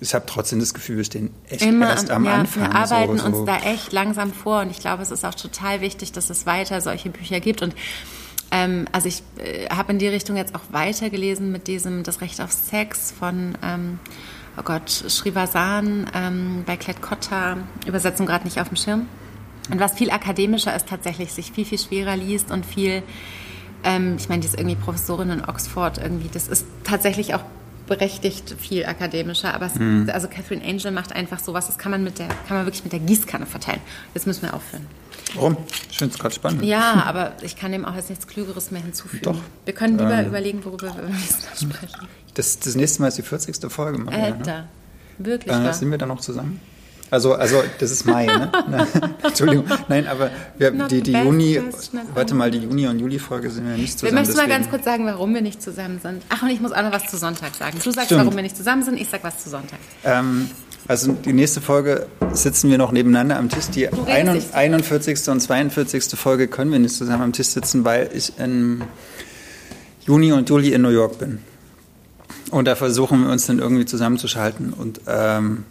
ich 0.00 0.14
habe 0.14 0.26
trotzdem 0.26 0.60
das 0.60 0.74
Gefühl, 0.74 0.96
wir 0.96 1.04
stehen 1.04 1.30
echt 1.48 1.62
Immer 1.62 1.90
erst 1.90 2.10
am 2.10 2.24
ja, 2.24 2.34
Anfang. 2.34 2.62
Wir 2.64 2.74
arbeiten 2.74 3.18
so, 3.18 3.30
so. 3.30 3.36
uns 3.38 3.46
da 3.46 3.58
echt 3.58 3.92
langsam 3.92 4.32
vor. 4.32 4.60
Und 4.62 4.70
ich 4.70 4.80
glaube, 4.80 5.02
es 5.02 5.10
ist 5.10 5.24
auch 5.24 5.34
total 5.34 5.80
wichtig, 5.80 6.12
dass 6.12 6.30
es 6.30 6.46
weiter 6.46 6.80
solche 6.80 7.10
Bücher 7.10 7.40
gibt. 7.40 7.62
Und 7.62 7.74
ähm, 8.50 8.86
also 8.92 9.08
ich 9.08 9.22
äh, 9.38 9.68
habe 9.68 9.92
in 9.92 9.98
die 9.98 10.08
Richtung 10.08 10.36
jetzt 10.36 10.54
auch 10.54 10.62
weitergelesen 10.70 11.52
mit 11.52 11.68
diesem 11.68 12.02
Das 12.02 12.20
Recht 12.20 12.40
auf 12.40 12.52
Sex 12.52 13.12
von... 13.18 13.56
Ähm, 13.62 13.98
oh 14.56 14.62
Gott, 14.62 14.88
Srivasan 14.88 16.10
ähm, 16.14 16.62
bei 16.66 16.76
Klett 16.76 17.00
Cotta, 17.02 17.58
Übersetzung 17.86 18.26
gerade 18.26 18.44
nicht 18.44 18.60
auf 18.60 18.68
dem 18.68 18.76
Schirm. 18.76 19.06
Und 19.70 19.80
was 19.80 19.92
viel 19.92 20.10
akademischer 20.10 20.74
ist, 20.74 20.88
tatsächlich 20.88 21.32
sich 21.32 21.52
viel, 21.52 21.64
viel 21.64 21.78
schwerer 21.78 22.16
liest 22.16 22.50
und 22.50 22.66
viel, 22.66 23.02
ähm, 23.84 24.16
ich 24.18 24.28
meine, 24.28 24.40
die 24.40 24.48
ist 24.48 24.58
irgendwie 24.58 24.76
Professorin 24.76 25.30
in 25.30 25.44
Oxford 25.44 25.98
irgendwie, 25.98 26.28
das 26.32 26.48
ist 26.48 26.66
tatsächlich 26.84 27.34
auch 27.34 27.44
berechtigt 27.86 28.54
viel 28.58 28.84
akademischer, 28.86 29.54
aber 29.54 29.66
es, 29.66 29.74
mhm. 29.74 30.08
also 30.12 30.28
Catherine 30.28 30.64
Angel 30.64 30.92
macht 30.92 31.12
einfach 31.12 31.38
sowas, 31.38 31.66
das 31.66 31.78
kann 31.78 31.90
man 31.90 32.04
mit 32.04 32.18
der, 32.18 32.28
kann 32.48 32.56
man 32.56 32.66
wirklich 32.66 32.84
mit 32.84 32.92
der 32.92 33.00
Gießkanne 33.00 33.46
verteilen. 33.46 33.80
Jetzt 34.14 34.26
müssen 34.26 34.42
wir 34.42 34.54
aufhören. 34.54 34.86
Warum? 35.34 35.56
Ich 35.90 35.98
finde 35.98 36.14
es 36.14 36.20
gerade 36.20 36.34
spannend. 36.34 36.64
Ja, 36.64 37.04
aber 37.04 37.32
ich 37.42 37.56
kann 37.56 37.72
dem 37.72 37.84
auch 37.84 37.94
jetzt 37.94 38.10
nichts 38.10 38.26
Klügeres 38.26 38.70
mehr 38.70 38.82
hinzufügen. 38.82 39.24
Doch. 39.24 39.38
Wir 39.64 39.74
können 39.74 39.98
lieber 39.98 40.14
ähm, 40.14 40.26
überlegen, 40.26 40.64
worüber 40.64 40.94
wir 40.94 41.14
sprechen. 41.54 42.08
Das, 42.34 42.58
das 42.58 42.74
nächste 42.74 43.02
Mal 43.02 43.08
ist 43.08 43.18
die 43.18 43.22
40. 43.22 43.70
Folge. 43.70 44.06
Alter, 44.10 44.46
ja, 44.46 44.58
ne? 44.58 44.68
wirklich 45.18 45.54
äh, 45.54 45.72
Sind 45.72 45.90
wir 45.90 45.98
dann 45.98 46.08
noch 46.08 46.20
zusammen? 46.20 46.60
Also, 47.12 47.34
also 47.34 47.62
das 47.78 47.90
ist 47.90 48.06
Mai, 48.06 48.24
ne? 48.24 48.50
Entschuldigung. 49.22 49.66
Nein, 49.86 50.06
aber 50.06 50.30
wir, 50.56 50.70
die, 50.70 51.02
die 51.02 51.12
Juni, 51.12 51.60
warte 52.14 52.34
mal, 52.34 52.50
die 52.50 52.60
Juni- 52.60 52.86
und 52.86 53.00
Juli-Folge 53.00 53.50
sind 53.50 53.68
ja 53.68 53.76
nicht 53.76 53.98
zusammen. 53.98 54.16
Wir 54.16 54.20
möchten 54.22 54.36
mal 54.38 54.48
ganz 54.48 54.70
kurz 54.70 54.86
sagen, 54.86 55.04
warum 55.04 55.34
wir 55.34 55.42
nicht 55.42 55.60
zusammen 55.60 56.00
sind. 56.02 56.22
Ach, 56.30 56.42
und 56.42 56.48
ich 56.48 56.62
muss 56.62 56.72
auch 56.72 56.80
noch 56.80 56.90
was 56.90 57.10
zu 57.10 57.18
Sonntag 57.18 57.54
sagen. 57.54 57.78
Du 57.84 57.90
sagst, 57.90 58.06
Stimmt. 58.06 58.22
warum 58.22 58.34
wir 58.34 58.42
nicht 58.42 58.56
zusammen 58.56 58.82
sind, 58.82 58.98
ich 58.98 59.10
sag 59.10 59.22
was 59.24 59.44
zu 59.44 59.50
Sonntag. 59.50 59.78
Ähm, 60.04 60.48
also 60.88 61.12
die 61.12 61.34
nächste 61.34 61.60
Folge 61.60 62.06
sitzen 62.32 62.70
wir 62.70 62.78
noch 62.78 62.92
nebeneinander 62.92 63.36
am 63.36 63.50
Tisch. 63.50 63.66
Die 63.66 63.90
41. 63.90 65.28
und 65.28 65.40
42. 65.40 66.18
Folge 66.18 66.48
können 66.48 66.72
wir 66.72 66.78
nicht 66.78 66.96
zusammen 66.96 67.24
am 67.24 67.32
Tisch 67.34 67.48
sitzen, 67.48 67.84
weil 67.84 68.08
ich 68.14 68.38
im 68.38 68.84
Juni 70.06 70.32
und 70.32 70.48
Juli 70.48 70.72
in 70.72 70.80
New 70.80 70.88
York 70.88 71.18
bin. 71.18 71.40
Und 72.50 72.66
da 72.66 72.74
versuchen 72.74 73.24
wir 73.24 73.30
uns 73.30 73.44
dann 73.44 73.58
irgendwie 73.58 73.84
zusammenzuschalten. 73.84 74.72
Und 74.72 75.02
ähm, 75.06 75.44
hm, 75.44 75.64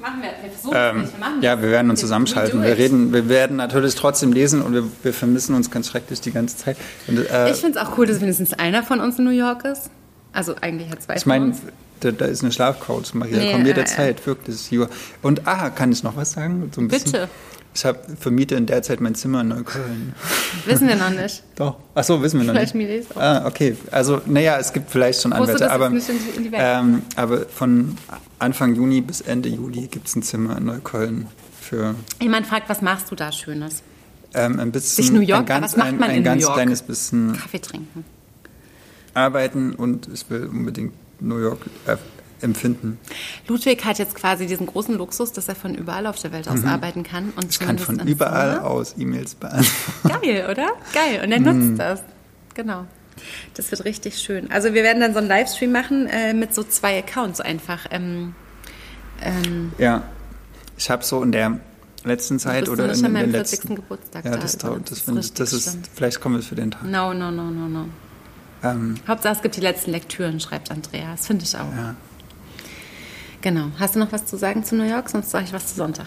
machen 0.00 0.22
wir. 0.22 0.30
Wir 0.42 0.50
versuchen 0.50 0.76
ähm, 0.76 1.00
nicht. 1.02 1.12
Wir 1.12 1.20
machen 1.20 1.42
ja, 1.42 1.62
wir 1.62 1.70
werden 1.70 1.90
uns 1.90 2.00
zusammenschalten. 2.00 2.62
Wir 2.62 2.76
reden, 2.76 3.12
wir 3.12 3.28
werden 3.28 3.56
natürlich 3.56 3.94
trotzdem 3.94 4.32
lesen 4.32 4.62
und 4.62 4.72
wir, 4.74 4.84
wir 5.02 5.12
vermissen 5.12 5.54
uns 5.54 5.70
ganz 5.70 5.88
schrecklich 5.88 6.20
die 6.20 6.32
ganze 6.32 6.56
Zeit. 6.56 6.76
Und, 7.06 7.18
äh, 7.18 7.50
ich 7.50 7.56
finde 7.56 7.78
es 7.78 7.86
auch 7.86 7.96
cool, 7.98 8.06
dass 8.06 8.20
wenigstens 8.20 8.52
einer 8.54 8.82
von 8.82 9.00
uns 9.00 9.18
in 9.18 9.24
New 9.24 9.30
York 9.30 9.64
ist. 9.64 9.90
Also 10.32 10.54
eigentlich 10.60 10.90
hat 10.90 11.02
zwei 11.02 11.16
ich 11.16 11.26
mein, 11.26 11.40
von 11.40 11.50
uns 11.50 11.62
da, 12.00 12.12
da 12.12 12.26
ist 12.26 12.42
eine 12.42 12.52
Schlafcouch, 12.52 13.14
Maria, 13.14 13.38
nee, 13.38 13.52
kommt 13.52 13.66
jederzeit, 13.66 14.20
äh, 14.20 14.26
wirklich. 14.26 14.70
Und 15.22 15.46
aha, 15.46 15.70
kann 15.70 15.92
ich 15.92 16.02
noch 16.02 16.16
was 16.16 16.32
sagen? 16.32 16.70
So 16.74 16.82
Bitte. 16.82 17.28
Ich 17.74 17.84
habe 17.84 17.98
vermiete 18.18 18.56
in 18.56 18.66
der 18.66 18.82
Zeit 18.82 19.00
mein 19.00 19.14
Zimmer 19.14 19.42
in 19.42 19.48
Neukölln. 19.48 20.14
Wissen 20.64 20.88
wir 20.88 20.96
noch 20.96 21.10
nicht. 21.10 21.44
Doch. 21.56 21.76
Ach 21.94 22.02
so, 22.02 22.20
wissen 22.22 22.40
wir 22.40 22.46
noch 22.46 22.54
vielleicht 22.54 22.74
nicht. 22.74 23.06
Vielleicht 23.06 23.16
Ah, 23.16 23.46
okay. 23.46 23.76
Also, 23.90 24.20
naja, 24.26 24.58
es 24.58 24.72
gibt 24.72 24.90
vielleicht 24.90 25.22
schon 25.22 25.32
Anwärter, 25.32 25.70
aber, 25.70 25.92
ähm, 26.52 27.02
aber 27.14 27.46
von 27.46 27.96
Anfang 28.38 28.74
Juni 28.74 29.00
bis 29.00 29.20
Ende 29.20 29.48
Juli 29.48 29.88
gibt 29.88 30.08
es 30.08 30.16
ein 30.16 30.22
Zimmer 30.22 30.56
in 30.58 30.64
Neukölln 30.66 31.26
für. 31.60 31.94
Jemand 32.20 32.46
fragt, 32.46 32.68
was 32.68 32.82
machst 32.82 33.10
du 33.10 33.14
da 33.14 33.32
Schönes? 33.32 33.82
Ähm, 34.34 34.60
ein 34.60 34.72
bisschen. 34.72 35.04
Sich 35.04 35.12
New 35.12 35.20
York, 35.20 35.40
ein 35.40 35.46
ganz, 35.46 35.72
was 35.72 35.76
macht 35.76 35.92
man 35.92 36.04
ein, 36.04 36.10
ein 36.10 36.16
in 36.18 36.24
ganz 36.24 36.42
New 36.42 36.48
York? 36.48 36.54
kleines 36.54 36.82
bisschen. 36.82 37.32
Kaffee 37.32 37.60
trinken. 37.60 38.04
Arbeiten 39.14 39.74
und 39.74 40.08
ich 40.12 40.28
will 40.30 40.46
unbedingt 40.46 40.92
New 41.20 41.38
York 41.38 41.60
äh, 41.86 41.96
empfinden. 42.40 42.98
Ludwig 43.48 43.84
hat 43.84 43.98
jetzt 43.98 44.14
quasi 44.14 44.46
diesen 44.46 44.66
großen 44.66 44.96
Luxus, 44.96 45.32
dass 45.32 45.48
er 45.48 45.56
von 45.56 45.74
überall 45.74 46.06
auf 46.06 46.20
der 46.20 46.30
Welt 46.32 46.48
aus 46.48 46.60
mhm. 46.60 46.68
arbeiten 46.68 47.02
kann. 47.02 47.32
Und 47.34 47.50
ich 47.50 47.58
kann 47.58 47.78
von 47.78 47.98
überall 48.06 48.56
Zimmer. 48.56 48.66
aus 48.66 48.94
E-Mails 48.96 49.34
beantworten. 49.34 50.20
Geil, 50.22 50.48
oder? 50.50 50.68
Geil. 50.92 51.22
Und 51.24 51.32
er 51.32 51.40
nutzt 51.40 51.70
mhm. 51.70 51.76
das. 51.76 52.02
Genau. 52.54 52.86
Das 53.54 53.70
wird 53.70 53.84
richtig 53.84 54.18
schön. 54.18 54.50
Also 54.50 54.74
wir 54.74 54.82
werden 54.82 55.00
dann 55.00 55.12
so 55.12 55.18
einen 55.18 55.28
Livestream 55.28 55.72
machen 55.72 56.06
äh, 56.06 56.34
mit 56.34 56.54
so 56.54 56.62
zwei 56.62 56.98
Accounts 56.98 57.40
einfach. 57.40 57.86
Ähm, 57.90 58.34
ähm, 59.22 59.72
ja, 59.78 60.02
ich 60.76 60.90
habe 60.90 61.04
so 61.04 61.22
in 61.22 61.32
der 61.32 61.58
letzten 62.04 62.38
Zeit 62.38 62.68
oder 62.68 62.92
in, 62.92 63.04
in 63.04 63.14
der 63.14 63.26
letzten 63.26 63.74
Geburtstag 63.74 64.24
ja, 64.24 64.36
das, 64.36 64.56
da, 64.58 64.76
das, 64.84 65.04
das, 65.04 65.16
ist, 65.16 65.40
das 65.40 65.52
ist, 65.52 65.78
vielleicht 65.94 66.20
kommen 66.20 66.36
wir 66.36 66.42
für 66.42 66.54
den 66.54 66.70
Tag. 66.70 66.84
No, 66.84 67.12
no, 67.12 67.30
no, 67.30 67.50
no, 67.50 67.68
no. 67.68 67.84
Ähm, 68.62 68.96
Hauptsache 69.06 69.34
es 69.36 69.42
gibt 69.42 69.56
die 69.56 69.60
letzten 69.60 69.92
Lektüren, 69.92 70.40
schreibt 70.40 70.70
Andrea. 70.70 71.12
Das 71.12 71.26
finde 71.26 71.44
ich 71.44 71.56
auch. 71.56 71.72
Ja. 71.76 71.94
Genau. 73.40 73.66
Hast 73.78 73.94
du 73.94 74.00
noch 74.00 74.10
was 74.10 74.26
zu 74.26 74.36
sagen 74.36 74.64
zu 74.64 74.74
New 74.74 74.88
York? 74.88 75.08
Sonst 75.10 75.30
sage 75.30 75.44
ich 75.44 75.52
was 75.52 75.68
zu 75.68 75.74
Sonntag. 75.76 76.06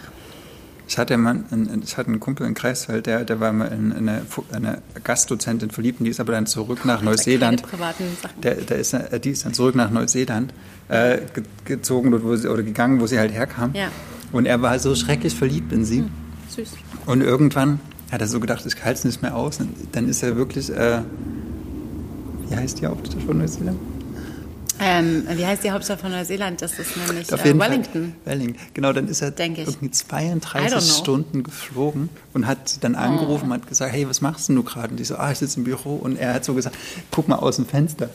Ich 0.92 0.98
hatte, 0.98 1.16
Mann, 1.16 1.46
ich 1.82 1.96
hatte 1.96 2.08
einen 2.08 2.20
Kumpel 2.20 2.46
in 2.46 2.52
Kreisfeld, 2.52 3.06
der, 3.06 3.24
der 3.24 3.40
war 3.40 3.50
mal 3.50 3.68
in, 3.68 3.92
in 3.92 4.10
eine, 4.10 4.26
eine, 4.52 4.82
Gastdozentin 5.02 5.70
verliebt 5.70 6.00
und 6.00 6.04
die 6.04 6.10
ist 6.10 6.20
aber 6.20 6.32
dann 6.32 6.44
zurück 6.44 6.84
nach 6.84 7.00
Neuseeland. 7.00 7.62
Der, 8.42 8.56
der 8.56 8.76
ist, 8.76 8.94
die 9.24 9.30
ist 9.30 9.46
dann 9.46 9.54
zurück 9.54 9.74
nach 9.74 9.90
Neuseeland 9.90 10.52
äh, 10.88 11.20
gezogen 11.64 12.12
wo 12.22 12.36
sie, 12.36 12.46
oder 12.46 12.62
gegangen, 12.62 13.00
wo 13.00 13.06
sie 13.06 13.18
halt 13.18 13.32
herkam. 13.32 13.70
Ja. 13.72 13.88
Und 14.32 14.44
er 14.44 14.60
war 14.60 14.78
so 14.78 14.94
schrecklich 14.94 15.34
verliebt 15.34 15.72
in 15.72 15.86
sie. 15.86 16.00
Hm, 16.00 16.10
süß. 16.50 16.72
Und 17.06 17.22
irgendwann 17.22 17.80
hat 18.10 18.20
er 18.20 18.26
so 18.26 18.38
gedacht, 18.38 18.66
ich 18.66 18.84
halte 18.84 18.98
es 18.98 19.04
nicht 19.06 19.22
mehr 19.22 19.34
aus. 19.34 19.60
Und 19.60 19.74
dann 19.92 20.10
ist 20.10 20.22
er 20.22 20.36
wirklich, 20.36 20.68
äh, 20.68 21.00
wie 22.50 22.54
heißt 22.54 22.82
die 22.82 22.86
Hauptstadt 22.86 23.22
von 23.22 23.38
Neuseeland? 23.38 23.78
Ähm, 24.84 25.24
wie 25.34 25.46
heißt 25.46 25.62
die 25.62 25.70
Hauptstadt 25.70 26.00
von 26.00 26.10
Neuseeland? 26.10 26.60
Das 26.60 26.78
ist 26.78 26.96
nämlich 26.96 27.30
äh, 27.30 27.58
Wellington. 27.58 28.14
Fall. 28.24 28.32
Wellington. 28.38 28.60
Genau, 28.74 28.92
dann 28.92 29.06
ist 29.06 29.22
er 29.22 29.32
irgendwie 29.38 29.90
32 29.90 30.92
Stunden 30.92 31.44
geflogen 31.44 32.08
und 32.32 32.46
hat 32.46 32.82
dann 32.82 32.96
angerufen 32.96 33.44
oh. 33.44 33.54
und 33.54 33.60
hat 33.60 33.68
gesagt, 33.68 33.92
hey, 33.92 34.08
was 34.08 34.20
machst 34.20 34.48
du 34.48 34.62
gerade? 34.62 34.90
Und 34.92 35.00
ich 35.00 35.08
so, 35.08 35.16
ah, 35.16 35.30
ich 35.30 35.38
sitze 35.38 35.58
im 35.58 35.64
Büro. 35.64 35.94
Und 35.94 36.16
er 36.16 36.34
hat 36.34 36.44
so 36.44 36.54
gesagt, 36.54 36.76
guck 37.10 37.28
mal 37.28 37.36
aus 37.36 37.56
dem 37.56 37.66
Fenster. 37.66 38.10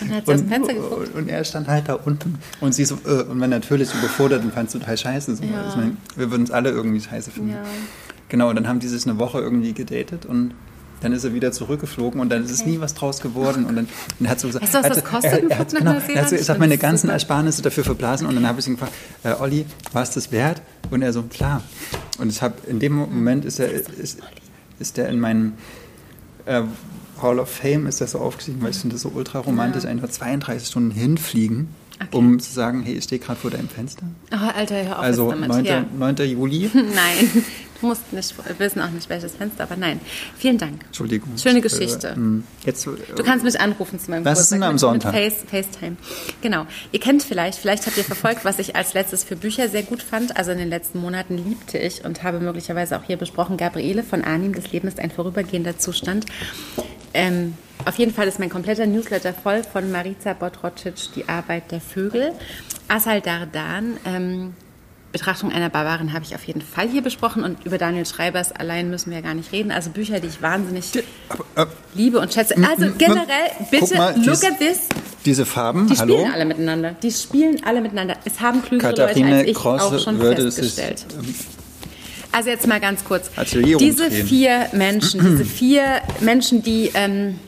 Und, 0.00 0.12
hat 0.12 0.26
sie 0.26 0.32
aus 0.32 0.40
dem 0.40 0.48
Fenster 0.48 0.74
geguckt? 0.74 1.14
Und 1.14 1.28
er 1.28 1.44
stand 1.44 1.68
halt 1.68 1.88
da 1.88 1.94
unten. 1.94 2.38
Und 2.60 2.74
sie 2.74 2.84
so, 2.84 2.98
äh, 3.06 3.22
und 3.22 3.38
man 3.38 3.50
natürlich 3.50 3.94
überfordert 3.94 4.42
und 4.42 4.52
fand 4.52 4.66
es 4.68 4.72
total 4.72 4.98
scheiße. 4.98 5.36
So. 5.36 5.44
Ja. 5.44 5.74
Meine, 5.76 5.96
wir 6.16 6.30
würden 6.30 6.42
es 6.44 6.50
alle 6.50 6.70
irgendwie 6.70 7.00
scheiße 7.00 7.30
finden. 7.30 7.50
Ja. 7.50 7.62
Genau, 8.28 8.48
und 8.48 8.56
dann 8.56 8.68
haben 8.68 8.80
die 8.80 8.88
sich 8.88 9.06
eine 9.06 9.18
Woche 9.18 9.40
irgendwie 9.40 9.72
gedatet 9.72 10.24
und 10.24 10.54
dann 11.00 11.12
ist 11.12 11.24
er 11.24 11.34
wieder 11.34 11.52
zurückgeflogen 11.52 12.20
und 12.20 12.28
dann 12.28 12.44
ist 12.44 12.50
es 12.50 12.66
nie 12.66 12.80
was 12.80 12.94
draus 12.94 13.20
geworden. 13.20 13.64
Und 13.64 13.76
dann 13.76 13.88
er 14.20 14.30
hat 14.30 14.40
so 14.40 14.48
gesagt, 14.48 14.64
weißt 14.64 14.74
du, 14.74 14.78
was 14.78 14.96
das 14.96 15.04
kostet? 15.04 15.32
Er, 15.44 15.50
er, 15.50 15.58
hat, 15.58 15.74
genau, 15.74 15.92
er 15.92 16.22
hat 16.22 16.28
so, 16.28 16.36
ich 16.36 16.48
habe 16.48 16.58
meine 16.58 16.78
ganzen 16.78 17.10
Ersparnisse 17.10 17.62
dafür 17.62 17.84
verblasen 17.84 18.26
und 18.26 18.34
dann 18.34 18.46
habe 18.46 18.60
ich 18.60 18.66
ihn 18.66 18.74
gefragt, 18.74 18.92
äh, 19.24 19.32
Olli, 19.32 19.66
war 19.92 20.02
es 20.02 20.10
das 20.10 20.30
wert? 20.30 20.62
Und 20.90 21.02
er 21.02 21.12
so, 21.12 21.22
klar. 21.22 21.62
Und 22.18 22.30
ich 22.30 22.42
habe 22.42 22.54
in 22.66 22.78
dem 22.78 22.94
Moment 22.94 23.44
ist 23.44 23.58
er 23.58 23.70
ist, 23.70 24.18
ist 24.78 24.96
der 24.96 25.08
in 25.08 25.20
meinem 25.20 25.54
äh, 26.46 26.62
Hall 27.20 27.38
of 27.38 27.50
Fame 27.50 27.86
ist 27.86 28.00
das 28.00 28.12
so 28.12 28.18
aufgestiegen, 28.18 28.62
weil 28.62 28.70
ich 28.70 28.78
finde 28.78 28.94
das 28.94 29.02
so 29.02 29.12
ultra 29.14 29.40
romantisch, 29.40 29.84
ja. 29.84 29.90
einfach 29.90 30.08
32 30.08 30.68
Stunden 30.68 30.90
hinfliegen 30.90 31.68
Okay. 32.02 32.16
um 32.16 32.40
zu 32.40 32.50
sagen, 32.50 32.82
hey, 32.82 32.94
ich 32.94 33.04
stehe 33.04 33.20
gerade 33.20 33.38
vor 33.38 33.50
deinem 33.50 33.68
Fenster. 33.68 34.04
Oh, 34.32 34.36
Alter, 34.36 34.84
hör 34.84 34.98
auf 34.98 35.04
Also 35.04 35.32
9. 35.32 35.64
Ja. 35.66 35.84
9. 35.98 36.16
Juli. 36.16 36.70
nein, 36.74 37.44
du 37.78 37.86
musst 37.86 38.10
nicht 38.14 38.34
wissen 38.58 38.80
auch 38.80 38.88
nicht 38.88 39.10
welches 39.10 39.34
Fenster, 39.34 39.64
aber 39.64 39.76
nein. 39.76 40.00
Vielen 40.38 40.56
Dank. 40.56 40.82
Entschuldigung. 40.86 41.36
Schöne 41.36 41.60
Geschichte. 41.60 42.16
Äh, 42.16 42.66
jetzt, 42.66 42.86
äh, 42.86 42.92
du 43.14 43.22
kannst 43.22 43.44
mich 43.44 43.60
anrufen 43.60 43.98
zu 44.00 44.10
meinem 44.10 44.24
Was 44.24 44.40
ist 44.40 44.50
denn 44.50 44.62
am 44.62 44.78
Sonntag? 44.78 45.12
Mit 45.12 45.22
Face, 45.22 45.44
FaceTime. 45.46 45.96
Genau. 46.40 46.66
Ihr 46.90 47.00
kennt 47.00 47.22
vielleicht, 47.22 47.58
vielleicht 47.58 47.86
habt 47.86 47.98
ihr 47.98 48.04
verfolgt, 48.04 48.46
was 48.46 48.58
ich 48.58 48.76
als 48.76 48.94
letztes 48.94 49.22
für 49.22 49.36
Bücher 49.36 49.68
sehr 49.68 49.82
gut 49.82 50.02
fand. 50.02 50.38
Also 50.38 50.52
in 50.52 50.58
den 50.58 50.70
letzten 50.70 51.00
Monaten 51.00 51.36
liebte 51.36 51.76
ich 51.76 52.06
und 52.06 52.22
habe 52.22 52.40
möglicherweise 52.40 52.98
auch 52.98 53.04
hier 53.04 53.18
besprochen, 53.18 53.58
Gabriele 53.58 54.02
von 54.04 54.24
Arnim, 54.24 54.54
das 54.54 54.72
Leben 54.72 54.88
ist 54.88 54.98
ein 54.98 55.10
vorübergehender 55.10 55.78
Zustand. 55.78 56.24
Ähm, 57.14 57.54
auf 57.84 57.96
jeden 57.96 58.12
Fall 58.12 58.28
ist 58.28 58.38
mein 58.38 58.50
kompletter 58.50 58.86
Newsletter 58.86 59.32
voll 59.32 59.62
von 59.64 59.90
Marica 59.90 60.34
Botrocic, 60.34 61.12
Die 61.14 61.28
Arbeit 61.28 61.70
der 61.70 61.80
Vögel. 61.80 62.32
Asal 62.88 63.20
Dardan, 63.20 63.96
ähm, 64.04 64.54
Betrachtung 65.12 65.50
einer 65.50 65.70
Barbarin 65.70 66.12
habe 66.12 66.24
ich 66.24 66.34
auf 66.34 66.44
jeden 66.44 66.60
Fall 66.60 66.88
hier 66.88 67.02
besprochen 67.02 67.42
und 67.42 67.64
über 67.66 67.78
Daniel 67.78 68.06
Schreibers 68.06 68.52
allein 68.52 68.90
müssen 68.90 69.10
wir 69.10 69.18
ja 69.18 69.24
gar 69.24 69.34
nicht 69.34 69.50
reden. 69.50 69.72
Also 69.72 69.90
Bücher, 69.90 70.20
die 70.20 70.28
ich 70.28 70.40
wahnsinnig 70.40 70.92
die, 70.92 71.00
äh, 71.56 71.66
liebe 71.94 72.20
und 72.20 72.32
schätze. 72.32 72.54
Also 72.56 72.92
generell, 72.96 73.50
bitte, 73.70 73.96
mal, 73.96 74.14
look 74.16 74.40
dies, 74.40 74.44
at 74.44 74.58
this. 74.58 74.78
Diese 75.24 75.44
Farben, 75.46 75.88
die 75.88 75.98
hallo? 75.98 76.18
spielen 76.18 76.32
alle 76.32 76.44
miteinander. 76.44 76.94
Die 77.02 77.10
spielen 77.10 77.60
alle 77.64 77.80
miteinander. 77.80 78.16
Es 78.24 78.40
haben 78.40 78.62
klügere 78.62 78.90
Katharine 78.90 79.30
Leute 79.30 79.38
als 79.38 79.48
ich 79.48 79.56
Krosse 79.56 79.84
auch 79.84 79.98
schon 79.98 80.20
festgestellt. 80.20 80.98
Sich, 81.00 81.18
ähm, 81.18 81.34
also 82.32 82.50
jetzt 82.50 82.66
mal 82.66 82.80
ganz 82.80 83.04
kurz. 83.04 83.30
Diese 83.78 84.10
vier 84.10 84.68
Menschen, 84.72 85.20
diese 85.24 85.44
vier 85.44 86.00
Menschen, 86.20 86.62
die... 86.62 86.90
Ähm, 86.94 87.38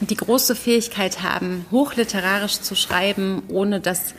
die 0.00 0.16
große 0.16 0.54
Fähigkeit 0.54 1.22
haben, 1.22 1.64
hochliterarisch 1.70 2.60
zu 2.60 2.74
schreiben, 2.74 3.42
ohne 3.48 3.80
das 3.80 4.14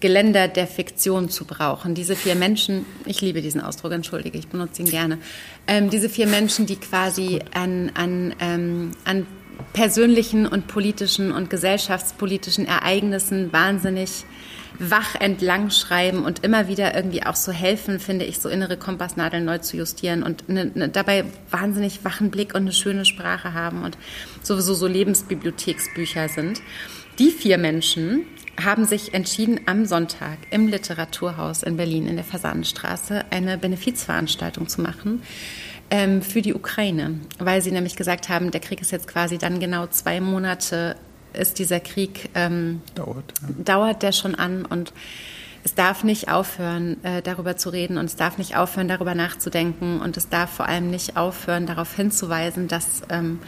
Geländer 0.00 0.48
der 0.48 0.66
Fiktion 0.66 1.30
zu 1.30 1.44
brauchen. 1.44 1.94
Diese 1.94 2.16
vier 2.16 2.34
Menschen, 2.34 2.84
ich 3.06 3.20
liebe 3.20 3.40
diesen 3.40 3.60
Ausdruck, 3.60 3.92
entschuldige, 3.92 4.36
ich 4.36 4.48
benutze 4.48 4.82
ihn 4.82 4.88
gerne. 4.88 5.18
Ähm, 5.66 5.90
diese 5.90 6.08
vier 6.08 6.26
Menschen, 6.26 6.66
die 6.66 6.76
quasi 6.76 7.40
an, 7.54 7.92
an, 7.94 8.34
ähm, 8.40 8.90
an 9.04 9.26
persönlichen 9.72 10.46
und 10.46 10.66
politischen 10.66 11.30
und 11.30 11.50
gesellschaftspolitischen 11.50 12.66
Ereignissen 12.66 13.52
wahnsinnig 13.52 14.24
wach 14.90 15.14
entlang 15.14 15.70
schreiben 15.70 16.24
und 16.24 16.44
immer 16.44 16.68
wieder 16.68 16.94
irgendwie 16.94 17.24
auch 17.24 17.36
so 17.36 17.52
helfen, 17.52 18.00
finde 18.00 18.24
ich, 18.24 18.38
so 18.40 18.48
innere 18.48 18.76
Kompassnadeln 18.76 19.44
neu 19.44 19.58
zu 19.58 19.76
justieren 19.76 20.22
und 20.22 20.48
ne, 20.48 20.70
ne, 20.74 20.88
dabei 20.88 21.24
wahnsinnig 21.50 22.04
wachen 22.04 22.30
Blick 22.30 22.54
und 22.54 22.62
eine 22.62 22.72
schöne 22.72 23.04
Sprache 23.04 23.54
haben 23.54 23.82
und 23.84 23.96
sowieso 24.42 24.74
so 24.74 24.86
Lebensbibliotheksbücher 24.86 26.28
sind. 26.28 26.60
Die 27.18 27.30
vier 27.30 27.58
Menschen 27.58 28.22
haben 28.62 28.84
sich 28.84 29.14
entschieden, 29.14 29.60
am 29.66 29.86
Sonntag 29.86 30.38
im 30.50 30.68
Literaturhaus 30.68 31.62
in 31.62 31.76
Berlin 31.76 32.06
in 32.06 32.16
der 32.16 32.24
Fasanenstraße 32.24 33.24
eine 33.30 33.58
Benefizveranstaltung 33.58 34.68
zu 34.68 34.80
machen 34.82 35.22
ähm, 35.90 36.22
für 36.22 36.42
die 36.42 36.54
Ukraine, 36.54 37.20
weil 37.38 37.62
sie 37.62 37.70
nämlich 37.70 37.96
gesagt 37.96 38.28
haben, 38.28 38.50
der 38.50 38.60
Krieg 38.60 38.80
ist 38.80 38.92
jetzt 38.92 39.08
quasi 39.08 39.38
dann 39.38 39.60
genau 39.60 39.86
zwei 39.86 40.20
Monate 40.20 40.96
ist 41.32 41.58
dieser 41.58 41.80
Krieg 41.80 42.30
ähm, 42.34 42.82
dauert, 42.94 43.32
ja. 43.42 43.48
dauert 43.64 44.02
der 44.02 44.12
schon 44.12 44.34
an 44.34 44.64
und 44.64 44.92
es 45.64 45.74
darf 45.74 46.02
nicht 46.02 46.28
aufhören, 46.28 47.02
äh, 47.04 47.22
darüber 47.22 47.56
zu 47.56 47.70
reden 47.70 47.96
und 47.96 48.06
es 48.06 48.16
darf 48.16 48.38
nicht 48.38 48.56
aufhören, 48.56 48.88
darüber 48.88 49.14
nachzudenken 49.14 50.00
und 50.00 50.16
es 50.16 50.28
darf 50.28 50.50
vor 50.50 50.66
allem 50.66 50.90
nicht 50.90 51.16
aufhören, 51.16 51.66
darauf 51.66 51.94
hinzuweisen, 51.94 52.66
dass 52.68 53.02
ähm, 53.10 53.38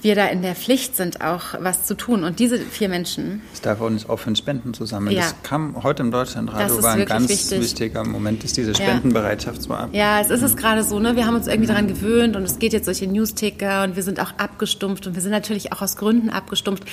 wir 0.00 0.14
da 0.14 0.26
in 0.26 0.42
der 0.42 0.54
Pflicht 0.54 0.96
sind, 0.96 1.20
auch 1.20 1.54
was 1.60 1.86
zu 1.86 1.96
tun. 1.96 2.24
Und 2.24 2.38
diese 2.38 2.58
vier 2.58 2.88
Menschen. 2.88 3.42
Es 3.52 3.60
darf 3.60 3.80
auch 3.80 3.90
nicht 3.90 4.08
aufhören, 4.08 4.36
Spenden 4.36 4.74
zu 4.74 4.86
sammeln. 4.86 5.16
Ja. 5.16 5.22
Das 5.22 5.34
kam 5.42 5.82
heute 5.82 6.02
im 6.02 6.10
Deutschlandradio, 6.10 6.82
war 6.82 6.94
ein 6.94 7.04
ganz 7.04 7.28
wichtig. 7.28 7.60
wichtiger 7.60 8.04
Moment, 8.04 8.44
ist 8.44 8.56
diese 8.56 8.74
Spendenbereitschaft 8.74 9.68
ab. 9.70 9.90
Ja, 9.92 10.20
es 10.20 10.30
ist 10.30 10.42
es 10.42 10.56
gerade 10.56 10.84
so, 10.84 10.98
ne? 10.98 11.16
Wir 11.16 11.26
haben 11.26 11.34
uns 11.34 11.46
irgendwie 11.46 11.68
daran 11.68 11.88
gewöhnt 11.88 12.36
und 12.36 12.44
es 12.44 12.58
geht 12.58 12.72
jetzt 12.72 12.84
solche 12.84 13.06
Newsticker 13.06 13.84
und 13.84 13.96
wir 13.96 14.02
sind 14.02 14.20
auch 14.20 14.32
abgestumpft 14.38 15.06
und 15.06 15.14
wir 15.14 15.22
sind 15.22 15.32
natürlich 15.32 15.72
auch 15.72 15.82
aus 15.82 15.96
Gründen 15.96 16.30
abgestumpft. 16.30 16.84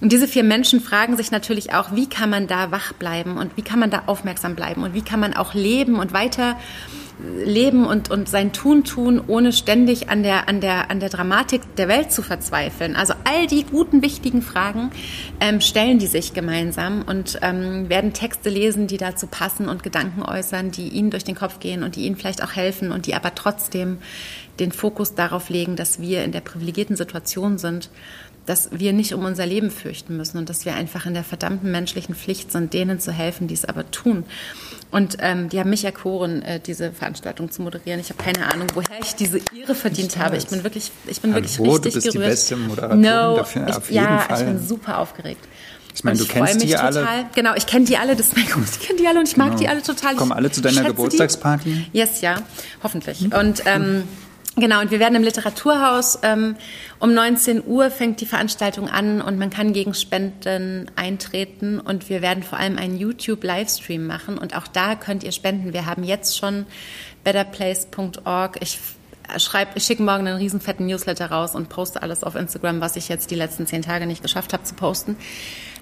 Und 0.00 0.12
diese 0.12 0.28
vier 0.28 0.44
Menschen 0.44 0.80
fragen 0.80 1.16
sich 1.16 1.30
natürlich 1.30 1.72
auch, 1.74 1.94
wie 1.94 2.08
kann 2.08 2.30
man 2.30 2.46
da 2.46 2.70
wach 2.70 2.92
bleiben 2.92 3.36
und 3.36 3.56
wie 3.56 3.62
kann 3.62 3.78
man 3.78 3.90
da 3.90 4.04
aufmerksam 4.06 4.54
bleiben 4.54 4.82
und 4.82 4.94
wie 4.94 5.02
kann 5.02 5.20
man 5.20 5.34
auch 5.34 5.54
leben 5.54 5.96
und 5.96 6.12
weiter 6.12 6.56
leben 7.44 7.86
und, 7.86 8.10
und 8.10 8.28
sein 8.28 8.52
Tun 8.52 8.84
tun, 8.84 9.22
ohne 9.26 9.52
ständig 9.52 10.08
an 10.08 10.22
der, 10.22 10.48
an, 10.48 10.60
der, 10.60 10.90
an 10.90 11.00
der 11.00 11.08
Dramatik 11.08 11.62
der 11.76 11.88
Welt 11.88 12.12
zu 12.12 12.22
verzweifeln. 12.22 12.96
Also 12.96 13.14
all 13.24 13.46
die 13.46 13.64
guten, 13.64 14.02
wichtigen 14.02 14.42
Fragen 14.42 14.90
ähm, 15.40 15.60
stellen 15.60 15.98
die 15.98 16.06
sich 16.06 16.32
gemeinsam 16.34 17.02
und 17.02 17.38
ähm, 17.42 17.88
werden 17.88 18.12
Texte 18.12 18.50
lesen, 18.50 18.86
die 18.86 18.96
dazu 18.96 19.26
passen 19.26 19.68
und 19.68 19.82
Gedanken 19.82 20.22
äußern, 20.22 20.70
die 20.70 20.88
ihnen 20.88 21.10
durch 21.10 21.24
den 21.24 21.34
Kopf 21.34 21.60
gehen 21.60 21.82
und 21.82 21.96
die 21.96 22.06
ihnen 22.06 22.16
vielleicht 22.16 22.42
auch 22.42 22.54
helfen 22.54 22.92
und 22.92 23.06
die 23.06 23.14
aber 23.14 23.34
trotzdem 23.34 23.98
den 24.58 24.72
Fokus 24.72 25.14
darauf 25.14 25.48
legen, 25.48 25.76
dass 25.76 26.00
wir 26.00 26.24
in 26.24 26.32
der 26.32 26.40
privilegierten 26.40 26.96
Situation 26.96 27.58
sind, 27.58 27.90
dass 28.46 28.70
wir 28.72 28.92
nicht 28.92 29.14
um 29.14 29.24
unser 29.24 29.46
Leben 29.46 29.70
fürchten 29.70 30.16
müssen 30.16 30.38
und 30.38 30.48
dass 30.48 30.64
wir 30.64 30.74
einfach 30.74 31.06
in 31.06 31.14
der 31.14 31.24
verdammten 31.24 31.70
menschlichen 31.70 32.14
Pflicht 32.14 32.50
sind, 32.52 32.72
denen 32.72 32.98
zu 32.98 33.12
helfen, 33.12 33.46
die 33.46 33.54
es 33.54 33.64
aber 33.64 33.90
tun. 33.90 34.24
Und 34.90 35.18
ähm, 35.20 35.48
die 35.48 35.60
haben 35.60 35.70
mich 35.70 35.84
erkoren, 35.84 36.42
äh, 36.42 36.58
diese 36.58 36.92
Veranstaltung 36.92 37.50
zu 37.50 37.62
moderieren. 37.62 38.00
Ich 38.00 38.10
habe 38.10 38.22
keine 38.22 38.52
Ahnung, 38.52 38.66
woher 38.74 39.00
ich 39.00 39.14
diese 39.14 39.38
Ehre 39.56 39.74
verdient 39.74 40.18
habe. 40.18 40.36
Ich 40.36 40.48
bin 40.48 40.64
wirklich, 40.64 40.90
ich 41.06 41.20
bin 41.20 41.32
wirklich 41.34 41.58
Hallo, 41.58 41.72
richtig 41.72 41.94
du 41.94 42.00
bist 42.00 42.12
gerührt. 42.12 42.26
die 42.26 42.30
beste 42.30 42.56
Moderatorin 42.56 43.00
no, 43.00 43.36
dafür, 43.36 43.68
ich, 43.68 43.76
auf 43.76 43.90
jeden 43.90 44.04
ja, 44.04 44.18
Fall. 44.18 44.38
ich 44.40 44.46
bin 44.46 44.66
super 44.66 44.98
aufgeregt. 44.98 45.46
Ich 45.94 46.04
meine, 46.04 46.18
du 46.18 46.24
kennst 46.24 46.62
die 46.62 46.76
alle. 46.76 47.00
Total. 47.00 47.26
Genau, 47.34 47.54
ich 47.54 47.66
kenne 47.66 47.84
die 47.84 47.96
alle, 47.96 48.16
das 48.16 48.28
ist 48.28 48.36
mein 48.36 48.48
Gut, 48.48 48.64
ich 48.70 48.86
kenne 48.86 48.98
die 49.00 49.06
alle 49.06 49.18
und 49.18 49.28
ich 49.28 49.34
genau. 49.34 49.48
mag 49.48 49.56
die 49.58 49.68
alle 49.68 49.82
total. 49.82 50.16
Kommen 50.16 50.32
alle 50.32 50.50
zu 50.50 50.60
deiner 50.60 50.84
Geburtstagsparty? 50.84 51.86
Die. 51.92 51.98
Yes, 51.98 52.20
ja, 52.20 52.36
hoffentlich. 52.82 53.20
Mhm. 53.20 53.32
Und 53.32 53.62
ähm, 53.66 54.04
Genau, 54.56 54.80
und 54.80 54.90
wir 54.90 54.98
werden 54.98 55.14
im 55.14 55.22
Literaturhaus. 55.22 56.18
Ähm, 56.22 56.56
um 56.98 57.14
19 57.14 57.64
Uhr 57.64 57.90
fängt 57.90 58.20
die 58.20 58.26
Veranstaltung 58.26 58.88
an 58.88 59.22
und 59.22 59.38
man 59.38 59.48
kann 59.48 59.72
gegen 59.72 59.94
Spenden 59.94 60.90
eintreten. 60.96 61.78
Und 61.78 62.08
wir 62.08 62.20
werden 62.20 62.42
vor 62.42 62.58
allem 62.58 62.76
einen 62.76 62.98
YouTube-Livestream 62.98 64.06
machen. 64.06 64.38
Und 64.38 64.56
auch 64.56 64.66
da 64.66 64.96
könnt 64.96 65.22
ihr 65.22 65.32
spenden. 65.32 65.72
Wir 65.72 65.86
haben 65.86 66.02
jetzt 66.02 66.36
schon 66.36 66.66
betterplace.org. 67.22 68.58
Ich 68.60 68.80
schreibe, 69.38 69.72
ich 69.76 69.84
schicke 69.84 70.02
morgen 70.02 70.26
einen 70.26 70.36
riesen 70.36 70.60
fetten 70.60 70.86
Newsletter 70.86 71.30
raus 71.30 71.54
und 71.54 71.68
poste 71.68 72.02
alles 72.02 72.24
auf 72.24 72.34
Instagram, 72.34 72.80
was 72.80 72.96
ich 72.96 73.08
jetzt 73.08 73.30
die 73.30 73.36
letzten 73.36 73.66
zehn 73.66 73.82
Tage 73.82 74.06
nicht 74.06 74.22
geschafft 74.22 74.52
habe 74.52 74.64
zu 74.64 74.74
posten. 74.74 75.16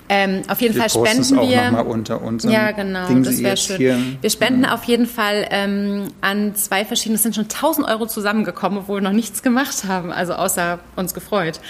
Ähm, 0.08 0.42
auf 0.48 0.60
jeden 0.60 0.74
wir 0.74 0.82
Fall 0.82 0.90
spenden 0.90 1.48
wir. 1.48 1.60
Auch 1.60 1.64
noch 1.64 1.72
mal 1.72 1.86
unter 1.86 2.22
unserem 2.22 2.52
ja, 2.52 2.70
genau, 2.70 3.06
Ding, 3.08 3.22
das 3.22 3.42
wäre 3.42 3.56
schön. 3.56 3.76
Hier. 3.76 3.98
Wir 4.20 4.30
spenden 4.30 4.60
mhm. 4.60 4.66
auf 4.66 4.84
jeden 4.84 5.06
Fall 5.06 5.46
ähm, 5.50 6.08
an 6.20 6.54
zwei 6.54 6.84
verschiedene, 6.84 7.16
es 7.16 7.22
sind 7.22 7.34
schon 7.34 7.44
1000 7.44 7.86
Euro 7.86 8.06
zusammengekommen, 8.06 8.78
obwohl 8.78 8.98
wir 8.98 9.02
noch 9.02 9.12
nichts 9.12 9.42
gemacht 9.42 9.84
haben, 9.86 10.10
also 10.10 10.34
außer 10.34 10.78
uns 10.96 11.14
gefreut. 11.14 11.60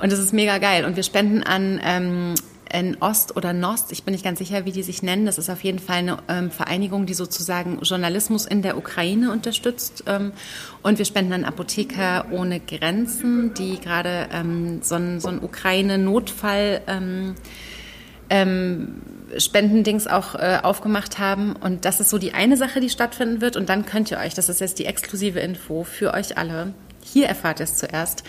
Und 0.00 0.12
das 0.12 0.18
ist 0.18 0.32
mega 0.32 0.58
geil. 0.58 0.84
Und 0.84 0.96
wir 0.96 1.02
spenden 1.02 1.42
an 1.42 1.80
ähm, 1.82 2.34
in 2.72 2.96
Ost 3.00 3.36
oder 3.36 3.52
Nost, 3.52 3.92
ich 3.92 4.02
bin 4.02 4.12
nicht 4.12 4.24
ganz 4.24 4.38
sicher, 4.38 4.64
wie 4.64 4.72
die 4.72 4.82
sich 4.82 5.02
nennen. 5.02 5.24
Das 5.24 5.38
ist 5.38 5.48
auf 5.48 5.62
jeden 5.62 5.78
Fall 5.78 5.98
eine 5.98 6.18
ähm, 6.28 6.50
Vereinigung, 6.50 7.06
die 7.06 7.14
sozusagen 7.14 7.78
Journalismus 7.82 8.44
in 8.44 8.60
der 8.60 8.76
Ukraine 8.76 9.30
unterstützt. 9.32 10.04
Ähm, 10.06 10.32
und 10.82 10.98
wir 10.98 11.04
spenden 11.04 11.32
an 11.32 11.44
Apotheker 11.44 12.26
ohne 12.30 12.60
Grenzen, 12.60 13.54
die 13.54 13.80
gerade 13.80 14.28
ähm, 14.32 14.80
so 14.82 14.96
einen 14.96 15.20
so 15.20 15.28
Ukraine-Notfall 15.28 16.82
ähm, 18.30 19.02
Spendendings 19.38 20.06
auch 20.06 20.34
äh, 20.34 20.60
aufgemacht 20.62 21.18
haben. 21.18 21.56
Und 21.56 21.84
das 21.84 22.00
ist 22.00 22.10
so 22.10 22.18
die 22.18 22.34
eine 22.34 22.56
Sache, 22.56 22.80
die 22.80 22.90
stattfinden 22.90 23.40
wird. 23.40 23.56
Und 23.56 23.68
dann 23.68 23.86
könnt 23.86 24.10
ihr 24.10 24.18
euch, 24.18 24.34
das 24.34 24.48
ist 24.48 24.60
jetzt 24.60 24.78
die 24.78 24.86
exklusive 24.86 25.40
Info 25.40 25.84
für 25.84 26.14
euch 26.14 26.38
alle, 26.38 26.74
hier 27.02 27.28
erfahrt 27.28 27.60
ihr 27.60 27.64
es 27.64 27.76
zuerst, 27.76 28.24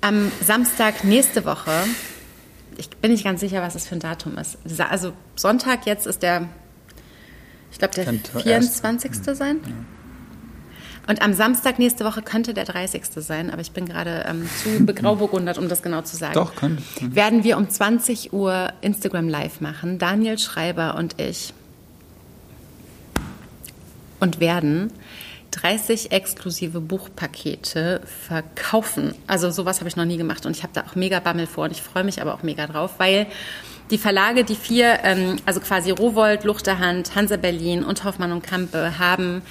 am 0.00 0.32
Samstag 0.44 1.04
nächste 1.04 1.44
Woche, 1.44 1.70
ich 2.76 2.90
bin 2.90 3.12
nicht 3.12 3.24
ganz 3.24 3.40
sicher, 3.40 3.62
was 3.62 3.74
das 3.74 3.86
für 3.86 3.94
ein 3.94 4.00
Datum 4.00 4.36
ist. 4.38 4.58
Also 4.90 5.12
Sonntag 5.36 5.86
jetzt 5.86 6.06
ist 6.06 6.22
der, 6.22 6.48
ich 7.70 7.78
glaube, 7.78 7.94
der 7.94 8.06
24. 8.42 9.12
sein. 9.36 9.60
Ja. 9.64 9.72
Und 11.08 11.20
am 11.20 11.34
Samstag 11.34 11.78
nächste 11.78 12.04
Woche 12.04 12.22
könnte 12.22 12.54
der 12.54 12.64
30. 12.64 13.02
sein, 13.16 13.50
aber 13.50 13.60
ich 13.60 13.72
bin 13.72 13.86
gerade 13.86 14.24
ähm, 14.28 14.48
zu 14.62 14.84
begrauburgundert, 14.86 15.58
um 15.58 15.68
das 15.68 15.82
genau 15.82 16.02
zu 16.02 16.16
sagen. 16.16 16.34
Doch, 16.34 16.54
könnte. 16.54 16.82
Mhm. 17.00 17.14
Werden 17.14 17.44
wir 17.44 17.56
um 17.56 17.68
20 17.68 18.32
Uhr 18.32 18.72
Instagram 18.80 19.28
Live 19.28 19.60
machen, 19.60 19.98
Daniel 19.98 20.38
Schreiber 20.38 20.94
und 20.96 21.20
ich. 21.20 21.52
Und 24.20 24.38
werden 24.38 24.92
30 25.50 26.12
exklusive 26.12 26.80
Buchpakete 26.80 28.00
verkaufen. 28.26 29.14
Also 29.26 29.50
sowas 29.50 29.80
habe 29.80 29.88
ich 29.88 29.96
noch 29.96 30.04
nie 30.04 30.16
gemacht 30.16 30.46
und 30.46 30.56
ich 30.56 30.62
habe 30.62 30.72
da 30.72 30.82
auch 30.82 30.94
mega 30.94 31.20
Bammel 31.20 31.46
vor 31.46 31.64
und 31.64 31.72
ich 31.72 31.82
freue 31.82 32.04
mich 32.04 32.22
aber 32.22 32.34
auch 32.34 32.42
mega 32.42 32.66
drauf, 32.66 32.92
weil 32.98 33.26
die 33.90 33.98
Verlage, 33.98 34.44
die 34.44 34.54
vier, 34.54 35.00
ähm, 35.02 35.36
also 35.44 35.60
quasi 35.60 35.90
Rowold, 35.90 36.44
Luchterhand, 36.44 37.14
Hansa 37.14 37.36
Berlin 37.36 37.84
und 37.84 38.04
Hoffmann 38.04 38.32
und 38.32 38.42
Kampe 38.42 38.98
haben 38.98 39.42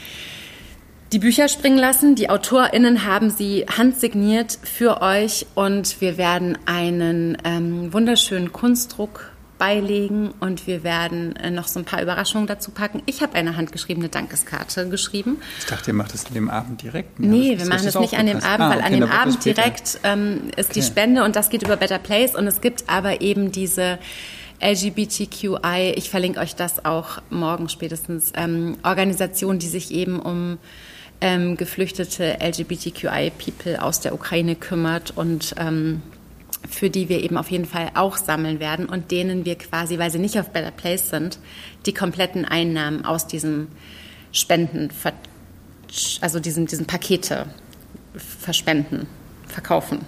die 1.12 1.20
Bücher 1.20 1.48
springen 1.48 1.78
lassen. 1.78 2.16
Die 2.16 2.30
AutorInnen 2.30 3.06
haben 3.06 3.30
sie 3.30 3.66
handsigniert 3.66 4.58
für 4.64 5.02
euch 5.02 5.46
und 5.56 6.00
wir 6.00 6.18
werden 6.18 6.58
einen 6.66 7.38
ähm, 7.44 7.92
wunderschönen 7.92 8.54
Kunstdruck 8.54 9.32
beilegen 9.58 10.34
und 10.40 10.66
wir 10.66 10.84
werden 10.84 11.36
äh, 11.36 11.52
noch 11.52 11.68
so 11.68 11.80
ein 11.80 11.86
paar 11.86 12.02
Überraschungen 12.02 12.48
dazu 12.48 12.72
packen. 12.72 13.04
Ich 13.06 13.22
habe 13.22 13.36
eine 13.36 13.58
handgeschriebene 13.58 14.10
Dankeskarte 14.10 14.90
geschrieben. 14.90 15.40
Ich 15.60 15.66
dachte, 15.66 15.92
ihr 15.92 15.94
macht 15.94 16.14
das 16.14 16.26
an 16.26 16.34
dem 16.34 16.50
Abend 16.50 16.82
direkt. 16.82 17.20
Nee, 17.20 17.60
wir 17.60 17.68
machen 17.68 17.86
das 17.86 18.00
nicht 18.00 18.18
an 18.18 18.26
dem 18.26 18.40
Abend, 18.40 18.62
ah, 18.62 18.70
weil 18.70 18.80
okay, 18.80 18.88
an 18.88 18.94
dem 18.94 19.12
Abend 19.12 19.46
direkt 19.46 20.00
ähm, 20.04 20.50
ist 20.56 20.72
okay. 20.72 20.80
die 20.80 20.82
Spende 20.82 21.24
und 21.24 21.36
das 21.36 21.50
geht 21.50 21.62
über 21.62 21.76
Better 21.76 22.00
Place 22.00 22.36
und 22.36 22.48
es 22.48 22.62
gibt 22.62 22.90
aber 22.90 23.22
eben 23.22 23.52
diese 23.52 24.00
LGBTQI, 24.64 25.94
ich 25.96 26.10
verlinke 26.10 26.40
euch 26.40 26.56
das 26.56 26.86
auch 26.86 27.22
morgen 27.30 27.68
spätestens, 27.68 28.32
ähm, 28.36 28.78
Organisation, 28.84 29.60
die 29.60 29.68
sich 29.68 29.92
eben 29.92 30.20
um 30.20 30.58
ähm, 31.22 31.56
geflüchtete 31.56 32.40
LGBTQI-People 32.42 33.82
aus 33.82 34.00
der 34.02 34.14
Ukraine 34.14 34.56
kümmert 34.56 35.12
und 35.16 35.56
ähm, 35.58 36.02
für 36.70 36.90
die 36.90 37.10
wir 37.10 37.24
eben 37.24 37.38
auf 37.38 37.50
jeden 37.50 37.66
Fall 37.66 37.92
auch 37.96 38.18
sammeln 38.18 38.60
werden 38.60 38.88
und 38.88 39.12
denen 39.12 39.46
wir 39.46 39.58
quasi, 39.58 39.98
weil 39.98 40.12
sie 40.12 40.20
nicht 40.20 40.40
auf 40.40 40.50
Better 40.50 40.72
Place 40.72 41.10
sind, 41.10 41.40
die 41.86 41.94
kompletten 41.94 42.46
Einnahmen 42.46 43.06
aus 43.06 43.28
diesem 43.28 43.68
Spenden, 44.32 44.90
also 46.22 46.40
diesen, 46.40 46.66
diesen 46.68 46.86
Pakete 46.86 47.46
verspenden, 48.16 49.08
verkaufen. 49.48 50.00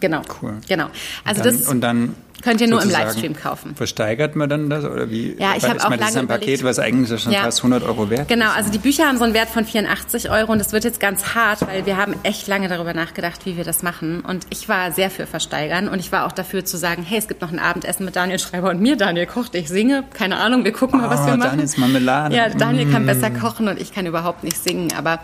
Genau. 0.00 0.22
Cool. 0.40 0.58
Genau. 0.68 0.88
Also 1.24 1.42
und 1.42 1.46
dann, 1.46 1.58
das 1.58 1.68
und 1.68 1.80
dann 1.80 2.14
Könnt 2.42 2.60
ihr 2.60 2.68
nur 2.68 2.82
im 2.82 2.90
Livestream 2.90 3.36
kaufen. 3.36 3.74
Versteigert 3.76 4.36
man 4.36 4.48
dann 4.48 4.68
das 4.68 4.84
oder 4.84 5.10
wie? 5.10 5.36
Ja, 5.38 5.54
ich 5.56 5.64
habe 5.64 5.80
auch 5.80 5.88
meine, 5.88 6.02
das 6.02 6.10
ist 6.10 6.16
ein 6.16 6.24
überlegt. 6.24 6.46
Paket, 6.46 6.64
was 6.64 6.78
eigentlich 6.78 7.22
schon 7.22 7.32
ja. 7.32 7.42
fast 7.42 7.58
100 7.58 7.84
Euro 7.84 8.10
wert 8.10 8.28
Genau, 8.28 8.50
also 8.50 8.70
die 8.70 8.78
Bücher 8.78 9.06
haben 9.06 9.18
so 9.18 9.24
einen 9.24 9.34
Wert 9.34 9.48
von 9.48 9.64
84 9.64 10.30
Euro 10.30 10.52
und 10.52 10.58
das 10.58 10.72
wird 10.72 10.84
jetzt 10.84 10.98
ganz 10.98 11.34
hart, 11.34 11.66
weil 11.66 11.86
wir 11.86 11.96
haben 11.96 12.14
echt 12.24 12.48
lange 12.48 12.68
darüber 12.68 12.94
nachgedacht, 12.94 13.46
wie 13.46 13.56
wir 13.56 13.64
das 13.64 13.82
machen. 13.82 14.20
Und 14.20 14.46
ich 14.50 14.68
war 14.68 14.90
sehr 14.90 15.10
für 15.10 15.26
Versteigern 15.26 15.88
und 15.88 16.00
ich 16.00 16.10
war 16.10 16.26
auch 16.26 16.32
dafür 16.32 16.64
zu 16.64 16.76
sagen, 16.76 17.04
hey, 17.04 17.18
es 17.18 17.28
gibt 17.28 17.42
noch 17.42 17.52
ein 17.52 17.60
Abendessen 17.60 18.04
mit 18.04 18.16
Daniel 18.16 18.38
Schreiber 18.38 18.70
und 18.70 18.80
mir. 18.80 18.96
Daniel 18.96 19.26
kocht, 19.26 19.54
ich 19.54 19.68
singe, 19.68 20.04
keine 20.12 20.38
Ahnung, 20.38 20.64
wir 20.64 20.72
gucken 20.72 21.00
mal, 21.00 21.10
was 21.10 21.24
wir 21.24 21.34
oh, 21.34 21.36
machen. 21.36 21.50
Daniels 21.50 21.76
Marmelade. 21.76 22.34
Ja, 22.34 22.48
Daniel 22.48 22.86
mm. 22.86 22.92
kann 22.92 23.06
besser 23.06 23.30
kochen 23.30 23.68
und 23.68 23.80
ich 23.80 23.92
kann 23.92 24.06
überhaupt 24.06 24.42
nicht 24.42 24.56
singen. 24.56 24.92
Aber 24.96 25.20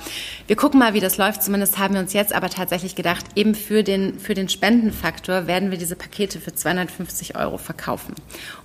wir 0.46 0.56
gucken 0.56 0.78
mal, 0.78 0.94
wie 0.94 1.00
das 1.00 1.16
läuft. 1.16 1.42
Zumindest 1.42 1.78
haben 1.78 1.94
wir 1.94 2.00
uns 2.00 2.12
jetzt 2.12 2.32
aber 2.32 2.48
tatsächlich 2.48 2.94
gedacht, 2.94 3.24
eben 3.34 3.54
für 3.54 3.82
den, 3.82 4.18
für 4.20 4.34
den 4.34 4.48
Spendenfaktor 4.48 5.46
werden 5.46 5.70
wir 5.70 5.78
diese 5.78 5.96
Pakete 5.96 6.38
für 6.40 6.54
250 6.54 7.07
Euro 7.36 7.58
verkaufen 7.58 7.88
kaufen. 7.88 8.14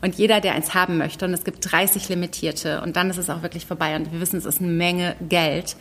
Und 0.01 0.15
jeder, 0.15 0.41
der 0.41 0.53
eins 0.53 0.73
haben 0.73 0.97
möchte, 0.97 1.25
und 1.25 1.33
es 1.33 1.43
gibt 1.43 1.71
30 1.71 2.09
limitierte, 2.09 2.81
und 2.81 2.95
dann 2.95 3.09
ist 3.09 3.17
es 3.17 3.29
auch 3.29 3.41
wirklich 3.41 3.65
vorbei. 3.65 3.95
Und 3.95 4.11
wir 4.11 4.19
wissen, 4.19 4.37
es 4.37 4.45
ist 4.45 4.59
eine 4.59 4.69
Menge 4.69 5.15
Geld. 5.29 5.75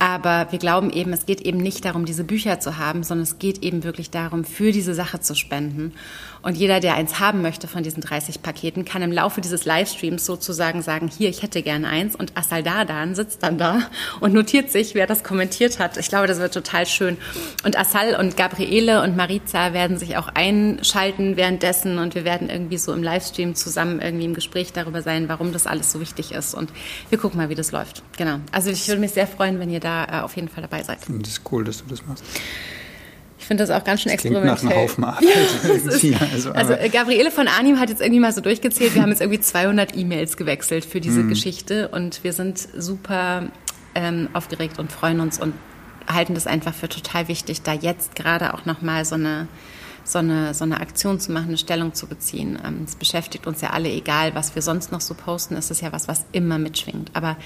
Aber 0.00 0.46
wir 0.52 0.60
glauben 0.60 0.90
eben, 0.90 1.12
es 1.12 1.26
geht 1.26 1.40
eben 1.40 1.58
nicht 1.58 1.84
darum, 1.84 2.04
diese 2.04 2.22
Bücher 2.22 2.60
zu 2.60 2.78
haben, 2.78 3.02
sondern 3.02 3.24
es 3.24 3.40
geht 3.40 3.64
eben 3.64 3.82
wirklich 3.82 4.10
darum, 4.10 4.44
für 4.44 4.70
diese 4.70 4.94
Sache 4.94 5.18
zu 5.18 5.34
spenden. 5.34 5.92
Und 6.42 6.56
jeder, 6.56 6.80
der 6.80 6.94
eins 6.94 7.20
haben 7.20 7.42
möchte 7.42 7.68
von 7.68 7.82
diesen 7.82 8.00
30 8.00 8.42
Paketen, 8.42 8.84
kann 8.84 9.02
im 9.02 9.12
Laufe 9.12 9.40
dieses 9.40 9.64
Livestreams 9.64 10.24
sozusagen 10.24 10.82
sagen, 10.82 11.08
hier, 11.08 11.28
ich 11.28 11.42
hätte 11.42 11.62
gerne 11.62 11.88
eins. 11.88 12.16
Und 12.16 12.36
Asaldadan 12.36 13.14
sitzt 13.14 13.42
dann 13.42 13.58
da 13.58 13.82
und 14.20 14.32
notiert 14.32 14.70
sich, 14.70 14.94
wer 14.94 15.06
das 15.06 15.24
kommentiert 15.24 15.78
hat. 15.78 15.96
Ich 15.96 16.08
glaube, 16.08 16.26
das 16.26 16.38
wird 16.38 16.54
total 16.54 16.86
schön. 16.86 17.16
Und 17.64 17.78
Asal 17.78 18.14
und 18.14 18.36
Gabriele 18.36 19.02
und 19.02 19.16
Mariza 19.16 19.72
werden 19.72 19.98
sich 19.98 20.16
auch 20.16 20.28
einschalten 20.28 21.36
währenddessen. 21.36 21.98
Und 21.98 22.14
wir 22.14 22.24
werden 22.24 22.48
irgendwie 22.48 22.78
so 22.78 22.92
im 22.92 23.02
Livestream 23.02 23.54
zusammen 23.54 24.00
irgendwie 24.00 24.24
im 24.26 24.34
Gespräch 24.34 24.72
darüber 24.72 25.02
sein, 25.02 25.28
warum 25.28 25.52
das 25.52 25.66
alles 25.66 25.92
so 25.92 26.00
wichtig 26.00 26.32
ist. 26.32 26.54
Und 26.54 26.70
wir 27.10 27.18
gucken 27.18 27.38
mal, 27.38 27.48
wie 27.48 27.54
das 27.54 27.72
läuft. 27.72 28.02
Genau. 28.16 28.38
Also 28.52 28.70
ich 28.70 28.86
würde 28.88 29.00
mich 29.00 29.12
sehr 29.12 29.26
freuen, 29.26 29.58
wenn 29.58 29.70
ihr 29.70 29.80
da 29.80 30.04
äh, 30.04 30.20
auf 30.22 30.36
jeden 30.36 30.48
Fall 30.48 30.62
dabei 30.62 30.82
seid. 30.82 30.98
Das 31.08 31.30
ist 31.30 31.42
cool, 31.50 31.64
dass 31.64 31.78
du 31.78 31.84
das 31.88 32.04
machst 32.06 32.24
finde 33.48 33.64
das 33.64 33.70
auch 33.70 33.82
ganz 33.82 34.02
schön 34.02 34.12
das 34.12 34.20
klingt 34.20 34.44
nach 34.44 34.62
einem 34.62 34.74
Haufen 34.74 35.04
Arbeit. 35.04 35.24
Ja, 36.02 36.18
also, 36.32 36.52
also 36.52 36.74
Gabriele 36.92 37.30
von 37.30 37.48
Arnim 37.48 37.80
hat 37.80 37.88
jetzt 37.88 38.00
irgendwie 38.00 38.20
mal 38.20 38.32
so 38.32 38.40
durchgezählt, 38.40 38.94
wir 38.94 39.02
haben 39.02 39.10
jetzt 39.10 39.20
irgendwie 39.20 39.40
200 39.40 39.96
E-Mails 39.96 40.36
gewechselt 40.36 40.84
für 40.84 41.00
diese 41.00 41.20
mhm. 41.20 41.30
Geschichte 41.30 41.88
und 41.88 42.22
wir 42.22 42.32
sind 42.32 42.58
super 42.76 43.48
ähm, 43.94 44.28
aufgeregt 44.34 44.78
und 44.78 44.92
freuen 44.92 45.20
uns 45.20 45.40
und 45.40 45.54
halten 46.06 46.34
das 46.34 46.46
einfach 46.46 46.74
für 46.74 46.88
total 46.88 47.28
wichtig, 47.28 47.62
da 47.62 47.72
jetzt 47.72 48.14
gerade 48.14 48.54
auch 48.54 48.64
nochmal 48.66 49.04
so 49.04 49.16
eine 49.16 49.48
so 50.08 50.18
eine, 50.18 50.54
so 50.54 50.64
eine 50.64 50.80
Aktion 50.80 51.20
zu 51.20 51.32
machen, 51.32 51.48
eine 51.48 51.58
Stellung 51.58 51.94
zu 51.94 52.06
beziehen. 52.06 52.58
Ähm, 52.64 52.82
es 52.84 52.96
beschäftigt 52.96 53.46
uns 53.46 53.60
ja 53.60 53.70
alle, 53.70 53.90
egal 53.90 54.34
was 54.34 54.54
wir 54.54 54.62
sonst 54.62 54.92
noch 54.92 55.00
so 55.00 55.14
posten, 55.14 55.56
es 55.56 55.70
ist 55.70 55.82
ja 55.82 55.92
was, 55.92 56.08
was 56.08 56.24
immer 56.32 56.58
mitschwingt. 56.58 57.10
Aber 57.14 57.36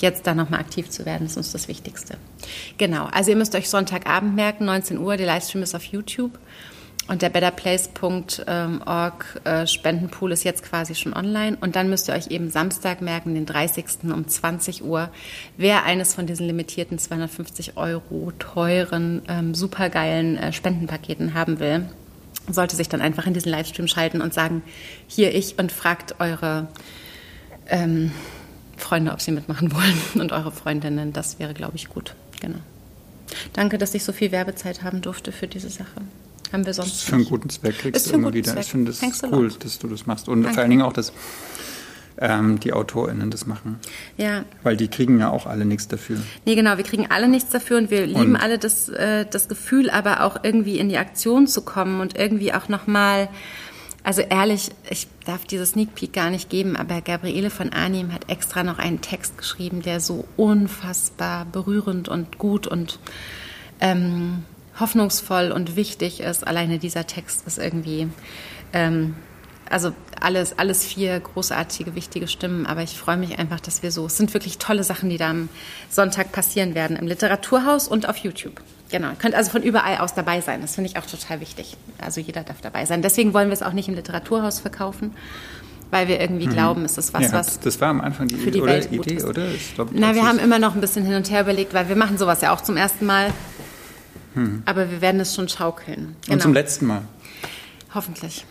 jetzt 0.00 0.26
da 0.26 0.34
nochmal 0.34 0.60
aktiv 0.60 0.90
zu 0.90 1.04
werden, 1.04 1.26
ist 1.26 1.36
uns 1.36 1.52
das 1.52 1.68
Wichtigste. 1.68 2.16
Genau, 2.78 3.06
also 3.12 3.30
ihr 3.30 3.36
müsst 3.36 3.54
euch 3.54 3.68
Sonntagabend 3.68 4.34
merken, 4.34 4.64
19 4.64 4.98
Uhr, 4.98 5.16
der 5.16 5.26
Livestream 5.26 5.62
ist 5.62 5.74
auf 5.74 5.84
YouTube. 5.84 6.38
Und 7.08 7.20
der 7.20 7.30
betterplace.org 7.30 9.40
äh, 9.42 9.66
Spendenpool 9.66 10.30
ist 10.30 10.44
jetzt 10.44 10.62
quasi 10.62 10.94
schon 10.94 11.14
online. 11.14 11.58
Und 11.60 11.74
dann 11.74 11.90
müsst 11.90 12.08
ihr 12.08 12.14
euch 12.14 12.28
eben 12.28 12.48
Samstag 12.48 13.02
merken, 13.02 13.34
den 13.34 13.44
30. 13.44 14.04
um 14.04 14.28
20 14.28 14.84
Uhr, 14.84 15.10
wer 15.56 15.82
eines 15.82 16.14
von 16.14 16.28
diesen 16.28 16.46
limitierten 16.46 17.00
250 17.00 17.76
Euro 17.76 18.32
teuren, 18.38 19.22
ähm, 19.26 19.52
supergeilen 19.52 20.36
äh, 20.36 20.52
Spendenpaketen 20.52 21.34
haben 21.34 21.58
will 21.58 21.88
sollte 22.50 22.76
sich 22.76 22.88
dann 22.88 23.00
einfach 23.00 23.26
in 23.26 23.34
diesen 23.34 23.50
Livestream 23.50 23.86
schalten 23.86 24.20
und 24.20 24.34
sagen, 24.34 24.62
hier 25.06 25.34
ich 25.34 25.58
und 25.58 25.72
fragt 25.72 26.20
eure 26.20 26.68
ähm, 27.68 28.12
Freunde, 28.76 29.12
ob 29.12 29.20
sie 29.20 29.32
mitmachen 29.32 29.72
wollen 29.74 30.00
und 30.14 30.32
eure 30.32 30.52
Freundinnen. 30.52 31.12
Das 31.12 31.38
wäre, 31.38 31.54
glaube 31.54 31.76
ich, 31.76 31.88
gut. 31.88 32.14
Genau. 32.40 32.58
Danke, 33.52 33.78
dass 33.78 33.94
ich 33.94 34.04
so 34.04 34.12
viel 34.12 34.32
Werbezeit 34.32 34.82
haben 34.82 35.00
durfte 35.00 35.32
für 35.32 35.46
diese 35.46 35.70
Sache. 35.70 36.02
Haben 36.52 36.66
wir 36.66 36.74
sonst. 36.74 36.90
Das 36.90 36.98
ist 36.98 37.04
für 37.04 37.14
einen 37.14 37.24
guten 37.24 37.48
Zweck 37.48 37.78
kriegst 37.78 38.10
du 38.10 38.14
immer 38.14 38.32
wieder. 38.34 38.52
Zweck. 38.52 38.64
Ich 38.64 38.70
finde 38.70 38.90
es 38.90 39.02
cool, 39.22 39.50
dass 39.58 39.78
du 39.78 39.88
das 39.88 40.06
machst. 40.06 40.28
Und 40.28 40.42
Danke. 40.42 40.54
vor 40.54 40.62
allen 40.62 40.70
Dingen 40.70 40.82
auch, 40.82 40.92
dass 40.92 41.12
ähm, 42.18 42.60
die 42.60 42.72
AutorInnen 42.72 43.30
das 43.30 43.46
machen. 43.46 43.78
Ja. 44.16 44.44
Weil 44.62 44.76
die 44.76 44.88
kriegen 44.88 45.18
ja 45.18 45.30
auch 45.30 45.46
alle 45.46 45.64
nichts 45.64 45.88
dafür. 45.88 46.18
Nee, 46.44 46.54
genau, 46.54 46.76
wir 46.76 46.84
kriegen 46.84 47.06
alle 47.10 47.28
nichts 47.28 47.50
dafür 47.50 47.78
und 47.78 47.90
wir 47.90 48.06
lieben 48.06 48.34
und 48.34 48.36
alle 48.36 48.58
das, 48.58 48.88
äh, 48.88 49.26
das 49.28 49.48
Gefühl, 49.48 49.90
aber 49.90 50.24
auch 50.24 50.42
irgendwie 50.42 50.78
in 50.78 50.88
die 50.88 50.98
Aktion 50.98 51.46
zu 51.46 51.62
kommen 51.62 52.00
und 52.00 52.18
irgendwie 52.18 52.52
auch 52.52 52.68
nochmal, 52.68 53.28
also 54.04 54.22
ehrlich, 54.22 54.70
ich 54.90 55.08
darf 55.24 55.44
dieses 55.44 55.70
Sneak 55.70 55.94
Peek 55.94 56.12
gar 56.12 56.30
nicht 56.30 56.50
geben, 56.50 56.76
aber 56.76 57.00
Gabriele 57.00 57.50
von 57.50 57.72
Arnim 57.72 58.12
hat 58.12 58.28
extra 58.30 58.62
noch 58.62 58.78
einen 58.78 59.00
Text 59.00 59.38
geschrieben, 59.38 59.82
der 59.82 60.00
so 60.00 60.24
unfassbar 60.36 61.46
berührend 61.46 62.08
und 62.08 62.38
gut 62.38 62.66
und 62.66 62.98
ähm, 63.80 64.44
hoffnungsvoll 64.78 65.52
und 65.52 65.76
wichtig 65.76 66.20
ist. 66.20 66.46
Alleine 66.46 66.78
dieser 66.78 67.06
Text 67.06 67.46
ist 67.46 67.58
irgendwie 67.58 68.08
ähm, 68.72 69.14
also 69.72 69.92
alles, 70.20 70.58
alles 70.58 70.84
vier 70.84 71.18
großartige, 71.18 71.94
wichtige 71.94 72.28
Stimmen. 72.28 72.66
Aber 72.66 72.82
ich 72.82 72.98
freue 72.98 73.16
mich 73.16 73.38
einfach, 73.38 73.60
dass 73.60 73.82
wir 73.82 73.90
so, 73.90 74.06
es 74.06 74.16
sind 74.16 74.32
wirklich 74.34 74.58
tolle 74.58 74.84
Sachen, 74.84 75.10
die 75.10 75.16
da 75.16 75.30
am 75.30 75.48
Sonntag 75.90 76.32
passieren 76.32 76.74
werden 76.74 76.96
im 76.96 77.06
Literaturhaus 77.06 77.88
und 77.88 78.08
auf 78.08 78.18
YouTube. 78.18 78.60
Genau, 78.90 79.08
ihr 79.08 79.16
könnt 79.16 79.34
also 79.34 79.50
von 79.50 79.62
überall 79.62 79.98
aus 79.98 80.14
dabei 80.14 80.42
sein. 80.42 80.60
Das 80.60 80.74
finde 80.74 80.90
ich 80.90 80.98
auch 80.98 81.06
total 81.06 81.40
wichtig. 81.40 81.76
Also 81.98 82.20
jeder 82.20 82.42
darf 82.42 82.60
dabei 82.60 82.84
sein. 82.84 83.00
Deswegen 83.00 83.32
wollen 83.32 83.48
wir 83.48 83.54
es 83.54 83.62
auch 83.62 83.72
nicht 83.72 83.88
im 83.88 83.94
Literaturhaus 83.94 84.60
verkaufen, 84.60 85.12
weil 85.90 86.08
wir 86.08 86.20
irgendwie 86.20 86.46
mhm. 86.46 86.52
glauben, 86.52 86.84
es 86.84 86.98
ist 86.98 87.14
was, 87.14 87.22
ja, 87.22 87.32
was. 87.32 87.58
Das 87.60 87.80
war 87.80 87.88
am 87.88 88.02
Anfang 88.02 88.28
die 88.28 88.36
für 88.36 88.50
die 88.50 88.60
oder 88.60 88.74
Welt 88.74 88.92
Idee, 88.92 89.22
oder? 89.22 89.46
Glaub, 89.74 89.88
Na, 89.92 90.14
wir 90.14 90.26
haben 90.26 90.38
immer 90.38 90.58
noch 90.58 90.74
ein 90.74 90.82
bisschen 90.82 91.06
hin 91.06 91.14
und 91.14 91.30
her 91.30 91.40
überlegt, 91.40 91.72
weil 91.72 91.88
wir 91.88 91.96
machen 91.96 92.18
sowas 92.18 92.42
ja 92.42 92.54
auch 92.54 92.60
zum 92.60 92.76
ersten 92.76 93.06
Mal. 93.06 93.32
Hm. 94.34 94.62
Aber 94.66 94.90
wir 94.90 95.00
werden 95.00 95.20
es 95.20 95.34
schon 95.34 95.48
schaukeln. 95.48 96.16
Genau. 96.22 96.34
Und 96.34 96.42
zum 96.42 96.52
letzten 96.52 96.86
Mal. 96.86 97.02
Hoffentlich. 97.94 98.44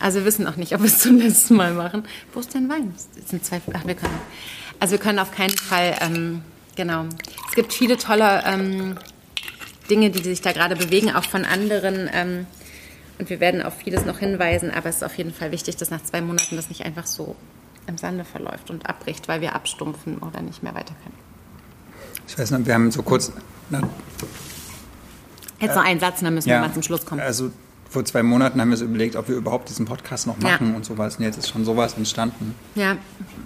Also 0.00 0.20
wir 0.20 0.24
wissen 0.26 0.46
auch 0.46 0.56
nicht, 0.56 0.74
ob 0.74 0.80
wir 0.80 0.86
es 0.88 1.00
zum 1.00 1.18
letzten 1.18 1.56
Mal 1.56 1.74
machen. 1.74 2.04
Wo 2.32 2.40
ist 2.40 2.54
denn 2.54 2.68
Wein? 2.68 2.94
Das 3.16 3.30
sind 3.30 3.44
zwei. 3.44 3.60
Ach, 3.72 3.86
wir 3.86 3.94
können. 3.94 4.18
Also 4.80 4.92
wir 4.92 4.98
können 4.98 5.18
auf 5.18 5.32
keinen 5.32 5.56
Fall. 5.56 5.96
Ähm, 6.00 6.42
genau. 6.76 7.06
Es 7.48 7.54
gibt 7.54 7.72
viele 7.72 7.96
tolle 7.96 8.42
ähm, 8.46 8.96
Dinge, 9.90 10.10
die 10.10 10.22
sich 10.22 10.40
da 10.40 10.52
gerade 10.52 10.76
bewegen, 10.76 11.14
auch 11.14 11.24
von 11.24 11.44
anderen. 11.44 12.08
Ähm, 12.12 12.46
und 13.18 13.30
wir 13.30 13.40
werden 13.40 13.62
auf 13.62 13.74
vieles 13.74 14.04
noch 14.04 14.18
hinweisen. 14.18 14.70
Aber 14.70 14.88
es 14.88 14.96
ist 14.96 15.02
auf 15.02 15.16
jeden 15.18 15.34
Fall 15.34 15.50
wichtig, 15.50 15.76
dass 15.76 15.90
nach 15.90 16.02
zwei 16.02 16.20
Monaten 16.20 16.54
das 16.56 16.68
nicht 16.68 16.84
einfach 16.84 17.06
so 17.06 17.34
im 17.86 17.98
Sande 17.98 18.24
verläuft 18.24 18.70
und 18.70 18.88
abbricht, 18.88 19.26
weil 19.28 19.40
wir 19.40 19.54
abstumpfen 19.54 20.18
oder 20.18 20.42
nicht 20.42 20.62
mehr 20.62 20.74
weiter 20.74 20.94
können. 21.02 21.16
Ich 22.28 22.38
weiß 22.38 22.50
noch, 22.52 22.64
wir 22.64 22.74
haben 22.74 22.90
so 22.90 23.02
kurz. 23.02 23.32
Na, 23.70 23.80
Jetzt 25.60 25.74
noch 25.74 25.84
einen 25.84 25.98
Satz, 25.98 26.20
dann 26.20 26.34
müssen 26.34 26.48
ja, 26.48 26.60
wir 26.60 26.68
mal 26.68 26.72
zum 26.72 26.82
Schluss 26.82 27.04
kommen. 27.04 27.20
Also 27.20 27.50
vor 27.88 28.04
zwei 28.04 28.22
Monaten 28.22 28.60
haben 28.60 28.68
wir 28.68 28.74
uns 28.74 28.82
überlegt, 28.82 29.16
ob 29.16 29.28
wir 29.28 29.36
überhaupt 29.36 29.68
diesen 29.68 29.86
Podcast 29.86 30.26
noch 30.26 30.38
machen 30.38 30.70
ja. 30.70 30.76
und 30.76 30.84
sowas. 30.84 31.16
Und 31.16 31.24
jetzt 31.24 31.38
ist 31.38 31.48
schon 31.48 31.64
sowas 31.64 31.94
entstanden. 31.96 32.54
Ja, 32.74 32.96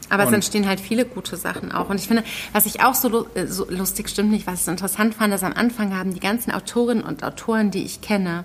aber 0.09 0.25
und 0.25 0.31
es 0.31 0.35
entstehen 0.35 0.67
halt 0.67 0.81
viele 0.81 1.05
gute 1.05 1.37
Sachen 1.37 1.71
auch. 1.71 1.91
Und 1.91 1.97
ich 2.01 2.09
finde, 2.09 2.25
was 2.53 2.67
ich 2.67 2.83
auch 2.83 2.95
so, 2.95 3.27
äh, 3.35 3.47
so 3.47 3.67
lustig 3.71 4.09
stimmt 4.09 4.31
nicht, 4.31 4.47
was 4.47 4.61
ich 4.61 4.65
so 4.65 4.71
interessant 4.71 5.15
fand, 5.15 5.33
dass 5.33 5.45
am 5.45 5.53
Anfang 5.53 5.97
haben 5.97 6.13
die 6.13 6.21
ganzen 6.21 6.51
Autorinnen 6.51 7.05
und 7.05 7.23
Autoren, 7.23 7.71
die 7.71 7.85
ich 7.85 8.01
kenne, 8.01 8.45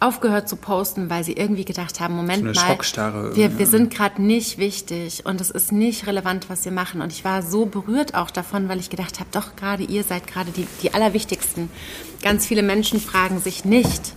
aufgehört 0.00 0.48
zu 0.48 0.56
posten, 0.56 1.10
weil 1.10 1.24
sie 1.24 1.34
irgendwie 1.34 1.64
gedacht 1.64 2.00
haben, 2.00 2.16
Moment 2.16 2.56
so 2.56 2.62
mal, 2.62 3.36
wir, 3.36 3.58
wir 3.58 3.66
sind 3.66 3.94
gerade 3.94 4.22
nicht 4.22 4.56
wichtig 4.56 5.26
und 5.26 5.40
es 5.40 5.50
ist 5.50 5.72
nicht 5.72 6.06
relevant, 6.06 6.48
was 6.48 6.64
wir 6.64 6.72
machen. 6.72 7.02
Und 7.02 7.12
ich 7.12 7.24
war 7.24 7.42
so 7.42 7.66
berührt 7.66 8.14
auch 8.14 8.30
davon, 8.30 8.68
weil 8.68 8.80
ich 8.80 8.88
gedacht 8.88 9.20
habe, 9.20 9.28
doch 9.30 9.56
gerade 9.56 9.82
ihr 9.82 10.02
seid 10.02 10.26
gerade 10.26 10.50
die, 10.52 10.66
die 10.82 10.94
Allerwichtigsten. 10.94 11.68
Ganz 12.22 12.46
viele 12.46 12.62
Menschen 12.62 12.98
fragen 12.98 13.40
sich 13.40 13.66
nicht, 13.66 14.14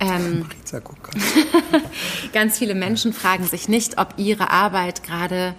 ähm, 0.00 0.46
ganz 2.32 2.58
viele 2.58 2.74
Menschen 2.74 3.12
fragen 3.12 3.44
sich 3.44 3.68
nicht, 3.68 3.98
ob 3.98 4.14
ihre 4.16 4.50
Arbeit 4.50 5.02
gerade 5.02 5.54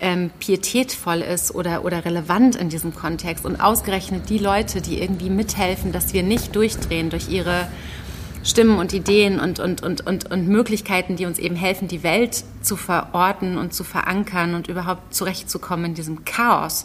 ähm, 0.00 0.30
pietätvoll 0.38 1.20
ist 1.20 1.54
oder, 1.54 1.84
oder 1.84 2.04
relevant 2.04 2.56
in 2.56 2.68
diesem 2.68 2.94
Kontext. 2.94 3.44
Und 3.44 3.60
ausgerechnet 3.60 4.28
die 4.28 4.38
Leute, 4.38 4.80
die 4.80 5.00
irgendwie 5.00 5.30
mithelfen, 5.30 5.92
dass 5.92 6.12
wir 6.12 6.22
nicht 6.22 6.54
durchdrehen 6.56 7.10
durch 7.10 7.28
ihre 7.28 7.68
Stimmen 8.42 8.78
und 8.78 8.92
Ideen 8.92 9.40
und, 9.40 9.58
und, 9.60 9.82
und, 9.82 10.06
und, 10.06 10.30
und 10.30 10.48
Möglichkeiten, 10.48 11.16
die 11.16 11.24
uns 11.24 11.38
eben 11.38 11.56
helfen, 11.56 11.88
die 11.88 12.02
Welt 12.02 12.44
zu 12.60 12.76
verorten 12.76 13.56
und 13.56 13.72
zu 13.72 13.84
verankern 13.84 14.54
und 14.54 14.68
überhaupt 14.68 15.14
zurechtzukommen 15.14 15.86
in 15.86 15.94
diesem 15.94 16.24
Chaos 16.26 16.84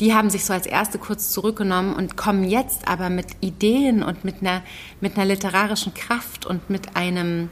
die 0.00 0.14
haben 0.14 0.30
sich 0.30 0.44
so 0.46 0.52
als 0.52 0.66
erste 0.66 0.98
kurz 0.98 1.30
zurückgenommen 1.30 1.94
und 1.94 2.16
kommen 2.16 2.44
jetzt 2.44 2.88
aber 2.88 3.10
mit 3.10 3.26
Ideen 3.40 4.02
und 4.02 4.24
mit 4.24 4.36
einer, 4.40 4.62
mit 5.00 5.16
einer 5.16 5.26
literarischen 5.26 5.92
Kraft 5.92 6.46
und 6.46 6.70
mit 6.70 6.96
einem, 6.96 7.50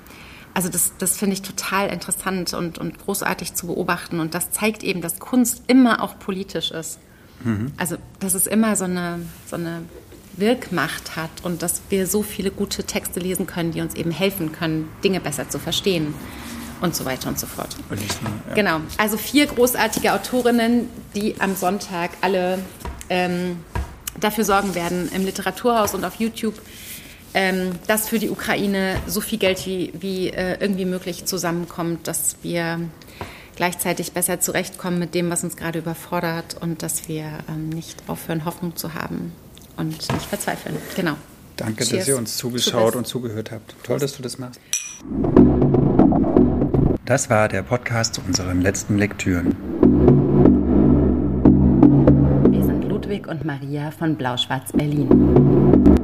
also 0.54 0.70
das, 0.70 0.94
das 0.98 1.18
finde 1.18 1.34
ich 1.34 1.42
total 1.42 1.88
interessant 1.90 2.54
und, 2.54 2.78
und 2.78 2.98
großartig 2.98 3.52
zu 3.52 3.66
beobachten. 3.66 4.18
Und 4.18 4.34
das 4.34 4.50
zeigt 4.50 4.82
eben, 4.82 5.02
dass 5.02 5.18
Kunst 5.18 5.62
immer 5.66 6.02
auch 6.02 6.18
politisch 6.18 6.70
ist. 6.70 6.98
Mhm. 7.44 7.72
Also, 7.76 7.96
dass 8.18 8.32
es 8.32 8.46
immer 8.46 8.74
so 8.76 8.84
eine, 8.84 9.20
so 9.46 9.56
eine 9.56 9.82
Wirkmacht 10.36 11.16
hat 11.16 11.30
und 11.42 11.62
dass 11.62 11.82
wir 11.90 12.06
so 12.06 12.22
viele 12.22 12.50
gute 12.50 12.84
Texte 12.84 13.20
lesen 13.20 13.46
können, 13.46 13.72
die 13.72 13.82
uns 13.82 13.94
eben 13.94 14.10
helfen 14.10 14.52
können, 14.52 14.88
Dinge 15.04 15.20
besser 15.20 15.50
zu 15.50 15.58
verstehen 15.58 16.14
und 16.80 16.94
so 16.94 17.04
weiter 17.04 17.28
und 17.28 17.38
so 17.38 17.46
fort. 17.46 17.76
Und 17.90 18.00
ja. 18.00 18.54
Genau, 18.54 18.80
also 18.96 19.16
vier 19.16 19.46
großartige 19.46 20.12
Autorinnen, 20.12 20.88
die 21.14 21.40
am 21.40 21.54
Sonntag 21.56 22.10
alle 22.20 22.58
ähm, 23.08 23.58
dafür 24.20 24.44
sorgen 24.44 24.74
werden, 24.74 25.10
im 25.14 25.24
Literaturhaus 25.24 25.94
und 25.94 26.04
auf 26.04 26.16
YouTube, 26.16 26.54
ähm, 27.34 27.72
dass 27.86 28.08
für 28.08 28.18
die 28.18 28.30
Ukraine 28.30 28.96
so 29.06 29.20
viel 29.20 29.38
Geld 29.38 29.64
wie, 29.66 29.92
wie 29.98 30.28
äh, 30.30 30.58
irgendwie 30.60 30.84
möglich 30.84 31.24
zusammenkommt, 31.24 32.06
dass 32.08 32.36
wir 32.42 32.80
gleichzeitig 33.56 34.12
besser 34.12 34.40
zurechtkommen 34.40 34.98
mit 34.98 35.14
dem, 35.14 35.30
was 35.30 35.44
uns 35.44 35.56
gerade 35.56 35.80
überfordert 35.80 36.56
und 36.60 36.82
dass 36.82 37.08
wir 37.08 37.24
ähm, 37.48 37.70
nicht 37.70 38.02
aufhören, 38.06 38.44
Hoffnung 38.44 38.76
zu 38.76 38.94
haben 38.94 39.32
und 39.76 40.12
nicht 40.12 40.26
verzweifeln. 40.26 40.76
Genau. 40.94 41.16
Danke, 41.56 41.84
Cheers. 41.84 41.98
dass 41.98 42.08
ihr 42.08 42.16
uns 42.16 42.36
zugeschaut 42.36 42.94
und 42.94 43.06
zugehört 43.06 43.50
habt. 43.50 43.74
Toll, 43.82 43.98
dass 43.98 44.16
du 44.16 44.22
das 44.22 44.38
machst. 44.38 44.60
Das 47.08 47.30
war 47.30 47.48
der 47.48 47.62
Podcast 47.62 48.16
zu 48.16 48.20
unseren 48.20 48.60
letzten 48.60 48.98
Lektüren. 48.98 49.56
Wir 52.52 52.62
sind 52.62 52.84
Ludwig 52.84 53.26
und 53.26 53.46
Maria 53.46 53.90
von 53.90 54.14
Blau-Schwarz 54.14 54.72
Berlin. 54.72 55.96